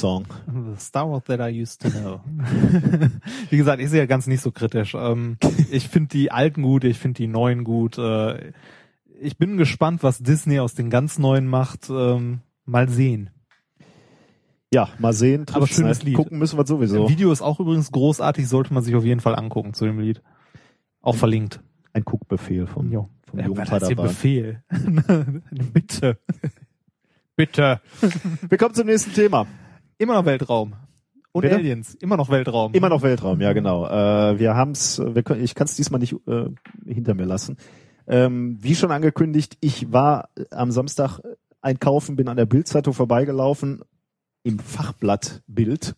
song. 0.00 0.26
The 0.46 0.80
Star 0.80 1.08
Wars 1.08 1.24
that 1.24 1.40
I 1.40 1.62
used 1.62 1.80
to 1.82 1.90
know. 1.90 2.20
Wie 3.50 3.56
gesagt, 3.56 3.80
ich 3.80 3.90
sehe 3.90 4.00
ja 4.00 4.06
ganz 4.06 4.26
nicht 4.26 4.40
so 4.40 4.50
kritisch. 4.50 4.94
Ähm, 4.94 5.36
ich 5.70 5.88
finde 5.88 6.08
die 6.08 6.32
alten 6.32 6.62
gut, 6.62 6.84
ich 6.84 6.98
finde 6.98 7.18
die 7.18 7.26
neuen 7.26 7.64
gut. 7.64 7.98
Äh, 7.98 8.52
ich 9.20 9.36
bin 9.36 9.56
gespannt, 9.56 10.02
was 10.02 10.18
Disney 10.18 10.58
aus 10.60 10.74
den 10.74 10.90
ganz 10.90 11.18
neuen 11.18 11.46
macht. 11.46 11.90
Ähm, 11.90 12.40
mal 12.64 12.88
sehen. 12.88 13.30
Ja, 14.72 14.88
mal 14.98 15.12
sehen. 15.12 15.46
Aber 15.52 15.66
schönes 15.66 15.98
nicht. 15.98 16.06
Lied. 16.06 16.16
Gucken 16.16 16.38
müssen 16.38 16.58
wir 16.58 16.66
sowieso. 16.66 17.08
Video 17.08 17.30
ist 17.32 17.42
auch 17.42 17.60
übrigens 17.60 17.90
großartig, 17.92 18.48
sollte 18.48 18.72
man 18.72 18.82
sich 18.82 18.94
auf 18.94 19.04
jeden 19.04 19.20
Fall 19.20 19.36
angucken 19.36 19.74
zu 19.74 19.84
dem 19.84 19.98
Lied. 19.98 20.22
Auch 21.02 21.16
verlinkt. 21.16 21.60
Ein 21.92 22.04
Guckbefehl 22.04 22.66
vom, 22.66 22.90
Jo. 22.92 23.08
vom 23.28 23.40
Ja, 23.40 23.46
jungen 23.46 23.58
was 23.58 23.68
Padawan. 23.68 24.06
Befehl? 24.06 24.62
Bitte. 25.72 26.18
Bitte. 27.36 27.80
Wir 28.48 28.58
kommen 28.58 28.74
zum 28.74 28.86
nächsten 28.86 29.12
Thema. 29.12 29.46
Immer 30.00 30.14
noch 30.14 30.24
Weltraum. 30.24 30.72
Und 31.32 31.42
Bitte? 31.42 31.56
Aliens. 31.56 31.94
Immer 31.96 32.16
noch 32.16 32.30
Weltraum. 32.30 32.72
Immer 32.72 32.88
noch 32.88 33.02
Weltraum, 33.02 33.38
ja 33.42 33.52
genau. 33.52 33.86
Äh, 33.86 34.38
wir 34.38 34.54
haben's, 34.56 34.98
wir 34.98 35.22
ich 35.36 35.54
kann 35.54 35.66
es 35.66 35.76
diesmal 35.76 36.00
nicht 36.00 36.14
äh, 36.26 36.46
hinter 36.86 37.12
mir 37.14 37.26
lassen. 37.26 37.58
Ähm, 38.08 38.56
wie 38.60 38.74
schon 38.74 38.90
angekündigt, 38.92 39.58
ich 39.60 39.92
war 39.92 40.30
am 40.50 40.70
Samstag 40.70 41.20
einkaufen, 41.60 42.16
bin 42.16 42.28
an 42.28 42.38
der 42.38 42.46
Bildzeitung 42.46 42.94
vorbeigelaufen. 42.94 43.82
Im 44.42 44.58
Fachblatt 44.58 45.42
Bild, 45.46 45.94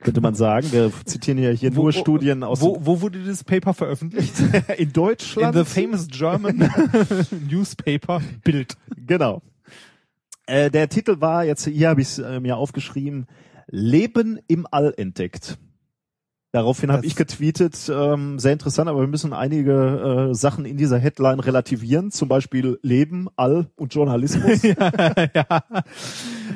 könnte 0.00 0.20
man 0.20 0.34
sagen. 0.34 0.72
Wir 0.72 0.90
zitieren 1.04 1.38
ja 1.38 1.50
hier 1.50 1.74
Wo- 1.76 1.82
nur 1.82 1.92
Studien 1.92 2.42
aus 2.42 2.60
Wo, 2.60 2.78
wo 2.80 3.00
wurde 3.00 3.20
dieses 3.20 3.44
Paper 3.44 3.74
veröffentlicht? 3.74 4.34
in 4.76 4.92
Deutschland. 4.92 5.54
In 5.54 5.64
the 5.64 5.70
famous 5.70 6.08
German 6.08 6.68
newspaper 7.48 8.20
Bild. 8.42 8.74
Genau. 9.06 9.40
Äh, 10.46 10.70
der 10.70 10.88
Titel 10.88 11.20
war, 11.20 11.44
jetzt 11.44 11.66
hier 11.66 11.88
habe 11.88 12.00
ich 12.00 12.08
es 12.08 12.18
äh, 12.18 12.40
mir 12.40 12.56
aufgeschrieben, 12.56 13.26
Leben 13.68 14.38
im 14.46 14.66
All 14.70 14.94
entdeckt. 14.96 15.58
Daraufhin 16.52 16.90
habe 16.90 17.04
ich 17.04 17.16
getweetet, 17.16 17.90
ähm, 17.92 18.38
sehr 18.38 18.52
interessant, 18.52 18.88
aber 18.88 19.00
wir 19.00 19.08
müssen 19.08 19.34
einige 19.34 20.30
äh, 20.30 20.34
Sachen 20.34 20.64
in 20.64 20.78
dieser 20.78 20.96
Headline 20.96 21.40
relativieren, 21.40 22.10
zum 22.10 22.28
Beispiel 22.28 22.78
Leben, 22.80 23.28
All 23.36 23.66
und 23.76 23.92
Journalismus. 23.92 24.62
ja. 25.34 25.64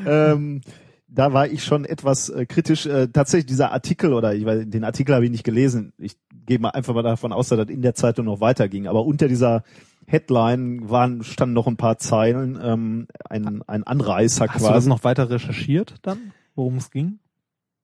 ähm, 0.06 0.62
da 1.06 1.32
war 1.32 1.48
ich 1.48 1.64
schon 1.64 1.84
etwas 1.84 2.28
äh, 2.30 2.46
kritisch. 2.46 2.86
Äh, 2.86 3.08
tatsächlich 3.08 3.46
dieser 3.46 3.72
Artikel 3.72 4.14
oder 4.14 4.34
ich 4.34 4.46
weiß, 4.46 4.62
den 4.66 4.84
Artikel 4.84 5.14
habe 5.14 5.24
ich 5.24 5.30
nicht 5.30 5.44
gelesen. 5.44 5.92
Ich 5.98 6.16
gehe 6.46 6.58
mal 6.58 6.70
einfach 6.70 6.94
mal 6.94 7.02
davon 7.02 7.32
aus, 7.32 7.48
dass 7.48 7.58
das 7.58 7.68
in 7.68 7.82
der 7.82 7.94
Zeitung 7.94 8.26
noch 8.26 8.40
weiterging. 8.40 8.86
Aber 8.86 9.04
unter 9.04 9.28
dieser 9.28 9.64
Headline 10.10 10.90
waren 10.90 11.22
standen 11.22 11.54
noch 11.54 11.68
ein 11.68 11.76
paar 11.76 11.98
Zeilen, 11.98 12.58
ähm, 12.60 13.06
ein, 13.28 13.62
ein 13.68 13.84
Anreißer 13.84 14.46
Hast 14.48 14.56
du 14.56 14.58
quasi. 14.58 14.74
das 14.74 14.86
noch 14.86 15.04
weiter 15.04 15.30
recherchiert 15.30 15.94
dann, 16.02 16.32
worum 16.56 16.76
es 16.76 16.90
ging? 16.90 17.20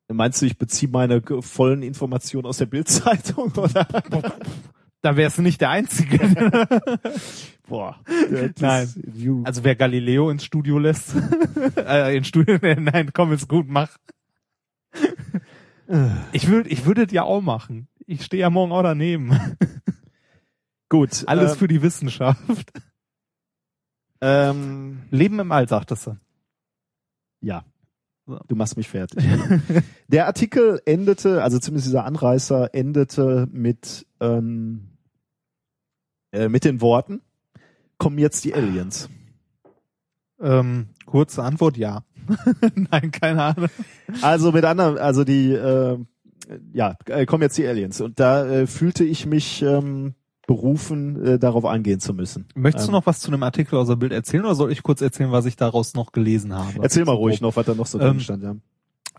Meinst 0.09 0.43
du, 0.43 0.47
ich 0.47 0.59
beziehe 0.59 0.91
meine 0.91 1.23
vollen 1.41 1.83
Informationen 1.83 2.47
aus 2.47 2.59
der 2.59 2.67
Bildzeitung 2.67 3.53
oder? 3.57 3.87
Da 5.03 5.17
wärst 5.17 5.39
du 5.39 5.43
nicht 5.43 5.61
der 5.61 5.71
Einzige. 5.71 6.19
Boah. 7.69 8.01
Nein. 8.59 9.43
Also 9.45 9.63
wer 9.63 9.77
Galileo 9.77 10.31
ins 10.31 10.45
Studio 10.45 10.81
lässt, 10.81 11.15
äh, 11.77 12.17
ins 12.17 12.27
Studio, 12.27 12.59
nein, 12.61 13.11
komm, 13.13 13.33
ist 13.33 13.49
gut, 13.49 13.69
mach. 13.69 13.99
Ich 16.33 16.49
würde, 16.49 16.69
ich 16.71 16.87
würde 16.87 17.07
ja 17.13 17.23
auch 17.23 17.41
machen. 17.41 17.87
Ich 18.07 18.25
stehe 18.25 18.41
ja 18.41 18.51
morgen 18.51 18.73
auch 18.73 18.83
daneben. 18.83 19.39
Gut. 20.89 21.25
Alles 21.27 21.53
ähm, 21.53 21.59
für 21.59 21.69
die 21.69 21.83
Wissenschaft. 21.83 22.73
ähm, 24.21 25.03
Leben 25.11 25.39
im 25.39 25.53
All, 25.53 25.69
sagtest 25.69 26.07
du. 26.07 26.17
Ja. 27.41 27.65
Du 28.49 28.57
machst 28.57 28.77
mich 28.77 28.89
fertig. 28.89 29.25
Der 30.09 30.27
Artikel 30.27 30.81
endete, 30.85 31.45
also 31.45 31.61
zumindest 31.61 31.87
dieser 31.87 32.05
Anreißer 32.05 32.75
endete 32.75 33.47
mit, 33.53 34.05
ähm, 34.21 34.99
äh, 36.33 36.49
mit 36.49 36.65
den 36.65 36.81
Worten, 36.81 37.21
kommen 37.99 38.19
jetzt 38.19 38.45
die 38.45 38.53
Aliens. 38.53 39.09
Ähm, 40.41 40.89
kurze 41.07 41.45
Antwort, 41.45 41.77
ja. 41.77 42.05
Nein, 42.75 43.13
keine 43.13 43.43
Ahnung. 43.45 43.69
Also 44.23 44.51
mit 44.51 44.65
anderen, 44.65 44.99
also 44.99 45.23
die, 45.23 45.53
äh, 45.53 45.99
ja, 46.73 46.97
äh, 47.07 47.27
kommen 47.27 47.43
jetzt 47.43 47.57
die 47.59 47.67
Aliens. 47.67 48.01
Und 48.01 48.19
da 48.19 48.45
äh, 48.45 48.67
fühlte 48.67 49.05
ich 49.05 49.25
mich 49.25 49.63
ähm, 49.63 50.15
berufen, 50.47 51.25
äh, 51.25 51.39
darauf 51.39 51.65
eingehen 51.65 52.01
zu 52.01 52.15
müssen. 52.15 52.47
Möchtest 52.55 52.87
du 52.87 52.91
Ähm, 52.91 52.95
noch 52.99 53.07
was 53.07 53.21
zu 53.21 53.31
einem 53.31 53.43
Artikel 53.43 53.77
aus 53.77 53.89
der 53.89 53.97
Bild 53.97 54.13
erzählen 54.13 54.45
oder 54.45 54.55
soll 54.55 54.71
ich 54.73 54.83
kurz 54.83 55.01
erzählen, 55.01 55.33
was 55.33 55.45
ich 55.47 55.57
daraus 55.57 55.95
noch 55.95 56.13
gelesen 56.13 56.55
habe? 56.55 56.81
Erzähl 56.83 57.05
mal 57.05 57.13
ruhig 57.15 57.41
grob. 57.41 57.51
noch, 57.51 57.57
was 57.57 57.67
da 57.67 57.75
noch 57.75 57.87
so 57.87 57.99
Ähm, 57.99 58.05
drin 58.07 58.21
stand. 58.21 58.43
Ja. 58.43 58.57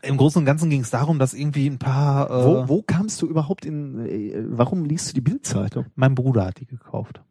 Im 0.03 0.17
Großen 0.17 0.39
und 0.39 0.45
Ganzen 0.45 0.69
ging 0.69 0.81
es 0.81 0.89
darum, 0.91 1.17
dass 1.19 1.33
irgendwie 1.33 1.67
ein 1.67 1.79
paar, 1.79 2.29
äh, 2.29 2.45
Wo, 2.45 2.67
wo 2.69 2.81
kamst 2.83 3.21
du 3.21 3.27
überhaupt 3.27 3.65
in, 3.65 4.05
äh, 4.05 4.43
warum 4.47 4.85
liest 4.85 5.09
du 5.09 5.13
die 5.15 5.21
Bildzeitung? 5.21 5.85
mein 5.95 6.15
Bruder 6.15 6.45
hat 6.45 6.59
die 6.59 6.65
gekauft. 6.67 7.21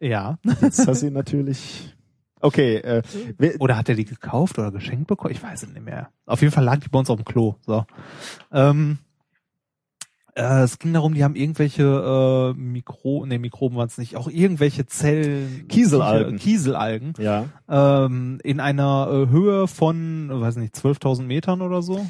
Ja. 0.00 0.38
Jetzt 0.60 0.86
hast 0.86 1.02
du 1.02 1.06
ihn 1.08 1.12
natürlich. 1.14 1.94
Okay, 2.40 2.76
äh, 2.76 3.02
wer, 3.36 3.60
Oder 3.60 3.76
hat 3.76 3.88
er 3.88 3.96
die 3.96 4.04
gekauft 4.04 4.58
oder 4.60 4.70
geschenkt 4.70 5.08
bekommen? 5.08 5.32
Ich 5.34 5.42
weiß 5.42 5.64
es 5.64 5.72
nicht 5.72 5.84
mehr. 5.84 6.10
Auf 6.24 6.40
jeden 6.40 6.52
Fall 6.52 6.62
lag 6.62 6.78
die 6.78 6.88
bei 6.88 6.98
uns 7.00 7.10
auf 7.10 7.16
dem 7.16 7.24
Klo. 7.24 7.56
So. 7.66 7.84
Ähm, 8.52 8.98
äh, 10.38 10.62
es 10.62 10.78
ging 10.78 10.92
darum, 10.92 11.14
die 11.14 11.24
haben 11.24 11.34
irgendwelche 11.34 11.82
äh, 11.82 12.58
Mikro, 12.58 13.26
nee, 13.26 13.38
Mikroben 13.38 13.76
waren 13.76 13.88
es 13.88 13.98
nicht, 13.98 14.16
auch 14.16 14.28
irgendwelche 14.28 14.86
Zellen, 14.86 15.66
Kieselalgen. 15.68 16.38
Kieselalgen 16.38 17.14
ja. 17.18 17.46
ähm, 17.68 18.38
in 18.44 18.60
einer 18.60 19.08
äh, 19.10 19.30
Höhe 19.30 19.66
von, 19.66 20.30
weiß 20.32 20.56
nicht, 20.56 20.74
12.000 20.74 21.22
Metern 21.22 21.60
oder 21.60 21.82
so. 21.82 22.06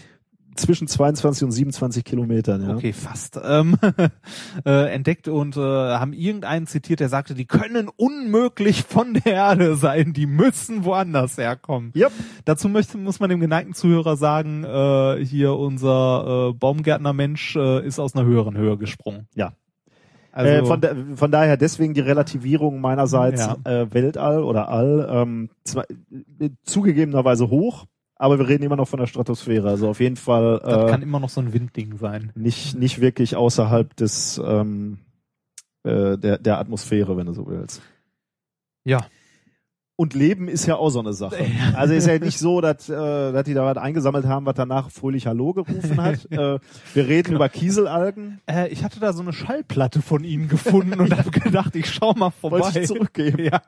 Zwischen 0.58 0.88
22 0.88 1.44
und 1.44 1.52
27 1.52 2.04
Kilometern, 2.04 2.62
ja. 2.62 2.74
Okay, 2.74 2.92
fast. 2.92 3.38
Ähm, 3.42 3.76
äh, 4.64 4.92
entdeckt 4.92 5.28
und 5.28 5.56
äh, 5.56 5.60
haben 5.60 6.12
irgendeinen 6.12 6.66
zitiert, 6.66 7.00
der 7.00 7.08
sagte, 7.08 7.34
die 7.34 7.46
können 7.46 7.88
unmöglich 7.96 8.82
von 8.84 9.14
der 9.14 9.32
Erde 9.32 9.76
sein, 9.76 10.12
die 10.12 10.26
müssen 10.26 10.84
woanders 10.84 11.38
herkommen. 11.38 11.92
Yep. 11.94 12.12
Dazu 12.44 12.68
möchte, 12.68 12.98
muss 12.98 13.20
man 13.20 13.30
dem 13.30 13.40
geneigten 13.40 13.74
Zuhörer 13.74 14.16
sagen, 14.16 14.64
äh, 14.64 15.24
hier 15.24 15.54
unser 15.54 16.50
äh, 16.50 16.52
Baumgärtner-Mensch 16.54 17.56
äh, 17.56 17.86
ist 17.86 17.98
aus 17.98 18.14
einer 18.14 18.26
höheren 18.26 18.56
Höhe 18.56 18.76
gesprungen. 18.76 19.28
Ja. 19.34 19.52
Also, 20.32 20.52
äh, 20.52 20.64
von, 20.64 20.80
da, 20.80 20.94
von 21.16 21.30
daher 21.32 21.56
deswegen 21.56 21.94
die 21.94 22.00
Relativierung 22.00 22.80
meinerseits 22.80 23.40
Ja. 23.40 23.56
äh, 23.64 23.92
Weltall 23.92 24.44
oder 24.44 24.68
All 24.68 25.08
ähm, 25.10 25.50
zwar, 25.64 25.84
äh, 26.38 26.50
zugegebenerweise 26.62 27.50
hoch, 27.50 27.86
aber 28.18 28.38
wir 28.38 28.48
reden 28.48 28.64
immer 28.64 28.76
noch 28.76 28.88
von 28.88 28.98
der 28.98 29.06
Stratosphäre. 29.06 29.68
Also 29.68 29.88
auf 29.88 30.00
jeden 30.00 30.16
Fall 30.16 30.60
das 30.62 30.84
äh, 30.84 30.90
kann 30.90 31.02
immer 31.02 31.20
noch 31.20 31.30
so 31.30 31.40
ein 31.40 31.52
Windding 31.52 31.96
sein. 31.96 32.32
nicht 32.34 32.76
nicht 32.76 33.00
wirklich 33.00 33.36
außerhalb 33.36 33.94
des 33.96 34.40
ähm, 34.44 34.98
äh, 35.84 36.18
der 36.18 36.38
der 36.38 36.58
Atmosphäre, 36.58 37.16
wenn 37.16 37.26
du 37.26 37.32
so 37.32 37.46
willst. 37.46 37.80
Ja. 38.84 39.06
Und 40.00 40.14
Leben 40.14 40.46
ist 40.46 40.64
ja 40.64 40.76
auch 40.76 40.90
so 40.90 41.00
eine 41.00 41.12
Sache. 41.12 41.44
Also 41.74 41.92
ist 41.92 42.06
ja 42.06 42.20
nicht 42.20 42.38
so, 42.38 42.60
dass, 42.60 42.88
äh, 42.88 42.94
dass 42.94 43.42
die 43.42 43.52
da 43.52 43.64
was 43.64 43.78
eingesammelt 43.78 44.26
haben, 44.26 44.46
was 44.46 44.54
danach 44.54 44.92
fröhlich 44.92 45.26
Hallo 45.26 45.52
gerufen 45.54 46.00
hat. 46.00 46.24
äh, 46.30 46.60
wir 46.94 47.08
reden 47.08 47.34
über 47.34 47.48
Kieselalgen. 47.48 48.40
Äh, 48.46 48.68
ich 48.68 48.84
hatte 48.84 49.00
da 49.00 49.12
so 49.12 49.22
eine 49.22 49.32
Schallplatte 49.32 50.00
von 50.00 50.22
ihnen 50.22 50.46
gefunden 50.48 51.00
und 51.00 51.18
habe 51.18 51.32
gedacht, 51.32 51.74
ich 51.74 51.90
schau 51.90 52.12
mal 52.14 52.30
vorbei. 52.30 52.60
Wollte 52.60 52.78
ich 52.78 52.86
zurückgeben. 52.86 53.38
Ja. 53.50 53.62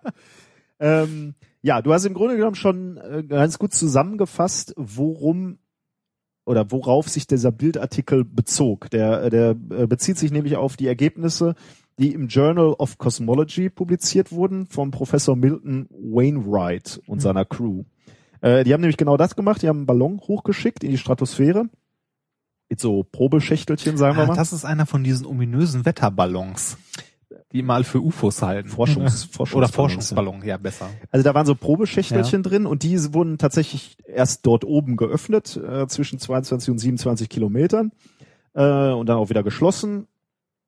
Ähm, 0.78 1.34
ja, 1.62 1.82
du 1.82 1.92
hast 1.92 2.04
im 2.04 2.14
Grunde 2.14 2.36
genommen 2.36 2.56
schon 2.56 2.96
äh, 2.98 3.22
ganz 3.22 3.58
gut 3.58 3.72
zusammengefasst, 3.74 4.74
worum 4.76 5.58
oder 6.46 6.70
worauf 6.70 7.08
sich 7.08 7.26
dieser 7.26 7.52
Bildartikel 7.52 8.24
bezog. 8.24 8.90
Der, 8.90 9.24
äh, 9.24 9.30
der 9.30 9.50
äh, 9.50 9.86
bezieht 9.86 10.18
sich 10.18 10.32
nämlich 10.32 10.56
auf 10.56 10.76
die 10.76 10.86
Ergebnisse, 10.86 11.54
die 11.98 12.14
im 12.14 12.28
Journal 12.28 12.72
of 12.72 12.98
Cosmology 12.98 13.68
publiziert 13.68 14.32
wurden 14.32 14.66
vom 14.66 14.90
Professor 14.90 15.36
Milton 15.36 15.86
Wainwright 15.90 17.00
und 17.06 17.20
seiner 17.20 17.44
Crew. 17.44 17.84
Äh, 18.40 18.64
die 18.64 18.72
haben 18.72 18.80
nämlich 18.80 18.96
genau 18.96 19.16
das 19.18 19.36
gemacht. 19.36 19.62
Die 19.62 19.68
haben 19.68 19.78
einen 19.80 19.86
Ballon 19.86 20.18
hochgeschickt 20.20 20.82
in 20.82 20.90
die 20.90 20.98
Stratosphäre 20.98 21.66
mit 22.70 22.80
so 22.80 23.02
Probeschächtelchen, 23.02 23.96
sagen 23.98 24.16
wir 24.16 24.24
Ah, 24.24 24.28
mal. 24.28 24.36
das 24.36 24.52
ist 24.52 24.64
einer 24.64 24.86
von 24.86 25.04
diesen 25.04 25.26
ominösen 25.26 25.84
Wetterballons, 25.84 26.78
die 27.52 27.62
mal 27.62 27.84
für 27.84 28.00
UFOs 28.00 28.42
halten. 28.42 28.68
Forschungs- 28.68 29.28
Oder 29.54 29.68
Forschungsballons, 29.68 29.74
Forschungsballon, 29.74 30.44
ja, 30.44 30.56
besser. 30.56 30.88
Also 31.10 31.24
da 31.24 31.34
waren 31.34 31.46
so 31.46 31.54
Probeschächtelchen 31.54 32.42
drin 32.42 32.66
und 32.66 32.82
die 32.82 33.12
wurden 33.14 33.38
tatsächlich 33.38 33.96
erst 34.04 34.46
dort 34.46 34.64
oben 34.64 34.96
geöffnet, 34.96 35.56
äh, 35.56 35.86
zwischen 35.86 36.18
22 36.18 36.70
und 36.70 36.78
27 36.78 37.28
Kilometern 37.28 37.92
äh, 38.54 38.90
und 38.90 39.08
dann 39.08 39.16
auch 39.16 39.30
wieder 39.30 39.42
geschlossen. 39.42 40.06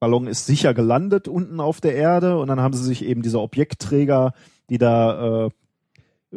Ballon 0.01 0.26
ist 0.26 0.47
sicher 0.47 0.74
gelandet 0.74 1.28
unten 1.28 1.60
auf 1.60 1.80
der 1.80 1.94
Erde 1.94 2.39
und 2.39 2.48
dann 2.48 2.60
haben 2.60 2.74
sie 2.74 2.82
sich 2.82 3.05
eben 3.05 3.22
diese 3.22 3.40
Objektträger, 3.40 4.34
die 4.68 4.78
da 4.78 5.47
äh, 5.47 5.51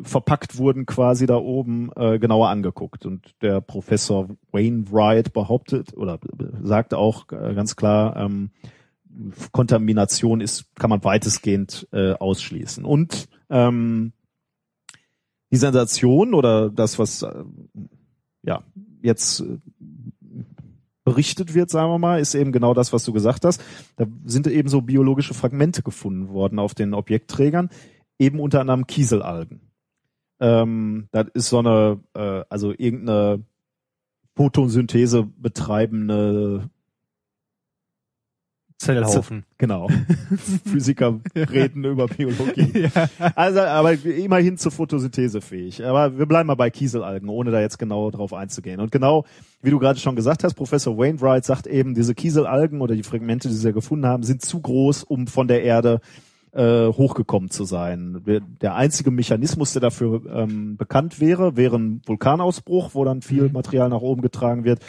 verpackt 0.04 0.58
wurden, 0.58 0.86
quasi 0.86 1.26
da 1.26 1.38
oben 1.38 1.90
äh, 1.96 2.20
genauer 2.20 2.50
angeguckt. 2.50 3.06
Und 3.06 3.34
der 3.42 3.62
Professor 3.62 4.28
Wainwright 4.52 5.34
behauptet 5.34 5.96
oder 5.96 6.20
sagt 6.62 6.94
auch 6.94 7.32
äh, 7.32 7.54
ganz 7.54 7.76
klar, 7.76 8.16
ähm, 8.18 8.52
Kontamination 9.52 10.42
ist, 10.42 10.66
kann 10.76 10.90
man 10.90 11.04
weitestgehend 11.04 11.88
äh, 11.92 12.14
ausschließen. 12.14 12.86
Und 12.86 13.28
ähm, 13.50 14.14
die 15.52 15.58
Sensation 15.58 16.34
oder 16.34 16.70
das, 16.70 17.00
was 17.00 17.22
äh, 17.22 17.44
ja 18.44 18.64
jetzt 19.02 19.42
äh, 19.42 19.58
berichtet 21.04 21.54
wird, 21.54 21.70
sagen 21.70 21.92
wir 21.92 22.00
mal, 22.00 22.20
ist 22.20 22.36
eben 22.36 22.52
genau 22.52 22.74
das, 22.74 22.92
was 22.92 23.06
du 23.06 23.14
gesagt 23.14 23.46
hast. 23.46 23.64
Da 23.96 24.06
sind 24.26 24.48
eben 24.48 24.70
so 24.70 24.82
biologische 24.82 25.34
Fragmente 25.36 25.84
gefunden 25.84 26.30
worden 26.30 26.60
auf 26.60 26.74
den 26.74 26.94
Objektträgern, 26.94 27.70
eben 28.18 28.40
unter 28.40 28.62
anderem 28.62 28.88
Kieselalgen. 28.88 29.62
Ähm, 30.40 31.08
das 31.12 31.28
ist 31.34 31.50
so 31.50 31.60
eine, 31.60 32.00
äh, 32.16 32.44
also 32.50 32.72
irgendeine 32.72 33.44
Photosynthese 34.36 35.24
betreibende 35.24 36.70
Zellhaufen. 38.78 39.46
Genau. 39.58 39.88
Physiker 40.66 41.20
reden 41.34 41.86
über 41.86 42.08
Biologie. 42.08 42.90
ja. 42.96 43.10
Also, 43.36 43.62
aber 43.62 43.94
immerhin 43.94 44.58
zur 44.58 44.72
Photosynthese 44.72 45.40
fähig. 45.40 45.84
Aber 45.84 46.18
wir 46.18 46.26
bleiben 46.26 46.48
mal 46.48 46.56
bei 46.56 46.70
Kieselalgen, 46.70 47.30
ohne 47.30 47.52
da 47.52 47.62
jetzt 47.62 47.80
genau 47.80 48.12
drauf 48.12 48.34
einzugehen. 48.34 48.82
Und 48.82 48.92
genau, 48.92 49.26
wie 49.62 49.70
du 49.70 49.80
gerade 49.80 50.00
schon 50.00 50.18
gesagt 50.18 50.44
hast, 50.44 50.56
Professor 50.56 50.98
Wainwright 50.98 51.46
sagt 51.46 51.68
eben, 51.68 51.96
diese 51.96 52.16
Kieselalgen 52.16 52.82
oder 52.82 52.96
die 52.96 53.04
Fragmente, 53.04 53.48
die 53.48 53.56
sie 53.56 53.72
gefunden 53.72 54.06
haben, 54.06 54.24
sind 54.24 54.42
zu 54.42 54.60
groß, 54.60 55.04
um 55.04 55.28
von 55.28 55.48
der 55.48 55.64
Erde 55.64 56.02
äh, 56.52 56.88
hochgekommen 56.88 57.50
zu 57.50 57.64
sein. 57.64 58.22
Der 58.62 58.76
einzige 58.76 59.12
Mechanismus, 59.12 59.74
der 59.74 59.82
dafür 59.82 60.22
ähm, 60.34 60.76
bekannt 60.78 61.20
wäre, 61.20 61.56
wäre 61.56 61.78
ein 61.78 62.02
Vulkanausbruch, 62.06 62.92
wo 62.94 63.06
dann 63.06 63.22
viel 63.22 63.50
Material 63.50 63.90
nach 63.90 64.02
oben 64.02 64.22
getragen 64.22 64.66
wird. 64.66 64.80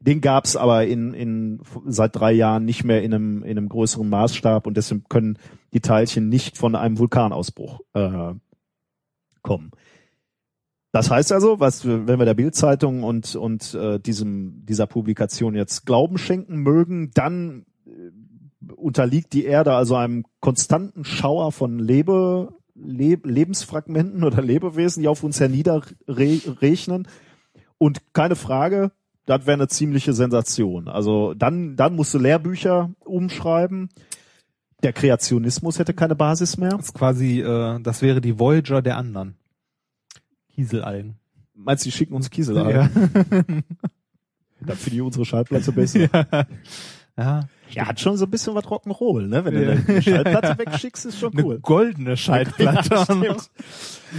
Den 0.00 0.20
gab's 0.20 0.56
aber 0.56 0.86
in, 0.86 1.12
in 1.12 1.60
seit 1.86 2.14
drei 2.14 2.32
Jahren 2.32 2.64
nicht 2.64 2.84
mehr 2.84 3.02
in 3.02 3.12
einem, 3.12 3.42
in 3.42 3.58
einem 3.58 3.68
größeren 3.68 4.08
Maßstab 4.08 4.66
und 4.66 4.76
deshalb 4.76 5.08
können 5.08 5.38
die 5.72 5.80
Teilchen 5.80 6.28
nicht 6.28 6.56
von 6.56 6.74
einem 6.74 6.98
Vulkanausbruch 6.98 7.80
äh, 7.94 8.34
kommen. 9.42 9.72
Das 10.92 11.10
heißt 11.10 11.32
also, 11.32 11.60
was 11.60 11.84
wenn 11.84 12.18
wir 12.18 12.24
der 12.24 12.34
Bildzeitung 12.34 13.02
und 13.02 13.36
und 13.36 13.74
äh, 13.74 14.00
diesem 14.00 14.64
dieser 14.64 14.86
Publikation 14.86 15.54
jetzt 15.54 15.84
Glauben 15.84 16.16
schenken 16.16 16.56
mögen, 16.58 17.10
dann 17.12 17.66
äh, 17.86 18.72
unterliegt 18.72 19.32
die 19.34 19.44
Erde 19.44 19.74
also 19.74 19.96
einem 19.96 20.24
konstanten 20.40 21.04
Schauer 21.04 21.52
von 21.52 21.78
Lebe 21.78 22.54
Le 22.74 23.18
Lebensfragmenten 23.22 24.22
oder 24.24 24.40
Lebewesen, 24.40 25.02
die 25.02 25.08
auf 25.08 25.24
uns 25.24 25.40
herniederregnen. 25.40 27.08
Und 27.76 28.12
keine 28.12 28.36
Frage, 28.36 28.92
das 29.28 29.44
wäre 29.44 29.58
eine 29.58 29.68
ziemliche 29.68 30.14
Sensation. 30.14 30.88
Also 30.88 31.34
dann, 31.34 31.76
dann 31.76 31.94
musst 31.94 32.14
du 32.14 32.18
Lehrbücher 32.18 32.90
umschreiben. 33.04 33.90
Der 34.82 34.94
Kreationismus 34.94 35.78
hätte 35.78 35.92
keine 35.92 36.14
Basis 36.14 36.56
mehr. 36.56 36.70
Das 36.70 36.86
ist 36.86 36.94
quasi, 36.94 37.40
äh, 37.42 37.78
das 37.80 38.00
wäre 38.00 38.22
die 38.22 38.38
Voyager 38.38 38.80
der 38.80 38.96
anderen. 38.96 39.36
Kieselalgen. 40.54 41.18
Meinst 41.52 41.84
du, 41.84 41.88
die 41.90 41.92
schicken 41.92 42.14
uns 42.14 42.30
Kiesel 42.30 42.56
ein? 42.56 42.70
Ja. 42.70 42.90
Dann 44.60 44.76
finde 44.76 44.96
ich 44.96 45.02
unsere 45.02 45.26
Schallplatte 45.26 45.72
besser. 45.72 46.08
ja. 46.32 46.46
Ja. 47.18 47.40
Ja, 47.70 47.86
hat 47.86 48.00
schon 48.00 48.16
so 48.16 48.24
ein 48.24 48.30
bisschen 48.30 48.54
was 48.54 48.64
Rock'n'Roll, 48.64 49.26
ne? 49.26 49.44
Wenn 49.44 49.52
du 49.54 49.70
eine 49.86 50.00
Schallplatte 50.02 50.56
wegschickst, 50.58 51.04
ist 51.04 51.18
schon 51.18 51.34
Eine 51.34 51.44
cool. 51.44 51.58
goldene 51.60 52.16
Schallplatte. 52.16 52.94
Ja. 53.22 53.36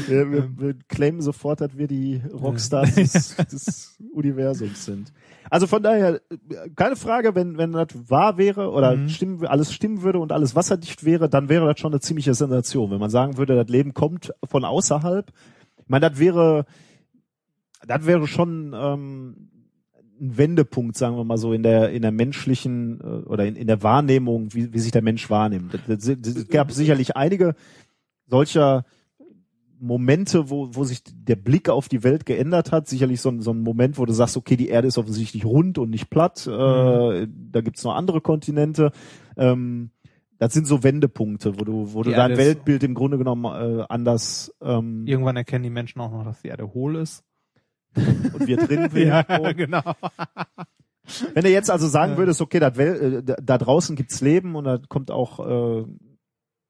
Ja, 0.07 0.31
wir, 0.31 0.49
wir 0.55 0.75
claimen 0.87 1.19
sofort, 1.19 1.61
dass 1.61 1.75
wir 1.75 1.87
die 1.87 2.21
Rockstars 2.31 2.93
des, 2.93 3.35
des 3.51 3.97
Universums 4.13 4.85
sind. 4.85 5.11
Also 5.49 5.65
von 5.65 5.81
daher, 5.81 6.21
keine 6.75 6.95
Frage, 6.95 7.33
wenn, 7.33 7.57
wenn 7.57 7.71
das 7.71 7.87
wahr 8.07 8.37
wäre 8.37 8.69
oder 8.69 8.95
Mhm. 8.95 9.09
stimmen, 9.09 9.47
alles 9.47 9.73
stimmen 9.73 10.03
würde 10.03 10.19
und 10.19 10.31
alles 10.31 10.55
wasserdicht 10.55 11.03
wäre, 11.03 11.27
dann 11.27 11.49
wäre 11.49 11.65
das 11.65 11.79
schon 11.79 11.91
eine 11.91 12.01
ziemliche 12.01 12.35
Sensation. 12.35 12.91
Wenn 12.91 12.99
man 12.99 13.09
sagen 13.09 13.37
würde, 13.39 13.55
das 13.55 13.67
Leben 13.67 13.95
kommt 13.95 14.31
von 14.43 14.63
außerhalb. 14.63 15.31
Ich 15.79 15.89
meine, 15.89 16.07
das 16.07 16.19
wäre, 16.19 16.67
das 17.87 18.05
wäre 18.05 18.27
schon 18.27 18.75
ähm, 18.75 19.48
ein 20.19 20.37
Wendepunkt, 20.37 20.97
sagen 20.97 21.15
wir 21.17 21.23
mal 21.23 21.37
so, 21.37 21.53
in 21.53 21.63
der 21.63 21.91
in 21.91 22.01
der 22.01 22.11
menschlichen 22.11 22.99
äh, 23.01 23.03
oder 23.27 23.45
in, 23.45 23.55
in 23.55 23.67
der 23.67 23.81
Wahrnehmung, 23.83 24.53
wie, 24.53 24.73
wie 24.73 24.79
sich 24.79 24.91
der 24.91 25.01
Mensch 25.01 25.29
wahrnimmt. 25.29 25.73
Es 25.87 26.47
gab 26.49 26.71
sicherlich 26.71 27.15
einige 27.15 27.55
solcher 28.27 28.85
Momente, 29.81 30.49
wo, 30.49 30.69
wo 30.75 30.83
sich 30.83 31.01
der 31.05 31.37
Blick 31.37 31.69
auf 31.69 31.87
die 31.87 32.03
Welt 32.03 32.25
geändert 32.25 32.71
hat. 32.73 32.87
Sicherlich 32.89 33.21
so, 33.21 33.29
ein- 33.29 33.39
so 33.41 33.51
ein 33.53 33.61
Moment, 33.61 33.97
wo 33.97 34.05
du 34.05 34.11
sagst, 34.13 34.35
okay, 34.35 34.57
die 34.57 34.67
Erde 34.67 34.89
ist 34.89 34.97
offensichtlich 34.97 35.45
rund 35.45 35.77
und 35.77 35.89
nicht 35.89 36.09
platt. 36.09 36.45
Äh, 36.45 37.27
da 37.51 37.61
gibt's 37.61 37.83
noch 37.85 37.95
andere 37.95 38.19
Kontinente. 38.19 38.91
Ähm, 39.37 39.91
das 40.37 40.53
sind 40.53 40.67
so 40.67 40.83
Wendepunkte, 40.83 41.59
wo 41.59 41.63
du, 41.63 41.93
wo 41.93 42.03
du 42.03 42.11
dein 42.11 42.31
Erde 42.31 42.37
Weltbild 42.43 42.83
im 42.83 42.93
Grunde 42.93 43.17
genommen 43.17 43.45
äh, 43.45 43.85
anders 43.87 44.53
ähm, 44.61 45.05
Irgendwann 45.07 45.37
erkennen 45.37 45.63
die 45.63 45.69
Menschen 45.69 46.01
auch 46.01 46.11
noch, 46.11 46.25
dass 46.25 46.41
die 46.41 46.49
Erde 46.49 46.73
hohl 46.73 46.97
ist. 46.97 47.23
Und 47.95 48.47
wir 48.47 48.57
drin 48.57 48.93
wären. 48.93 49.55
genau. 49.57 49.95
Wenn 51.33 51.43
du 51.43 51.49
jetzt 51.49 51.71
also 51.71 51.87
sagen 51.87 52.13
Ja. 52.13 52.17
würdest, 52.17 52.41
okay, 52.41 52.59
dat 52.59 52.77
äh, 52.77 53.23
da, 53.23 53.57
draußen 53.57 53.95
gibt's 53.95 54.21
Leben 54.21 54.55
und 54.55 54.65
da 54.65 54.79
kommt 54.89 55.11
auch, 55.11 55.39
äh, 55.39 55.85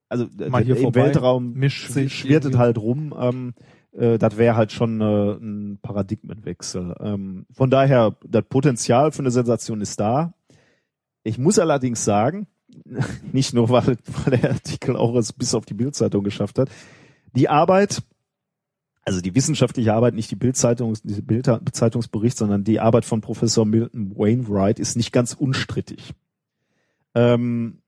also 0.07 0.25
äh, 0.39 0.49
Mal 0.49 0.63
hier 0.63 0.77
im 0.77 0.83
vorbei, 0.83 1.05
Weltraum 1.05 1.53
mischt 1.53 1.89
sich 1.89 2.15
schwirrt 2.15 2.57
halt 2.57 2.77
rum. 2.77 3.13
Ähm, 3.19 3.53
äh, 3.91 4.17
das 4.17 4.37
wäre 4.37 4.55
halt 4.55 4.71
schon 4.71 5.01
äh, 5.01 5.31
ein 5.33 5.79
Paradigmenwechsel. 5.81 6.95
Ähm, 6.99 7.45
von 7.51 7.69
daher, 7.69 8.15
das 8.25 8.43
Potenzial 8.49 9.11
für 9.11 9.19
eine 9.19 9.31
Sensation 9.31 9.81
ist 9.81 9.99
da. 9.99 10.33
Ich 11.23 11.37
muss 11.37 11.59
allerdings 11.59 12.05
sagen, 12.05 12.47
nicht 13.31 13.53
nur, 13.53 13.69
weil, 13.69 13.97
weil 14.23 14.39
der 14.39 14.51
Artikel 14.51 14.95
auch 14.95 15.15
es 15.15 15.33
bis 15.33 15.53
auf 15.53 15.65
die 15.65 15.73
Bildzeitung 15.73 16.23
geschafft 16.23 16.59
hat, 16.59 16.69
die 17.35 17.49
Arbeit, 17.49 18.01
also 19.10 19.22
die 19.22 19.36
wissenschaftliche 19.36 19.94
Arbeit, 19.94 20.14
nicht 20.14 20.31
die 20.31 20.36
Bildzeitung, 20.36 20.95
diese 21.03 21.22
Bildzeitungsbericht, 21.22 22.38
sondern 22.38 22.64
die 22.64 22.80
Arbeit 22.80 23.06
von 23.06 23.22
Professor 23.22 23.65
Milton 23.65 24.15
Wainwright 24.18 24.80
ist 24.80 24.95
nicht 24.95 25.11
ganz 25.11 25.34
unstrittig. 25.34 26.14
Ähm, 27.15 27.80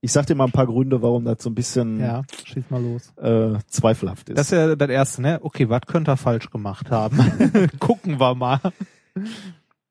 ich 0.00 0.12
sag 0.12 0.26
dir 0.26 0.34
mal 0.34 0.44
ein 0.44 0.52
paar 0.52 0.66
Gründe, 0.66 1.02
warum 1.02 1.24
das 1.24 1.42
so 1.42 1.50
ein 1.50 1.54
bisschen 1.54 2.00
Ja, 2.00 2.22
schieß 2.44 2.64
mal 2.70 2.82
los. 2.82 3.12
äh, 3.16 3.58
zweifelhaft 3.68 4.28
ist. 4.28 4.38
Das 4.38 4.46
ist 4.46 4.52
ja 4.52 4.76
das 4.76 4.88
erste, 4.90 5.22
ne? 5.22 5.38
Okay, 5.42 5.68
was 5.68 5.80
könnte 5.86 6.10
er 6.12 6.16
falsch 6.16 6.50
gemacht 6.50 6.90
haben? 6.90 7.18
Gucken 7.78 8.20
wir 8.20 8.34
mal. 8.34 8.60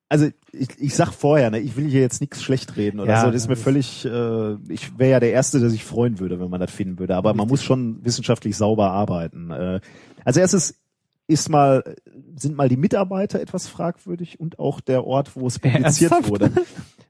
also 0.07 0.27
ich, 0.51 0.69
ich 0.77 0.95
sag 0.95 1.11
vorher, 1.11 1.49
ne, 1.51 1.59
ich 1.59 1.75
will 1.75 1.89
hier 1.89 2.01
jetzt 2.01 2.21
nichts 2.21 2.41
schlecht 2.43 2.77
reden 2.77 2.99
oder 2.99 3.11
Ja, 3.11 3.21
so. 3.21 3.27
Das 3.27 3.35
ist 3.41 3.47
mir 3.47 3.55
das- 3.55 3.63
völlig, 3.63 4.05
äh, 4.05 4.53
ich 4.71 4.97
wäre 4.97 5.11
ja 5.11 5.19
der 5.19 5.31
Erste, 5.31 5.59
der 5.59 5.69
sich 5.69 5.83
freuen 5.83 6.19
würde, 6.19 6.39
wenn 6.39 6.49
man 6.49 6.59
das 6.61 6.71
finden 6.71 6.99
würde. 6.99 7.15
Aber 7.15 7.33
man 7.33 7.47
muss 7.47 7.63
schon 7.63 8.03
wissenschaftlich 8.05 8.55
sauber 8.55 8.91
arbeiten. 8.91 9.49
Äh, 9.51 9.81
als 10.25 10.35
erstes 10.37 10.75
ist 11.27 11.49
mal, 11.49 11.95
sind 12.35 12.55
mal 12.55 12.69
die 12.69 12.77
Mitarbeiter 12.77 13.39
etwas 13.39 13.67
fragwürdig 13.67 14.39
und 14.39 14.59
auch 14.59 14.79
der 14.79 15.05
Ort, 15.05 15.35
wo 15.35 15.47
es 15.47 15.57
publiziert 15.57 16.11
Ernsthaft? 16.11 16.29
wurde. 16.29 16.51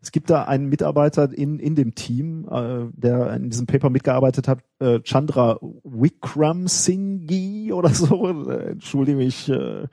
Es 0.02 0.12
gibt 0.12 0.30
da 0.30 0.44
einen 0.44 0.68
Mitarbeiter 0.70 1.34
in, 1.34 1.60
in 1.60 1.76
dem 1.76 1.96
Team, 1.96 2.48
äh, 2.50 2.86
der 2.94 3.34
in 3.34 3.50
diesem 3.50 3.66
Paper 3.66 3.90
mitgearbeitet 3.90 4.48
hat, 4.48 4.60
äh, 4.80 5.00
Chandra 5.02 5.58
Wikram 5.84 6.68
Singhi 6.68 7.74
oder 7.74 7.90
so. 7.90 8.50
Äh, 8.50 8.70
entschuldige 8.72 9.18
mich, 9.18 9.50
äh, 9.50 9.88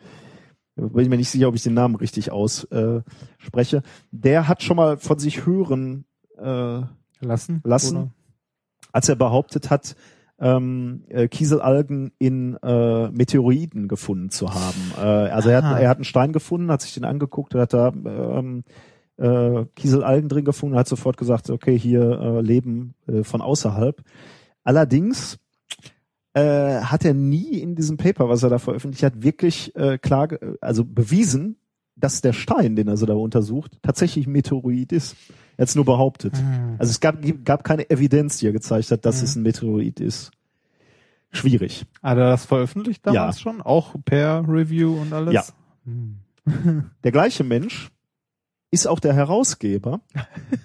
bin 0.77 1.01
ich 1.01 1.09
mir 1.09 1.17
nicht 1.17 1.31
sicher, 1.31 1.49
ob 1.49 1.55
ich 1.55 1.63
den 1.63 1.75
Namen 1.75 1.95
richtig 1.97 2.31
ausspreche. 2.31 3.05
Äh, 3.07 3.45
spreche. 3.45 3.83
der 4.11 4.49
hat 4.49 4.63
schon 4.63 4.77
mal 4.77 4.99
von 4.99 5.19
sich 5.19 5.47
hören 5.47 6.05
äh, 6.39 6.83
Lassen? 7.21 7.61
Lassen. 7.65 7.97
Oder? 7.97 8.11
als 8.93 9.09
er 9.09 9.17
behauptet 9.17 9.71
hat, 9.71 9.97
ähm, 10.43 11.05
äh, 11.09 11.29
Kieselalgen 11.29 12.11
in 12.19 12.57
äh, 12.63 13.09
Meteoriten 13.11 13.87
gefunden 13.87 14.31
zu 14.31 14.53
haben. 14.53 14.93
Äh, 14.99 15.31
also 15.31 15.49
er 15.49 15.63
hat, 15.63 15.81
er 15.81 15.89
hat 15.89 15.99
einen 15.99 16.05
Stein 16.05 16.33
gefunden, 16.33 16.71
hat 16.71 16.83
sich 16.83 16.95
den 16.95 17.05
angeguckt, 17.05 17.55
hat 17.55 17.73
da 17.73 17.93
ähm, 17.95 18.65
äh, 19.19 19.65
Kieselalgen 19.77 20.29
drin 20.29 20.45
gefunden, 20.45 20.77
hat 20.77 20.89
sofort 20.89 21.17
gesagt, 21.17 21.49
okay, 21.49 21.79
hier 21.79 22.03
äh, 22.03 22.41
Leben 22.41 22.95
äh, 23.07 23.23
von 23.23 23.41
außerhalb. 23.41 24.03
Allerdings 24.65 25.39
äh, 26.35 26.81
hat 26.81 27.05
er 27.05 27.15
nie 27.15 27.61
in 27.61 27.77
diesem 27.77 27.97
Paper, 27.97 28.29
was 28.29 28.43
er 28.43 28.51
da 28.51 28.59
veröffentlicht 28.59 29.05
hat, 29.05 29.23
wirklich 29.23 29.77
äh, 29.77 29.99
klar, 29.99 30.29
also 30.61 30.85
bewiesen, 30.85 31.57
dass 31.97 32.21
der 32.21 32.33
Stein, 32.33 32.77
den 32.77 32.89
er 32.89 32.97
so 32.97 33.07
da 33.07 33.15
untersucht, 33.15 33.79
tatsächlich 33.83 34.27
ein 34.27 34.33
Meteorit 34.33 34.93
ist. 34.93 35.17
Er 35.57 35.63
hat 35.63 35.69
es 35.69 35.75
nur 35.75 35.85
behauptet. 35.85 36.37
Hm. 36.37 36.77
Also 36.79 36.91
es 36.91 37.01
gab, 37.01 37.17
gab 37.45 37.65
keine 37.65 37.89
Evidenz, 37.91 38.39
die 38.39 38.47
er 38.47 38.53
gezeigt 38.53 38.91
hat, 38.91 39.05
dass 39.05 39.19
Mhm. 39.19 39.25
es 39.25 39.37
ein 39.37 39.43
Meteorit 39.43 40.01
ist. 40.01 40.31
Schwierig. 41.31 41.85
Hat 42.03 42.19
er 42.19 42.31
das 42.31 42.47
veröffentlicht 42.47 43.07
damals 43.07 43.41
schon? 43.41 43.61
Auch 43.63 43.95
per 44.05 44.45
Review 44.49 45.01
und 45.01 45.13
alles? 45.13 45.35
Ja. 45.35 45.45
Hm. 45.85 46.17
Der 47.05 47.13
gleiche 47.13 47.45
Mensch 47.45 47.91
ist 48.71 48.87
auch 48.87 49.01
der 49.01 49.13
Herausgeber, 49.13 50.01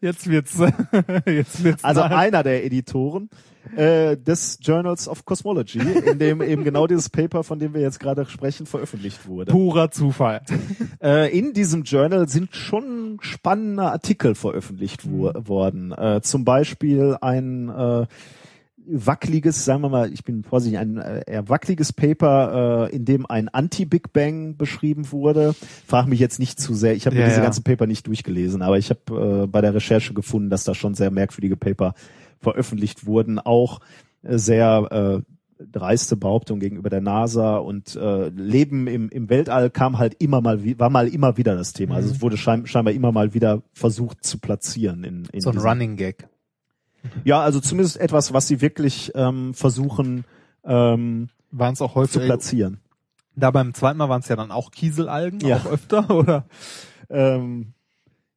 jetzt 0.00 0.28
wird's, 0.28 0.58
jetzt 1.26 1.62
wird's. 1.62 1.84
also 1.84 2.02
einer 2.02 2.42
der 2.42 2.64
Editoren 2.64 3.30
äh, 3.76 4.16
des 4.16 4.58
Journals 4.60 5.08
of 5.08 5.24
Cosmology, 5.24 5.78
in 5.78 6.18
dem 6.18 6.42
eben 6.42 6.64
genau 6.64 6.86
dieses 6.86 7.08
Paper, 7.08 7.44
von 7.44 7.58
dem 7.58 7.74
wir 7.74 7.80
jetzt 7.80 8.00
gerade 8.00 8.26
sprechen, 8.26 8.66
veröffentlicht 8.66 9.26
wurde. 9.26 9.52
purer 9.52 9.90
Zufall. 9.90 10.42
Äh, 11.02 11.36
in 11.36 11.54
diesem 11.54 11.84
Journal 11.84 12.28
sind 12.28 12.54
schon 12.54 13.18
spannende 13.22 13.84
Artikel 13.84 14.34
veröffentlicht 14.34 15.10
wo 15.10 15.32
worden. 15.34 15.92
Äh, 15.92 16.20
zum 16.22 16.44
Beispiel 16.44 17.16
ein 17.20 17.70
äh, 17.70 18.06
wackeliges, 18.86 19.64
sagen 19.64 19.82
wir 19.82 19.88
mal, 19.88 20.12
ich 20.12 20.24
bin 20.24 20.42
vorsichtig, 20.42 20.78
ein 20.78 20.98
äh, 20.98 21.22
eher 21.26 21.48
wackeliges 21.48 21.92
Paper, 21.92 22.88
äh, 22.90 22.96
in 22.96 23.04
dem 23.04 23.26
ein 23.26 23.48
Anti-Big 23.48 24.12
Bang 24.12 24.56
beschrieben 24.56 25.10
wurde. 25.12 25.54
Frag 25.86 26.06
mich 26.06 26.20
jetzt 26.20 26.38
nicht 26.38 26.60
zu 26.60 26.74
sehr, 26.74 26.94
ich 26.94 27.06
habe 27.06 27.16
Ja, 27.16 27.22
mir 27.22 27.28
diese 27.28 27.38
ja. 27.38 27.44
ganzen 27.44 27.64
Paper 27.64 27.86
nicht 27.86 28.06
durchgelesen, 28.06 28.62
aber 28.62 28.78
ich 28.78 28.90
habe 28.90 29.42
äh, 29.44 29.46
bei 29.46 29.60
der 29.60 29.74
Recherche 29.74 30.14
gefunden, 30.14 30.50
dass 30.50 30.64
da 30.64 30.74
schon 30.74 30.94
sehr 30.94 31.10
merkwürdige 31.10 31.56
Paper 31.56 31.94
veröffentlicht 32.40 33.06
wurden, 33.06 33.38
auch 33.38 33.80
äh, 34.22 34.38
sehr 34.38 35.22
äh, 35.22 35.64
dreiste 35.70 36.16
Behauptung 36.16 36.58
gegenüber 36.58 36.88
der 36.88 37.02
NASA 37.02 37.58
und 37.58 37.94
äh, 37.94 38.28
Leben 38.30 38.86
im, 38.86 39.10
im 39.10 39.28
Weltall 39.28 39.68
kam 39.70 39.98
halt 39.98 40.14
immer 40.18 40.40
mal, 40.40 40.64
wie- 40.64 40.78
war 40.78 40.88
mal 40.88 41.06
immer 41.06 41.36
wieder 41.36 41.54
das 41.54 41.74
Thema. 41.74 41.96
Also 41.96 42.10
es 42.10 42.22
wurde 42.22 42.38
schein, 42.38 42.66
scheinbar 42.66 42.94
immer 42.94 43.12
mal 43.12 43.34
wieder 43.34 43.62
versucht 43.74 44.24
zu 44.24 44.38
platzieren 44.38 45.04
in, 45.04 45.26
in 45.32 45.40
So 45.42 45.50
ein 45.50 45.58
Running 45.58 45.96
Gag. 45.96 46.28
Ja, 47.24 47.40
also 47.40 47.60
zumindest 47.60 47.98
etwas, 47.98 48.32
was 48.32 48.48
sie 48.48 48.60
wirklich 48.62 49.12
ähm, 49.14 49.52
versuchen 49.54 50.24
ähm, 50.64 51.28
Waren 51.50 51.72
es 51.74 51.82
auch 51.82 51.92
zu 51.92 51.96
häufig. 52.00 52.24
platzieren. 52.24 52.80
Da 53.36 53.50
beim 53.50 53.72
zweiten 53.74 53.98
Mal 53.98 54.08
waren 54.08 54.20
es 54.20 54.28
ja 54.28 54.36
dann 54.36 54.50
auch 54.50 54.70
Kieselalgen, 54.70 55.40
Ja. 55.40 55.58
auch 55.58 55.66
öfter, 55.66 56.10
oder? 56.14 56.44
Ähm, 57.08 57.72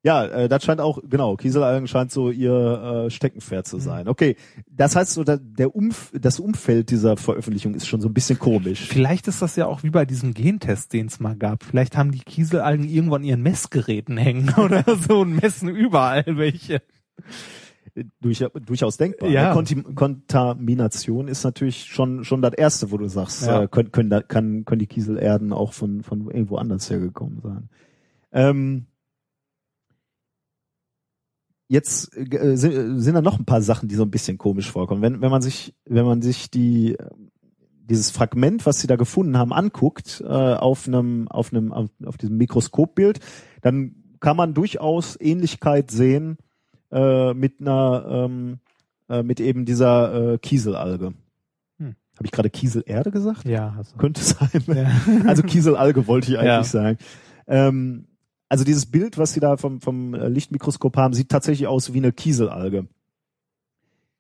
ja, 0.03 0.25
äh, 0.25 0.49
das 0.49 0.63
scheint 0.65 0.81
auch, 0.81 0.99
genau, 1.09 1.38
Kieselalgen 1.38 1.88
scheint 1.88 2.11
so 2.11 2.30
ihr 2.30 3.05
äh, 3.05 3.09
Steckenpferd 3.09 3.65
zu 3.65 3.80
sein. 3.80 4.09
Okay, 4.09 4.35
das 4.69 4.95
heißt 4.95 5.13
so, 5.13 5.23
der 5.23 5.75
Umf 5.75 6.11
das 6.13 6.39
Umfeld 6.41 6.91
dieser 6.91 7.15
Veröffentlichung 7.15 7.73
ist 7.73 7.88
schon 7.88 8.01
so 8.01 8.09
ein 8.09 8.13
bisschen 8.13 8.38
komisch. 8.38 8.81
Vielleicht 8.85 9.30
ist 9.30 9.41
das 9.41 9.55
ja 9.55 9.65
auch 9.65 9.84
wie 9.84 9.89
bei 9.91 10.05
diesem 10.05 10.34
Gentest, 10.34 10.91
den 10.91 11.07
es 11.07 11.21
mal 11.21 11.35
gab. 11.38 11.63
Vielleicht 11.63 11.95
haben 11.95 12.11
die 12.11 12.19
Kieselalgen 12.19 12.88
irgendwo 12.88 13.15
an 13.15 13.23
ihren 13.23 13.41
Messgeräten 13.41 14.17
hängen 14.17 14.53
oder 14.57 14.84
so 15.07 15.21
und 15.21 15.41
messen 15.41 15.69
überall 15.69 16.25
welche. 16.27 16.81
Durch, 18.19 18.43
durchaus 18.65 18.97
denkbar. 18.97 19.30
Ja. 19.30 19.45
Eine 19.45 19.53
Konti 19.53 19.84
Kontamination 19.84 21.27
ist 21.27 21.43
natürlich 21.43 21.85
schon 21.85 22.23
schon 22.25 22.41
das 22.41 22.53
erste, 22.55 22.91
wo 22.91 22.97
du 22.97 23.07
sagst, 23.07 23.45
Ja. 23.45 23.63
äh, 23.63 23.67
können, 23.67 23.91
können, 23.91 24.09
da, 24.09 24.21
kann, 24.21 24.65
können 24.65 24.80
die 24.80 24.88
Kieselerden 24.88 25.53
auch 25.53 25.73
von, 25.73 26.01
von 26.03 26.30
irgendwo 26.30 26.57
anders 26.57 26.89
hergekommen 26.89 27.39
sein. 27.41 27.69
Ähm, 28.31 28.88
jetzt 31.68 32.15
äh, 32.15 32.56
sind, 32.56 32.99
sind 32.99 33.15
da 33.15 33.22
noch 33.22 33.40
ein 33.40 33.45
paar 33.45 33.61
Sachen, 33.61 33.90
die 33.90 33.95
so 33.95 34.03
ein 34.03 34.11
bisschen 34.11 34.38
komisch 34.38 34.72
vorkommen. 34.72 35.02
Wenn, 35.02 35.22
wenn 35.22 35.31
man 35.31 35.41
sich, 35.41 35.73
wenn 35.85 36.06
man 36.06 36.22
sich 36.22 36.49
die 36.52 36.98
dieses 37.85 38.11
Fragment, 38.11 38.65
was 38.65 38.80
sie 38.80 38.88
da 38.88 38.95
gefunden 38.95 39.38
haben, 39.38 39.52
anguckt 39.53 40.22
äh, 40.26 40.27
auf 40.27 40.88
einem 40.88 41.27
auf 41.27 41.52
einem 41.52 41.72
auf, 41.72 41.90
auf 42.06 42.18
diesem 42.18 42.38
Mikroskopbild, 42.38 43.19
dann 43.61 43.95
kann 44.19 44.38
man 44.38 44.53
durchaus 44.53 45.19
Ähnlichkeit 45.19 45.91
sehen 45.91 46.38
äh, 46.91 47.34
mit 47.34 47.60
einer 47.60 48.06
ähm, 48.10 48.60
äh, 49.10 49.22
mit 49.22 49.40
eben 49.40 49.65
dieser 49.65 50.34
äh, 50.34 50.38
Kieselalge. 50.38 51.14
Hm. 51.80 51.95
Habe 52.15 52.26
ich 52.26 52.31
gerade 52.31 52.49
Kieselerde 52.49 53.11
gesagt? 53.11 53.45
Ja, 53.45 53.76
du. 53.91 53.98
Könnte 53.98 54.22
sein. 54.22 54.49
Ja. 54.68 54.90
Also 55.27 55.44
Kieselalge 55.44 56.07
wollte 56.07 56.31
ich 56.31 56.38
eigentlich 56.38 56.48
Ja. 56.48 56.64
sagen. 56.64 56.98
Ähm, 57.48 58.07
also 58.53 58.65
dieses 58.65 58.85
Bild, 58.85 59.17
was 59.17 59.34
sie 59.34 59.39
da 59.39 59.57
vom, 59.57 59.81
vom 59.81 60.13
äh, 60.13 60.27
Lichtmikroskop 60.27 60.95
haben, 60.95 61.15
sieht 61.15 61.30
tatsächlich 61.30 61.65
aus 61.65 61.91
wie 61.91 61.97
eine 61.97 62.11
Kieselalge. 62.11 62.88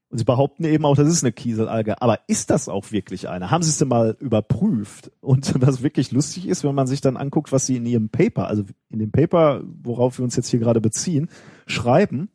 Und 0.09 0.17
sie 0.17 0.23
behaupten 0.23 0.65
eben 0.65 0.85
auch, 0.85 0.95
das 0.95 1.07
ist 1.07 1.23
eine 1.23 1.31
Kieselalge. 1.31 2.01
Aber 2.01 2.17
ist 2.25 2.49
das 2.49 2.67
auch 2.67 2.91
wirklich 2.91 3.29
eine? 3.29 3.51
Haben 3.51 3.61
sie 3.61 3.69
es 3.69 3.77
denn 3.77 3.89
mal 3.89 4.17
überprüft? 4.19 5.11
Und 5.21 5.53
was 5.61 5.83
wirklich 5.83 6.11
lustig 6.11 6.47
ist, 6.47 6.63
wenn 6.63 6.73
man 6.73 6.87
sich 6.87 6.99
dann 6.99 7.15
anguckt, 7.15 7.51
was 7.51 7.67
sie 7.67 7.75
in 7.75 7.85
ihrem 7.85 8.09
Paper, 8.09 8.47
also 8.47 8.63
in 8.89 8.97
dem 8.97 9.11
Paper, 9.11 9.61
worauf 9.83 10.17
wir 10.17 10.23
uns 10.23 10.35
jetzt 10.35 10.49
hier 10.49 10.59
gerade 10.59 10.81
beziehen, 10.81 11.29
schreiben, 11.67 12.29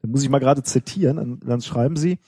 dann 0.00 0.10
muss 0.10 0.22
ich 0.22 0.30
mal 0.30 0.38
gerade 0.38 0.62
zitieren, 0.62 1.18
dann, 1.18 1.40
dann 1.40 1.60
schreiben 1.60 1.96
sie, 1.96 2.18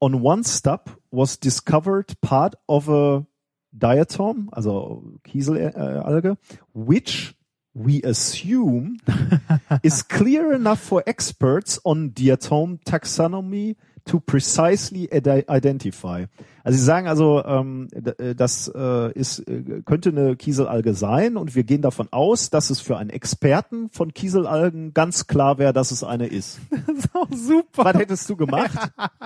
on 0.00 0.20
one 0.20 0.42
stop 0.42 1.00
was 1.12 1.38
discovered 1.38 2.20
part 2.20 2.56
of 2.66 2.88
a 2.88 3.24
diatom, 3.70 4.48
also 4.50 5.04
Kieselalge, 5.22 6.38
which 6.72 7.36
we 7.74 8.02
assume 8.02 8.98
is 9.82 10.02
clear 10.02 10.52
enough 10.52 10.80
for 10.80 11.02
experts 11.06 11.78
on 11.84 12.10
diatom 12.10 12.82
taxonomy 12.84 13.76
to 14.04 14.20
precisely 14.20 15.08
ide- 15.12 15.44
identify. 15.48 16.26
Also 16.62 16.78
sie 16.78 16.84
sagen 16.84 17.08
also, 17.08 17.44
ähm, 17.44 17.88
äh, 18.18 18.34
das 18.34 18.72
äh, 18.74 19.12
ist, 19.12 19.40
äh, 19.40 19.82
könnte 19.84 20.08
eine 20.10 20.34
Kieselalge 20.36 20.94
sein 20.94 21.36
und 21.36 21.54
wir 21.54 21.64
gehen 21.64 21.82
davon 21.82 22.08
aus, 22.10 22.48
dass 22.48 22.70
es 22.70 22.80
für 22.80 22.96
einen 22.96 23.10
Experten 23.10 23.90
von 23.90 24.14
Kieselalgen 24.14 24.94
ganz 24.94 25.26
klar 25.26 25.58
wäre, 25.58 25.74
dass 25.74 25.90
es 25.90 26.02
eine 26.04 26.26
ist. 26.26 26.60
Das 26.86 27.04
ist 27.06 27.14
auch 27.14 27.28
super. 27.30 27.84
Was 27.84 27.94
hättest 27.94 28.30
du 28.30 28.36
gemacht? 28.36 28.78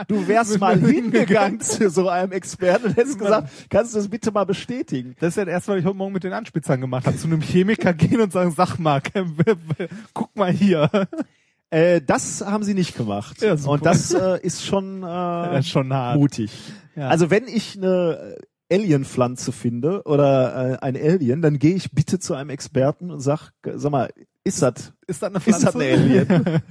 Du 0.08 0.26
wärst 0.26 0.58
mal 0.58 0.78
hingegangen 0.78 1.60
zu 1.60 1.90
so 1.90 2.08
einem 2.08 2.32
Experten 2.32 2.86
und 2.86 2.96
hättest 2.96 3.18
gesagt, 3.18 3.50
kannst 3.68 3.94
du 3.94 3.98
das 3.98 4.08
bitte 4.08 4.30
mal 4.32 4.44
bestätigen? 4.44 5.14
Das 5.20 5.30
ist 5.30 5.36
ja 5.36 5.44
erst, 5.44 5.68
was 5.68 5.78
ich 5.78 5.84
heute 5.84 5.96
Morgen 5.96 6.12
mit 6.12 6.24
den 6.24 6.32
Anspitzern 6.32 6.80
gemacht 6.80 7.06
habe. 7.06 7.16
Zu 7.16 7.26
einem 7.26 7.40
Chemiker 7.40 7.92
gehen 7.94 8.20
und 8.20 8.32
sagen, 8.32 8.52
sag 8.56 8.78
mal, 8.78 9.02
guck 10.14 10.34
mal 10.36 10.50
hier. 10.52 10.90
Äh, 11.70 12.00
das 12.00 12.44
haben 12.44 12.64
sie 12.64 12.74
nicht 12.74 12.96
gemacht. 12.96 13.42
Ja, 13.42 13.56
und 13.66 13.84
das 13.84 14.12
äh, 14.14 14.40
ist 14.40 14.64
schon, 14.64 15.02
äh, 15.06 15.58
ist 15.58 15.68
schon 15.68 15.92
hart. 15.92 16.18
mutig. 16.18 16.50
Ja. 16.96 17.08
Also 17.08 17.30
wenn 17.30 17.46
ich 17.46 17.76
eine 17.76 18.36
Alien-Pflanze 18.70 19.52
finde 19.52 20.02
oder 20.04 20.72
äh, 20.72 20.78
ein 20.80 20.96
Alien, 20.96 21.42
dann 21.42 21.58
gehe 21.58 21.74
ich 21.74 21.92
bitte 21.92 22.18
zu 22.18 22.34
einem 22.34 22.50
Experten 22.50 23.10
und 23.10 23.20
sag, 23.20 23.50
sag 23.62 23.92
mal, 23.92 24.10
ist 24.44 24.62
das 24.62 24.92
ist 25.06 25.22
das 25.22 25.30
eine 25.30 25.38
ist 25.38 25.62
das 25.62 25.72
Pflanze? 25.72 25.78
ein 25.78 26.00
Alien? 26.00 26.62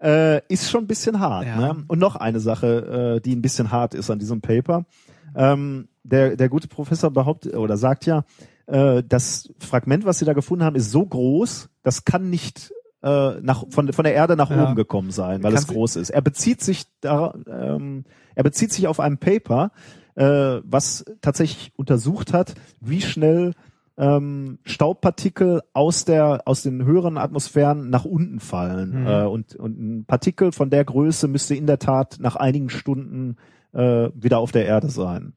äh, 0.02 0.42
ist 0.48 0.70
schon 0.70 0.84
ein 0.84 0.86
bisschen 0.86 1.20
hart. 1.20 1.46
Ja. 1.46 1.56
Ne? 1.56 1.84
Und 1.88 1.98
noch 1.98 2.16
eine 2.16 2.40
Sache, 2.40 3.16
äh, 3.16 3.20
die 3.20 3.34
ein 3.34 3.42
bisschen 3.42 3.70
hart 3.70 3.94
ist 3.94 4.10
an 4.10 4.18
diesem 4.18 4.40
Paper. 4.40 4.86
Ähm, 5.34 5.88
der, 6.04 6.36
der 6.36 6.48
gute 6.48 6.68
Professor 6.68 7.10
behauptet 7.10 7.54
oder 7.54 7.76
sagt 7.76 8.06
ja, 8.06 8.24
äh, 8.66 9.02
das 9.06 9.52
Fragment, 9.58 10.04
was 10.04 10.18
sie 10.18 10.24
da 10.24 10.32
gefunden 10.32 10.64
haben, 10.64 10.76
ist 10.76 10.90
so 10.90 11.04
groß, 11.04 11.68
das 11.82 12.04
kann 12.04 12.30
nicht 12.30 12.72
äh, 13.02 13.40
nach, 13.40 13.64
von, 13.70 13.92
von 13.92 14.04
der 14.04 14.14
Erde 14.14 14.36
nach 14.36 14.50
Ja. 14.50 14.62
oben 14.64 14.74
gekommen 14.74 15.10
sein, 15.10 15.42
weil 15.42 15.52
Kann 15.52 15.62
es 15.62 15.68
groß 15.68 15.96
ist. 15.96 16.10
Er 16.10 16.22
bezieht 16.22 16.60
sich 16.62 16.84
da, 17.00 17.34
ähm, 17.46 18.04
er 18.34 18.42
bezieht 18.42 18.72
sich 18.72 18.86
auf 18.88 18.98
ein 19.00 19.18
Paper, 19.18 19.70
äh, 20.16 20.60
was 20.64 21.04
tatsächlich 21.20 21.72
untersucht 21.76 22.32
hat, 22.32 22.54
wie 22.80 23.00
schnell 23.00 23.54
ähm, 23.96 24.58
Staubpartikel 24.64 25.62
aus 25.72 26.04
der 26.04 26.42
aus 26.44 26.62
den 26.62 26.84
höheren 26.84 27.18
Atmosphären 27.18 27.90
nach 27.90 28.04
unten 28.04 28.38
fallen 28.40 29.00
Mhm. 29.02 29.06
äh, 29.06 29.24
und 29.24 29.56
und 29.56 29.78
ein 29.80 30.04
Partikel 30.06 30.52
von 30.52 30.70
der 30.70 30.84
Größe 30.84 31.26
müsste 31.28 31.54
in 31.56 31.66
der 31.66 31.80
Tat 31.80 32.18
nach 32.20 32.36
einigen 32.36 32.68
Stunden 32.70 33.36
äh, 33.72 34.10
wieder 34.14 34.38
auf 34.38 34.52
der 34.52 34.66
Erde 34.66 34.88
sein 34.88 35.32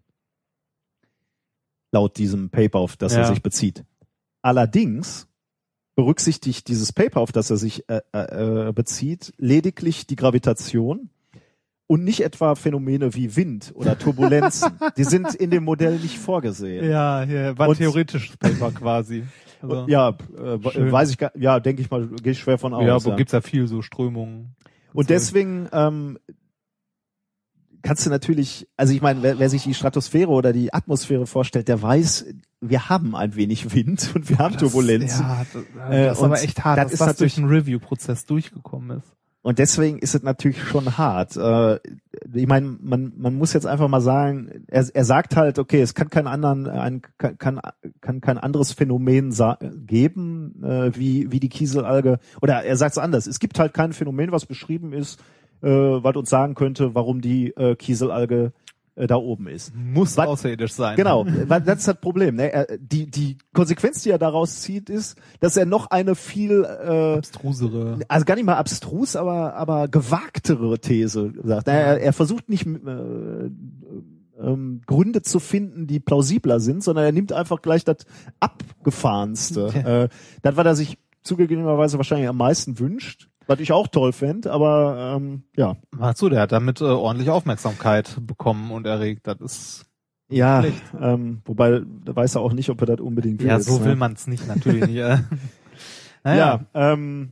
laut 1.91 2.17
diesem 2.17 2.49
Paper 2.49 2.79
auf 2.79 2.97
das 2.97 3.13
er 3.13 3.19
Ja. 3.21 3.25
sich 3.25 3.41
bezieht 3.41 3.83
allerdings 4.43 5.27
berücksichtigt 5.95 6.67
dieses 6.67 6.93
Paper 6.93 7.21
auf 7.21 7.31
das 7.31 7.49
er 7.49 7.57
sich 7.57 7.87
äh, 7.89 8.01
äh, 8.13 8.69
äh, 8.69 8.73
bezieht 8.73 9.33
lediglich 9.37 10.07
die 10.07 10.15
Gravitation 10.15 11.09
und 11.87 12.03
nicht 12.03 12.21
etwa 12.21 12.55
Phänomene 12.55 13.13
wie 13.15 13.35
Wind 13.35 13.71
oder 13.75 13.99
Turbulenzen 13.99 14.71
die 14.97 15.03
sind 15.03 15.35
in 15.35 15.51
dem 15.51 15.63
Modell 15.63 15.97
nicht 15.97 16.17
vorgesehen 16.17 16.89
Ja, 16.89 17.23
ja, 17.23 17.57
war 17.57 17.69
ein 17.69 17.75
theoretisches 17.75 18.37
Paper 18.37 18.71
quasi. 18.71 19.23
Also, 19.63 19.85
ja, 19.87 20.09
äh, 20.09 20.91
weiß 20.91 21.11
ich 21.11 21.19
gar, 21.19 21.31
ja, 21.37 21.59
denke 21.59 21.83
ich 21.83 21.91
mal, 21.91 22.07
gehe 22.07 22.31
ich 22.31 22.39
schwer 22.39 22.57
von 22.57 22.73
aus. 22.73 22.83
ja, 22.83 23.05
wo 23.05 23.09
ja. 23.11 23.15
gibt's 23.15 23.31
ja 23.31 23.41
viel 23.41 23.67
so 23.67 23.83
Strömungen. 23.83 24.55
Und 24.91 25.11
deswegen 25.11 25.69
ähm, 25.71 26.17
kannst 27.81 28.05
du 28.05 28.09
natürlich, 28.09 28.67
also 28.77 28.93
ich 28.93 29.01
meine, 29.01 29.21
wer, 29.21 29.39
wer 29.39 29.49
sich 29.49 29.63
die 29.63 29.73
Stratosphäre 29.73 30.29
oder 30.29 30.53
die 30.53 30.73
Atmosphäre 30.73 31.25
vorstellt, 31.27 31.67
der 31.67 31.81
weiß, 31.81 32.25
wir 32.61 32.89
haben 32.89 33.15
ein 33.15 33.35
wenig 33.35 33.73
Wind 33.73 34.11
und 34.15 34.29
wir 34.29 34.37
haben 34.37 34.57
Turbulenzen. 34.57 35.25
Ja, 35.25 35.45
das, 35.51 35.63
das 35.75 35.91
Äh, 35.91 36.11
ist 36.11 36.19
und 36.19 36.25
aber 36.25 36.41
echt 36.41 36.63
hart, 36.63 36.77
das 36.77 36.85
dass 36.85 36.93
ist 36.93 37.07
das 37.07 37.17
durch 37.17 37.37
einen 37.37 37.49
Review-Prozess 37.49 38.25
durchgekommen 38.25 38.99
ist. 38.99 39.11
Und 39.43 39.57
deswegen 39.57 39.97
ist 39.97 40.13
es 40.13 40.21
natürlich 40.21 40.61
schon 40.61 40.99
hart. 40.99 41.35
Äh, 41.35 41.79
ich 42.31 42.45
meine, 42.45 42.77
man, 42.79 43.13
man 43.17 43.35
muss 43.35 43.53
jetzt 43.53 43.65
einfach 43.65 43.87
mal 43.87 44.01
sagen, 44.01 44.65
er, 44.67 44.85
er 44.93 45.03
sagt 45.03 45.35
halt, 45.35 45.57
okay, 45.57 45.81
es 45.81 45.95
kann 45.95 46.11
kein 46.11 46.27
anderen, 46.27 46.67
ein, 46.67 47.01
kann, 47.17 47.39
kann, 47.39 47.59
kann 48.01 48.21
kein 48.21 48.37
anderes 48.37 48.71
Phänomen 48.73 49.33
geben, 49.87 50.63
äh, 50.63 50.95
wie, 50.95 51.31
wie 51.31 51.39
die 51.39 51.49
Kieselalge. 51.49 52.19
Oder 52.43 52.63
er 52.63 52.77
sagt 52.77 52.91
es 52.91 52.97
anders. 52.99 53.25
Es 53.25 53.39
gibt 53.39 53.57
halt 53.57 53.73
kein 53.73 53.93
Phänomen, 53.93 54.31
was 54.31 54.45
beschrieben 54.45 54.93
ist, 54.93 55.19
äh, 55.63 55.67
was 55.69 56.15
uns 56.15 56.29
sagen 56.29 56.53
könnte, 56.53 56.93
warum 56.93 57.21
die 57.21 57.47
äh, 57.55 57.75
Kieselalge 57.75 58.53
äh, 58.95 59.07
da 59.07 59.15
oben 59.15 59.47
ist. 59.47 59.73
Muss 59.75 60.17
Was- 60.17 60.27
außerirdisch 60.27 60.73
sein. 60.73 60.95
Genau, 60.95 61.25
weil 61.47 61.61
das 61.61 61.79
ist 61.79 61.87
das 61.87 61.99
Problem. 61.99 62.35
Ne? 62.35 62.51
Er, 62.51 62.77
die, 62.77 63.09
die 63.09 63.37
Konsequenz, 63.53 64.03
die 64.03 64.09
er 64.09 64.17
daraus 64.19 64.61
zieht, 64.61 64.89
ist, 64.89 65.17
dass 65.39 65.55
er 65.57 65.65
noch 65.65 65.87
eine 65.91 66.15
viel 66.15 66.63
äh, 66.65 67.17
Abstrusere. 67.17 67.99
also 68.07 68.25
gar 68.25 68.35
nicht 68.35 68.45
mal 68.45 68.55
abstrus, 68.57 69.15
aber 69.15 69.55
aber 69.55 69.87
gewagtere 69.87 70.79
These 70.79 71.33
sagt. 71.43 71.67
Er, 71.67 72.01
er 72.01 72.13
versucht 72.13 72.49
nicht 72.49 72.65
äh, 72.65 73.49
ähm, 74.39 74.81
Gründe 74.85 75.21
zu 75.21 75.39
finden, 75.39 75.87
die 75.87 75.99
plausibler 75.99 76.59
sind, 76.59 76.83
sondern 76.83 77.05
er 77.05 77.11
nimmt 77.11 77.31
einfach 77.31 77.61
gleich 77.61 77.83
das 77.85 77.97
abgefahrenste. 78.39 79.67
äh, 80.09 80.15
das, 80.41 80.55
was 80.55 80.65
er 80.65 80.75
sich 80.75 80.97
zugegebenerweise 81.23 81.97
wahrscheinlich 81.97 82.27
am 82.27 82.37
meisten 82.37 82.79
wünscht, 82.79 83.29
was 83.47 83.59
ich 83.59 83.71
auch 83.71 83.87
toll 83.87 84.13
fände, 84.13 84.51
aber 84.51 85.15
ähm, 85.17 85.43
ja. 85.55 85.75
Ach 85.99 86.15
so, 86.15 86.29
der 86.29 86.41
hat 86.41 86.51
damit 86.51 86.79
äh, 86.81 86.85
ordentlich 86.85 87.29
Aufmerksamkeit 87.29 88.17
bekommen 88.25 88.71
und 88.71 88.85
erregt. 88.85 89.27
Das 89.27 89.39
ist 89.41 89.85
Ja, 90.29 90.61
Schlecht. 90.61 90.81
ähm, 90.99 91.41
wobei 91.45 91.81
da 92.05 92.15
weiß 92.15 92.35
er 92.35 92.41
auch 92.41 92.53
nicht, 92.53 92.69
ob 92.69 92.79
er 92.81 92.87
das 92.87 92.99
unbedingt 93.01 93.41
will. 93.41 93.47
ja 93.47 93.59
so 93.59 93.79
ne? 93.79 93.85
will 93.85 93.95
man 93.95 94.13
es 94.13 94.27
nicht, 94.27 94.47
natürlich 94.47 94.85
nicht. 94.87 94.97
äh. 94.97 95.17
naja, 96.23 96.65
Ja, 96.73 96.91
ähm, 96.93 97.31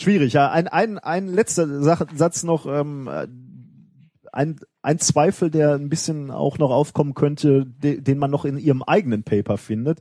schwierig. 0.00 0.32
Ja, 0.32 0.50
ein, 0.50 0.68
ein, 0.68 0.98
ein 0.98 1.28
letzter 1.28 1.82
Sach 1.82 2.02
Satz 2.14 2.42
noch. 2.44 2.66
Ähm, 2.66 3.08
äh, 3.08 3.26
ein, 4.34 4.56
ein 4.80 4.98
Zweifel, 4.98 5.50
der 5.50 5.74
ein 5.74 5.90
bisschen 5.90 6.30
auch 6.30 6.56
noch 6.56 6.70
aufkommen 6.70 7.12
könnte, 7.12 7.66
de, 7.66 8.00
den 8.00 8.16
man 8.18 8.30
noch 8.30 8.46
in 8.46 8.56
ihrem 8.56 8.82
eigenen 8.82 9.24
Paper 9.24 9.58
findet. 9.58 10.00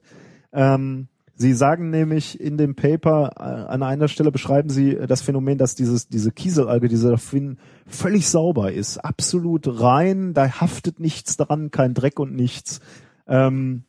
Ähm, 0.54 1.10
sie 1.42 1.54
sagen 1.54 1.90
nämlich 1.90 2.40
in 2.40 2.58
dem 2.58 2.76
Paper, 2.76 3.32
äh, 3.38 3.72
an 3.72 3.84
einer 3.84 4.08
Stelle 4.08 4.32
beschreiben 4.32 4.70
sie 4.70 4.96
das 4.96 5.22
Phänomen, 5.22 5.58
dass 5.58 5.76
dieses, 5.76 6.08
diese 6.08 6.32
Kieselalge, 6.32 6.88
dieser 6.88 7.18
Fin 7.18 7.58
völlig 7.88 8.30
sauber 8.30 8.72
ist, 8.72 9.00
absolut 9.00 9.82
rein, 9.82 10.34
da 10.34 10.62
haftet 10.62 11.00
nichts 11.00 11.38
dran, 11.38 11.72
kein 11.72 11.96
Dreck 11.96 12.20
und 12.20 12.36
nichts. 12.36 12.80
Ähm, 13.28 13.84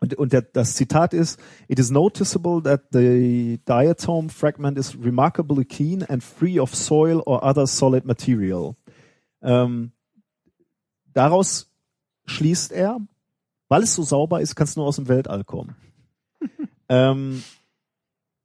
und, 0.00 0.14
und 0.14 0.32
der, 0.32 0.42
das 0.42 0.76
Zitat 0.76 1.12
ist, 1.12 1.40
It 1.68 1.78
is 1.78 1.90
noticeable 1.90 2.62
that 2.62 2.84
the 2.92 3.60
diatom 3.66 4.30
fragment 4.30 4.78
is 4.78 4.96
remarkably 4.96 5.64
clean 5.64 6.04
and 6.04 6.22
free 6.22 6.58
of 6.58 6.74
soil 6.74 7.20
or 7.26 7.44
other 7.44 7.66
solid 7.66 8.06
material. 8.06 8.76
Ähm, 9.42 9.90
daraus 11.12 11.70
schließt 12.26 12.72
er, 12.72 13.00
weil 13.68 13.82
es 13.82 13.94
so 13.94 14.04
sauber 14.04 14.40
ist, 14.40 14.54
kann 14.54 14.66
es 14.66 14.76
nur 14.76 14.86
aus 14.86 14.96
dem 14.96 15.08
Weltall 15.08 15.44
kommen. 15.44 15.74
Ähm, 16.90 17.42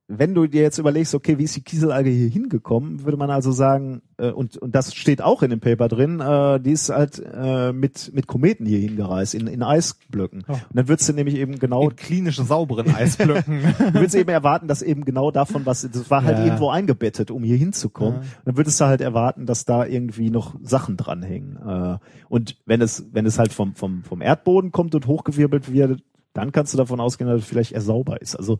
wenn 0.08 0.36
du 0.36 0.46
dir 0.46 0.62
jetzt 0.62 0.78
überlegst, 0.78 1.16
okay, 1.16 1.40
wie 1.40 1.46
ist 1.46 1.56
die 1.56 1.64
Kieselalge 1.64 2.12
hier 2.12 2.30
hingekommen, 2.30 3.04
würde 3.06 3.18
man 3.18 3.32
also 3.32 3.52
sagen, 3.52 4.04
äh, 4.18 4.30
und, 4.30 4.56
und 4.58 4.76
das 4.76 4.94
steht 4.94 5.20
auch 5.20 5.42
in 5.42 5.50
dem 5.50 5.60
Paper 5.60 5.88
drin, 5.88 6.20
äh, 6.20 6.60
die 6.60 6.72
ist 6.74 6.90
halt 6.90 7.20
äh, 7.26 7.74
mit, 7.74 8.12
mit 8.14 8.28
Kometen 8.28 8.68
hier 8.68 8.78
hingereist, 8.78 9.34
in, 9.34 9.48
in 9.48 9.64
Eisblöcken. 9.64 10.44
Oh. 10.48 10.54
Und 10.54 10.62
dann 10.74 10.88
würdest 10.88 11.10
du 11.10 11.14
nämlich 11.14 11.36
eben 11.36 11.58
genau, 11.58 11.90
In 11.90 11.96
klinisch 11.96 12.38
sauberen 12.38 12.94
Eisblöcken. 12.94 13.62
du 13.80 13.94
würdest 13.96 14.14
eben 14.14 14.30
erwarten, 14.30 14.68
dass 14.68 14.84
eben 14.84 15.06
genau 15.06 15.32
davon 15.32 15.66
was, 15.66 15.82
das 15.92 16.12
war 16.12 16.24
halt 16.24 16.38
Ja. 16.38 16.46
irgendwo 16.46 16.70
eingebettet, 16.70 17.32
um 17.32 17.44
hier 17.44 17.58
hinzukommen. 17.58 18.16
Ja. 18.16 18.20
Und 18.20 18.46
dann 18.46 18.58
würdest 18.58 18.80
du 18.80 18.86
halt 18.86 19.02
erwarten, 19.02 19.48
dass 19.48 19.66
da 19.66 19.86
irgendwie 19.86 20.30
noch 20.30 20.56
Sachen 20.62 20.98
dranhängen. 20.98 21.58
Äh, 21.68 21.98
und 22.30 22.58
wenn 22.68 22.82
es, 22.82 23.08
wenn 23.12 23.26
es 23.26 23.40
halt 23.40 23.54
vom, 23.54 23.74
vom, 23.74 24.04
vom 24.04 24.22
Erdboden 24.22 24.72
kommt 24.72 24.94
und 24.94 25.08
hochgewirbelt 25.08 25.74
wird, 25.74 26.04
dann 26.36 26.52
kannst 26.52 26.74
du 26.74 26.78
davon 26.78 27.00
ausgehen, 27.00 27.30
dass 27.30 27.42
es 27.42 27.48
vielleicht 27.48 27.72
eher 27.72 27.82
sauber 27.82 28.22
ist. 28.22 28.36
Also 28.36 28.60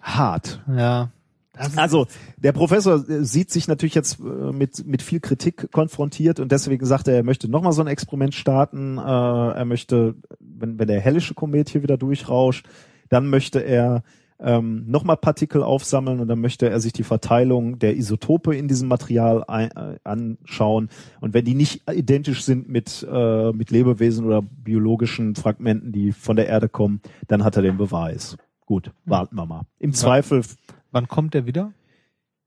hart. 0.00 0.62
ja. 0.74 1.10
Also 1.76 2.06
der 2.36 2.52
Professor 2.52 3.08
äh, 3.08 3.24
sieht 3.24 3.50
sich 3.50 3.66
natürlich 3.66 3.94
jetzt 3.94 4.20
äh, 4.20 4.52
mit 4.52 4.86
mit 4.86 5.02
viel 5.02 5.18
Kritik 5.18 5.72
konfrontiert 5.72 6.38
und 6.38 6.52
deswegen 6.52 6.86
sagt 6.86 7.08
er, 7.08 7.16
er 7.16 7.22
möchte 7.24 7.50
nochmal 7.50 7.72
so 7.72 7.82
ein 7.82 7.88
Experiment 7.88 8.34
starten. 8.34 8.96
Äh, 8.96 9.00
er 9.00 9.64
möchte, 9.64 10.14
wenn 10.38 10.78
wenn 10.78 10.86
der 10.86 11.00
hellische 11.00 11.34
Komet 11.34 11.68
hier 11.68 11.82
wieder 11.82 11.96
durchrauscht, 11.96 12.68
dann 13.08 13.28
möchte 13.28 13.58
er 13.58 14.02
ähm, 14.40 14.84
nochmal 14.86 15.16
Partikel 15.16 15.62
aufsammeln 15.62 16.20
und 16.20 16.28
dann 16.28 16.40
möchte 16.40 16.68
er 16.68 16.80
sich 16.80 16.92
die 16.92 17.02
Verteilung 17.02 17.78
der 17.78 17.96
Isotope 17.96 18.54
in 18.56 18.68
diesem 18.68 18.88
Material 18.88 19.44
ein, 19.48 19.70
äh, 19.72 19.98
anschauen. 20.04 20.88
Und 21.20 21.34
wenn 21.34 21.44
die 21.44 21.54
nicht 21.54 21.82
identisch 21.90 22.44
sind 22.44 22.68
mit, 22.68 23.06
äh, 23.10 23.52
mit 23.52 23.70
Lebewesen 23.70 24.24
oder 24.24 24.42
biologischen 24.42 25.34
Fragmenten, 25.34 25.92
die 25.92 26.12
von 26.12 26.36
der 26.36 26.46
Erde 26.46 26.68
kommen, 26.68 27.00
dann 27.26 27.44
hat 27.44 27.56
er 27.56 27.62
den 27.62 27.76
Beweis. 27.76 28.36
Gut, 28.66 28.92
warten 29.04 29.36
wir 29.36 29.46
mal. 29.46 29.62
Im 29.78 29.92
Zweifel 29.92 30.42
Wann 30.90 31.08
kommt 31.08 31.34
der 31.34 31.46
wieder? 31.46 31.72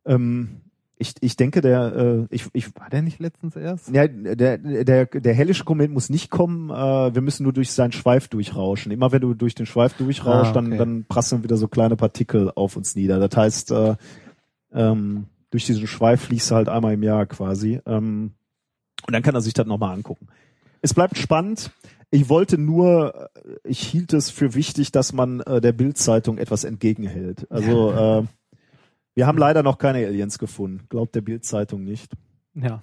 ähm, 0.05 0.61
ich, 1.01 1.15
ich 1.19 1.35
denke, 1.35 1.61
der, 1.61 1.95
äh, 1.95 2.27
ich, 2.29 2.45
ich, 2.53 2.75
War 2.79 2.89
der 2.89 3.01
nicht 3.01 3.19
letztens 3.19 3.55
erst? 3.55 3.89
ja, 3.89 4.07
der, 4.07 4.57
der, 4.59 5.05
der 5.07 5.33
hellische 5.33 5.63
Komet 5.63 5.91
muss 5.91 6.09
nicht 6.09 6.29
kommen. 6.29 6.69
Äh, 6.69 7.13
wir 7.15 7.21
müssen 7.21 7.43
nur 7.43 7.53
durch 7.53 7.71
seinen 7.71 7.91
Schweif 7.91 8.27
durchrauschen. 8.27 8.91
Immer 8.91 9.11
wenn 9.11 9.21
du 9.21 9.33
durch 9.33 9.55
den 9.55 9.65
Schweif 9.65 9.93
durchrauschst, 9.93 10.51
Ah, 10.51 10.53
dann, 10.53 10.67
okay. 10.67 10.77
dann 10.77 11.05
prasseln 11.05 11.43
wieder 11.43 11.57
so 11.57 11.67
kleine 11.67 11.95
Partikel 11.95 12.51
auf 12.55 12.77
uns 12.77 12.95
nieder. 12.95 13.19
Das 13.19 13.35
heißt, 13.35 13.71
äh, 13.71 13.95
ähm, 14.73 15.25
durch 15.49 15.65
diesen 15.65 15.87
Schweif 15.87 16.21
fliegst 16.21 16.51
du 16.51 16.55
halt 16.55 16.69
einmal 16.69 16.93
im 16.93 17.03
Jahr 17.03 17.25
quasi. 17.25 17.81
Ähm, 17.85 18.31
und 19.07 19.13
dann 19.13 19.23
kann 19.23 19.33
er 19.35 19.41
sich 19.41 19.53
das 19.53 19.65
nochmal 19.65 19.95
angucken. 19.95 20.27
Es 20.81 20.93
bleibt 20.93 21.17
spannend. 21.17 21.71
Ich 22.11 22.29
wollte 22.29 22.57
nur, 22.59 23.29
äh, 23.43 23.57
ich 23.63 23.79
hielt 23.79 24.13
es 24.13 24.29
für 24.29 24.53
wichtig, 24.53 24.91
dass 24.91 25.13
man 25.13 25.39
äh, 25.41 25.61
der 25.61 25.71
Bildzeitung 25.71 26.37
etwas 26.37 26.63
entgegenhält. 26.63 27.49
Also 27.49 27.91
äh, 27.91 28.23
wir 29.21 29.27
haben 29.27 29.37
leider 29.37 29.61
noch 29.61 29.77
keine 29.77 29.99
Aliens 29.99 30.39
gefunden. 30.39 30.87
Glaubt 30.89 31.13
der 31.13 31.21
Bildzeitung 31.21 31.83
nicht. 31.83 32.11
Ja. 32.55 32.81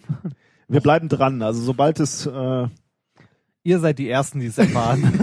Wir 0.69 0.81
bleiben 0.81 1.09
dran. 1.09 1.43
Also 1.43 1.61
sobald 1.61 1.99
es 1.99 2.27
äh, 2.27 2.69
Ihr 3.65 3.81
seid 3.81 3.99
die 3.99 4.09
Ersten, 4.09 4.39
die 4.39 4.47
es 4.47 4.57
erfahren. 4.57 5.03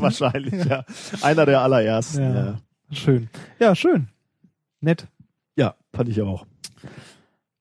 wahrscheinlich 0.00 0.64
ja 0.64 0.86
einer 1.20 1.44
der 1.44 1.60
allerersten. 1.60 2.22
Ja. 2.22 2.34
Ja, 2.34 2.58
schön. 2.92 3.28
Ja, 3.58 3.74
schön. 3.74 4.08
Nett. 4.80 5.06
ja 5.54 5.74
fand 5.92 6.08
ich 6.08 6.22
auch. 6.22 6.46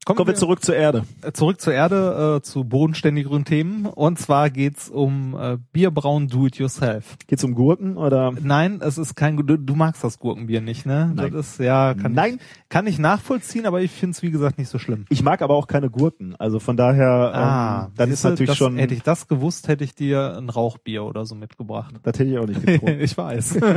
Kommen 0.05 0.27
wir 0.27 0.35
zurück 0.35 0.63
zur 0.63 0.75
Erde. 0.75 1.05
äh, 1.21 1.31
zurück 1.31 1.61
zur 1.61 1.73
Erde, 1.73 2.37
äh, 2.37 2.41
zu 2.41 2.65
bodenständigeren 2.65 3.45
Themen. 3.45 3.85
Und 3.85 4.19
zwar 4.19 4.49
geht's 4.49 4.89
um 4.89 5.35
äh, 5.39 5.57
Bierbrauen 5.71 6.27
Do-it-yourself. 6.27 7.17
Geht's 7.27 7.43
um 7.43 7.53
Gurken 7.55 7.95
oder? 7.95 8.33
Nein, 8.41 8.81
es 8.83 8.97
ist 8.97 9.15
kein, 9.15 9.37
du, 9.37 9.57
du 9.57 9.75
magst 9.75 10.03
das 10.03 10.19
Gurkenbier 10.19 10.61
nicht, 10.61 10.85
ne? 10.85 11.11
Nein. 11.15 11.31
Das 11.31 11.51
ist, 11.51 11.59
ja, 11.59 11.93
kann 11.93 12.13
Nein. 12.13 12.35
ich, 12.35 12.69
kann 12.69 12.87
ich 12.87 12.99
nachvollziehen, 12.99 13.65
aber 13.65 13.81
ich 13.81 13.91
find's 13.91 14.21
wie 14.21 14.31
gesagt 14.31 14.57
nicht 14.57 14.69
so 14.69 14.77
schlimm. 14.77 15.05
Ich 15.09 15.23
mag 15.23 15.41
aber 15.41 15.55
auch 15.55 15.67
keine 15.67 15.89
Gurken. 15.89 16.35
Also 16.37 16.59
von 16.59 16.75
daher, 16.75 17.87
ähm, 17.87 17.93
das 17.95 18.07
ist 18.09 18.15
siehste, 18.15 18.29
natürlich 18.29 18.49
das, 18.49 18.57
schon. 18.57 18.77
Hätte 18.77 18.93
ich 18.93 19.03
das 19.03 19.27
gewusst, 19.27 19.69
hätte 19.69 19.83
ich 19.83 19.95
dir 19.95 20.35
ein 20.37 20.49
Rauchbier 20.49 21.05
oder 21.05 21.25
so 21.25 21.35
mitgebracht. 21.35 21.95
das 22.03 22.19
hätte 22.19 22.29
ich 22.29 22.37
auch 22.37 22.47
nicht 22.47 22.65
getrunken. 22.65 22.99
ich 22.99 23.17
weiß. 23.17 23.59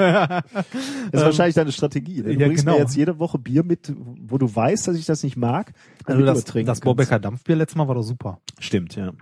Das 1.12 1.20
ist 1.20 1.27
wahrscheinlich 1.27 1.55
deine 1.55 1.73
Strategie. 1.73 2.19
ne? 2.19 2.35
Du 2.35 2.40
ja, 2.40 2.47
bringst 2.47 2.65
genau. 2.65 2.77
mir 2.77 2.82
jetzt 2.82 2.97
jede 2.97 3.19
Woche 3.19 3.39
Bier 3.39 3.62
mit, 3.62 3.93
wo 3.97 4.39
du 4.39 4.55
weißt, 4.55 4.89
dass 4.89 4.97
ich 4.97 5.07
das 5.07 5.23
nicht 5.23 5.36
mag. 5.36 5.73
Also 6.06 6.24
das, 6.24 6.44
das. 6.44 6.80
Borbecker 6.80 7.18
Dampfbier 7.18 7.56
letztes 7.56 7.76
Mal 7.76 7.88
war 7.88 7.94
doch 7.94 8.02
super. 8.02 8.40
Stimmt, 8.58 8.96
ja. 8.96 9.12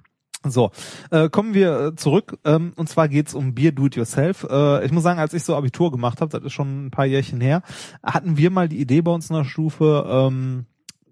So, 0.46 0.70
äh, 1.10 1.30
kommen 1.30 1.54
wir 1.54 1.80
äh, 1.80 1.96
zurück. 1.96 2.38
Ähm, 2.44 2.72
und 2.76 2.88
zwar 2.88 3.08
geht's 3.08 3.34
um 3.34 3.54
Bier 3.54 3.72
Do 3.72 3.86
It 3.86 3.96
Yourself. 3.96 4.46
Äh, 4.48 4.84
ich 4.84 4.92
muss 4.92 5.02
sagen, 5.02 5.18
als 5.18 5.32
ich 5.32 5.42
so 5.42 5.56
Abitur 5.56 5.90
gemacht 5.90 6.20
habe, 6.20 6.30
das 6.30 6.44
ist 6.44 6.52
schon 6.52 6.86
ein 6.86 6.90
paar 6.90 7.06
Jährchen 7.06 7.40
her, 7.40 7.62
hatten 8.02 8.36
wir 8.36 8.50
mal 8.50 8.68
die 8.68 8.80
Idee 8.80 9.00
bei 9.00 9.10
uns 9.10 9.30
in 9.30 9.36
der 9.36 9.44
Stufe, 9.44 10.04
ähm, 10.06 10.66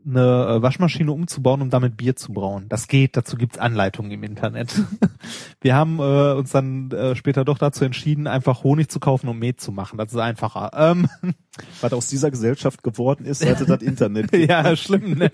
eine 0.06 0.20
äh, 0.20 0.62
Waschmaschine 0.62 1.12
umzubauen, 1.12 1.62
um 1.62 1.70
damit 1.70 1.96
Bier 1.96 2.16
zu 2.16 2.32
brauen. 2.32 2.66
Das 2.68 2.88
geht, 2.88 3.16
dazu 3.16 3.36
gibt's 3.36 3.58
Anleitungen 3.58 4.10
im 4.10 4.22
Internet. 4.22 4.74
Wir 5.60 5.74
haben 5.74 5.98
äh, 5.98 6.32
uns 6.34 6.50
dann 6.50 6.90
äh, 6.90 7.14
später 7.14 7.44
doch 7.44 7.58
dazu 7.58 7.84
entschieden, 7.84 8.26
einfach 8.26 8.64
Honig 8.64 8.90
zu 8.90 9.00
kaufen 9.00 9.28
und 9.28 9.38
Met 9.38 9.60
zu 9.60 9.72
machen. 9.72 9.98
Das 9.98 10.12
ist 10.12 10.18
einfacher. 10.18 10.70
Ähm, 10.82 11.08
Was 11.80 11.92
aus 11.92 12.08
dieser 12.08 12.30
Gesellschaft 12.30 12.82
geworden 12.82 13.24
ist, 13.24 13.40
seit 13.40 13.60
es 13.60 13.66
das 13.66 13.82
Internet 13.82 14.32
gibt. 14.32 14.48
ja, 14.50 14.74
schlimm, 14.74 15.16
ne? 15.16 15.30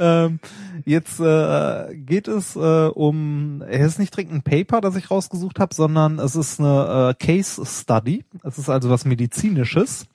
ähm, 0.00 0.40
jetzt 0.84 1.20
äh, 1.20 1.94
geht 1.94 2.28
es 2.28 2.56
äh, 2.56 2.58
um, 2.88 3.62
es 3.68 3.92
ist 3.92 3.98
nicht 3.98 4.16
direkt 4.16 4.32
ein 4.32 4.42
Paper, 4.42 4.80
das 4.80 4.96
ich 4.96 5.10
rausgesucht 5.10 5.60
habe, 5.60 5.74
sondern 5.74 6.18
es 6.18 6.34
ist 6.34 6.58
eine 6.58 7.10
äh, 7.10 7.24
Case 7.24 7.64
Study. 7.64 8.24
Es 8.42 8.58
ist 8.58 8.68
also 8.68 8.90
was 8.90 9.04
Medizinisches. 9.04 10.08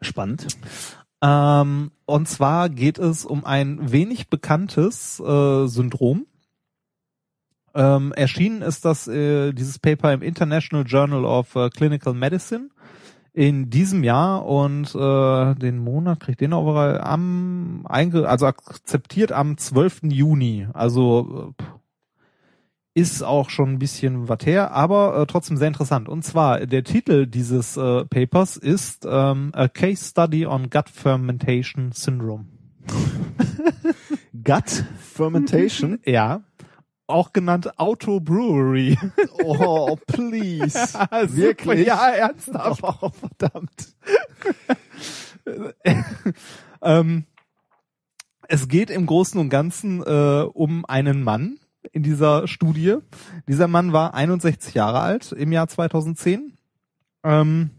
Spannend. 0.00 0.46
Ähm, 1.24 1.90
und 2.04 2.28
zwar 2.28 2.68
geht 2.68 2.98
es 2.98 3.24
um 3.24 3.46
ein 3.46 3.90
wenig 3.90 4.28
bekanntes 4.28 5.18
äh, 5.20 5.66
Syndrom. 5.66 6.26
Ähm, 7.74 8.12
erschienen 8.12 8.60
ist 8.60 8.84
das 8.84 9.08
äh, 9.08 9.52
dieses 9.52 9.78
Paper 9.78 10.12
im 10.12 10.20
International 10.20 10.84
Journal 10.86 11.24
of 11.24 11.56
äh, 11.56 11.70
Clinical 11.70 12.12
Medicine 12.12 12.68
in 13.32 13.70
diesem 13.70 14.04
Jahr 14.04 14.44
und 14.44 14.94
äh, 14.94 15.54
den 15.54 15.78
Monat 15.78 16.20
kriegt 16.20 16.42
den 16.42 16.52
auch 16.52 16.76
am 16.76 17.84
also 17.88 18.46
akzeptiert 18.46 19.32
am 19.32 19.56
12. 19.56 20.02
Juni. 20.04 20.68
Also 20.74 21.54
äh, 21.58 21.64
ist 22.94 23.22
auch 23.22 23.50
schon 23.50 23.70
ein 23.70 23.78
bisschen 23.80 24.28
was 24.28 24.46
her, 24.46 24.70
aber 24.70 25.18
äh, 25.18 25.26
trotzdem 25.26 25.56
sehr 25.56 25.68
interessant. 25.68 26.08
Und 26.08 26.24
zwar 26.24 26.64
der 26.64 26.84
Titel 26.84 27.26
dieses 27.26 27.76
äh, 27.76 28.04
Papers 28.04 28.56
ist 28.56 29.04
ähm, 29.08 29.50
A 29.52 29.66
Case 29.66 30.10
Study 30.10 30.46
on 30.46 30.70
Gut 30.70 30.88
Fermentation 30.88 31.90
Syndrome. 31.90 32.46
Gut 34.44 34.84
Fermentation. 35.00 35.98
Ja. 36.04 36.44
Auch 37.06 37.32
genannt 37.32 37.78
Auto 37.78 38.20
Brewery. 38.20 38.96
Oh, 39.46 39.96
please. 40.06 40.74
Wirklich? 41.28 41.86
Ja, 41.86 42.08
ernsthaft. 42.08 42.82
Oh, 42.82 43.10
verdammt. 43.10 43.94
ähm, 46.80 47.24
es 48.48 48.68
geht 48.68 48.88
im 48.88 49.04
Großen 49.04 49.38
und 49.38 49.50
Ganzen 49.50 50.02
äh, 50.02 50.46
um 50.50 50.86
einen 50.86 51.22
Mann 51.22 51.58
in 51.92 52.02
dieser 52.02 52.46
Studie. 52.48 52.96
Dieser 53.48 53.68
Mann 53.68 53.92
war 53.92 54.14
61 54.14 54.74
Jahre 54.74 55.00
alt 55.00 55.32
im 55.32 55.52
Jahr 55.52 55.68
2010. 55.68 56.56
Ähm, 57.22 57.70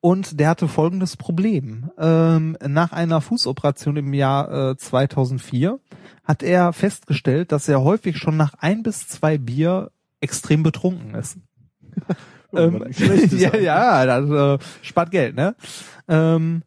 und 0.00 0.38
der 0.38 0.50
hatte 0.50 0.68
folgendes 0.68 1.16
Problem. 1.16 1.90
Ähm, 1.98 2.58
nach 2.66 2.92
einer 2.92 3.20
Fußoperation 3.20 3.96
im 3.96 4.12
Jahr 4.12 4.72
äh, 4.72 4.76
2004 4.76 5.80
hat 6.24 6.42
er 6.42 6.72
festgestellt, 6.72 7.52
dass 7.52 7.68
er 7.68 7.82
häufig 7.82 8.18
schon 8.18 8.36
nach 8.36 8.54
ein 8.58 8.82
bis 8.82 9.08
zwei 9.08 9.38
Bier 9.38 9.90
extrem 10.20 10.62
betrunken 10.62 11.14
ist. 11.14 11.38
Ähm, 12.56 12.84
schlecht 12.92 13.32
ist 13.32 13.40
ja, 13.40 13.56
ja, 13.56 14.06
das 14.06 14.30
äh, 14.30 14.64
spart 14.82 15.10
Geld, 15.10 15.34
ne? 15.34 15.56
Ähm, 16.06 16.62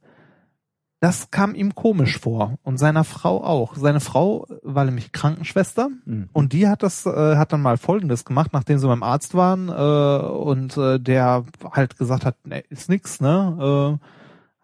das 0.99 1.29
kam 1.29 1.53
ihm 1.53 1.75
komisch 1.75 2.17
vor 2.17 2.57
und 2.63 2.77
seiner 2.77 3.03
Frau 3.03 3.43
auch. 3.43 3.75
Seine 3.75 3.99
Frau 3.99 4.47
war 4.63 4.85
nämlich 4.85 5.11
Krankenschwester 5.11 5.89
Mhm. 6.05 6.29
und 6.33 6.53
die 6.53 6.67
hat 6.67 6.81
das 6.81 7.05
äh, 7.05 7.35
hat 7.35 7.53
dann 7.53 7.61
mal 7.61 7.77
Folgendes 7.77 8.25
gemacht, 8.25 8.51
nachdem 8.53 8.79
sie 8.79 8.87
beim 8.87 9.03
Arzt 9.03 9.35
waren 9.35 9.69
äh, 9.69 10.27
und 10.27 10.75
äh, 10.77 10.99
der 10.99 11.45
halt 11.71 11.97
gesagt 11.97 12.25
hat, 12.25 12.35
ne, 12.47 12.63
ist 12.69 12.89
nix, 12.89 13.21
ne? 13.21 13.99
Äh, 13.99 14.05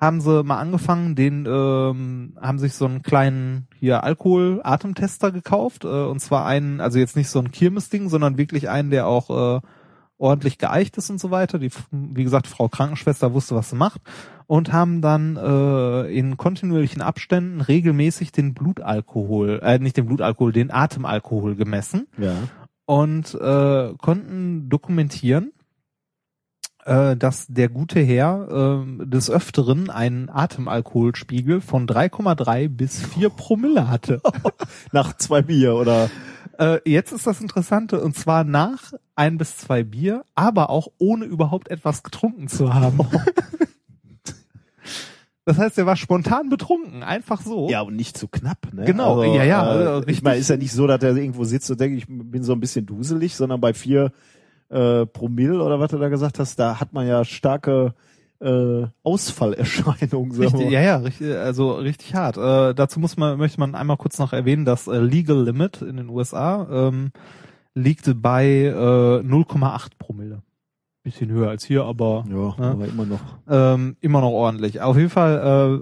haben 0.04 0.20
sie 0.20 0.44
mal 0.44 0.60
angefangen, 0.60 1.16
den 1.16 1.46
ähm, 1.48 2.38
haben 2.42 2.60
sich 2.60 2.74
so 2.74 2.86
einen 2.86 3.04
kleinen 3.04 3.68
hier 3.80 4.04
Alkohol-Atemtester 4.04 5.32
gekauft 5.32 5.86
äh, 5.86 5.88
und 5.88 6.20
zwar 6.20 6.46
einen, 6.46 6.82
also 6.82 7.00
jetzt 7.00 7.16
nicht 7.16 7.30
so 7.30 7.40
ein 7.40 7.52
Kirmes-Ding, 7.52 8.10
sondern 8.10 8.38
wirklich 8.38 8.70
einen, 8.70 8.90
der 8.90 9.08
auch 9.08 9.30
äh, 9.58 9.62
ordentlich 10.24 10.58
geeicht 10.58 10.98
ist 10.98 11.10
und 11.10 11.20
so 11.20 11.30
weiter. 11.32 11.60
Die, 11.60 11.70
wie 11.92 12.24
gesagt, 12.24 12.48
Frau 12.48 12.70
Krankenschwester 12.70 13.34
wusste, 13.34 13.56
was 13.56 13.70
sie 13.70 13.76
macht 13.76 14.02
und 14.48 14.72
haben 14.72 15.02
dann 15.02 15.36
äh, 15.36 16.08
in 16.18 16.38
kontinuierlichen 16.38 17.02
Abständen 17.02 17.62
regelmäßig 17.62 18.32
den 18.32 18.54
Blutalkohol, 18.54 19.60
äh, 19.62 19.80
nicht 19.80 19.98
den 19.98 20.06
Blutalkohol, 20.06 20.52
den 20.54 20.72
Atemalkohol 20.72 21.56
gemessen 21.56 22.08
Ja. 22.18 22.34
und 22.86 23.34
äh, 23.36 23.94
konnten 23.98 24.70
dokumentieren, 24.70 25.52
äh, 26.86 27.16
dass 27.16 27.48
der 27.48 27.70
gute 27.70 28.00
Herr 28.02 28.82
äh, 28.82 29.06
des 29.06 29.30
Öfteren 29.30 29.90
einen 29.90 30.30
Atemalkoholspiegel 30.30 31.62
von 31.62 31.88
3,3 31.88 32.68
bis 32.70 33.02
4 33.06 33.30
Promille 33.30 33.90
hatte. 33.90 34.22
Nach 34.92 35.16
zwei 35.18 35.42
Bier 35.42 35.76
oder 35.76 36.10
Äh, 36.58 36.80
jetzt 36.86 37.12
ist 37.12 37.26
das 37.26 37.42
Interessante, 37.42 38.02
und 38.02 38.16
zwar 38.16 38.44
nach 38.44 38.94
ein 39.16 39.38
bis 39.38 39.58
zwei 39.58 39.84
Bier, 39.84 40.24
aber 40.36 40.70
auch 40.70 40.88
ohne 40.98 41.26
überhaupt 41.26 41.70
etwas 41.70 42.04
getrunken 42.04 42.48
zu 42.48 42.74
haben. 42.74 43.00
das 45.46 45.58
heißt, 45.58 45.78
er 45.78 45.86
war 45.86 45.96
spontan 45.96 46.50
betrunken, 46.50 47.04
einfach 47.04 47.42
so. 47.42 47.70
ja 47.70 47.82
und 47.82 47.96
nicht 47.96 48.18
zu 48.18 48.28
knapp, 48.28 48.74
ne? 48.74 48.86
Genau, 48.86 49.24
ja, 49.24 49.44
ja, 49.44 49.64
also 49.64 49.84
Äh, 49.84 50.00
ich 50.00 50.08
richtig. 50.08 50.24
meine, 50.24 50.38
ist 50.38 50.50
ja 50.50 50.58
nicht 50.58 50.74
so, 50.74 50.88
dass 50.88 51.02
er 51.04 51.16
irgendwo 51.16 51.44
sitzt 51.44 51.70
und 51.72 51.80
denkt, 51.80 51.98
ich 51.98 52.06
bin 52.08 52.44
so 52.44 52.54
ein 52.54 52.60
bisschen 52.60 52.86
duselig, 52.86 53.36
sondern 53.36 53.60
bei 53.60 53.74
vier 53.74 54.12
äh, 54.70 55.06
Promille 55.06 55.62
oder 55.62 55.80
was 55.80 55.92
du 55.92 55.98
da 55.98 56.10
gesagt 56.10 56.40
hast, 56.40 56.58
da 56.60 56.80
hat 56.80 56.94
man 56.94 57.08
ja 57.08 57.26
starke 57.26 57.94
äh, 58.44 58.88
wir 60.38 60.46
Richtig, 60.48 60.70
ja, 60.72 60.82
ja, 60.82 60.98
richtig, 60.98 61.36
also 61.36 61.72
richtig 61.74 62.14
hart. 62.14 62.38
Äh, 62.38 62.76
dazu 62.76 63.00
muss 63.00 63.18
man, 63.18 63.38
möchte 63.38 63.60
man 63.60 63.76
einmal 63.76 63.98
kurz 63.98 64.20
noch 64.20 64.34
erwähnen, 64.34 64.66
dass 64.66 64.88
äh, 64.88 64.98
Legal 65.00 65.44
Limit 65.44 65.82
in 65.82 65.98
den 65.98 66.10
USA 66.10 66.68
ähm, 66.70 67.12
liegt 67.74 68.22
bei 68.22 68.46
äh, 68.46 68.72
0,8 68.72 69.92
Promille. 69.98 70.42
Bisschen 71.04 71.30
höher 71.32 71.50
als 71.50 71.66
hier, 71.66 71.84
aber 71.84 72.24
Ja, 72.30 72.56
Ja. 72.58 72.72
aber 72.72 72.86
immer 72.88 73.06
noch. 73.06 73.20
ähm, 73.50 73.98
immer 74.00 74.22
noch 74.22 74.32
ordentlich. 74.32 74.80
Auf 74.82 74.96
jeden 74.98 75.10
Fall 75.10 75.82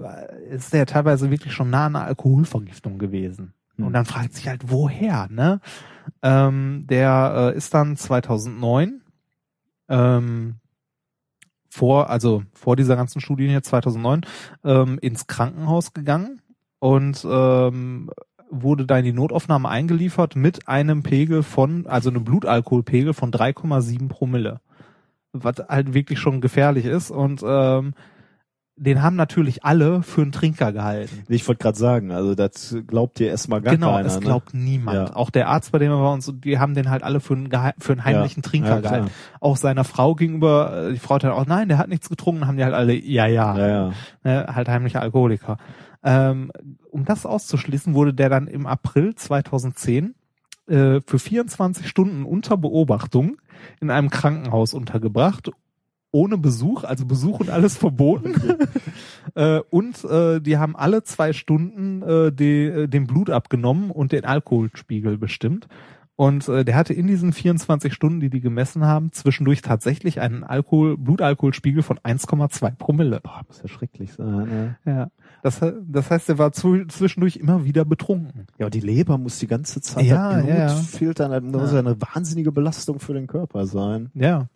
äh, 0.50 0.54
ist 0.54 0.72
der 0.72 0.86
teilweise 0.86 1.30
wirklich 1.30 1.52
schon 1.52 1.70
nah 1.70 1.86
an 1.86 1.96
einer 1.96 2.06
Alkoholvergiftung 2.06 2.98
gewesen. 2.98 3.54
Hm. 3.76 3.86
Und 3.86 3.92
dann 3.92 4.04
fragt 4.04 4.34
sich 4.34 4.48
halt, 4.48 4.62
woher, 4.70 5.28
ne? 5.30 5.60
Ähm, 6.22 6.86
der 6.90 7.52
äh, 7.54 7.56
ist 7.56 7.72
dann 7.74 7.96
2009 7.96 9.02
ähm, 9.88 10.56
vor, 11.72 12.10
also 12.10 12.42
vor 12.52 12.76
dieser 12.76 12.96
ganzen 12.96 13.22
Studie 13.22 13.48
hier 13.48 13.62
2009 13.62 14.26
ähm, 14.62 14.98
ins 15.00 15.26
Krankenhaus 15.26 15.94
gegangen 15.94 16.42
und 16.80 17.26
ähm, 17.28 18.10
wurde 18.50 18.84
da 18.84 18.98
in 18.98 19.06
die 19.06 19.14
Notaufnahme 19.14 19.70
eingeliefert 19.70 20.36
mit 20.36 20.68
einem 20.68 21.02
Pegel 21.02 21.42
von, 21.42 21.86
also 21.86 22.10
einem 22.10 22.24
Blutalkoholpegel 22.24 23.14
von 23.14 23.32
3,7 23.32 24.08
Promille. 24.08 24.60
Was 25.32 25.66
halt 25.66 25.94
wirklich 25.94 26.18
schon 26.18 26.42
gefährlich 26.42 26.84
ist 26.84 27.10
und 27.10 27.42
ähm, 27.42 27.94
den 28.76 29.02
haben 29.02 29.16
natürlich 29.16 29.64
alle 29.64 30.02
für 30.02 30.22
einen 30.22 30.32
Trinker 30.32 30.72
gehalten. 30.72 31.24
Ich 31.28 31.46
wollte 31.46 31.62
gerade 31.62 31.78
sagen, 31.78 32.10
also 32.10 32.34
das 32.34 32.74
glaubt 32.86 33.18
dir 33.18 33.28
erstmal 33.28 33.60
gar 33.60 33.74
genau, 33.74 33.92
keiner. 33.92 34.06
es 34.06 34.14
ne? 34.14 34.20
glaubt 34.20 34.54
niemand. 34.54 35.10
Ja. 35.10 35.16
Auch 35.16 35.30
der 35.30 35.48
Arzt, 35.48 35.72
bei 35.72 35.78
dem 35.78 35.90
er 35.90 36.00
war 36.00 36.12
und 36.12 36.22
so, 36.22 36.32
die 36.32 36.58
haben 36.58 36.74
den 36.74 36.88
halt 36.88 37.02
alle 37.02 37.20
für 37.20 37.34
einen, 37.34 37.50
für 37.78 37.92
einen 37.92 38.04
heimlichen 38.04 38.42
Ja, 38.42 38.48
Trinker 38.48 38.74
ja, 38.76 38.80
gehalten. 38.80 39.10
Auch 39.40 39.56
seiner 39.56 39.84
Frau 39.84 40.14
gegenüber, 40.14 40.90
die 40.92 40.98
Frau 40.98 41.16
hat 41.16 41.24
halt 41.24 41.34
auch, 41.34 41.46
nein, 41.46 41.68
der 41.68 41.78
hat 41.78 41.88
nichts 41.88 42.08
getrunken, 42.08 42.46
haben 42.46 42.56
die 42.56 42.64
halt 42.64 42.74
alle, 42.74 42.94
ja, 42.94 43.26
ja, 43.26 43.56
Ja, 43.56 43.68
ja. 43.68 43.92
Ne, 44.24 44.46
halt 44.54 44.68
heimlicher 44.68 45.02
Alkoholiker. 45.02 45.58
Ähm, 46.02 46.50
um 46.90 47.04
das 47.04 47.26
auszuschließen, 47.26 47.94
wurde 47.94 48.14
der 48.14 48.30
dann 48.30 48.48
im 48.48 48.66
April 48.66 49.14
2010 49.14 50.14
äh, 50.66 51.00
für 51.06 51.18
24 51.18 51.86
Stunden 51.86 52.24
unter 52.24 52.56
Beobachtung 52.56 53.36
in 53.80 53.90
einem 53.90 54.10
Krankenhaus 54.10 54.74
untergebracht, 54.74 55.50
ohne 56.12 56.38
Besuch, 56.38 56.84
also 56.84 57.06
Besuch 57.06 57.40
und 57.40 57.50
alles 57.50 57.76
verboten. 57.76 58.34
äh, 59.34 59.60
und 59.70 60.04
äh, 60.04 60.40
die 60.40 60.58
haben 60.58 60.76
alle 60.76 61.02
zwei 61.02 61.32
Stunden 61.32 62.02
äh, 62.02 62.32
die, 62.32 62.64
äh, 62.64 62.86
den 62.86 63.06
Blut 63.06 63.30
abgenommen 63.30 63.90
und 63.90 64.12
den 64.12 64.24
Alkoholspiegel 64.24 65.18
bestimmt. 65.18 65.66
Und 66.14 66.46
äh, 66.48 66.64
der 66.64 66.76
hatte 66.76 66.92
in 66.92 67.06
diesen 67.06 67.32
24 67.32 67.92
Stunden, 67.92 68.20
die 68.20 68.28
die 68.28 68.40
gemessen 68.40 68.84
haben, 68.84 69.12
zwischendurch 69.12 69.62
tatsächlich 69.62 70.20
einen 70.20 70.44
Alkohol, 70.44 70.98
Blutalkoholspiegel 70.98 71.82
von 71.82 71.98
1,2 71.98 72.76
Promille. 72.76 73.20
Boah, 73.22 73.40
muss 73.48 73.62
ja 73.62 73.68
schrecklich 73.68 74.12
sein. 74.12 74.26
Ne? 74.26 74.76
Ja. 74.84 75.10
Das, 75.42 75.60
das 75.60 76.10
heißt, 76.10 76.28
er 76.28 76.38
war 76.38 76.52
zu, 76.52 76.84
zwischendurch 76.86 77.36
immer 77.36 77.64
wieder 77.64 77.84
betrunken. 77.86 78.46
Ja, 78.58 78.66
und 78.66 78.74
die 78.74 78.80
Leber 78.80 79.16
muss 79.16 79.38
die 79.38 79.46
ganze 79.46 79.80
Zeit 79.80 80.04
Ja, 80.04 80.34
das 80.34 80.44
Blut 80.44 80.48
ja, 80.50 80.58
ja. 80.58 80.68
filtern. 80.68 81.52
Das 81.52 81.62
muss 81.62 81.72
ja 81.72 81.78
eine 81.78 82.00
wahnsinnige 82.00 82.52
Belastung 82.52 83.00
für 83.00 83.14
den 83.14 83.26
Körper 83.26 83.66
sein. 83.66 84.10
Ja. 84.14 84.48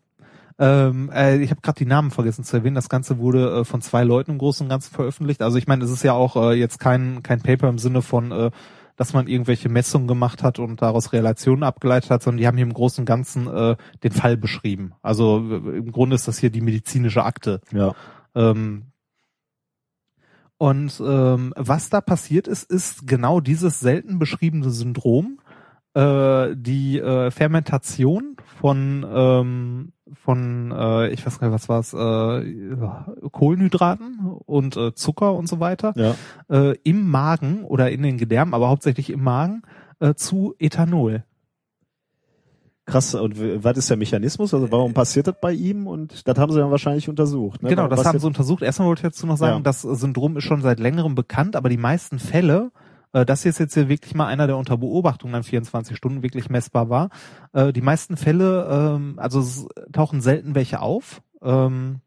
Ähm, 0.59 1.11
äh, 1.13 1.37
ich 1.39 1.51
habe 1.51 1.61
gerade 1.61 1.79
die 1.79 1.87
Namen 1.87 2.11
vergessen 2.11 2.45
zu 2.45 2.57
erwähnen. 2.57 2.75
Das 2.75 2.89
Ganze 2.89 3.19
wurde 3.19 3.61
äh, 3.61 3.65
von 3.65 3.83
zwei 3.83 4.05
Leuten 4.05 4.33
im 4.33 4.39
Großen 4.39 4.65
und 4.65 4.71
Ganzen 4.71 4.95
veröffentlicht. 4.95 5.43
Also 5.43 5.59
ich 5.59 5.67
meine, 5.67 5.85
es 5.85 5.91
ist 5.91 6.03
ja 6.03 6.15
auch 6.15 6.37
äh, 6.37 6.55
jetzt 6.55 6.79
kein 6.79 7.23
kein 7.23 7.43
Paper 7.43 7.69
im 7.69 7.79
Sinne 7.79 8.01
von, 8.01 8.33
äh, 8.33 8.51
dass 8.97 9.13
man 9.13 9.27
irgendwelche 9.27 9.69
Messungen 9.69 10.09
gemacht 10.09 10.43
hat 10.43 10.59
und 10.59 10.81
daraus 10.81 11.13
Relationen 11.13 11.63
abgeleitet 11.63 12.11
hat, 12.11 12.23
sondern 12.23 12.39
die 12.39 12.47
haben 12.47 12.57
hier 12.57 12.67
im 12.67 12.73
Großen 12.73 13.03
und 13.03 13.07
Ganzen 13.07 13.47
äh, 13.47 13.77
den 14.03 14.13
Fall 14.13 14.39
beschrieben. 14.39 14.95
Also 15.03 15.39
äh, 15.39 15.77
im 15.77 15.93
Grunde 15.93 16.17
ist 16.17 16.27
das 16.27 16.39
hier 16.39 16.51
die 16.51 16.63
medizinische 16.63 17.25
Akte. 17.25 17.61
Ja. 17.73 17.95
Ähm, 18.35 18.93
und 20.59 21.03
ähm, 21.05 21.53
was 21.55 21.91
da 21.91 22.01
passiert 22.01 22.49
ist, 22.49 22.71
ist 22.71 23.07
genau 23.07 23.41
dieses 23.41 23.79
selten 23.81 24.19
beschriebene 24.19 24.71
Syndrom, 24.71 25.39
äh, 25.93 26.55
die 26.57 26.99
äh, 26.99 27.31
Fermentation 27.31 28.37
von 28.59 29.07
ähm, 29.07 29.93
von 30.15 30.73
äh, 30.73 31.09
ich 31.09 31.27
weiß 31.27 31.39
gar 31.41 31.49
nicht 31.49 31.55
was 31.55 31.69
war 31.69 31.81
es 31.81 31.93
äh, 31.93 33.29
Kohlenhydraten 33.31 34.21
und 34.47 34.77
äh, 34.77 34.95
Zucker 34.95 35.35
und 35.35 35.49
so 35.49 35.59
weiter 35.61 35.93
Ja. 35.97 36.15
äh, 36.49 36.77
im 36.85 37.09
Magen 37.11 37.65
oder 37.65 37.91
in 37.91 38.03
den 38.03 38.19
Gedärmen, 38.19 38.55
aber 38.55 38.69
hauptsächlich 38.69 39.11
im 39.11 39.23
Magen 39.23 39.63
äh, 40.01 40.15
zu 40.15 40.55
Ethanol. 40.59 41.25
Krass. 42.85 43.17
Und 43.17 43.65
was 43.65 43.77
ist 43.79 43.91
der 43.91 43.97
Mechanismus? 43.97 44.55
Also 44.55 44.71
warum 44.71 44.95
passiert 44.95 45.27
das 45.27 45.35
bei 45.41 45.53
ihm? 45.53 45.89
Und 45.89 46.29
das 46.29 46.39
haben 46.39 46.53
sie 46.53 46.61
dann 46.61 46.71
wahrscheinlich 46.71 47.09
untersucht. 47.09 47.61
Ne? 47.65 47.71
Genau, 47.71 47.89
das 47.89 47.99
Was 47.99 48.07
haben 48.07 48.21
sie 48.21 48.27
untersucht. 48.29 48.63
Erstmal 48.63 48.87
wollte 48.87 49.01
ich 49.01 49.13
dazu 49.13 49.27
noch 49.27 49.37
sagen, 49.37 49.57
Ja. 49.57 49.61
das 49.63 49.83
Syndrom 49.83 50.37
ist 50.37 50.45
schon 50.45 50.63
seit 50.63 50.79
längerem 50.79 51.17
bekannt, 51.17 51.57
aber 51.57 51.69
die 51.69 51.79
meisten 51.79 52.21
Fälle, 52.21 52.71
äh, 52.75 52.86
das 53.25 53.45
ist 53.45 53.59
jetzt 53.59 53.75
hier 53.75 53.89
wirklich 53.89 54.15
mal 54.15 54.27
einer, 54.27 54.47
der 54.47 54.57
unter 54.57 54.77
Beobachtung 54.77 55.33
dann 55.33 55.45
24 55.45 55.97
Stunden 55.97 56.23
wirklich 56.23 56.51
messbar 56.51 56.91
war, 56.91 57.11
äh, 57.53 57.73
die 57.73 57.81
meisten 57.81 58.17
Fälle, 58.17 58.69
ähm, 58.71 59.15
also 59.19 59.41
es 59.41 59.67
tauchen 59.93 60.21
selten 60.21 60.55
welche 60.55 60.81
auf. 60.81 61.23
Ähm, 61.43 62.01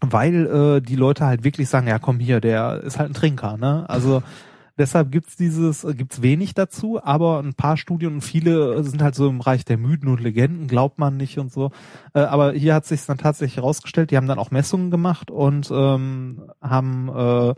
weil 0.00 0.46
äh, 0.46 0.80
die 0.82 0.96
Leute 0.96 1.24
halt 1.24 1.44
wirklich 1.44 1.68
sagen, 1.68 1.86
ja 1.86 1.98
komm 1.98 2.18
hier, 2.18 2.40
der 2.40 2.82
ist 2.82 2.98
halt 2.98 3.10
ein 3.10 3.14
Trinker, 3.14 3.56
ne? 3.56 3.88
Also 3.88 4.22
deshalb 4.78 5.10
gibt's 5.12 5.36
dieses, 5.36 5.84
äh, 5.84 5.94
gibt's 5.94 6.22
wenig 6.22 6.54
dazu, 6.54 7.00
aber 7.02 7.38
ein 7.40 7.54
paar 7.54 7.76
Studien 7.76 8.14
und 8.14 8.20
viele 8.20 8.82
sind 8.84 9.02
halt 9.02 9.14
so 9.14 9.28
im 9.28 9.38
Bereich 9.38 9.64
der 9.64 9.78
Mythen 9.78 10.08
und 10.08 10.20
Legenden, 10.20 10.66
glaubt 10.66 10.98
man 10.98 11.16
nicht 11.16 11.38
und 11.38 11.52
so. 11.52 11.70
Äh, 12.12 12.20
aber 12.20 12.52
hier 12.52 12.74
hat 12.74 12.86
sich 12.86 13.04
dann 13.06 13.18
tatsächlich 13.18 13.56
herausgestellt, 13.56 14.10
die 14.10 14.16
haben 14.16 14.28
dann 14.28 14.38
auch 14.38 14.50
Messungen 14.50 14.90
gemacht 14.90 15.30
und 15.30 15.70
ähm, 15.72 16.44
haben 16.60 17.08
äh, 17.08 17.54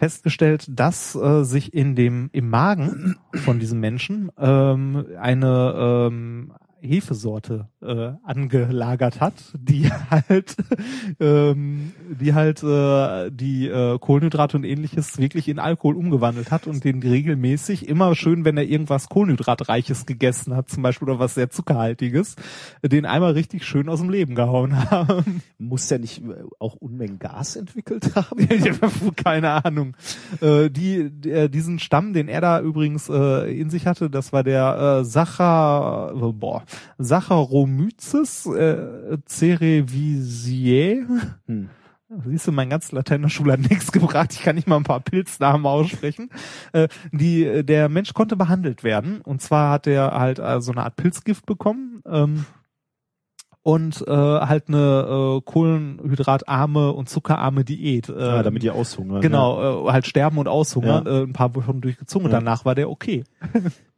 festgestellt, 0.00 0.66
dass 0.70 1.14
äh, 1.14 1.44
sich 1.44 1.74
in 1.74 1.94
dem 1.94 2.30
im 2.32 2.48
Magen 2.48 3.16
von 3.44 3.58
diesem 3.58 3.80
Menschen 3.80 4.32
ähm, 4.38 5.04
eine 5.20 6.08
ähm, 6.08 6.52
Hefesorte 6.82 7.68
äh, 7.82 8.12
angelagert 8.24 9.20
hat, 9.20 9.34
die 9.54 9.90
halt 10.10 10.56
ähm, 11.18 11.92
die 12.20 12.34
halt 12.34 12.62
äh, 12.62 13.30
die 13.30 13.68
äh, 13.68 13.98
Kohlenhydrate 13.98 14.56
und 14.56 14.64
ähnliches 14.64 15.18
wirklich 15.18 15.48
in 15.48 15.58
Alkohol 15.58 15.96
umgewandelt 15.96 16.50
hat 16.50 16.66
und 16.66 16.84
den 16.84 17.02
regelmäßig 17.02 17.88
immer 17.88 18.14
schön, 18.14 18.44
wenn 18.44 18.56
er 18.56 18.64
irgendwas 18.64 19.08
Kohlenhydratreiches 19.08 20.06
gegessen 20.06 20.54
hat, 20.54 20.68
zum 20.68 20.82
Beispiel 20.82 21.08
oder 21.08 21.18
was 21.18 21.34
sehr 21.34 21.50
zuckerhaltiges, 21.50 22.36
den 22.82 23.06
einmal 23.06 23.32
richtig 23.32 23.64
schön 23.64 23.88
aus 23.88 24.00
dem 24.00 24.10
Leben 24.10 24.34
gehauen 24.34 24.90
haben. 24.90 25.42
muss 25.58 25.88
der 25.88 25.98
nicht 25.98 26.22
äh, 26.22 26.34
auch 26.58 26.74
Unmengen 26.76 27.18
Gas 27.18 27.56
entwickelt 27.56 28.14
haben? 28.14 28.48
Keine 29.16 29.64
Ahnung. 29.64 29.96
Äh, 30.40 30.70
die, 30.70 31.10
der, 31.10 31.48
diesen 31.48 31.78
Stamm, 31.78 32.12
den 32.12 32.28
er 32.28 32.40
da 32.40 32.60
übrigens 32.60 33.08
äh, 33.08 33.60
in 33.60 33.70
sich 33.70 33.86
hatte, 33.86 34.10
das 34.10 34.32
war 34.32 34.42
der 34.42 35.00
äh, 35.00 35.04
Sacha, 35.04 36.12
äh, 36.12 36.32
boah, 36.32 36.64
Saccharomyces 36.98 38.46
äh, 38.46 39.18
cerevisiae. 39.26 41.06
Hm. 41.46 41.70
Siehst 42.26 42.48
du, 42.48 42.52
mein 42.52 42.68
ganz 42.70 42.90
Latein 42.90 43.16
in 43.16 43.22
der 43.22 43.28
Schule 43.28 43.52
hat 43.52 43.60
nichts 43.60 43.92
gebracht. 43.92 44.32
Ich 44.32 44.42
kann 44.42 44.56
nicht 44.56 44.66
mal 44.66 44.76
ein 44.76 44.82
paar 44.82 44.98
Pilznamen 45.00 45.64
aussprechen. 45.64 46.28
Äh, 46.72 46.88
die, 47.12 47.64
der 47.64 47.88
Mensch 47.88 48.14
konnte 48.14 48.36
behandelt 48.36 48.82
werden. 48.82 49.20
Und 49.20 49.40
zwar 49.42 49.70
hat 49.70 49.86
er 49.86 50.10
halt 50.18 50.40
äh, 50.40 50.60
so 50.60 50.72
eine 50.72 50.82
Art 50.82 50.96
Pilzgift 50.96 51.46
bekommen. 51.46 52.02
Ähm, 52.06 52.46
und 53.62 54.02
äh, 54.08 54.10
halt 54.10 54.68
eine 54.68 55.36
äh, 55.38 55.40
kohlenhydratarme 55.44 56.92
und 56.92 57.08
zuckerarme 57.10 57.62
Diät. 57.62 58.08
Äh, 58.08 58.14
Ah, 58.14 58.42
damit 58.42 58.62
die 58.62 58.70
aushungern. 58.70 59.20
Genau, 59.20 59.86
äh, 59.86 59.92
halt 59.92 60.06
sterben 60.06 60.38
und 60.38 60.48
aushungern, 60.48 61.04
Ja. 61.06 61.12
äh, 61.20 61.22
ein 61.24 61.34
paar 61.34 61.54
Wochen 61.54 61.80
durchgezogen 61.80 62.24
und 62.26 62.32
Ja. 62.32 62.38
danach 62.38 62.64
war 62.64 62.74
der 62.74 62.88
okay. 62.90 63.22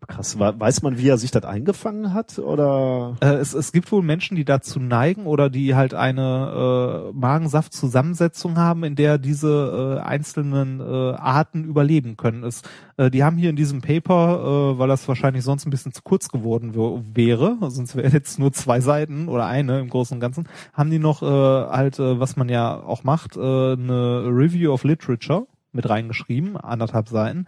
Krass. 0.08 0.38
Weiß 0.38 0.82
man, 0.82 0.98
wie 0.98 1.08
er 1.08 1.16
sich 1.16 1.30
das 1.30 1.44
eingefangen 1.44 2.12
hat? 2.12 2.38
Oder? 2.38 3.16
Äh, 3.20 3.34
es, 3.34 3.54
es 3.54 3.72
gibt 3.72 3.90
wohl 3.92 4.02
Menschen, 4.02 4.36
die 4.36 4.44
dazu 4.44 4.80
neigen 4.80 5.26
oder 5.26 5.48
die 5.48 5.74
halt 5.74 5.94
eine 5.94 7.10
äh, 7.12 7.16
Magensaftzusammensetzung 7.16 8.56
haben, 8.56 8.82
in 8.84 8.96
der 8.96 9.18
diese 9.18 9.98
äh, 10.00 10.02
einzelnen 10.02 10.80
äh, 10.80 11.14
Arten 11.14 11.64
überleben 11.64 12.16
können. 12.16 12.42
Es, 12.42 12.62
äh, 12.96 13.10
die 13.10 13.22
haben 13.22 13.36
hier 13.36 13.50
in 13.50 13.56
diesem 13.56 13.80
Paper, 13.80 14.74
äh, 14.74 14.78
weil 14.78 14.88
das 14.88 15.06
wahrscheinlich 15.06 15.44
sonst 15.44 15.66
ein 15.66 15.70
bisschen 15.70 15.92
zu 15.92 16.02
kurz 16.02 16.28
geworden 16.28 16.74
wäre, 17.14 17.56
sonst 17.60 17.94
wäre 17.94 18.08
jetzt 18.08 18.38
nur 18.38 18.52
zwei 18.52 18.80
Seiten 18.80 19.28
oder 19.28 19.46
eine 19.46 19.80
im 19.80 19.88
Großen 19.88 20.16
und 20.16 20.20
Ganzen, 20.20 20.48
haben 20.72 20.90
die 20.90 20.98
noch 20.98 21.22
äh, 21.22 21.26
halt, 21.26 21.98
äh, 22.00 22.18
was 22.18 22.36
man 22.36 22.48
ja 22.48 22.82
auch 22.82 23.04
macht, 23.04 23.36
äh, 23.36 23.40
eine 23.40 24.24
Review 24.26 24.72
of 24.72 24.84
Literature 24.84 25.46
mit 25.72 25.88
reingeschrieben, 25.88 26.56
anderthalb 26.56 27.08
Seiten 27.08 27.46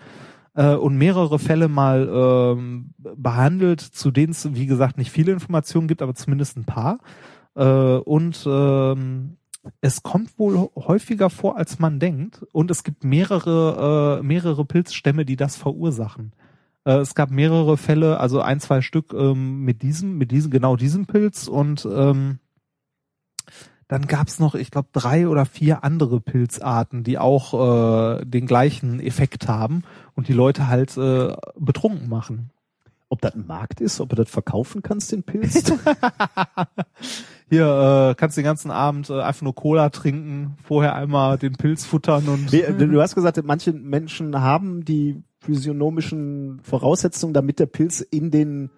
äh, 0.55 0.75
und 0.75 0.97
mehrere 0.97 1.39
Fälle 1.39 1.69
mal 1.69 2.09
ähm, 2.13 2.95
behandelt, 2.99 3.81
zu 3.81 4.11
denen 4.11 4.33
es, 4.33 4.55
wie 4.55 4.67
gesagt, 4.67 4.99
nicht 4.99 5.11
viele 5.11 5.33
Informationen 5.33 5.89
gibt, 5.89 6.03
aber 6.03 6.15
zumindest 6.15 6.57
ein 6.57 6.65
paar. 6.65 6.99
Äh, 7.55 7.65
und 7.65 8.45
ähm, 8.47 9.37
es 9.81 10.03
kommt 10.03 10.39
wohl 10.39 10.69
häufiger 10.77 11.31
vor, 11.31 11.57
als 11.57 11.79
man 11.79 11.99
denkt. 11.99 12.45
Und 12.53 12.71
es 12.71 12.85
gibt 12.85 13.05
mehrere, 13.05 14.19
äh, 14.21 14.23
mehrere 14.23 14.65
Pilzstämme, 14.65 15.25
die 15.25 15.37
das 15.37 15.57
verursachen. 15.57 16.33
Äh, 16.85 16.99
es 16.99 17.15
gab 17.15 17.31
mehrere 17.31 17.77
Fälle, 17.77 18.21
also 18.21 18.41
ein, 18.41 18.61
zwei 18.61 18.81
Stück 18.81 19.13
ähm, 19.13 19.63
mit 19.65 19.83
diesem, 19.83 20.19
mit 20.19 20.31
diesem, 20.31 20.51
genau 20.51 20.77
diesem 20.77 21.07
Pilz 21.07 21.49
und 21.49 21.87
ähm, 21.91 22.39
dann 23.89 24.07
gab's 24.07 24.39
noch, 24.39 24.55
ich 24.55 24.71
glaube, 24.71 24.89
drei 24.93 25.29
oder 25.29 25.45
vier 25.45 25.85
andere 25.85 26.21
Pilzarten, 26.21 27.05
die 27.05 27.19
auch 27.19 28.19
äh, 28.19 28.25
den 28.25 28.47
gleichen 28.47 29.01
Effekt 29.01 29.49
haben 29.49 29.83
und 30.15 30.29
die 30.29 30.33
Leute 30.33 30.69
halt 30.69 30.97
äh, 30.97 31.35
betrunken 31.59 32.09
machen. 32.09 32.51
Ob 33.11 33.21
das 33.21 33.35
ein 33.35 33.47
Markt 33.47 33.81
ist, 33.81 34.01
ob 34.01 34.09
du 34.09 34.17
das 34.17 34.31
verkaufen 34.31 34.83
kannst, 34.83 35.13
den 35.13 35.23
Pilz? 35.23 35.73
Hier 37.51 38.11
äh, 38.11 38.15
kannst 38.15 38.37
den 38.37 38.45
ganzen 38.45 38.71
Abend 38.71 39.11
äh, 39.11 39.21
einfach 39.21 39.43
nur 39.43 39.55
Cola 39.55 39.91
trinken, 39.91 40.57
vorher 40.65 40.95
einmal 40.95 41.39
den 41.39 41.53
Pilz 41.53 41.85
futtern 41.85 42.27
und 42.29 42.53
du 42.53 43.01
hast 43.01 43.15
gesagt, 43.15 43.41
manche 43.45 43.73
Menschen 43.73 44.41
haben 44.41 44.85
die 44.85 45.23
physiognomischen 45.41 46.61
Voraussetzungen, 46.63 47.35
damit 47.35 47.59
der 47.61 47.67
Pilz 47.67 48.01
in 48.01 48.31
den 48.31 48.71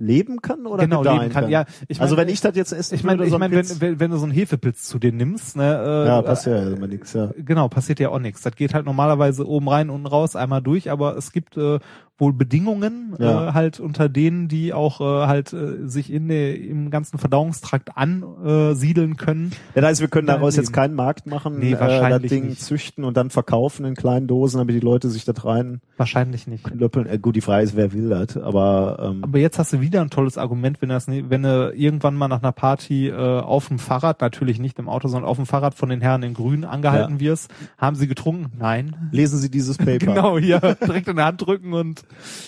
leben 0.00 0.40
kann 0.40 0.66
oder 0.66 0.84
genau 0.84 1.02
leben 1.02 1.28
kann. 1.28 1.48
Ja, 1.50 1.66
ich 1.86 2.00
also 2.00 2.16
mein, 2.16 2.26
wenn 2.26 2.32
ich 2.32 2.40
das 2.40 2.56
jetzt 2.56 2.72
essen 2.72 2.94
ich 2.94 3.04
meine, 3.04 3.24
ich 3.24 3.30
so 3.30 3.38
mein, 3.38 3.52
wenn, 3.52 3.80
wenn, 3.80 4.00
wenn 4.00 4.10
du 4.10 4.16
so 4.16 4.24
einen 4.24 4.32
Hefepilz 4.32 4.84
zu 4.84 4.98
dir 4.98 5.12
nimmst, 5.12 5.56
ne, 5.56 6.04
äh, 6.04 6.06
ja, 6.08 6.22
passiert 6.22 6.64
ja 6.64 6.72
immer 6.72 6.86
nichts, 6.86 7.12
ja. 7.12 7.30
Genau, 7.36 7.68
passiert 7.68 8.00
ja 8.00 8.08
auch 8.08 8.18
nichts. 8.18 8.42
Das 8.42 8.56
geht 8.56 8.74
halt 8.74 8.86
normalerweise 8.86 9.46
oben 9.46 9.68
rein, 9.68 9.90
unten 9.90 10.06
raus, 10.06 10.36
einmal 10.36 10.62
durch, 10.62 10.90
aber 10.90 11.16
es 11.16 11.32
gibt 11.32 11.56
äh, 11.56 11.78
wohl 12.20 12.32
Bedingungen, 12.32 13.14
Ja. 13.18 13.48
äh, 13.48 13.52
halt 13.52 13.80
unter 13.80 14.08
denen, 14.08 14.48
die 14.48 14.72
auch 14.72 15.00
äh, 15.00 15.26
halt 15.26 15.52
äh, 15.52 15.86
sich 15.88 16.12
in 16.12 16.28
der, 16.28 16.60
im 16.60 16.90
ganzen 16.90 17.18
Verdauungstrakt 17.18 17.96
ansiedeln 17.96 19.16
können. 19.16 19.50
Ja, 19.74 19.82
das 19.82 19.90
heißt, 19.90 20.00
wir 20.00 20.08
können 20.08 20.28
Ja, 20.28 20.34
daraus 20.34 20.56
jetzt 20.56 20.72
keinen 20.72 20.94
Markt 20.94 21.26
machen, 21.26 21.58
Nee, 21.58 21.68
äh, 21.68 21.70
das 21.72 21.80
wahrscheinlich 21.80 22.30
Ding 22.30 22.48
nicht. 22.48 22.60
züchten 22.62 23.04
und 23.04 23.16
dann 23.16 23.30
verkaufen 23.30 23.84
in 23.84 23.94
kleinen 23.94 24.26
Dosen, 24.26 24.58
damit 24.58 24.74
die 24.74 24.80
Leute 24.80 25.08
sich 25.08 25.24
das 25.24 25.44
rein 25.44 25.80
Wahrscheinlich 25.96 26.46
nicht. 26.46 26.68
löppeln. 26.74 27.06
Äh, 27.06 27.18
gut, 27.18 27.36
die 27.36 27.40
Frage 27.40 27.64
ist, 27.64 27.76
wer 27.76 27.92
will 27.92 28.08
das, 28.10 28.36
aber, 28.36 28.98
ähm, 29.02 29.24
Aber 29.24 29.38
jetzt 29.38 29.58
hast 29.58 29.72
du 29.72 29.80
wieder 29.80 30.00
ein 30.00 30.10
tolles 30.10 30.38
Argument, 30.38 30.80
wenn 30.82 30.88
das 30.88 31.06
wenn 31.08 31.42
du 31.42 31.72
irgendwann 31.74 32.14
mal 32.14 32.28
nach 32.28 32.42
einer 32.42 32.52
Party 32.52 33.08
äh, 33.08 33.14
auf 33.14 33.68
dem 33.68 33.78
Fahrrad, 33.78 34.20
natürlich 34.20 34.58
nicht 34.60 34.78
im 34.78 34.88
Auto, 34.88 35.08
sondern 35.08 35.28
auf 35.28 35.36
dem 35.36 35.46
Fahrrad 35.46 35.74
von 35.74 35.88
den 35.88 36.00
Herren 36.00 36.22
in 36.22 36.34
Grün 36.34 36.64
angehalten 36.64 37.20
wirst. 37.20 37.50
Haben 37.78 37.96
sie 37.96 38.06
getrunken? 38.06 38.52
Nein. 38.58 38.94
lesen 39.12 39.38
Sie 39.38 39.50
dieses 39.50 39.76
Paper. 39.78 39.90
Genau, 40.10 40.38
hier 40.38 40.60
direkt 40.60 41.08
in 41.08 41.16
der 41.16 41.26
Hand 41.26 41.44
drücken 41.46 41.72
und 41.72 42.02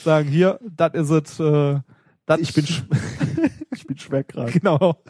sagen, 0.05 0.29
hier, 0.29 0.59
das 0.63 0.95
is 0.95 1.11
it. 1.11 1.41
Äh, 1.41 1.81
dat 2.27 2.41
Ich 2.41 2.53
bin, 2.55 2.65
ich 3.75 3.87
bin 3.87 3.99
schwer 3.99 4.25
krank. 4.29 4.53
genau. 4.53 5.03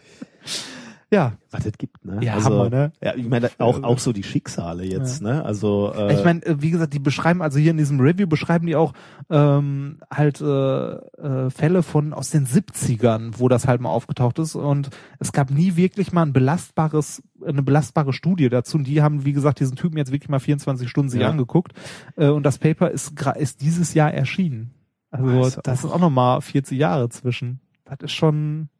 Ja, 1.12 1.34
Was 1.50 1.66
es 1.66 1.76
gibt, 1.76 2.02
ne? 2.06 2.20
Ja, 2.22 2.42
Hammer, 2.42 2.70
ne? 2.70 2.92
Ja, 3.02 3.14
ich 3.14 3.28
meine, 3.28 3.50
auch, 3.58 3.82
auch 3.82 3.98
so 3.98 4.14
die 4.14 4.22
Schicksale 4.22 4.82
jetzt, 4.84 5.20
ne? 5.20 5.44
Also, 5.44 5.92
äh, 5.94 6.14
ich 6.14 6.24
meine, 6.24 6.42
äh, 6.46 6.62
wie 6.62 6.70
gesagt, 6.70 6.94
die 6.94 7.00
beschreiben, 7.00 7.42
also 7.42 7.58
hier 7.58 7.70
in 7.72 7.76
diesem 7.76 8.00
Review 8.00 8.26
beschreiben 8.26 8.66
die 8.66 8.76
auch 8.76 8.94
ähm, 9.28 10.00
halt 10.10 10.40
äh, 10.40 10.44
äh, 10.46 11.50
Fälle 11.50 11.82
von 11.82 12.14
aus 12.14 12.30
den 12.30 12.46
70ern, 12.46 13.32
wo 13.36 13.48
das 13.48 13.68
halt 13.68 13.82
mal 13.82 13.90
aufgetaucht 13.90 14.38
ist 14.38 14.54
und 14.54 14.88
es 15.18 15.32
gab 15.32 15.50
nie 15.50 15.76
wirklich 15.76 16.12
mal 16.12 16.22
ein 16.22 16.32
belastbares, 16.32 17.22
eine 17.44 17.62
belastbare 17.62 18.14
Studie 18.14 18.48
dazu 18.48 18.78
und 18.78 18.84
die 18.84 19.02
haben, 19.02 19.26
wie 19.26 19.34
gesagt, 19.34 19.60
diesen 19.60 19.76
Typen 19.76 19.98
jetzt 19.98 20.12
wirklich 20.12 20.30
mal 20.30 20.40
24 20.40 20.88
Stunden 20.88 21.10
sich 21.10 21.20
Ja. 21.20 21.28
angeguckt 21.28 21.72
äh, 22.16 22.28
und 22.28 22.44
das 22.44 22.56
Paper 22.56 22.90
ist, 22.90 23.12
ist 23.36 23.60
dieses 23.60 23.92
Jahr 23.92 24.14
erschienen. 24.14 24.70
Also 25.10 25.44
ist 25.46 25.60
das 25.64 25.84
ist 25.84 25.90
auch 25.92 26.00
nochmal 26.00 26.40
40 26.40 26.78
Jahre 26.78 27.10
zwischen. 27.10 27.60
Das 27.84 27.98
ist 28.00 28.12
schon 28.12 28.70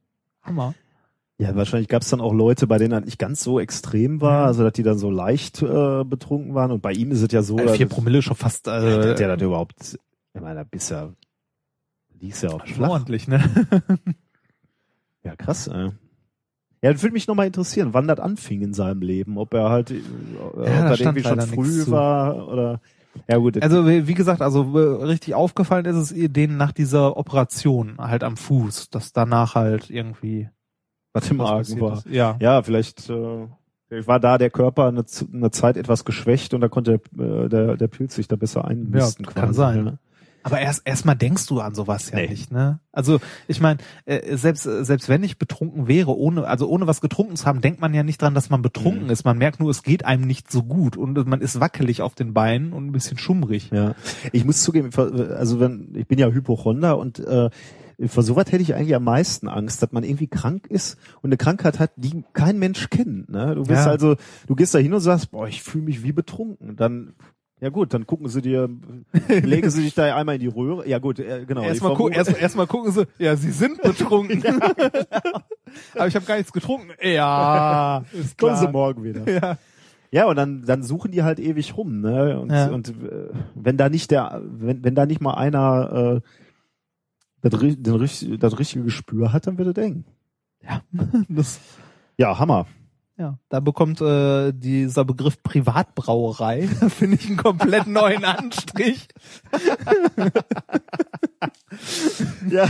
Hammer. 0.41 0.73
Ja, 1.39 1.57
wahrscheinlich 1.57 1.89
gab 1.89 2.03
es 2.03 2.11
dann 2.11 2.21
auch 2.21 2.33
Leute, 2.33 2.67
bei 2.67 2.79
denen 2.79 2.91
das 2.91 3.05
nicht 3.05 3.19
ganz 3.19 3.43
so 3.43 3.59
extrem 3.59 4.21
war, 4.21 4.43
Mhm. 4.43 4.47
also 4.47 4.63
dass 4.65 4.73
die 4.75 4.83
dann 4.85 4.99
so 4.99 5.11
leicht 5.11 5.61
äh, 5.63 6.05
betrunken 6.05 6.55
waren. 6.55 6.71
Und 6.71 6.83
bei 6.83 6.93
ihm 6.93 7.11
ist 7.11 7.23
es 7.23 7.33
ja 7.33 7.43
so, 7.43 7.59
Äh, 7.59 7.69
vier 7.77 7.89
Promille 7.89 8.23
schon 8.23 8.37
fast 8.37 8.67
ja, 8.67 8.79
äh, 8.79 9.01
dass 9.09 9.19
der 9.19 9.35
das 9.37 9.43
überhaupt, 9.45 9.99
ich 10.35 10.41
meine, 10.41 10.57
da 10.61 10.65
bist 10.65 10.91
ja, 10.91 11.13
liegst 12.21 12.43
ja 12.45 12.51
auch 12.51 12.67
flach. 12.67 12.91
ordentlich, 12.91 13.27
ne? 13.29 13.43
Ja, 15.25 15.37
krass. 15.37 15.69
Äh. 15.69 15.91
Ja, 16.83 16.93
das 16.93 17.01
würde 17.03 17.13
mich 17.13 17.29
nochmal 17.29 17.47
interessieren, 17.47 17.95
wann 17.95 18.09
das 18.09 18.19
anfing 18.19 18.61
in 18.63 18.75
seinem 18.75 19.03
Leben, 19.03 19.39
ob 19.39 19.55
er 19.55 19.71
halt, 19.71 19.93
äh, 19.93 20.01
ob 20.45 20.65
das 20.65 20.99
stand 20.99 21.17
irgendwie 21.17 21.23
schon 21.23 21.41
früh 21.41 21.91
war 21.93 22.49
oder. 22.49 22.81
Ja 23.29 23.37
gut, 23.37 23.63
Also 23.63 23.87
wie 23.87 24.15
gesagt, 24.15 24.41
also 24.43 24.77
äh, 24.77 25.05
richtig 25.05 25.35
aufgefallen 25.35 25.85
ist 25.85 25.95
es 25.97 26.33
denen 26.33 26.57
nach 26.57 26.73
dieser 26.73 27.17
Operation 27.17 27.99
halt 27.99 28.25
am 28.25 28.37
Fuß, 28.37 28.91
dass 28.91 29.13
danach 29.13 29.55
halt 29.55 29.91
irgendwie 29.91 30.49
was 31.13 31.31
im 31.31 31.41
Argen 31.41 31.81
war. 31.81 31.99
ist. 31.99 32.07
Ja. 32.07 32.37
Ja, 32.41 32.63
vielleicht 32.63 33.09
äh, 33.11 33.47
war 34.07 34.21
da 34.21 34.39
der 34.39 34.51
Körper 34.51 34.87
eine, 34.89 35.05
eine 35.33 35.51
Zeit 35.51 35.77
etwas 35.77 36.05
geschwächt 36.05 36.55
und 36.55 36.61
da 36.63 36.69
konnte 36.69 37.01
der, 37.13 37.25
äh, 37.45 37.49
der, 37.49 37.77
der 37.77 37.89
Pilz 37.89 38.15
sich 38.15 38.29
da 38.29 38.37
besser 38.37 38.65
einnisten. 38.67 39.25
Ja, 39.27 39.33
kann 39.33 39.45
quasi, 39.49 39.55
sein. 39.55 39.85
Ne? 39.85 39.99
Aber 40.45 40.59
erst 40.59 40.83
erstmal 40.85 41.15
denkst 41.15 41.47
du 41.47 41.61
an 41.61 41.73
sowas 41.73 42.11
ja 42.11 42.17
Nee. 42.17 42.27
nicht, 42.27 42.51
ne? 42.51 42.81
Also 42.91 43.21
ich 43.47 43.61
meine, 43.61 43.79
äh, 44.07 44.37
selbst 44.37 44.67
äh, 44.67 44.85
selbst 44.85 45.09
wenn 45.09 45.23
ich 45.23 45.39
betrunken 45.39 45.87
wäre, 45.87 46.17
ohne 46.17 46.49
also 46.49 46.69
ohne 46.69 46.89
was 46.89 47.01
getrunken 47.01 47.37
zu 47.37 47.47
haben, 47.47 47.61
denkt 47.61 47.81
man 47.81 47.95
ja 47.95 48.03
nicht 48.03 48.21
dran, 48.21 48.35
dass 48.35 48.51
man 48.51 48.61
betrunken 48.61 49.05
Mhm. 49.05 49.11
ist. 49.11 49.25
Man 49.25 49.39
merkt 49.39 49.61
nur, 49.61 49.71
es 49.71 49.85
geht 49.85 50.05
einem 50.05 50.25
nicht 50.27 50.51
so 50.51 50.65
gut 50.65 50.97
und 50.97 51.25
man 51.29 51.41
ist 51.43 51.61
wackelig 51.61 52.03
auf 52.03 52.17
den 52.17 52.35
Beinen 52.35 52.73
und 52.73 52.87
ein 52.87 52.93
bisschen 52.93 53.19
schummrig. 53.19 53.71
Ja, 53.73 53.95
ich 54.33 54.45
muss 54.45 54.63
zugeben, 54.65 54.91
also 54.97 55.61
wenn 55.61 55.93
ich 55.95 56.09
bin 56.09 56.19
ja 56.19 56.27
Hypochonder 56.29 56.99
und 56.99 57.21
äh, 57.21 57.49
vor 58.09 58.23
sowas 58.23 58.47
hätte 58.51 58.63
ich 58.63 58.75
eigentlich 58.75 58.95
am 58.95 59.05
meisten 59.05 59.49
Angst, 59.49 59.83
dass 59.83 59.93
man 59.93 60.05
irgendwie 60.05 60.27
krank 60.29 60.67
ist 60.69 60.99
und 61.23 61.29
eine 61.29 61.37
Krankheit 61.37 61.79
hat, 61.79 61.93
die 61.97 62.25
kein 62.33 62.59
Mensch 62.59 62.91
kennt. 62.91 63.29
Ne? 63.31 63.55
Du 63.55 63.63
bist 63.65 63.85
Ja. 63.87 63.91
also, 63.91 64.17
du 64.47 64.55
gehst 64.55 64.75
da 64.75 64.79
hin 64.79 64.93
und 64.95 65.01
sagst, 65.01 65.31
boah, 65.31 65.47
ich 65.47 65.63
fühle 65.63 65.85
mich 65.85 66.03
wie 66.03 66.13
betrunken. 66.13 66.77
Dann 66.77 67.15
ja 67.61 67.69
gut, 67.69 67.95
dann 67.95 68.09
gucken 68.09 68.29
sie 68.29 68.43
dir, 68.43 68.69
legen 69.29 69.71
sie 69.71 69.83
dich 69.83 69.95
da 69.95 70.17
einmal 70.17 70.35
in 70.35 70.41
die 70.41 70.49
Röhre. 70.49 70.89
Ja 70.89 70.99
gut, 70.99 71.21
äh, 71.21 71.45
genau. 71.47 71.63
Erstmal 71.63 71.95
gu 71.95 72.09
erst, 72.09 72.37
erst 72.41 72.57
mal 72.57 72.67
gucken 72.67 72.91
sie, 72.91 73.07
ja, 73.21 73.37
sie 73.37 73.53
sind 73.53 73.81
betrunken. 73.83 74.43
Aber 75.95 76.07
ich 76.07 76.15
habe 76.17 76.25
gar 76.27 76.37
nichts 76.37 76.53
getrunken. 76.53 76.89
Ja, 77.01 78.05
ist 78.13 78.37
kommen 78.39 78.57
sie 78.57 78.63
klar. 78.63 78.73
morgen 78.73 79.05
wieder. 79.05 79.31
Ja. 79.31 79.59
Ja, 80.15 80.27
und 80.27 80.37
dann, 80.37 80.63
dann 80.67 80.83
suchen 80.83 81.11
die 81.11 81.23
halt 81.23 81.39
ewig 81.41 81.75
rum, 81.77 82.03
ne? 82.03 82.39
Und, 82.39 82.51
Ja. 82.53 82.67
und 82.69 82.89
äh, 82.91 83.31
wenn 83.55 83.79
da 83.79 83.89
nicht 83.89 84.11
der, 84.11 84.43
wenn, 84.45 84.85
wenn 84.85 84.95
da 84.95 85.07
nicht 85.07 85.23
mal 85.23 85.33
einer 85.35 86.21
äh, 86.21 86.21
das, 87.43 87.61
den, 87.61 88.39
das 88.39 88.59
richtige 88.59 88.85
Gespür 88.85 89.33
hat, 89.33 89.47
dann 89.47 89.59
wird 89.59 89.77
er 89.77 89.85
eng. 89.85 90.05
Das, 91.29 91.61
Ja, 92.17 92.39
Hammer. 92.39 92.67
ja, 93.19 93.39
da 93.49 93.61
bekommt 93.61 94.01
äh, 94.01 94.53
dieser 94.53 95.05
Begriff 95.05 95.43
Privatbrauerei, 95.43 96.69
finde 96.89 97.17
ich, 97.17 97.27
einen 97.27 97.37
komplett 97.37 97.87
neuen 97.87 98.25
Anstrich. 98.25 99.09
Ja. 102.49 102.69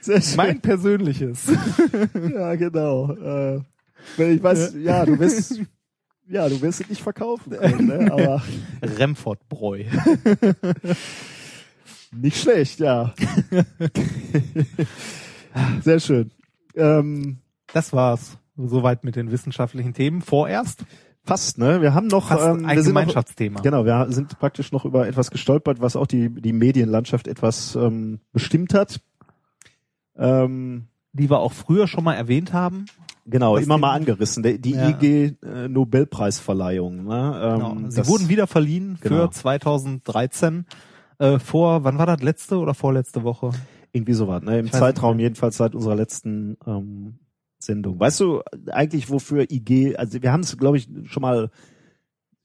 Sehr 0.00 0.20
schön. 0.20 0.36
Mein 0.36 0.60
persönliches. 0.60 1.46
ja, 2.32 2.54
genau. 2.56 3.12
Äh, 3.12 3.60
wenn 4.16 4.36
ich 4.36 4.42
weiß, 4.42 4.74
ja, 4.82 5.04
du 5.04 5.18
wirst, 5.18 5.60
ja, 6.28 6.48
du 6.48 6.60
wirst 6.60 6.80
es 6.80 6.88
nicht 6.88 7.02
verkaufen 7.02 7.50
können, 7.56 7.86
ne? 7.86 8.12
aber 8.12 8.42
Remford-Bräu. 8.82 9.84
Nicht 12.20 12.38
schlecht, 12.40 12.80
ja. 12.80 13.12
Sehr 15.82 16.00
schön. 16.00 16.30
Ähm, 16.74 17.38
Das 17.72 17.92
war's. 17.92 18.38
Soweit 18.56 19.04
mit 19.04 19.16
den 19.16 19.30
wissenschaftlichen 19.30 19.92
Themen. 19.94 20.22
Vorerst 20.22 20.84
fast, 21.22 21.58
ne? 21.58 21.82
Wir 21.82 21.92
haben 21.92 22.06
noch, 22.06 22.28
fast 22.28 22.44
ähm, 22.46 22.64
ein 22.64 22.76
wir 22.76 22.82
sind 22.82 22.94
noch, 22.94 23.00
Gemeinschaftsthema. 23.00 23.60
Genau, 23.60 23.84
wir 23.84 24.06
sind 24.10 24.38
praktisch 24.38 24.72
noch 24.72 24.84
über 24.84 25.06
etwas 25.06 25.30
gestolpert, 25.30 25.80
was 25.80 25.96
auch 25.96 26.06
die, 26.06 26.30
die 26.30 26.52
Medienlandschaft 26.52 27.28
etwas 27.28 27.74
ähm, 27.76 28.20
bestimmt 28.32 28.72
hat. 28.74 29.00
Ähm, 30.16 30.86
Die 31.12 31.28
wir 31.28 31.38
auch 31.40 31.52
früher 31.52 31.86
schon 31.88 32.04
mal 32.04 32.14
erwähnt 32.14 32.52
haben. 32.54 32.86
genau, 33.26 33.56
immer 33.58 33.76
mal 33.76 33.92
angerissen. 33.92 34.42
Die 34.42 34.70
Ja. 34.70 34.88
IG 34.88 35.34
äh, 35.44 35.68
Nobelpreisverleihung. 35.68 37.04
Ne? 37.04 37.40
Ähm, 37.42 37.58
Genau. 37.76 37.90
Sie 37.90 38.06
wurden 38.06 38.28
wieder 38.30 38.46
verliehen 38.46 38.96
Genau. 39.02 39.24
für 39.26 39.30
2013. 39.32 40.64
Äh, 41.18 41.38
vor, 41.38 41.84
wann 41.84 41.98
war 41.98 42.06
das? 42.06 42.22
Letzte 42.22 42.58
oder 42.58 42.74
vorletzte 42.74 43.24
Woche? 43.24 43.50
Irgendwie 43.92 44.12
sowas, 44.12 44.42
ne? 44.42 44.58
Im 44.58 44.66
Ich 44.66 44.72
Zeitraum 44.72 45.18
jedenfalls 45.18 45.56
seit 45.56 45.74
unserer 45.74 45.94
letzten 45.94 46.56
ähm, 46.66 47.18
Sendung. 47.58 47.98
Weißt 47.98 48.20
du 48.20 48.42
eigentlich, 48.70 49.10
wofür 49.10 49.50
IG, 49.50 49.96
also 49.96 50.22
wir 50.22 50.32
haben 50.32 50.40
es, 50.40 50.56
glaube 50.58 50.76
ich, 50.76 50.88
schon 51.04 51.22
mal, 51.22 51.50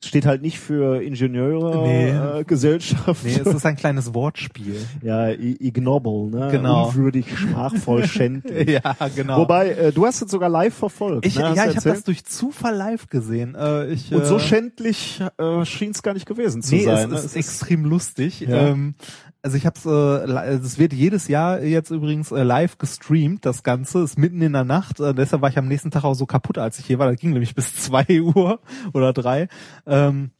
steht 0.04 0.26
halt 0.26 0.42
nicht 0.42 0.60
für 0.60 1.02
Ingenieure, 1.02 1.84
Nee. 1.88 2.10
äh, 2.40 2.44
Gesellschaft. 2.44 3.24
Nee, 3.24 3.40
es 3.44 3.48
ist 3.54 3.66
ein 3.66 3.76
kleines 3.76 4.14
Wortspiel. 4.14 4.76
ja, 5.02 5.30
ignoble, 5.30 6.30
ne? 6.32 6.50
Genau. 6.52 6.90
Unwürdig, 6.90 7.26
schmachvoll, 7.38 8.08
schändlich. 8.08 8.70
ja, 8.70 8.96
genau. 9.16 9.38
Wobei, 9.38 9.70
äh, 9.70 9.92
du 9.92 10.06
hast 10.06 10.22
es 10.22 10.32
sogar 10.32 10.50
live 10.50 10.74
verfolgt. 10.74 11.26
ich, 11.26 11.36
ne? 11.36 11.54
Ja, 11.56 11.66
ich 11.70 11.78
habe 11.78 11.90
das 11.90 12.04
durch 12.04 12.26
Zufall 12.26 12.76
live 12.76 13.08
gesehen. 13.10 13.56
Äh, 13.56 13.88
ich, 13.94 14.12
Und 14.14 14.26
so 14.26 14.38
äh, 14.38 14.40
schändlich 14.40 15.22
äh, 15.38 15.66
schien 15.66 15.92
es 15.92 16.02
gar 16.02 16.14
nicht 16.14 16.26
gewesen 16.26 16.62
zu 16.64 16.76
nee, 16.76 16.84
sein. 16.86 17.10
ne? 17.10 17.16
es 17.16 17.26
ist 17.26 17.36
extrem 17.36 17.86
lustig. 17.86 18.42
Ja. 18.42 18.70
Ähm, 18.70 18.96
also 19.44 19.58
ich 19.58 19.66
habe 19.66 19.78
es, 19.78 19.86
äh, 19.86 20.26
li- 20.26 20.64
es 20.66 20.78
wird 20.78 20.94
jedes 20.94 21.28
Jahr 21.28 21.62
jetzt 21.62 21.90
übrigens 21.90 22.32
äh, 22.32 22.44
live 22.44 22.78
gestreamt. 22.78 23.46
Das 23.46 23.64
Ganze 23.64 24.04
ist 24.04 24.18
mitten 24.18 24.42
in 24.42 24.54
der 24.54 24.64
Nacht. 24.64 25.00
Äh, 25.00 25.14
deshalb 25.14 25.42
war 25.42 25.50
ich 25.50 25.58
am 25.58 25.68
nächsten 25.68 25.92
Tag 25.92 26.04
auch 26.04 26.14
so 26.14 26.26
kaputt, 26.26 26.58
als 26.58 26.78
ich 26.80 26.86
hier 26.86 27.00
war. 27.00 27.10
Das 27.10 27.20
ging 27.20 27.32
nämlich 27.32 27.56
bis 27.56 27.76
zwei 27.84 28.22
Uhr 28.22 28.60
oder 28.94 29.14
drei. 29.14 29.48
Ähm, 29.86 30.32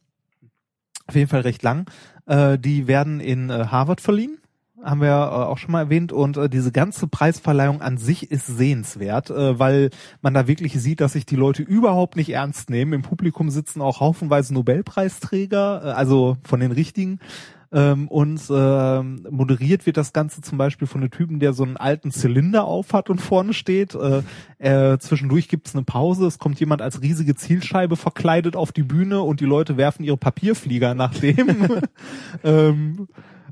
auf 1.06 1.14
jeden 1.16 1.28
Fall 1.28 1.40
recht 1.40 1.62
lang. 1.62 1.90
Äh, 2.26 2.58
die 2.58 2.86
werden 2.86 3.20
in 3.20 3.50
äh, 3.50 3.66
Harvard 3.66 4.00
verliehen. 4.00 4.38
Haben 4.84 5.00
wir 5.00 5.08
äh, 5.10 5.12
auch 5.12 5.58
schon 5.58 5.72
mal 5.72 5.80
erwähnt 5.82 6.12
und 6.12 6.36
äh, 6.36 6.48
diese 6.48 6.72
ganze 6.72 7.06
Preisverleihung 7.06 7.82
an 7.82 7.98
sich 7.98 8.30
ist 8.30 8.46
sehenswert, 8.46 9.30
äh, 9.30 9.58
weil 9.58 9.90
man 10.22 10.34
da 10.34 10.48
wirklich 10.48 10.72
sieht, 10.80 11.00
dass 11.00 11.12
sich 11.12 11.26
die 11.26 11.36
Leute 11.36 11.62
überhaupt 11.62 12.16
nicht 12.16 12.30
ernst 12.30 12.68
nehmen. 12.70 12.92
Im 12.92 13.02
Publikum 13.02 13.50
sitzen 13.50 13.80
auch 13.80 14.00
haufenweise 14.00 14.54
Nobelpreisträger, 14.54 15.82
äh, 15.84 15.90
also 15.90 16.36
von 16.44 16.60
den 16.60 16.72
richtigen. 16.72 17.18
Ähm, 17.72 18.08
und 18.08 18.42
ähm, 18.50 19.26
moderiert 19.30 19.86
wird 19.86 19.96
das 19.96 20.12
Ganze 20.12 20.42
zum 20.42 20.58
Beispiel 20.58 20.86
von 20.86 21.00
einem 21.00 21.10
Typen, 21.10 21.40
der 21.40 21.54
so 21.54 21.62
einen 21.62 21.78
alten 21.78 22.10
Zylinder 22.10 22.64
aufhat 22.64 23.08
und 23.08 23.20
vorne 23.20 23.54
steht. 23.54 23.94
Äh, 23.94 24.22
äh, 24.58 24.98
zwischendurch 24.98 25.48
gibt's 25.48 25.74
eine 25.74 25.84
Pause, 25.84 26.26
es 26.26 26.38
kommt 26.38 26.60
jemand 26.60 26.82
als 26.82 27.00
riesige 27.00 27.34
Zielscheibe 27.34 27.96
verkleidet 27.96 28.56
auf 28.56 28.72
die 28.72 28.82
Bühne 28.82 29.22
und 29.22 29.40
die 29.40 29.46
Leute 29.46 29.78
werfen 29.78 30.04
ihre 30.04 30.18
Papierflieger 30.18 30.94
nach 30.94 31.14
dem. 31.14 31.80
ähm, 32.44 33.08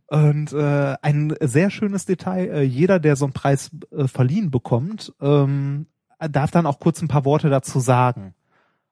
und 0.07 0.53
äh, 0.53 0.97
ein 1.01 1.35
sehr 1.41 1.71
schönes 1.71 2.05
Detail, 2.05 2.51
äh, 2.51 2.63
jeder, 2.63 2.99
der 2.99 3.17
so 3.17 3.25
einen 3.25 3.33
Preis 3.33 3.71
äh, 3.97 4.07
verliehen 4.07 4.51
bekommt, 4.51 5.15
ähm, 5.21 5.87
darf 6.19 6.51
dann 6.51 6.67
auch 6.67 6.79
kurz 6.79 7.01
ein 7.01 7.09
paar 7.09 7.25
Worte 7.25 7.49
dazu 7.49 7.81
sagen. 7.81 8.35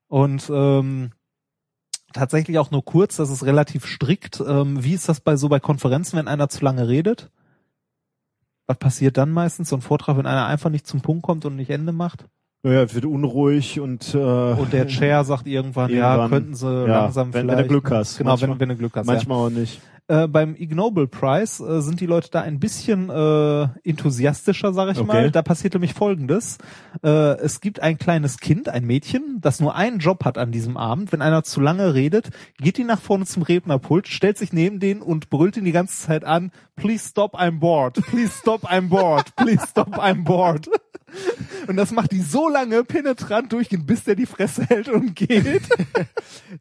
Und 0.06 0.50
ähm, 0.50 1.10
tatsächlich 2.18 2.58
auch 2.58 2.70
nur 2.70 2.84
kurz, 2.84 3.16
das 3.16 3.30
ist 3.30 3.44
relativ 3.44 3.86
strikt. 3.86 4.40
Ähm, 4.46 4.82
wie 4.84 4.92
ist 4.94 5.08
das 5.08 5.20
bei 5.20 5.36
so 5.36 5.48
bei 5.48 5.60
Konferenzen, 5.60 6.18
wenn 6.18 6.28
einer 6.28 6.48
zu 6.48 6.64
lange 6.64 6.86
redet? 6.88 7.30
Was 8.66 8.76
passiert 8.78 9.16
dann 9.16 9.30
meistens? 9.30 9.70
So 9.70 9.76
ein 9.76 9.82
Vortrag, 9.82 10.18
wenn 10.18 10.26
einer 10.26 10.46
einfach 10.46 10.68
nicht 10.70 10.86
zum 10.86 11.00
Punkt 11.00 11.22
kommt 11.22 11.44
und 11.46 11.56
nicht 11.56 11.70
Ende 11.70 11.92
macht? 11.92 12.26
ja, 12.64 12.92
wird 12.92 13.04
unruhig 13.04 13.78
und, 13.80 14.14
äh, 14.14 14.18
Und 14.18 14.72
der 14.72 14.88
Chair 14.88 15.24
sagt 15.24 15.46
irgendwann, 15.46 15.90
ja, 15.90 16.16
Irgendwann, 16.16 16.30
könnten 16.30 16.54
sie 16.56 16.66
ja, 16.66 17.02
langsam 17.04 17.32
wenn- 17.32 17.46
wenn 17.46 17.50
vielleicht. 17.54 17.64
du 17.64 17.68
Glück 17.68 17.90
hast. 17.92 18.18
Genau, 18.18 18.30
Manchmal- 18.30 18.50
wenn, 18.50 18.58
wenn 18.60 18.68
du 18.70 18.76
Glück 18.76 18.96
hast. 18.96 19.06
ja. 19.06 19.12
manchmal 19.12 19.38
auch 19.38 19.50
nicht. 19.50 19.80
Äh, 20.10 20.26
beim 20.26 20.56
Ig 20.56 20.74
Nobel 20.74 21.06
Prize 21.06 21.62
äh, 21.62 21.80
sind 21.82 22.00
die 22.00 22.06
Leute 22.06 22.30
da 22.30 22.40
ein 22.40 22.58
bisschen 22.58 23.10
äh, 23.10 23.68
enthusiastischer, 23.84 24.72
sag 24.72 24.90
ich 24.92 24.98
Okay. 24.98 25.06
mal. 25.06 25.30
Da 25.30 25.42
passiert 25.42 25.74
nämlich 25.74 25.92
Folgendes. 25.92 26.56
Äh, 27.02 27.36
es 27.40 27.60
gibt 27.60 27.80
ein 27.80 27.98
kleines 27.98 28.38
Kind, 28.38 28.70
ein 28.70 28.84
Mädchen, 28.86 29.38
das 29.42 29.60
nur 29.60 29.74
einen 29.74 29.98
Job 29.98 30.24
hat 30.24 30.38
an 30.38 30.50
diesem 30.50 30.78
Abend. 30.78 31.12
Wenn 31.12 31.20
einer 31.20 31.42
zu 31.44 31.60
lange 31.60 31.92
redet, 31.92 32.30
geht 32.56 32.78
die 32.78 32.84
nach 32.84 33.00
vorne 33.00 33.26
zum 33.26 33.42
Rednerpult, 33.42 34.08
stellt 34.08 34.38
sich 34.38 34.52
neben 34.52 34.80
den 34.80 35.02
und 35.02 35.28
brüllt 35.28 35.58
ihn 35.58 35.64
die 35.66 35.72
ganze 35.72 36.06
Zeit 36.06 36.24
an, 36.24 36.52
please 36.74 37.06
stop, 37.06 37.34
I'm 37.38 37.58
bored, 37.58 37.94
please 38.06 38.32
stop, 38.34 38.64
I'm 38.64 38.88
bored, 38.88 39.36
please 39.36 39.62
stop, 39.68 39.98
I'm 39.98 40.24
bored. 40.24 40.68
Und 41.66 41.76
das 41.76 41.90
macht 41.90 42.12
die 42.12 42.20
so 42.20 42.50
lange 42.50 42.84
penetrant 42.84 43.50
durchgehend, 43.52 43.86
bis 43.86 44.04
der 44.04 44.14
die 44.14 44.26
Fresse 44.26 44.64
hält 44.64 44.88
und 44.88 45.14
geht. 45.16 45.62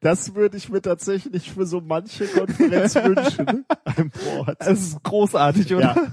Das 0.01 0.35
würde 0.35 0.57
ich 0.57 0.69
mir 0.69 0.81
tatsächlich 0.81 1.51
für 1.51 1.65
so 1.65 1.81
manche 1.81 2.25
Konferenz 2.25 2.95
wünschen. 2.95 3.36
Ein 3.39 4.11
Board. 4.35 4.57
Das 4.59 4.79
ist 4.79 5.03
großartig, 5.03 5.73
oder? 5.73 5.95
Ja, 5.95 6.07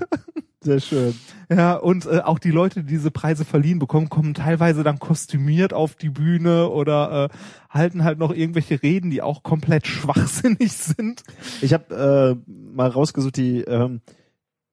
sehr 0.61 0.81
schön. 0.81 1.15
Ja, 1.51 1.75
und 1.75 2.07
äh, 2.07 2.21
auch 2.21 2.39
die 2.39 2.51
Leute, 2.51 2.83
die 2.83 2.87
diese 2.93 3.11
Preise 3.11 3.45
verliehen 3.45 3.79
bekommen, 3.79 4.09
kommen 4.09 4.35
teilweise 4.35 4.83
dann 4.83 4.99
kostümiert 4.99 5.73
auf 5.75 5.95
die 5.95 6.09
Bühne 6.09 6.71
oder 6.71 7.31
äh, 7.31 7.37
halten 7.71 8.03
halt 8.05 8.19
noch 8.19 8.33
irgendwelche 8.33 8.83
Reden, 8.83 9.11
die 9.11 9.21
auch 9.23 9.43
komplett 9.43 9.87
schwachsinnig 9.87 10.73
sind. 10.77 11.23
Ich 11.61 11.75
habe 11.75 12.39
äh, 12.49 12.51
mal 12.75 12.89
rausgesucht, 12.89 13.37
die, 13.37 13.61
ähm, 13.61 14.01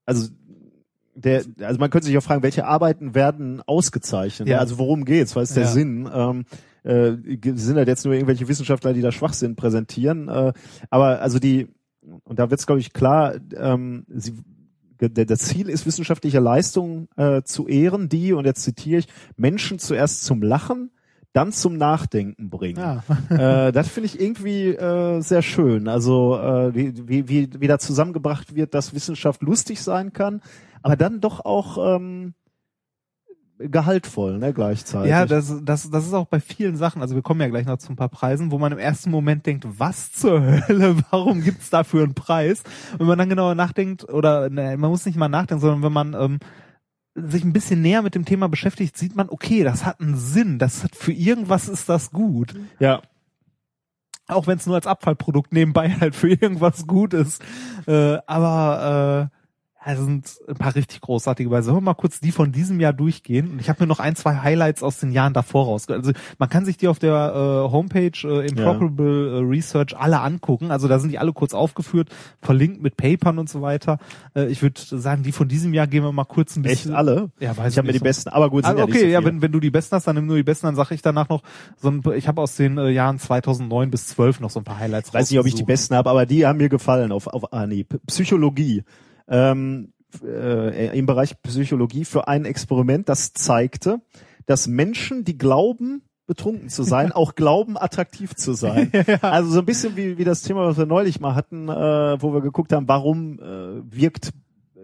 also 0.06 0.30
der, 1.14 1.44
also 1.62 1.80
man 1.80 1.90
könnte 1.90 2.08
sich 2.08 2.18
auch 2.18 2.24
fragen, 2.24 2.42
welche 2.44 2.66
Arbeiten 2.66 3.14
werden 3.14 3.62
ausgezeichnet? 3.66 4.48
Ja. 4.48 4.60
Also 4.60 4.78
worum 4.78 5.06
geht's? 5.06 5.36
Was 5.36 5.50
ist 5.50 5.58
der 5.58 5.64
Ja. 5.66 5.70
Sinn? 5.70 6.10
Ähm, 6.12 6.46
äh, 6.84 7.12
sind 7.56 7.76
das 7.76 7.88
jetzt 7.88 8.06
nur 8.06 8.14
irgendwelche 8.14 8.48
Wissenschaftler, 8.48 8.94
die 8.94 9.02
da 9.02 9.12
Schwachsinn 9.12 9.56
präsentieren? 9.56 10.30
Äh, 10.30 10.54
aber 10.90 11.22
also 11.22 11.38
die, 11.38 11.68
und 12.02 12.40
da 12.40 12.50
wird's 12.50 12.66
glaube 12.66 12.82
ich 12.82 12.94
klar, 12.94 13.36
ähm, 13.56 14.06
sie, 14.10 14.34
der, 15.00 15.26
das 15.26 15.40
Ziel 15.40 15.70
ist, 15.70 15.86
wissenschaftliche 15.86 16.40
Leistung 16.40 17.08
äh, 17.16 17.42
zu 17.44 17.68
ehren, 17.68 18.10
die, 18.10 18.34
und 18.34 18.46
jetzt 18.46 18.64
zitiere 18.64 19.00
ich, 19.00 19.08
Menschen 19.36 19.80
zuerst 19.80 20.24
zum 20.24 20.42
Lachen, 20.42 20.92
dann 21.34 21.52
zum 21.54 21.78
Nachdenken 21.78 22.50
bringen 22.50 23.02
äh, 23.30 23.72
das 23.72 23.88
finde 23.88 24.08
ich 24.08 24.20
irgendwie 24.20 24.70
äh, 24.70 25.22
sehr 25.22 25.42
schön. 25.42 25.88
Also 25.88 26.38
äh, 26.38 26.76
wie, 26.76 27.08
wie, 27.08 27.30
wie, 27.30 27.50
wie 27.58 27.68
da 27.68 27.80
zusammengebracht 27.80 28.56
wird, 28.56 28.74
dass 28.74 28.94
Wissenschaft 28.94 29.42
lustig 29.42 29.82
sein 29.82 30.12
kann, 30.12 30.42
aber 30.82 30.96
dann 30.96 31.22
doch 31.22 31.46
auch 31.46 31.96
ähm, 31.96 32.34
gehaltvoll, 33.70 34.38
ne, 34.38 34.54
gleichzeitig. 34.54 35.12
Ja, 35.12 35.26
das, 35.26 35.54
das, 35.64 35.90
das 35.90 36.06
ist 36.06 36.14
auch 36.14 36.28
bei 36.28 36.40
vielen 36.40 36.76
Sachen, 36.76 37.02
also 37.02 37.16
wir 37.16 37.22
kommen 37.22 37.42
ja 37.42 37.48
gleich 37.48 37.66
noch 37.66 37.78
zu 37.78 37.92
ein 37.92 37.96
paar 37.96 38.10
Preisen, 38.10 38.52
wo 38.52 38.58
man 38.58 38.72
im 38.72 38.80
ersten 38.80 39.12
Moment 39.12 39.46
denkt, 39.46 39.66
was 39.68 40.12
zur 40.12 40.42
Hölle, 40.42 40.98
warum 41.12 41.42
gibt's 41.42 41.70
dafür 41.70 42.04
einen 42.04 42.14
Preis? 42.14 42.64
Wenn 42.98 43.08
man 43.08 43.18
dann 43.18 43.30
genauer 43.30 43.56
nachdenkt, 43.56 44.08
oder 44.10 44.50
ne, 44.50 44.78
man 44.78 44.90
muss 44.90 45.06
nicht 45.06 45.18
mal 45.18 45.30
nachdenken, 45.30 45.62
sondern 45.62 45.84
wenn 45.84 45.94
man 45.94 46.14
ähm, 46.14 46.40
sich 47.16 47.44
ein 47.44 47.54
bisschen 47.54 47.82
näher 47.82 48.02
mit 48.02 48.16
dem 48.16 48.26
Thema 48.26 48.48
beschäftigt, 48.48 48.98
sieht 48.98 49.16
man, 49.16 49.30
okay, 49.30 49.64
das 49.64 49.86
hat 49.86 50.00
einen 50.00 50.18
Sinn, 50.18 50.60
das 50.60 50.84
hat 50.84 50.96
für 50.96 51.12
irgendwas 51.12 51.68
ist 51.68 51.90
das 51.90 52.12
gut. 52.12 52.54
ja. 52.80 53.02
Auch 54.28 54.48
wenn 54.48 54.58
es 54.58 54.66
nur 54.66 54.76
als 54.76 54.88
Abfallprodukt 54.88 55.52
nebenbei 55.52 55.90
halt 56.00 56.16
für 56.16 56.30
irgendwas 56.30 56.88
gut 56.88 57.14
ist. 57.14 57.44
Äh, 57.86 58.20
aber 58.28 59.30
äh, 59.30 59.41
ja, 59.86 59.94
es 59.94 60.00
sind 60.00 60.40
ein 60.48 60.56
paar 60.56 60.76
richtig 60.76 61.02
großartige 61.02 61.50
Weise. 61.50 61.66
Sollen 61.66 61.78
wir 61.78 61.82
mal 61.82 61.94
kurz 61.96 62.20
die 62.20 62.32
von 62.32 62.52
diesem 62.52 62.80
Jahr 62.80 62.94
durchgehen? 62.94 63.52
Und 63.52 63.62
ich 63.62 63.70
habe 63.70 63.84
mir 63.84 63.88
noch 63.88 64.00
ein, 64.00 64.16
zwei 64.16 64.38
Highlights 64.38 64.84
aus 64.84 65.00
den 65.00 65.12
Jahren 65.12 65.34
davor 65.34 65.66
rausge... 65.66 65.94
Also 65.94 66.12
man 66.38 66.50
kann 66.50 66.66
sich 66.66 66.78
die 66.78 66.88
auf 66.88 67.00
der 67.00 67.14
äh, 67.14 67.72
Homepage 67.72 68.12
äh, 68.24 68.48
Improbable 68.48 69.40
äh, 69.40 69.44
Research 69.44 69.98
alle 69.98 70.20
angucken. 70.20 70.70
Also 70.70 70.88
da 70.88 71.00
sind 71.00 71.10
die 71.12 71.18
alle 71.18 71.34
kurz 71.34 71.54
aufgeführt, 71.54 72.10
verlinkt 72.42 72.82
mit 72.82 72.96
Papern 72.96 73.40
und 73.40 73.50
so 73.50 73.62
weiter. 73.62 73.98
Äh, 74.36 74.48
ich 74.48 74.62
würde 74.62 74.80
sagen, 74.80 75.24
die 75.24 75.32
von 75.32 75.48
diesem 75.48 75.74
Jahr 75.74 75.88
gehen 75.88 76.04
wir 76.04 76.12
mal 76.12 76.26
kurz 76.26 76.56
ein 76.56 76.66
Echt 76.66 76.84
bisschen... 76.84 76.96
alle? 76.96 77.32
Ja, 77.40 77.58
weiß 77.58 77.74
Ich 77.74 77.78
habe 77.78 77.88
mir 77.88 77.94
die 77.94 77.98
nicht. 77.98 78.04
besten, 78.04 78.30
aber 78.30 78.50
gut, 78.50 78.66
sind 78.66 78.76
Ah, 78.76 78.80
ja 78.80 78.84
okay, 78.84 79.00
so 79.02 79.08
ja, 79.08 79.24
wenn, 79.24 79.42
wenn 79.42 79.52
du 79.52 79.60
die 79.60 79.72
besten 79.72 79.96
hast, 79.96 80.06
dann 80.06 80.16
nimm 80.16 80.28
nur 80.28 80.36
die 80.38 80.44
besten, 80.44 80.68
dann 80.68 80.76
sage 80.76 80.94
ich 80.94 81.02
danach 81.02 81.30
noch, 81.30 81.42
so 81.78 81.90
ein, 81.90 82.04
ich 82.16 82.28
habe 82.28 82.42
aus 82.42 82.56
den 82.56 82.78
äh, 82.78 82.90
Jahren 82.90 83.18
2009 83.18 83.90
bis 83.90 84.08
12 84.08 84.42
noch 84.42 84.52
so 84.52 84.60
ein 84.60 84.64
paar 84.64 84.78
Highlights 84.78 85.10
Ich 85.10 85.14
weiß 85.14 85.32
nicht, 85.32 85.40
ob 85.40 85.48
ich 85.48 85.56
die 85.56 85.64
besten 85.64 85.96
habe, 85.96 86.10
aber 86.10 86.28
die 86.28 86.46
haben 86.46 86.58
mir 86.58 86.70
gefallen 86.70 87.12
auf, 87.12 87.26
auf 87.26 87.52
Anhieb. 87.52 88.00
Psychologie. 88.06 88.84
Ähm, 89.28 89.94
äh, 90.24 90.98
Im 90.98 91.06
Bereich 91.06 91.42
Psychologie 91.42 92.06
für 92.06 92.28
ein 92.28 92.46
Experiment, 92.46 93.10
das 93.10 93.34
zeigte, 93.34 94.02
dass 94.46 94.68
Menschen, 94.68 95.24
die 95.24 95.38
glauben, 95.38 96.04
betrunken 96.28 96.70
zu 96.70 96.84
sein, 96.84 97.12
auch 97.14 97.36
glauben, 97.36 97.78
attraktiv 97.78 98.36
zu 98.36 98.54
sein. 98.54 98.92
Also 99.22 99.52
so 99.52 99.60
ein 99.60 99.66
bisschen 99.66 99.96
wie, 99.96 100.18
wie 100.18 100.24
das 100.24 100.42
Thema, 100.42 100.66
was 100.66 100.78
wir 100.78 100.86
neulich 100.86 101.20
mal 101.20 101.36
hatten, 101.36 101.70
äh, 101.70 102.22
wo 102.22 102.34
wir 102.34 102.42
geguckt 102.42 102.74
haben, 102.74 102.88
warum 102.88 103.40
äh, 103.40 103.82
wirkt 103.84 104.32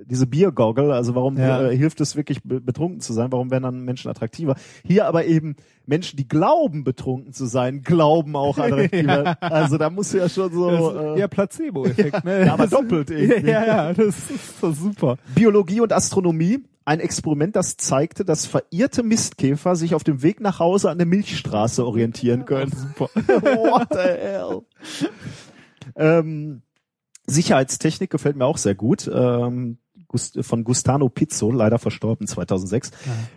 diese 0.09 0.25
Biergoggle, 0.27 0.93
also 0.93 1.15
warum 1.15 1.37
Ja. 1.37 1.67
äh, 1.69 1.75
hilft 1.77 2.01
es 2.01 2.15
wirklich 2.15 2.41
be 2.43 2.59
betrunken 2.61 2.99
zu 3.01 3.13
sein, 3.13 3.31
warum 3.31 3.51
werden 3.51 3.63
dann 3.63 3.81
Menschen 3.81 4.09
attraktiver? 4.09 4.55
Hier 4.85 5.05
aber 5.05 5.25
eben 5.25 5.55
Menschen, 5.85 6.17
die 6.17 6.27
glauben 6.27 6.83
betrunken 6.83 7.33
zu 7.33 7.45
sein, 7.45 7.81
glauben 7.83 8.35
auch 8.35 8.57
attraktiver. 8.57 9.37
Also 9.41 9.77
da 9.77 9.89
muss 9.89 10.11
ja 10.13 10.27
schon 10.29 10.51
so 10.51 11.15
äh, 11.15 11.19
ja, 11.19 11.27
Placebo-Effekt, 11.27 12.23
ne? 12.25 12.45
ja, 12.45 12.53
aber 12.53 12.67
doppelt 12.67 13.09
irgendwie. 13.11 13.49
Ja, 13.51 13.65
ja, 13.65 13.93
das 13.93 14.29
ist 14.29 14.59
so 14.59 14.71
super. 14.71 15.17
Biologie 15.35 15.81
und 15.81 15.93
Astronomie. 15.93 16.59
Ein 16.85 17.01
Experiment, 17.01 17.57
das 17.57 17.75
zeigte, 17.75 18.23
dass 18.23 18.45
verirrte 18.45 19.03
Mistkäfer 19.03 19.75
sich 19.75 19.93
auf 19.93 20.05
dem 20.05 20.23
Weg 20.23 20.39
nach 20.39 20.59
Hause 20.59 20.89
an 20.89 20.97
der 20.97 21.05
Milchstraße 21.05 21.85
orientieren 21.85 22.45
können. 22.45 22.71
Super. 22.71 23.09
What 23.13 23.87
the 23.91 23.97
hell? 23.97 24.61
Ähm, 25.97 26.61
Sicherheitstechnik 27.25 28.09
gefällt 28.09 28.37
mir 28.37 28.45
auch 28.45 28.57
sehr 28.57 28.75
gut. 28.75 29.09
Ähm, 29.13 29.79
von 30.41 30.63
Gustano 30.63 31.09
Pizzo, 31.09 31.51
leider 31.51 31.79
verstorben 31.79 32.27
2006, 32.27 32.91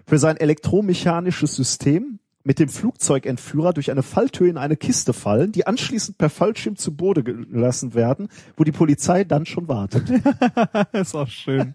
für 0.07 0.19
sein 0.19 0.37
elektromechanisches 0.37 1.55
System 1.55 2.21
mit 2.43 2.59
dem 2.59 2.69
Flugzeugentführer 2.69 3.73
durch 3.75 3.91
eine 3.91 4.03
Falltür 4.03 4.49
in 4.49 4.57
eine 4.57 4.77
Kiste 4.77 5.13
fallen, 5.13 5.53
die 5.53 5.67
anschließend 5.67 6.17
per 6.17 6.31
Fallschirm 6.31 6.77
zu 6.77 6.97
Boden 6.97 7.51
gelassen 7.53 7.95
werden, 7.95 8.29
wo 8.57 8.65
die 8.65 8.73
Polizei 8.73 9.25
dann 9.25 9.45
schon 9.45 9.69
wartet. 9.69 10.09
ist 10.93 11.15
auch 11.15 11.29
schön. 11.29 11.73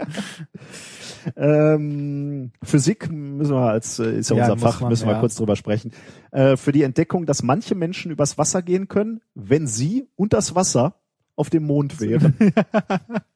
Ähm, 1.35 2.51
Physik 2.63 3.11
müssen 3.11 3.53
wir 3.53 3.69
als 3.69 3.99
äh, 3.99 4.17
ist 4.17 4.31
ja, 4.31 4.37
Ja, 4.37 4.51
unser 4.51 4.57
Fach, 4.57 4.81
man, 4.81 4.89
müssen 4.89 5.07
wir 5.07 5.13
ja. 5.13 5.19
kurz 5.19 5.35
drüber 5.35 5.55
sprechen. 5.55 5.91
Äh, 6.31 6.57
für 6.57 6.71
die 6.71 6.83
Entdeckung, 6.83 7.25
dass 7.25 7.43
manche 7.43 7.75
Menschen 7.75 8.11
übers 8.11 8.37
Wasser 8.37 8.61
gehen 8.61 8.87
können, 8.87 9.21
wenn 9.35 9.67
sie 9.67 10.07
und 10.15 10.33
das 10.33 10.55
Wasser 10.55 10.95
auf 11.35 11.49
dem 11.49 11.63
Mond 11.63 11.99
wären. 11.99 12.35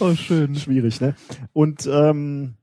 Oh, 0.00 0.14
schön. 0.14 0.54
Schwierig, 0.54 1.00
ne? 1.00 1.14
Und 1.52 1.88
ähm, 1.90 2.54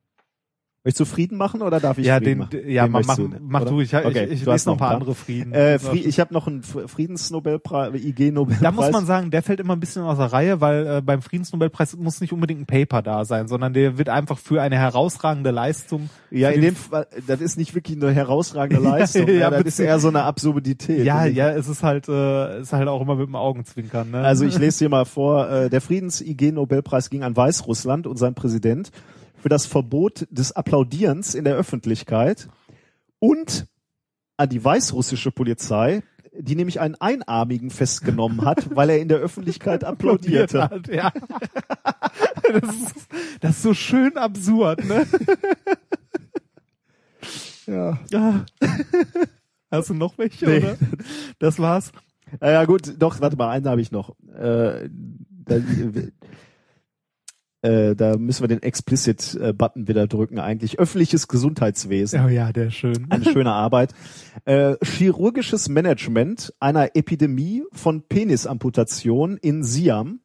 möchtest 0.88 1.02
du 1.02 1.06
Frieden 1.06 1.38
machen 1.38 1.62
oder 1.62 1.80
darf 1.82 1.98
ich 1.98 2.06
Ja, 2.06 2.16
Frieden 2.18 2.30
den, 2.30 2.38
machen? 2.40 2.70
ja, 2.70 2.84
Den 2.84 2.92
mach, 2.94 3.06
mach, 3.06 3.18
mach 3.42 3.66
du. 3.66 3.82
Ich, 3.82 3.94
Okay, 3.94 4.26
ich, 4.26 4.32
ich 4.32 4.44
du 4.46 4.52
lese 4.52 4.70
noch 4.70 4.76
ein 4.76 4.80
paar 4.80 4.88
paar. 4.90 4.96
andere 4.98 5.16
Frieden. 5.16 5.52
Äh, 5.52 5.80
Fri 5.80 6.00
ich 6.00 6.20
habe 6.22 6.34
noch 6.34 6.48
einen 6.48 6.64
Friedensnobelpreis, 6.64 7.94
IG-Nobelpreis. 7.94 8.62
Da 8.64 8.72
muss 8.72 8.90
man 8.92 9.06
sagen, 9.06 9.30
der 9.32 9.44
fällt 9.44 9.60
immer 9.60 9.76
ein 9.76 9.80
bisschen 9.80 10.04
aus 10.04 10.18
der 10.18 10.32
Reihe, 10.32 10.62
weil 10.62 10.88
äh, 10.88 11.02
beim 11.02 11.22
Friedensnobelpreis 11.22 11.98
muss 11.98 12.22
nicht 12.22 12.32
unbedingt 12.32 12.62
ein 12.62 12.66
Paper 12.66 13.02
da 13.02 13.26
sein, 13.26 13.48
sondern 13.48 13.74
der 13.74 13.98
wird 13.98 14.08
einfach 14.10 14.38
für 14.38 14.62
eine 14.62 14.78
herausragende 14.78 15.52
Leistung. 15.52 16.10
ja, 16.32 16.50
in 16.52 16.62
dem 16.62 16.76
Fall, 16.76 17.08
das 17.28 17.42
ist 17.42 17.58
nicht 17.58 17.76
wirklich 17.76 17.98
eine 18.02 18.12
herausragende 18.14 18.82
Leistung. 18.90 19.28
Ja, 19.28 19.34
ja, 19.34 19.50
das 19.50 19.58
bitte. 19.58 19.68
ist 19.70 19.80
eher 19.80 20.00
so 20.00 20.08
eine 20.08 20.24
Absurdität. 20.24 21.04
Ja, 21.06 21.26
ja, 21.26 21.50
es 21.50 21.68
ist 21.68 21.84
halt, 21.84 22.08
äh, 22.08 22.62
ist 22.62 22.72
halt 22.74 22.88
auch 22.88 23.02
immer 23.02 23.16
mit 23.16 23.28
dem 23.28 23.36
Augenzwinkern. 23.36 24.12
Ne? 24.12 24.20
Also 24.20 24.46
ich 24.46 24.58
lese 24.60 24.80
hier 24.80 24.90
mal 24.90 25.06
vor, 25.06 25.50
äh, 25.50 25.70
der 25.70 25.82
Friedens-IG-Nobelpreis 25.82 27.10
ging 27.10 27.24
an 27.24 27.36
Weißrussland 27.36 28.08
und 28.08 28.18
sein 28.18 28.36
Präsident 28.36 28.92
für 29.48 29.50
das 29.50 29.66
Verbot 29.66 30.28
des 30.30 30.52
Applaudierens 30.52 31.34
in 31.34 31.46
der 31.46 31.56
Öffentlichkeit 31.56 32.50
und 33.20 33.66
an 34.36 34.50
die 34.50 34.62
weißrussische 34.62 35.32
Polizei, 35.32 36.04
die 36.38 36.58
nämlich 36.58 36.82
einen 36.82 36.96
Einarmigen 36.96 37.70
festgenommen 37.70 38.42
hat, 38.44 38.68
weil 38.76 38.90
er 38.90 39.00
in 39.00 39.08
der 39.08 39.20
Öffentlichkeit 39.20 39.86
applaudierte. 39.86 40.64
hat, 40.64 40.90
ja. 40.90 41.14
das, 42.44 42.76
ist, 42.76 43.08
das 43.40 43.52
ist 43.52 43.62
so 43.62 43.74
schön 43.74 44.18
absurd, 44.18 44.84
ne? 44.84 45.08
Ja. 47.68 48.00
Ja. 48.12 48.46
Hast 49.72 49.90
du 49.90 49.94
noch 49.94 50.18
welche, 50.18 50.46
Nee. 50.46 50.58
oder? 50.58 50.78
Das 51.40 51.58
war's. 51.60 51.94
Ja 52.42 52.66
gut, 52.66 52.96
doch, 53.00 53.22
warte 53.22 53.38
mal, 53.38 53.50
einen 53.50 53.68
habe 53.68 53.80
ich 53.80 53.92
noch. 53.92 54.14
Äh, 54.38 54.90
äh, 57.62 57.96
da 57.96 58.18
müssen 58.18 58.44
wir 58.44 58.48
den 58.48 58.62
Explicit-Button 58.62 59.88
wieder 59.88 60.08
drücken 60.08 60.40
eigentlich. 60.40 60.80
Öffentliches 60.80 61.28
Gesundheitswesen. 61.28 62.24
Oh 62.26 62.30
ja, 62.30 62.52
der 62.52 62.70
schön. 62.70 63.08
Eine 63.10 63.26
schöne 63.32 63.52
Arbeit. 63.52 63.94
Äh, 64.46 64.76
chirurgisches 64.84 65.68
Management 65.68 66.54
einer 66.60 66.96
Epidemie 66.96 67.64
von 67.72 68.04
Penisamputation 68.04 69.38
in 69.38 69.64
Siam, 69.64 70.20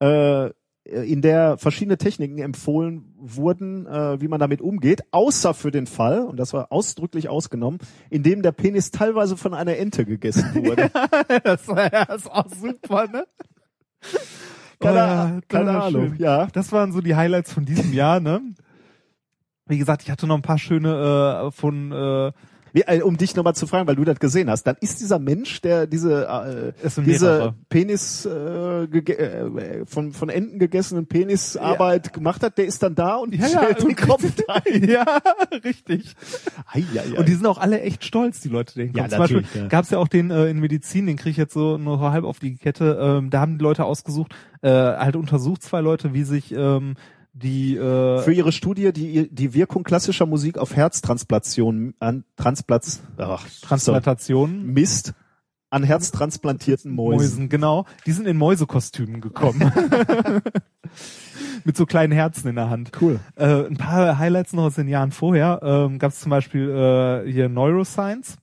äh, 0.00 0.50
in 0.84 1.22
der 1.22 1.58
verschiedene 1.58 1.96
Techniken 1.96 2.38
empfohlen 2.38 3.14
wurden, 3.16 3.86
äh, 3.86 4.20
wie 4.20 4.26
man 4.26 4.40
damit 4.40 4.60
umgeht, 4.60 5.02
außer 5.12 5.54
für 5.54 5.70
den 5.70 5.86
Fall, 5.86 6.20
und 6.24 6.38
das 6.38 6.52
war 6.52 6.72
ausdrücklich 6.72 7.28
ausgenommen, 7.28 7.78
in 8.10 8.24
dem 8.24 8.42
der 8.42 8.50
Penis 8.50 8.90
teilweise 8.90 9.36
von 9.36 9.54
einer 9.54 9.76
Ente 9.76 10.04
gegessen 10.04 10.54
wurde. 10.54 10.90
das, 11.44 11.66
das 11.66 12.16
ist 12.16 12.30
auch 12.30 12.48
super, 12.50 13.06
ne? 13.06 13.26
Keine, 14.82 14.94
Oh 14.94 14.98
ja, 14.98 15.40
keine 15.48 15.80
Ahnung. 15.82 16.14
Ja. 16.18 16.46
Das 16.52 16.72
waren 16.72 16.92
so 16.92 17.00
die 17.00 17.14
Highlights 17.14 17.52
von 17.52 17.64
diesem 17.64 17.92
Jahr, 17.92 18.20
ne? 18.20 18.40
Wie 19.66 19.78
gesagt, 19.78 20.02
ich 20.02 20.10
hatte 20.10 20.26
noch 20.26 20.36
ein 20.36 20.42
paar 20.42 20.58
schöne 20.58 21.46
äh, 21.46 21.50
von 21.50 21.92
äh, 21.92 22.32
Äh, 22.74 23.02
um 23.02 23.16
dich 23.16 23.36
nochmal 23.36 23.54
zu 23.54 23.66
fragen, 23.66 23.86
weil 23.86 23.96
du 23.96 24.04
das 24.04 24.18
gesehen 24.18 24.48
hast, 24.48 24.64
dann 24.64 24.76
ist 24.80 25.00
dieser 25.00 25.18
Mensch, 25.18 25.60
der 25.60 25.86
diese 25.86 26.72
äh, 26.80 26.86
Es 26.86 26.94
diese. 26.96 27.54
Penis 27.68 28.24
äh, 28.26 28.84
äh, 28.84 29.86
von 29.86 30.12
von 30.12 30.28
Enten 30.28 30.58
gegessenen 30.58 31.06
Penisarbeit 31.06 32.12
gemacht 32.12 32.42
hat, 32.42 32.56
der 32.56 32.64
ist 32.64 32.82
dann 32.82 32.94
da 32.94 33.16
und 33.16 33.34
Ja, 33.34 33.46
ja, 33.46 33.48
stellt 33.48 33.80
den 33.80 33.86
richtig. 33.88 34.08
Kopf 34.08 34.24
ein. 34.48 34.84
ja, 34.88 35.04
richtig. 35.64 36.14
Ei, 36.66 36.84
ei, 36.94 37.00
ei. 37.00 37.18
Und 37.18 37.28
die 37.28 37.34
sind 37.34 37.46
auch 37.46 37.58
alle 37.58 37.80
echt 37.80 38.04
stolz, 38.04 38.40
die 38.40 38.48
Leute, 38.48 38.74
den 38.74 38.92
Ja. 38.94 39.08
Zum 39.08 39.18
Beispiel 39.18 39.44
ja. 39.54 39.66
gab's 39.66 39.90
ja 39.90 39.98
auch 39.98 40.08
den 40.08 40.30
äh, 40.30 40.46
in 40.46 40.60
Medizin, 40.60 41.06
den 41.06 41.16
kriege 41.16 41.30
ich 41.30 41.36
jetzt 41.36 41.54
so 41.54 41.76
nur 41.76 42.00
halb 42.00 42.24
auf 42.24 42.38
die 42.38 42.56
Kette. 42.56 42.98
Ähm, 43.00 43.30
da 43.30 43.40
haben 43.40 43.58
die 43.58 43.62
Leute 43.62 43.84
ausgesucht, 43.84 44.34
äh, 44.62 44.70
halt 44.70 45.16
untersucht 45.16 45.62
zwei 45.62 45.80
Leute, 45.80 46.14
wie 46.14 46.24
sich 46.24 46.52
ähm, 46.52 46.94
die 47.32 47.76
äh, 47.76 48.22
für 48.22 48.32
ihre 48.32 48.52
Studie 48.52 48.92
die 48.92 49.28
die 49.34 49.54
Wirkung 49.54 49.84
klassischer 49.84 50.26
Musik 50.26 50.58
auf 50.58 50.76
Herztransplantation 50.76 51.94
an 51.98 52.24
Transplatz 52.36 53.02
ach, 53.16 53.46
Transplantationen 53.62 54.60
so, 54.60 54.72
misst 54.72 55.14
an 55.72 55.84
herztransplantierten 55.84 56.92
Mäusen. 56.92 57.16
Mäusen, 57.16 57.48
genau. 57.48 57.86
Die 58.04 58.12
sind 58.12 58.26
in 58.26 58.36
Mäusekostümen 58.36 59.22
gekommen. 59.22 59.72
Mit 61.64 61.78
so 61.78 61.86
kleinen 61.86 62.12
Herzen 62.12 62.48
in 62.48 62.56
der 62.56 62.68
Hand. 62.68 62.92
Cool. 63.00 63.20
Äh, 63.36 63.66
ein 63.66 63.78
paar 63.78 64.18
Highlights 64.18 64.52
noch 64.52 64.64
aus 64.64 64.74
den 64.74 64.88
Jahren 64.88 65.12
vorher. 65.12 65.60
Ähm, 65.62 65.98
Gab 65.98 66.12
es 66.12 66.20
zum 66.20 66.28
Beispiel 66.28 66.68
äh, 66.68 67.30
hier 67.30 67.48
Neuroscience 67.48 68.36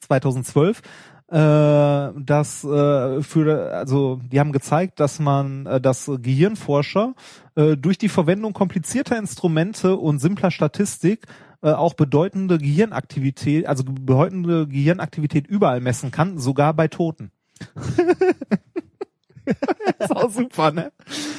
2012. 0.00 0.80
Äh, 1.28 2.12
das 2.16 2.64
äh, 2.64 3.22
für 3.22 3.72
also 3.72 4.20
die 4.22 4.40
haben 4.40 4.52
gezeigt, 4.52 5.00
dass 5.00 5.18
man 5.18 5.66
äh, 5.66 5.80
dass 5.80 6.10
Gehirnforscher 6.20 7.14
äh, 7.56 7.76
durch 7.76 7.98
die 7.98 8.08
Verwendung 8.08 8.52
komplizierter 8.52 9.16
Instrumente 9.16 9.96
und 9.96 10.18
simpler 10.18 10.50
Statistik 10.50 11.26
äh, 11.62 11.70
auch 11.70 11.94
bedeutende 11.94 12.58
Gehirnaktivität, 12.58 13.66
also 13.66 13.84
bedeutende 13.84 14.66
Gehirnaktivität 14.66 15.46
überall 15.46 15.80
messen 15.80 16.10
kann, 16.10 16.38
sogar 16.38 16.74
bei 16.74 16.88
Toten. 16.88 17.30
ist 19.98 20.14
auch 20.14 20.30
super, 20.30 20.72
ne? 20.72 20.92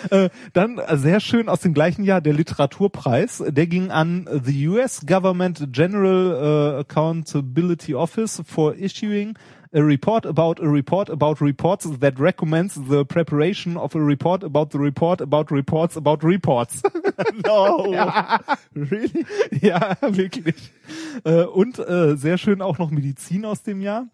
Äh, 0.10 0.30
dann 0.54 0.78
äh, 0.78 0.98
sehr 0.98 1.20
schön 1.20 1.50
aus 1.50 1.60
dem 1.60 1.74
gleichen 1.74 2.04
Jahr 2.04 2.22
der 2.22 2.34
Literaturpreis. 2.34 3.44
Der 3.48 3.68
ging 3.68 3.92
an 3.92 4.28
the 4.44 4.68
US 4.68 5.06
Government 5.06 5.68
General 5.72 6.80
Accountability 6.80 7.94
Office 7.94 8.42
for 8.46 8.74
issuing 8.76 9.38
a 9.76 9.84
report 9.84 10.26
about 10.26 10.60
a 10.62 10.68
report 10.68 11.10
about 11.10 11.42
reports 11.42 11.86
that 12.00 12.18
recommends 12.18 12.76
the 12.76 13.04
preparation 13.04 13.76
of 13.76 13.94
a 13.94 14.00
report 14.00 14.42
about 14.42 14.72
the 14.72 14.80
report 14.80 15.20
about 15.20 15.52
reports 15.52 15.98
about 15.98 16.24
reports. 16.24 16.82
No. 17.46 17.94
Ja. 17.94 18.40
Really? 18.74 19.26
ja, 19.62 19.96
wirklich. 20.02 20.74
Äh, 21.24 21.44
und 21.44 21.80
äh, 21.80 22.18
sehr 22.18 22.38
schön 22.38 22.62
auch 22.62 22.78
noch 22.78 22.92
Medizin 22.92 23.46
aus 23.46 23.64
dem 23.64 23.82
Jahr. 23.82 24.08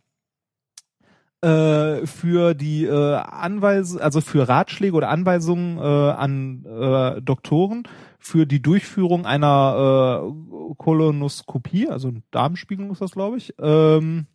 Äh, 1.42 2.06
für 2.06 2.54
die 2.54 2.86
äh, 2.86 3.16
Anweisung, 3.16 4.00
also 4.00 4.22
für 4.22 4.48
Ratschläge 4.48 4.96
oder 4.96 5.10
Anweisungen 5.10 5.80
äh, 5.80 5.82
an 5.82 6.66
äh, 6.66 7.22
Doktoren 7.22 7.88
für 8.20 8.46
die 8.46 8.62
Durchführung 8.62 9.26
einer 9.26 10.24
äh, 10.24 10.76
Kolonoskopie, 10.78 11.90
also 11.90 12.12
Darmspiegelung 12.30 12.92
ist 12.92 13.02
das, 13.02 13.12
glaube 13.12 13.38
ich, 13.38 13.56
ähm, 13.60 14.28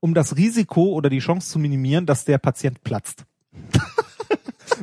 um 0.00 0.14
das 0.14 0.36
Risiko 0.36 0.92
oder 0.92 1.10
die 1.10 1.18
Chance 1.20 1.50
zu 1.50 1.58
minimieren, 1.58 2.06
dass 2.06 2.24
der 2.24 2.38
Patient 2.38 2.82
platzt. 2.84 3.24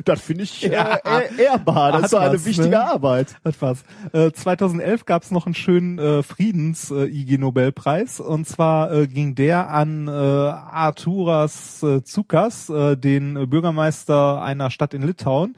Das 0.04 0.20
finde 0.20 0.44
ich 0.44 0.62
Ja. 0.62 0.94
äh, 0.96 1.00
ehr- 1.04 1.38
ehrbar. 1.38 1.90
Das 1.90 2.02
Hat 2.02 2.04
ist 2.06 2.14
eine 2.14 2.34
was, 2.34 2.44
wichtige 2.44 2.68
ne? 2.68 2.84
Arbeit. 2.84 3.34
Hat 3.44 3.56
was. 3.60 3.82
Äh, 4.12 4.30
2011 4.30 5.06
gab 5.06 5.24
es 5.24 5.32
noch 5.32 5.44
einen 5.46 5.56
schönen 5.56 5.98
äh, 5.98 6.22
Friedens-IG-Nobelpreis 6.22 8.20
und 8.20 8.46
zwar 8.46 8.92
äh, 8.92 9.06
ging 9.08 9.34
der 9.34 9.70
an 9.70 10.06
äh, 10.06 10.10
Arturas 10.10 11.82
äh, 11.82 12.02
Zukas, 12.04 12.68
äh, 12.68 12.96
den 12.96 13.36
äh, 13.36 13.46
Bürgermeister 13.46 14.40
einer 14.42 14.70
Stadt 14.70 14.94
in 14.94 15.02
Litauen, 15.02 15.56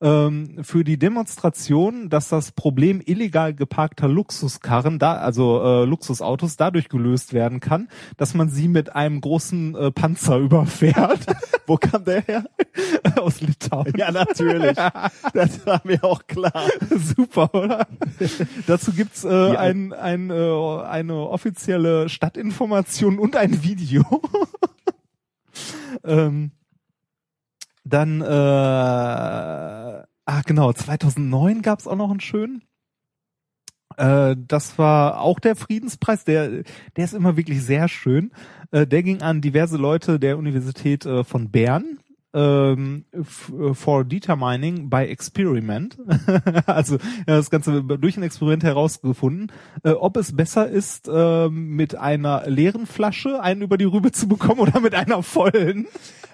ähm, 0.00 0.58
für 0.62 0.84
die 0.84 0.98
Demonstration, 0.98 2.08
dass 2.10 2.28
das 2.28 2.52
Problem 2.52 3.00
illegal 3.04 3.54
geparkter 3.54 4.08
Luxuskarren, 4.08 4.98
da, 4.98 5.14
also 5.14 5.62
äh, 5.62 5.84
Luxusautos, 5.84 6.56
dadurch 6.56 6.88
gelöst 6.88 7.32
werden 7.32 7.60
kann, 7.60 7.88
dass 8.16 8.34
man 8.34 8.48
sie 8.50 8.68
mit 8.68 8.94
einem 8.94 9.20
großen 9.20 9.74
äh, 9.74 9.90
Panzer 9.92 10.36
überfährt 10.38 11.26
Wo 11.66 11.76
kam 11.76 12.04
der 12.04 12.20
her? 12.22 12.44
aus 13.20 13.40
Litauen. 13.40 13.92
Ja, 13.96 14.10
natürlich. 14.12 14.76
Das 15.32 15.66
war 15.66 15.80
mir 15.84 16.02
auch 16.04 16.26
klar. 16.26 16.68
Super, 17.16 17.52
oder? 17.54 17.86
Dazu 18.66 18.92
gibt's 18.92 19.24
äh, 19.24 19.28
Ja. 19.28 19.58
ein, 19.58 19.92
ein, 19.92 20.30
äh, 20.30 20.34
eine 20.34 21.14
offizielle 21.28 22.08
Stadtinformation 22.08 23.18
und 23.18 23.36
ein 23.36 23.62
Video. 23.62 24.04
ähm, 26.04 26.52
dann, 27.86 28.20
äh, 28.20 28.24
ah 28.24 30.04
genau, 30.44 30.72
2009 30.72 31.62
gab's 31.62 31.86
auch 31.86 31.96
noch 31.96 32.10
einen 32.10 32.20
schönen. 32.20 32.62
Äh, 33.96 34.36
das 34.38 34.78
war 34.78 35.20
auch 35.20 35.40
der 35.40 35.56
Friedenspreis, 35.56 36.24
der, 36.24 36.62
der 36.96 37.04
ist 37.04 37.14
immer 37.14 37.36
wirklich 37.36 37.62
sehr 37.62 37.88
schön. 37.88 38.32
Äh, 38.70 38.86
der 38.86 39.02
ging 39.02 39.22
an 39.22 39.40
diverse 39.40 39.76
Leute 39.76 40.18
der 40.18 40.38
Universität 40.38 41.06
äh, 41.06 41.24
von 41.24 41.50
Bern. 41.50 41.98
Ähm, 42.36 43.06
äh, 43.12 43.72
for 43.72 44.04
determining 44.04 44.90
by 44.90 45.04
experiment, 45.04 45.96
also 46.66 46.96
ja, 46.96 47.36
das 47.36 47.48
Ganze 47.48 47.82
durch 47.82 48.18
ein 48.18 48.22
Experiment 48.22 48.62
herausgefunden, 48.62 49.50
äh, 49.82 49.92
ob 49.92 50.18
es 50.18 50.36
besser 50.36 50.68
ist, 50.68 51.08
ähm, 51.10 51.70
mit 51.70 51.96
einer 51.96 52.46
leeren 52.46 52.86
Flasche 52.86 53.40
einen 53.40 53.62
über 53.62 53.78
die 53.78 53.86
Rübe 53.86 54.12
zu 54.12 54.28
bekommen 54.28 54.60
oder 54.60 54.80
mit 54.80 54.94
einer 54.94 55.22
vollen. 55.22 55.86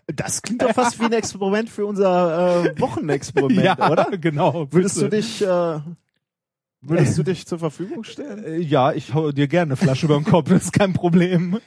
Das 0.08 0.42
klingt 0.42 0.62
doch 0.62 0.72
fast 0.72 0.98
wie 0.98 1.04
ein 1.04 1.12
Experiment 1.12 1.70
für 1.70 1.86
unser 1.86 2.64
äh, 2.64 2.80
Wochenexperiment, 2.80 3.62
ja, 3.62 3.90
oder? 3.90 4.08
genau. 4.20 4.66
Würdest 4.72 5.00
du 5.00 5.08
dich, 5.08 5.40
äh, 5.42 5.78
würdest 6.82 7.16
du 7.18 7.22
dich 7.22 7.46
zur 7.46 7.58
Verfügung 7.58 8.04
stellen? 8.04 8.44
Äh, 8.44 8.58
Ja, 8.58 8.92
ich 8.92 9.14
hau 9.14 9.32
dir 9.32 9.48
gerne 9.48 9.70
eine 9.70 9.76
Flasche 9.76 10.06
über 10.06 10.16
den 10.16 10.24
Kopf, 10.24 10.48
das 10.50 10.64
ist 10.64 10.72
kein 10.72 10.92
Problem. 10.92 11.58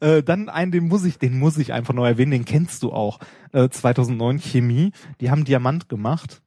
Äh, 0.00 0.22
dann 0.22 0.48
einen, 0.48 0.72
den 0.72 0.88
muss 0.88 1.04
ich, 1.04 1.18
den 1.18 1.38
muss 1.38 1.58
ich 1.58 1.72
einfach 1.72 1.94
noch 1.94 2.04
erwähnen, 2.06 2.30
den 2.32 2.44
kennst 2.44 2.82
du 2.82 2.92
auch. 2.92 3.18
Äh, 3.52 3.68
2009 3.68 4.38
Chemie, 4.38 4.92
die 5.20 5.30
haben 5.30 5.44
Diamant 5.44 5.88
gemacht. 5.88 6.42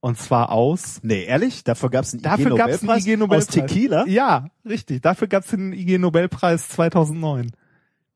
Und 0.00 0.18
zwar 0.18 0.52
aus. 0.52 1.00
Nee, 1.02 1.24
ehrlich? 1.24 1.64
Dafür 1.64 1.90
gab's 1.90 2.12
einen 2.12 2.22
Dafür 2.22 2.54
gab's 2.56 2.82
einen 2.82 2.90
IG-Nobelpreis 2.90 3.06
IG 3.06 3.16
Nobelpreis. 3.16 3.48
aus 3.48 3.54
Tequila? 3.54 4.06
Ja, 4.06 4.48
richtig. 4.64 5.02
Dafür 5.02 5.26
gab's 5.26 5.48
den 5.48 5.72
IG 5.72 5.98
Nobelpreis 5.98 6.68
2009. 6.68 7.50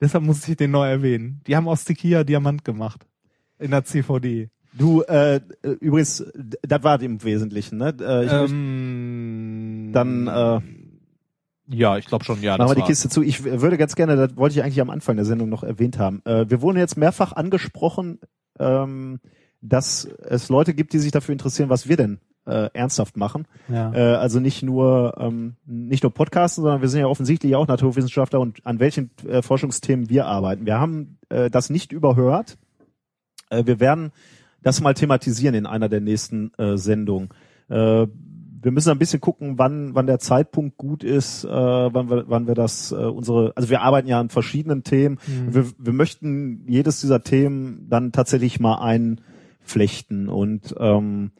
Deshalb 0.00 0.22
muss 0.24 0.46
ich 0.46 0.56
den 0.56 0.70
neu 0.70 0.88
erwähnen. 0.88 1.40
Die 1.46 1.56
haben 1.56 1.66
aus 1.68 1.84
Tequila 1.84 2.22
Diamant 2.22 2.64
gemacht. 2.64 3.06
In 3.58 3.72
der 3.72 3.84
CVD. 3.84 4.50
Du, 4.72 5.02
äh, 5.02 5.40
übrigens, 5.80 6.24
das 6.62 6.82
war 6.82 7.00
im 7.02 7.22
Wesentlichen, 7.24 7.78
ne? 7.78 7.94
Äh, 8.00 8.44
ähm, 8.44 9.90
dann 9.92 10.26
äh, 10.28 10.60
ja, 11.72 11.96
ich 11.96 12.06
glaube 12.06 12.24
schon, 12.24 12.42
ja. 12.42 12.56
machen 12.56 12.70
wir 12.70 12.74
die. 12.74 12.82
Kiste 12.82 13.08
zu. 13.08 13.22
Ich 13.22 13.44
würde 13.44 13.78
ganz 13.78 13.94
gerne, 13.94 14.16
das 14.16 14.36
wollte 14.36 14.56
ich 14.56 14.64
eigentlich 14.64 14.80
am 14.80 14.90
Anfang 14.90 15.16
der 15.16 15.24
Sendung 15.24 15.48
noch 15.48 15.62
erwähnt 15.62 15.98
haben. 15.98 16.20
Äh, 16.24 16.50
wir 16.50 16.62
wurden 16.62 16.78
jetzt 16.78 16.96
mehrfach 16.96 17.32
angesprochen, 17.32 18.18
ähm, 18.58 19.20
dass 19.60 20.04
es 20.04 20.48
Leute 20.48 20.74
gibt, 20.74 20.92
die 20.92 20.98
sich 20.98 21.12
dafür 21.12 21.32
interessieren, 21.32 21.68
was 21.68 21.88
wir 21.88 21.96
denn 21.96 22.18
äh, 22.46 22.70
ernsthaft 22.72 23.16
machen. 23.16 23.46
Ja. 23.68 23.92
Äh, 23.92 24.16
also 24.16 24.40
nicht 24.40 24.62
nur 24.62 25.14
ähm, 25.18 25.56
nicht 25.64 26.02
nur 26.02 26.12
Podcasten, 26.12 26.62
sondern 26.62 26.80
wir 26.80 26.88
sind 26.88 27.00
ja 27.00 27.06
offensichtlich 27.06 27.54
auch 27.54 27.68
Naturwissenschaftler 27.68 28.40
und 28.40 28.66
an 28.66 28.80
welchen 28.80 29.10
äh, 29.28 29.42
Forschungsthemen 29.42 30.10
wir 30.10 30.26
arbeiten. 30.26 30.66
Wir 30.66 30.80
haben 30.80 31.18
äh, 31.28 31.50
das 31.50 31.70
nicht 31.70 31.92
überhört. 31.92 32.58
Äh, 33.50 33.66
wir 33.66 33.78
werden 33.78 34.12
das 34.62 34.80
mal 34.80 34.94
thematisieren 34.94 35.54
in 35.54 35.66
einer 35.66 35.88
der 35.88 36.00
nächsten 36.00 36.52
äh, 36.58 36.76
Sendungen. 36.76 37.30
Äh, 37.68 38.06
wir 38.62 38.72
müssen 38.72 38.90
ein 38.90 38.98
bisschen 38.98 39.20
gucken, 39.20 39.58
wann 39.58 39.94
wann 39.94 40.06
der 40.06 40.18
Zeitpunkt 40.18 40.76
gut 40.76 41.02
ist, 41.02 41.44
äh, 41.44 41.48
wann 41.48 42.10
wir 42.10 42.24
wann 42.28 42.46
wir 42.46 42.54
das 42.54 42.92
äh, 42.92 42.96
unsere 42.96 43.52
also 43.56 43.70
wir 43.70 43.80
arbeiten 43.80 44.08
ja 44.08 44.20
an 44.20 44.28
verschiedenen 44.28 44.84
Themen. 44.84 45.18
Wir, 45.48 45.66
wir 45.78 45.92
möchten 45.92 46.64
jedes 46.68 47.00
dieser 47.00 47.22
Themen 47.22 47.86
dann 47.88 48.12
tatsächlich 48.12 48.60
mal 48.60 48.76
einflechten 48.80 50.28
und 50.28 50.74
ähm, 50.78 51.30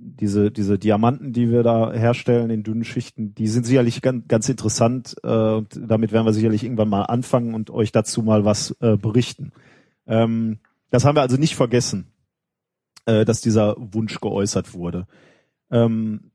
diese, 0.00 0.50
diese 0.50 0.78
Diamanten, 0.78 1.32
die 1.32 1.50
wir 1.50 1.62
da 1.62 1.92
herstellen 1.92 2.50
in 2.50 2.62
dünnen 2.62 2.84
Schichten, 2.84 3.34
die 3.34 3.48
sind 3.48 3.66
sicherlich 3.66 4.00
ganz, 4.00 4.28
ganz 4.28 4.48
interessant 4.48 5.16
äh, 5.22 5.28
und 5.28 5.78
damit 5.88 6.12
werden 6.12 6.24
wir 6.24 6.32
sicherlich 6.32 6.62
irgendwann 6.62 6.88
mal 6.88 7.02
anfangen 7.02 7.54
und 7.54 7.70
euch 7.70 7.92
dazu 7.92 8.22
mal 8.22 8.44
was 8.44 8.76
äh, 8.80 8.96
berichten. 8.96 9.52
Ähm, 10.06 10.58
das 10.90 11.04
haben 11.04 11.16
wir 11.16 11.22
also 11.22 11.36
nicht 11.36 11.56
vergessen, 11.56 12.12
äh, 13.08 13.24
dass 13.24 13.40
dieser 13.40 13.74
Wunsch 13.78 14.20
geäußert 14.20 14.74
wurde. 14.74 15.06
Ähm, 15.70 16.30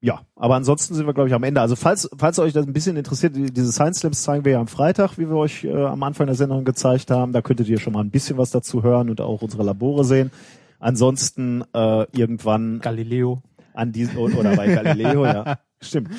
ja, 0.00 0.20
aber 0.36 0.54
ansonsten 0.56 0.94
sind 0.94 1.06
wir, 1.06 1.14
glaube 1.14 1.28
ich, 1.28 1.34
am 1.34 1.44
Ende. 1.44 1.60
Also 1.60 1.76
falls, 1.76 2.10
falls 2.18 2.38
euch 2.38 2.52
das 2.52 2.66
ein 2.66 2.72
bisschen 2.74 2.96
interessiert, 2.96 3.36
die- 3.36 3.52
diese 3.52 3.72
Science 3.72 4.00
Slams 4.00 4.22
zeigen 4.22 4.44
wir 4.44 4.52
ja 4.52 4.60
am 4.60 4.66
Freitag, 4.66 5.16
wie 5.18 5.28
wir 5.28 5.36
euch 5.36 5.64
äh, 5.64 5.72
am 5.84 6.02
Anfang 6.02 6.26
der 6.26 6.36
Sendung 6.36 6.64
gezeigt 6.64 7.10
haben. 7.10 7.32
Da 7.32 7.40
könntet 7.42 7.68
ihr 7.68 7.78
schon 7.80 7.92
mal 7.94 8.00
ein 8.04 8.10
bisschen 8.10 8.36
was 8.36 8.50
dazu 8.50 8.82
hören 8.82 9.08
und 9.08 9.20
auch 9.20 9.40
unsere 9.42 9.62
Labore 9.62 10.04
sehen. 10.04 10.30
Ansonsten 10.78 11.62
äh, 11.74 12.06
irgendwann 12.12 12.80
Galileo. 12.80 13.42
an 13.72 13.92
diesem 13.92 14.18
oder 14.18 14.54
bei 14.56 14.66
Galileo, 14.74 15.24
ja, 15.24 15.58
stimmt. 15.80 16.10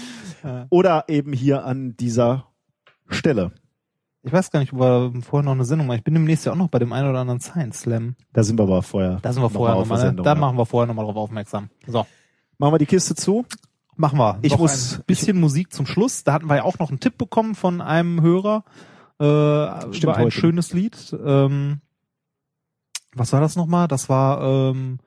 Oder 0.69 1.05
eben 1.07 1.31
hier 1.33 1.63
an 1.65 1.95
dieser 1.95 2.47
Stelle. 3.07 3.51
Ich 4.25 4.33
weiß 4.33 4.49
gar 4.49 4.59
nicht, 4.59 4.73
ob 4.73 4.79
wir 4.79 5.21
vorher 5.21 5.45
noch 5.45 5.51
eine 5.51 5.65
Sendung 5.65 5.85
machen. 5.85 5.99
Ich 5.99 6.03
bin 6.03 6.15
demnächst 6.15 6.45
ja 6.47 6.51
auch 6.51 6.57
noch 6.57 6.69
bei 6.69 6.79
dem 6.79 6.91
einen 6.93 7.07
oder 7.07 7.19
anderen 7.19 7.39
Science 7.39 7.81
Slam. 7.81 8.15
Da 8.33 8.41
sind 8.43 8.57
wir 8.57 8.63
aber 8.63 8.81
vorher. 8.81 9.19
Da 9.21 9.31
sind 9.31 9.43
wir 9.43 9.49
noch 9.49 9.51
vorher 9.51 9.75
nochmal, 9.77 9.99
der 10.01 10.11
ne? 10.13 10.23
Da 10.23 10.33
ja. 10.33 10.39
machen 10.39 10.57
wir 10.57 10.65
vorher 10.65 10.87
nochmal 10.87 11.05
drauf 11.05 11.15
aufmerksam. 11.15 11.69
So. 11.85 12.07
Machen 12.57 12.73
wir 12.73 12.79
die 12.79 12.87
Kiste 12.87 13.13
zu. 13.13 13.45
Machen 13.95 14.17
wir. 14.17 14.39
Ich 14.41 14.51
noch 14.53 14.59
muss- 14.59 14.97
ein 14.97 15.03
bisschen 15.05 15.39
Musik 15.39 15.71
zum 15.71 15.85
Schluss. 15.85 16.23
Da 16.23 16.33
hatten 16.33 16.47
wir 16.47 16.55
ja 16.55 16.63
auch 16.63 16.79
noch 16.79 16.89
einen 16.89 16.99
Tipp 16.99 17.19
bekommen 17.19 17.53
von 17.53 17.81
einem 17.81 18.19
Hörer 18.19 18.63
äh, 19.19 19.93
Stimmt, 19.93 20.03
über 20.03 20.15
ein 20.15 20.25
heute. 20.25 20.31
schönes 20.31 20.73
Lied. 20.73 21.15
Ähm, 21.23 21.81
was 23.13 23.31
war 23.31 23.41
das 23.41 23.55
nochmal? 23.55 23.87
Das 23.87 24.09
war 24.09 24.41
ähm, 24.71 24.97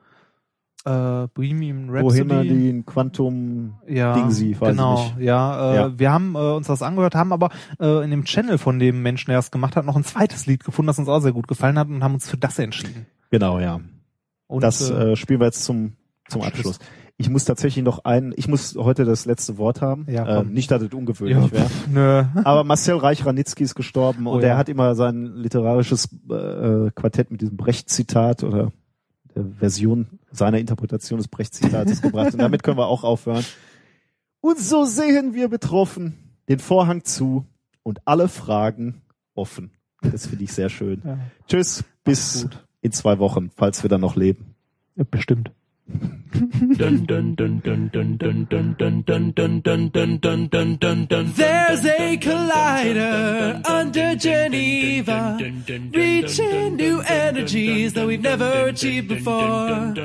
äh, 0.85 1.27
Bohemian 1.33 1.89
Rhapsody. 1.89 2.23
Bohemian 2.23 2.85
Quantum 2.85 3.73
ja, 3.87 4.13
Dingsy, 4.13 4.55
weiß 4.59 4.69
genau, 4.69 4.95
ich 4.95 5.15
nicht. 5.15 5.25
Ja, 5.25 5.71
äh, 5.71 5.75
Ja. 5.75 5.99
wir 5.99 6.11
haben 6.11 6.35
äh, 6.35 6.37
uns 6.37 6.67
das 6.67 6.81
angehört, 6.81 7.15
haben 7.15 7.33
aber 7.33 7.49
äh, 7.79 8.03
in 8.03 8.11
dem 8.11 8.23
Channel 8.23 8.57
von 8.57 8.79
dem 8.79 9.01
Menschen, 9.01 9.29
der 9.29 9.37
das 9.37 9.51
gemacht 9.51 9.75
hat, 9.75 9.85
noch 9.85 9.95
ein 9.95 10.03
zweites 10.03 10.45
Lied 10.45 10.63
gefunden, 10.63 10.87
das 10.87 10.99
uns 10.99 11.09
auch 11.09 11.19
sehr 11.19 11.33
gut 11.33 11.47
gefallen 11.47 11.77
hat 11.77 11.89
und 11.89 12.03
haben 12.03 12.13
uns 12.13 12.29
für 12.29 12.37
das 12.37 12.59
entschieden. 12.59 13.05
Genau, 13.29 13.59
ja. 13.59 13.79
Und, 14.47 14.63
das 14.63 14.89
äh, 14.89 15.11
äh, 15.11 15.15
spielen 15.15 15.39
wir 15.39 15.45
jetzt 15.45 15.63
zum, 15.63 15.93
zum 16.27 16.41
Abschluss. 16.41 16.77
Abschluss. 16.77 16.89
Ich 17.21 17.29
muss 17.29 17.43
tatsächlich 17.43 17.83
noch 17.83 18.05
ein, 18.05 18.33
ich 18.37 18.47
muss 18.47 18.75
heute 18.77 19.03
das 19.03 19.25
letzte 19.25 19.57
Wort 19.57 19.81
haben. 19.81 20.05
Ja, 20.09 20.23
äh, 20.25 20.37
komm. 20.37 20.53
nicht, 20.53 20.71
dass 20.71 20.81
es 20.81 20.89
ja, 20.89 20.97
ungewöhnlich 20.97 21.51
wäre. 21.51 21.65
pff, 21.65 21.87
nö. 21.89 22.23
Aber 22.45 22.63
Marcel 22.63 22.95
Reich-Ranitzky 22.95 23.63
ist 23.65 23.75
gestorben 23.75 24.25
Oh 24.25 24.31
und 24.35 24.41
ja. 24.41 24.49
er 24.49 24.57
hat 24.57 24.69
immer 24.69 24.95
sein 24.95 25.25
literarisches 25.35 26.07
äh, 26.29 26.89
Quartett 26.95 27.29
mit 27.29 27.41
diesem 27.41 27.57
Brecht-Zitat 27.57 28.45
oder 28.45 28.57
der 28.57 28.71
Version 29.43 30.19
seiner 30.31 30.59
Interpretation 30.59 31.17
des 31.17 31.27
Brecht-Zitates 31.27 32.01
gebracht. 32.01 32.33
Und 32.33 32.39
damit 32.39 32.63
können 32.63 32.77
wir 32.77 32.87
auch 32.87 33.03
aufhören. 33.03 33.45
Und 34.41 34.59
so 34.59 34.85
sehen 34.85 35.33
wir 35.33 35.49
betroffen 35.49 36.17
den 36.47 36.59
Vorhang 36.59 37.03
zu 37.03 37.45
und 37.83 37.99
alle 38.05 38.27
Fragen 38.27 39.01
offen. 39.33 39.71
Das 40.01 40.27
finde 40.27 40.45
ich 40.45 40.53
sehr 40.53 40.69
schön. 40.69 41.01
Ja. 41.05 41.17
Tschüss, 41.47 41.83
bis 42.03 42.47
in 42.81 42.91
zwei 42.91 43.19
Wochen, 43.19 43.51
falls 43.55 43.83
wir 43.83 43.89
dann 43.89 44.01
noch 44.01 44.15
leben. 44.15 44.55
Ja, 44.95 45.03
bestimmt. 45.09 45.51
There's 51.31 51.85
a 51.85 52.17
collider 52.17 53.65
under 53.65 54.15
Geneva, 54.15 55.39
reaching 55.91 56.75
new 56.75 57.01
energies 57.01 57.93
that 57.93 58.05
we've 58.05 58.21
never 58.21 58.67
achieved 58.67 59.07
before. 59.07 59.95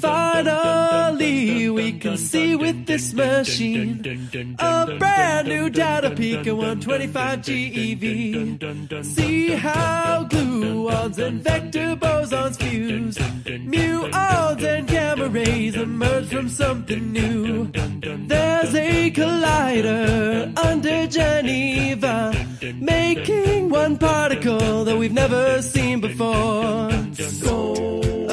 Finally, 0.00 1.70
we 1.70 1.92
can 1.92 2.16
see 2.18 2.54
with 2.56 2.86
this 2.86 3.14
machine 3.14 4.56
a 4.58 4.96
brand 4.98 5.48
new 5.48 5.70
data 5.70 6.10
peak 6.10 6.46
at 6.46 6.56
125 6.56 7.40
GeV. 7.40 9.04
See 9.04 9.50
how 9.52 10.26
gluons 10.28 11.18
and 11.18 11.42
vector 11.42 11.96
bosons 11.96 12.58
fuse, 12.58 13.16
muons 13.16 14.62
and 14.62 14.86
gamma 14.86 15.29
rays 15.30 15.76
emerge 15.76 16.28
from 16.28 16.48
something 16.48 17.12
new. 17.12 17.66
There's 17.66 18.74
a 18.74 19.10
collider 19.12 20.58
under 20.58 21.06
Geneva, 21.06 22.34
making 22.74 23.70
one 23.70 23.96
particle 23.96 24.84
that 24.84 24.96
we've 24.96 25.12
never 25.12 25.62
seen 25.62 26.00
before. 26.00 26.88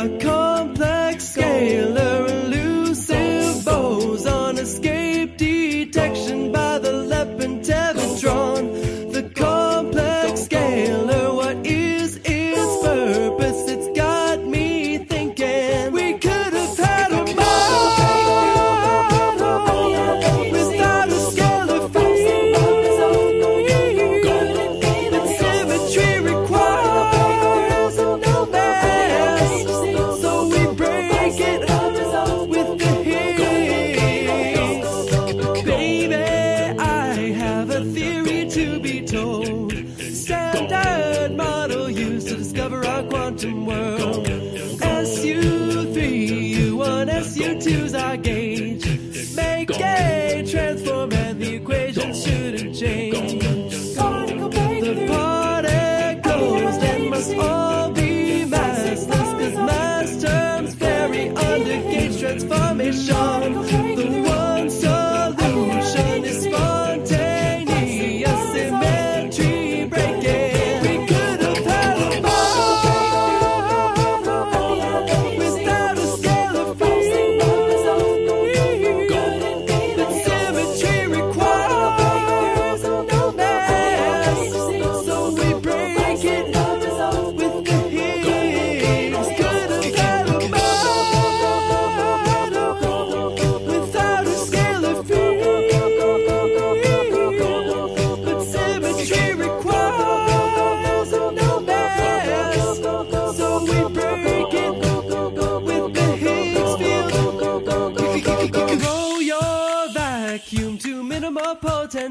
A 0.03 0.17
complex 0.19 1.35
scalar 1.35 2.29
elusive 2.29 3.65
boson 3.65 4.57
escape 4.57 4.96
detection 4.96 4.96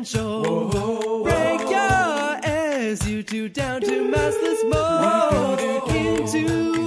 potential. 0.07 0.43
Whoa, 0.43 0.69
whoa, 0.69 1.01
whoa. 1.01 1.23
Break 1.25 1.61
your 1.61 1.79
ass, 1.79 3.07
you 3.07 3.23
two 3.23 3.49
down 3.49 3.81
to 3.83 4.11
massless 4.11 4.69
mode. 4.69 5.61
Into 5.91 6.86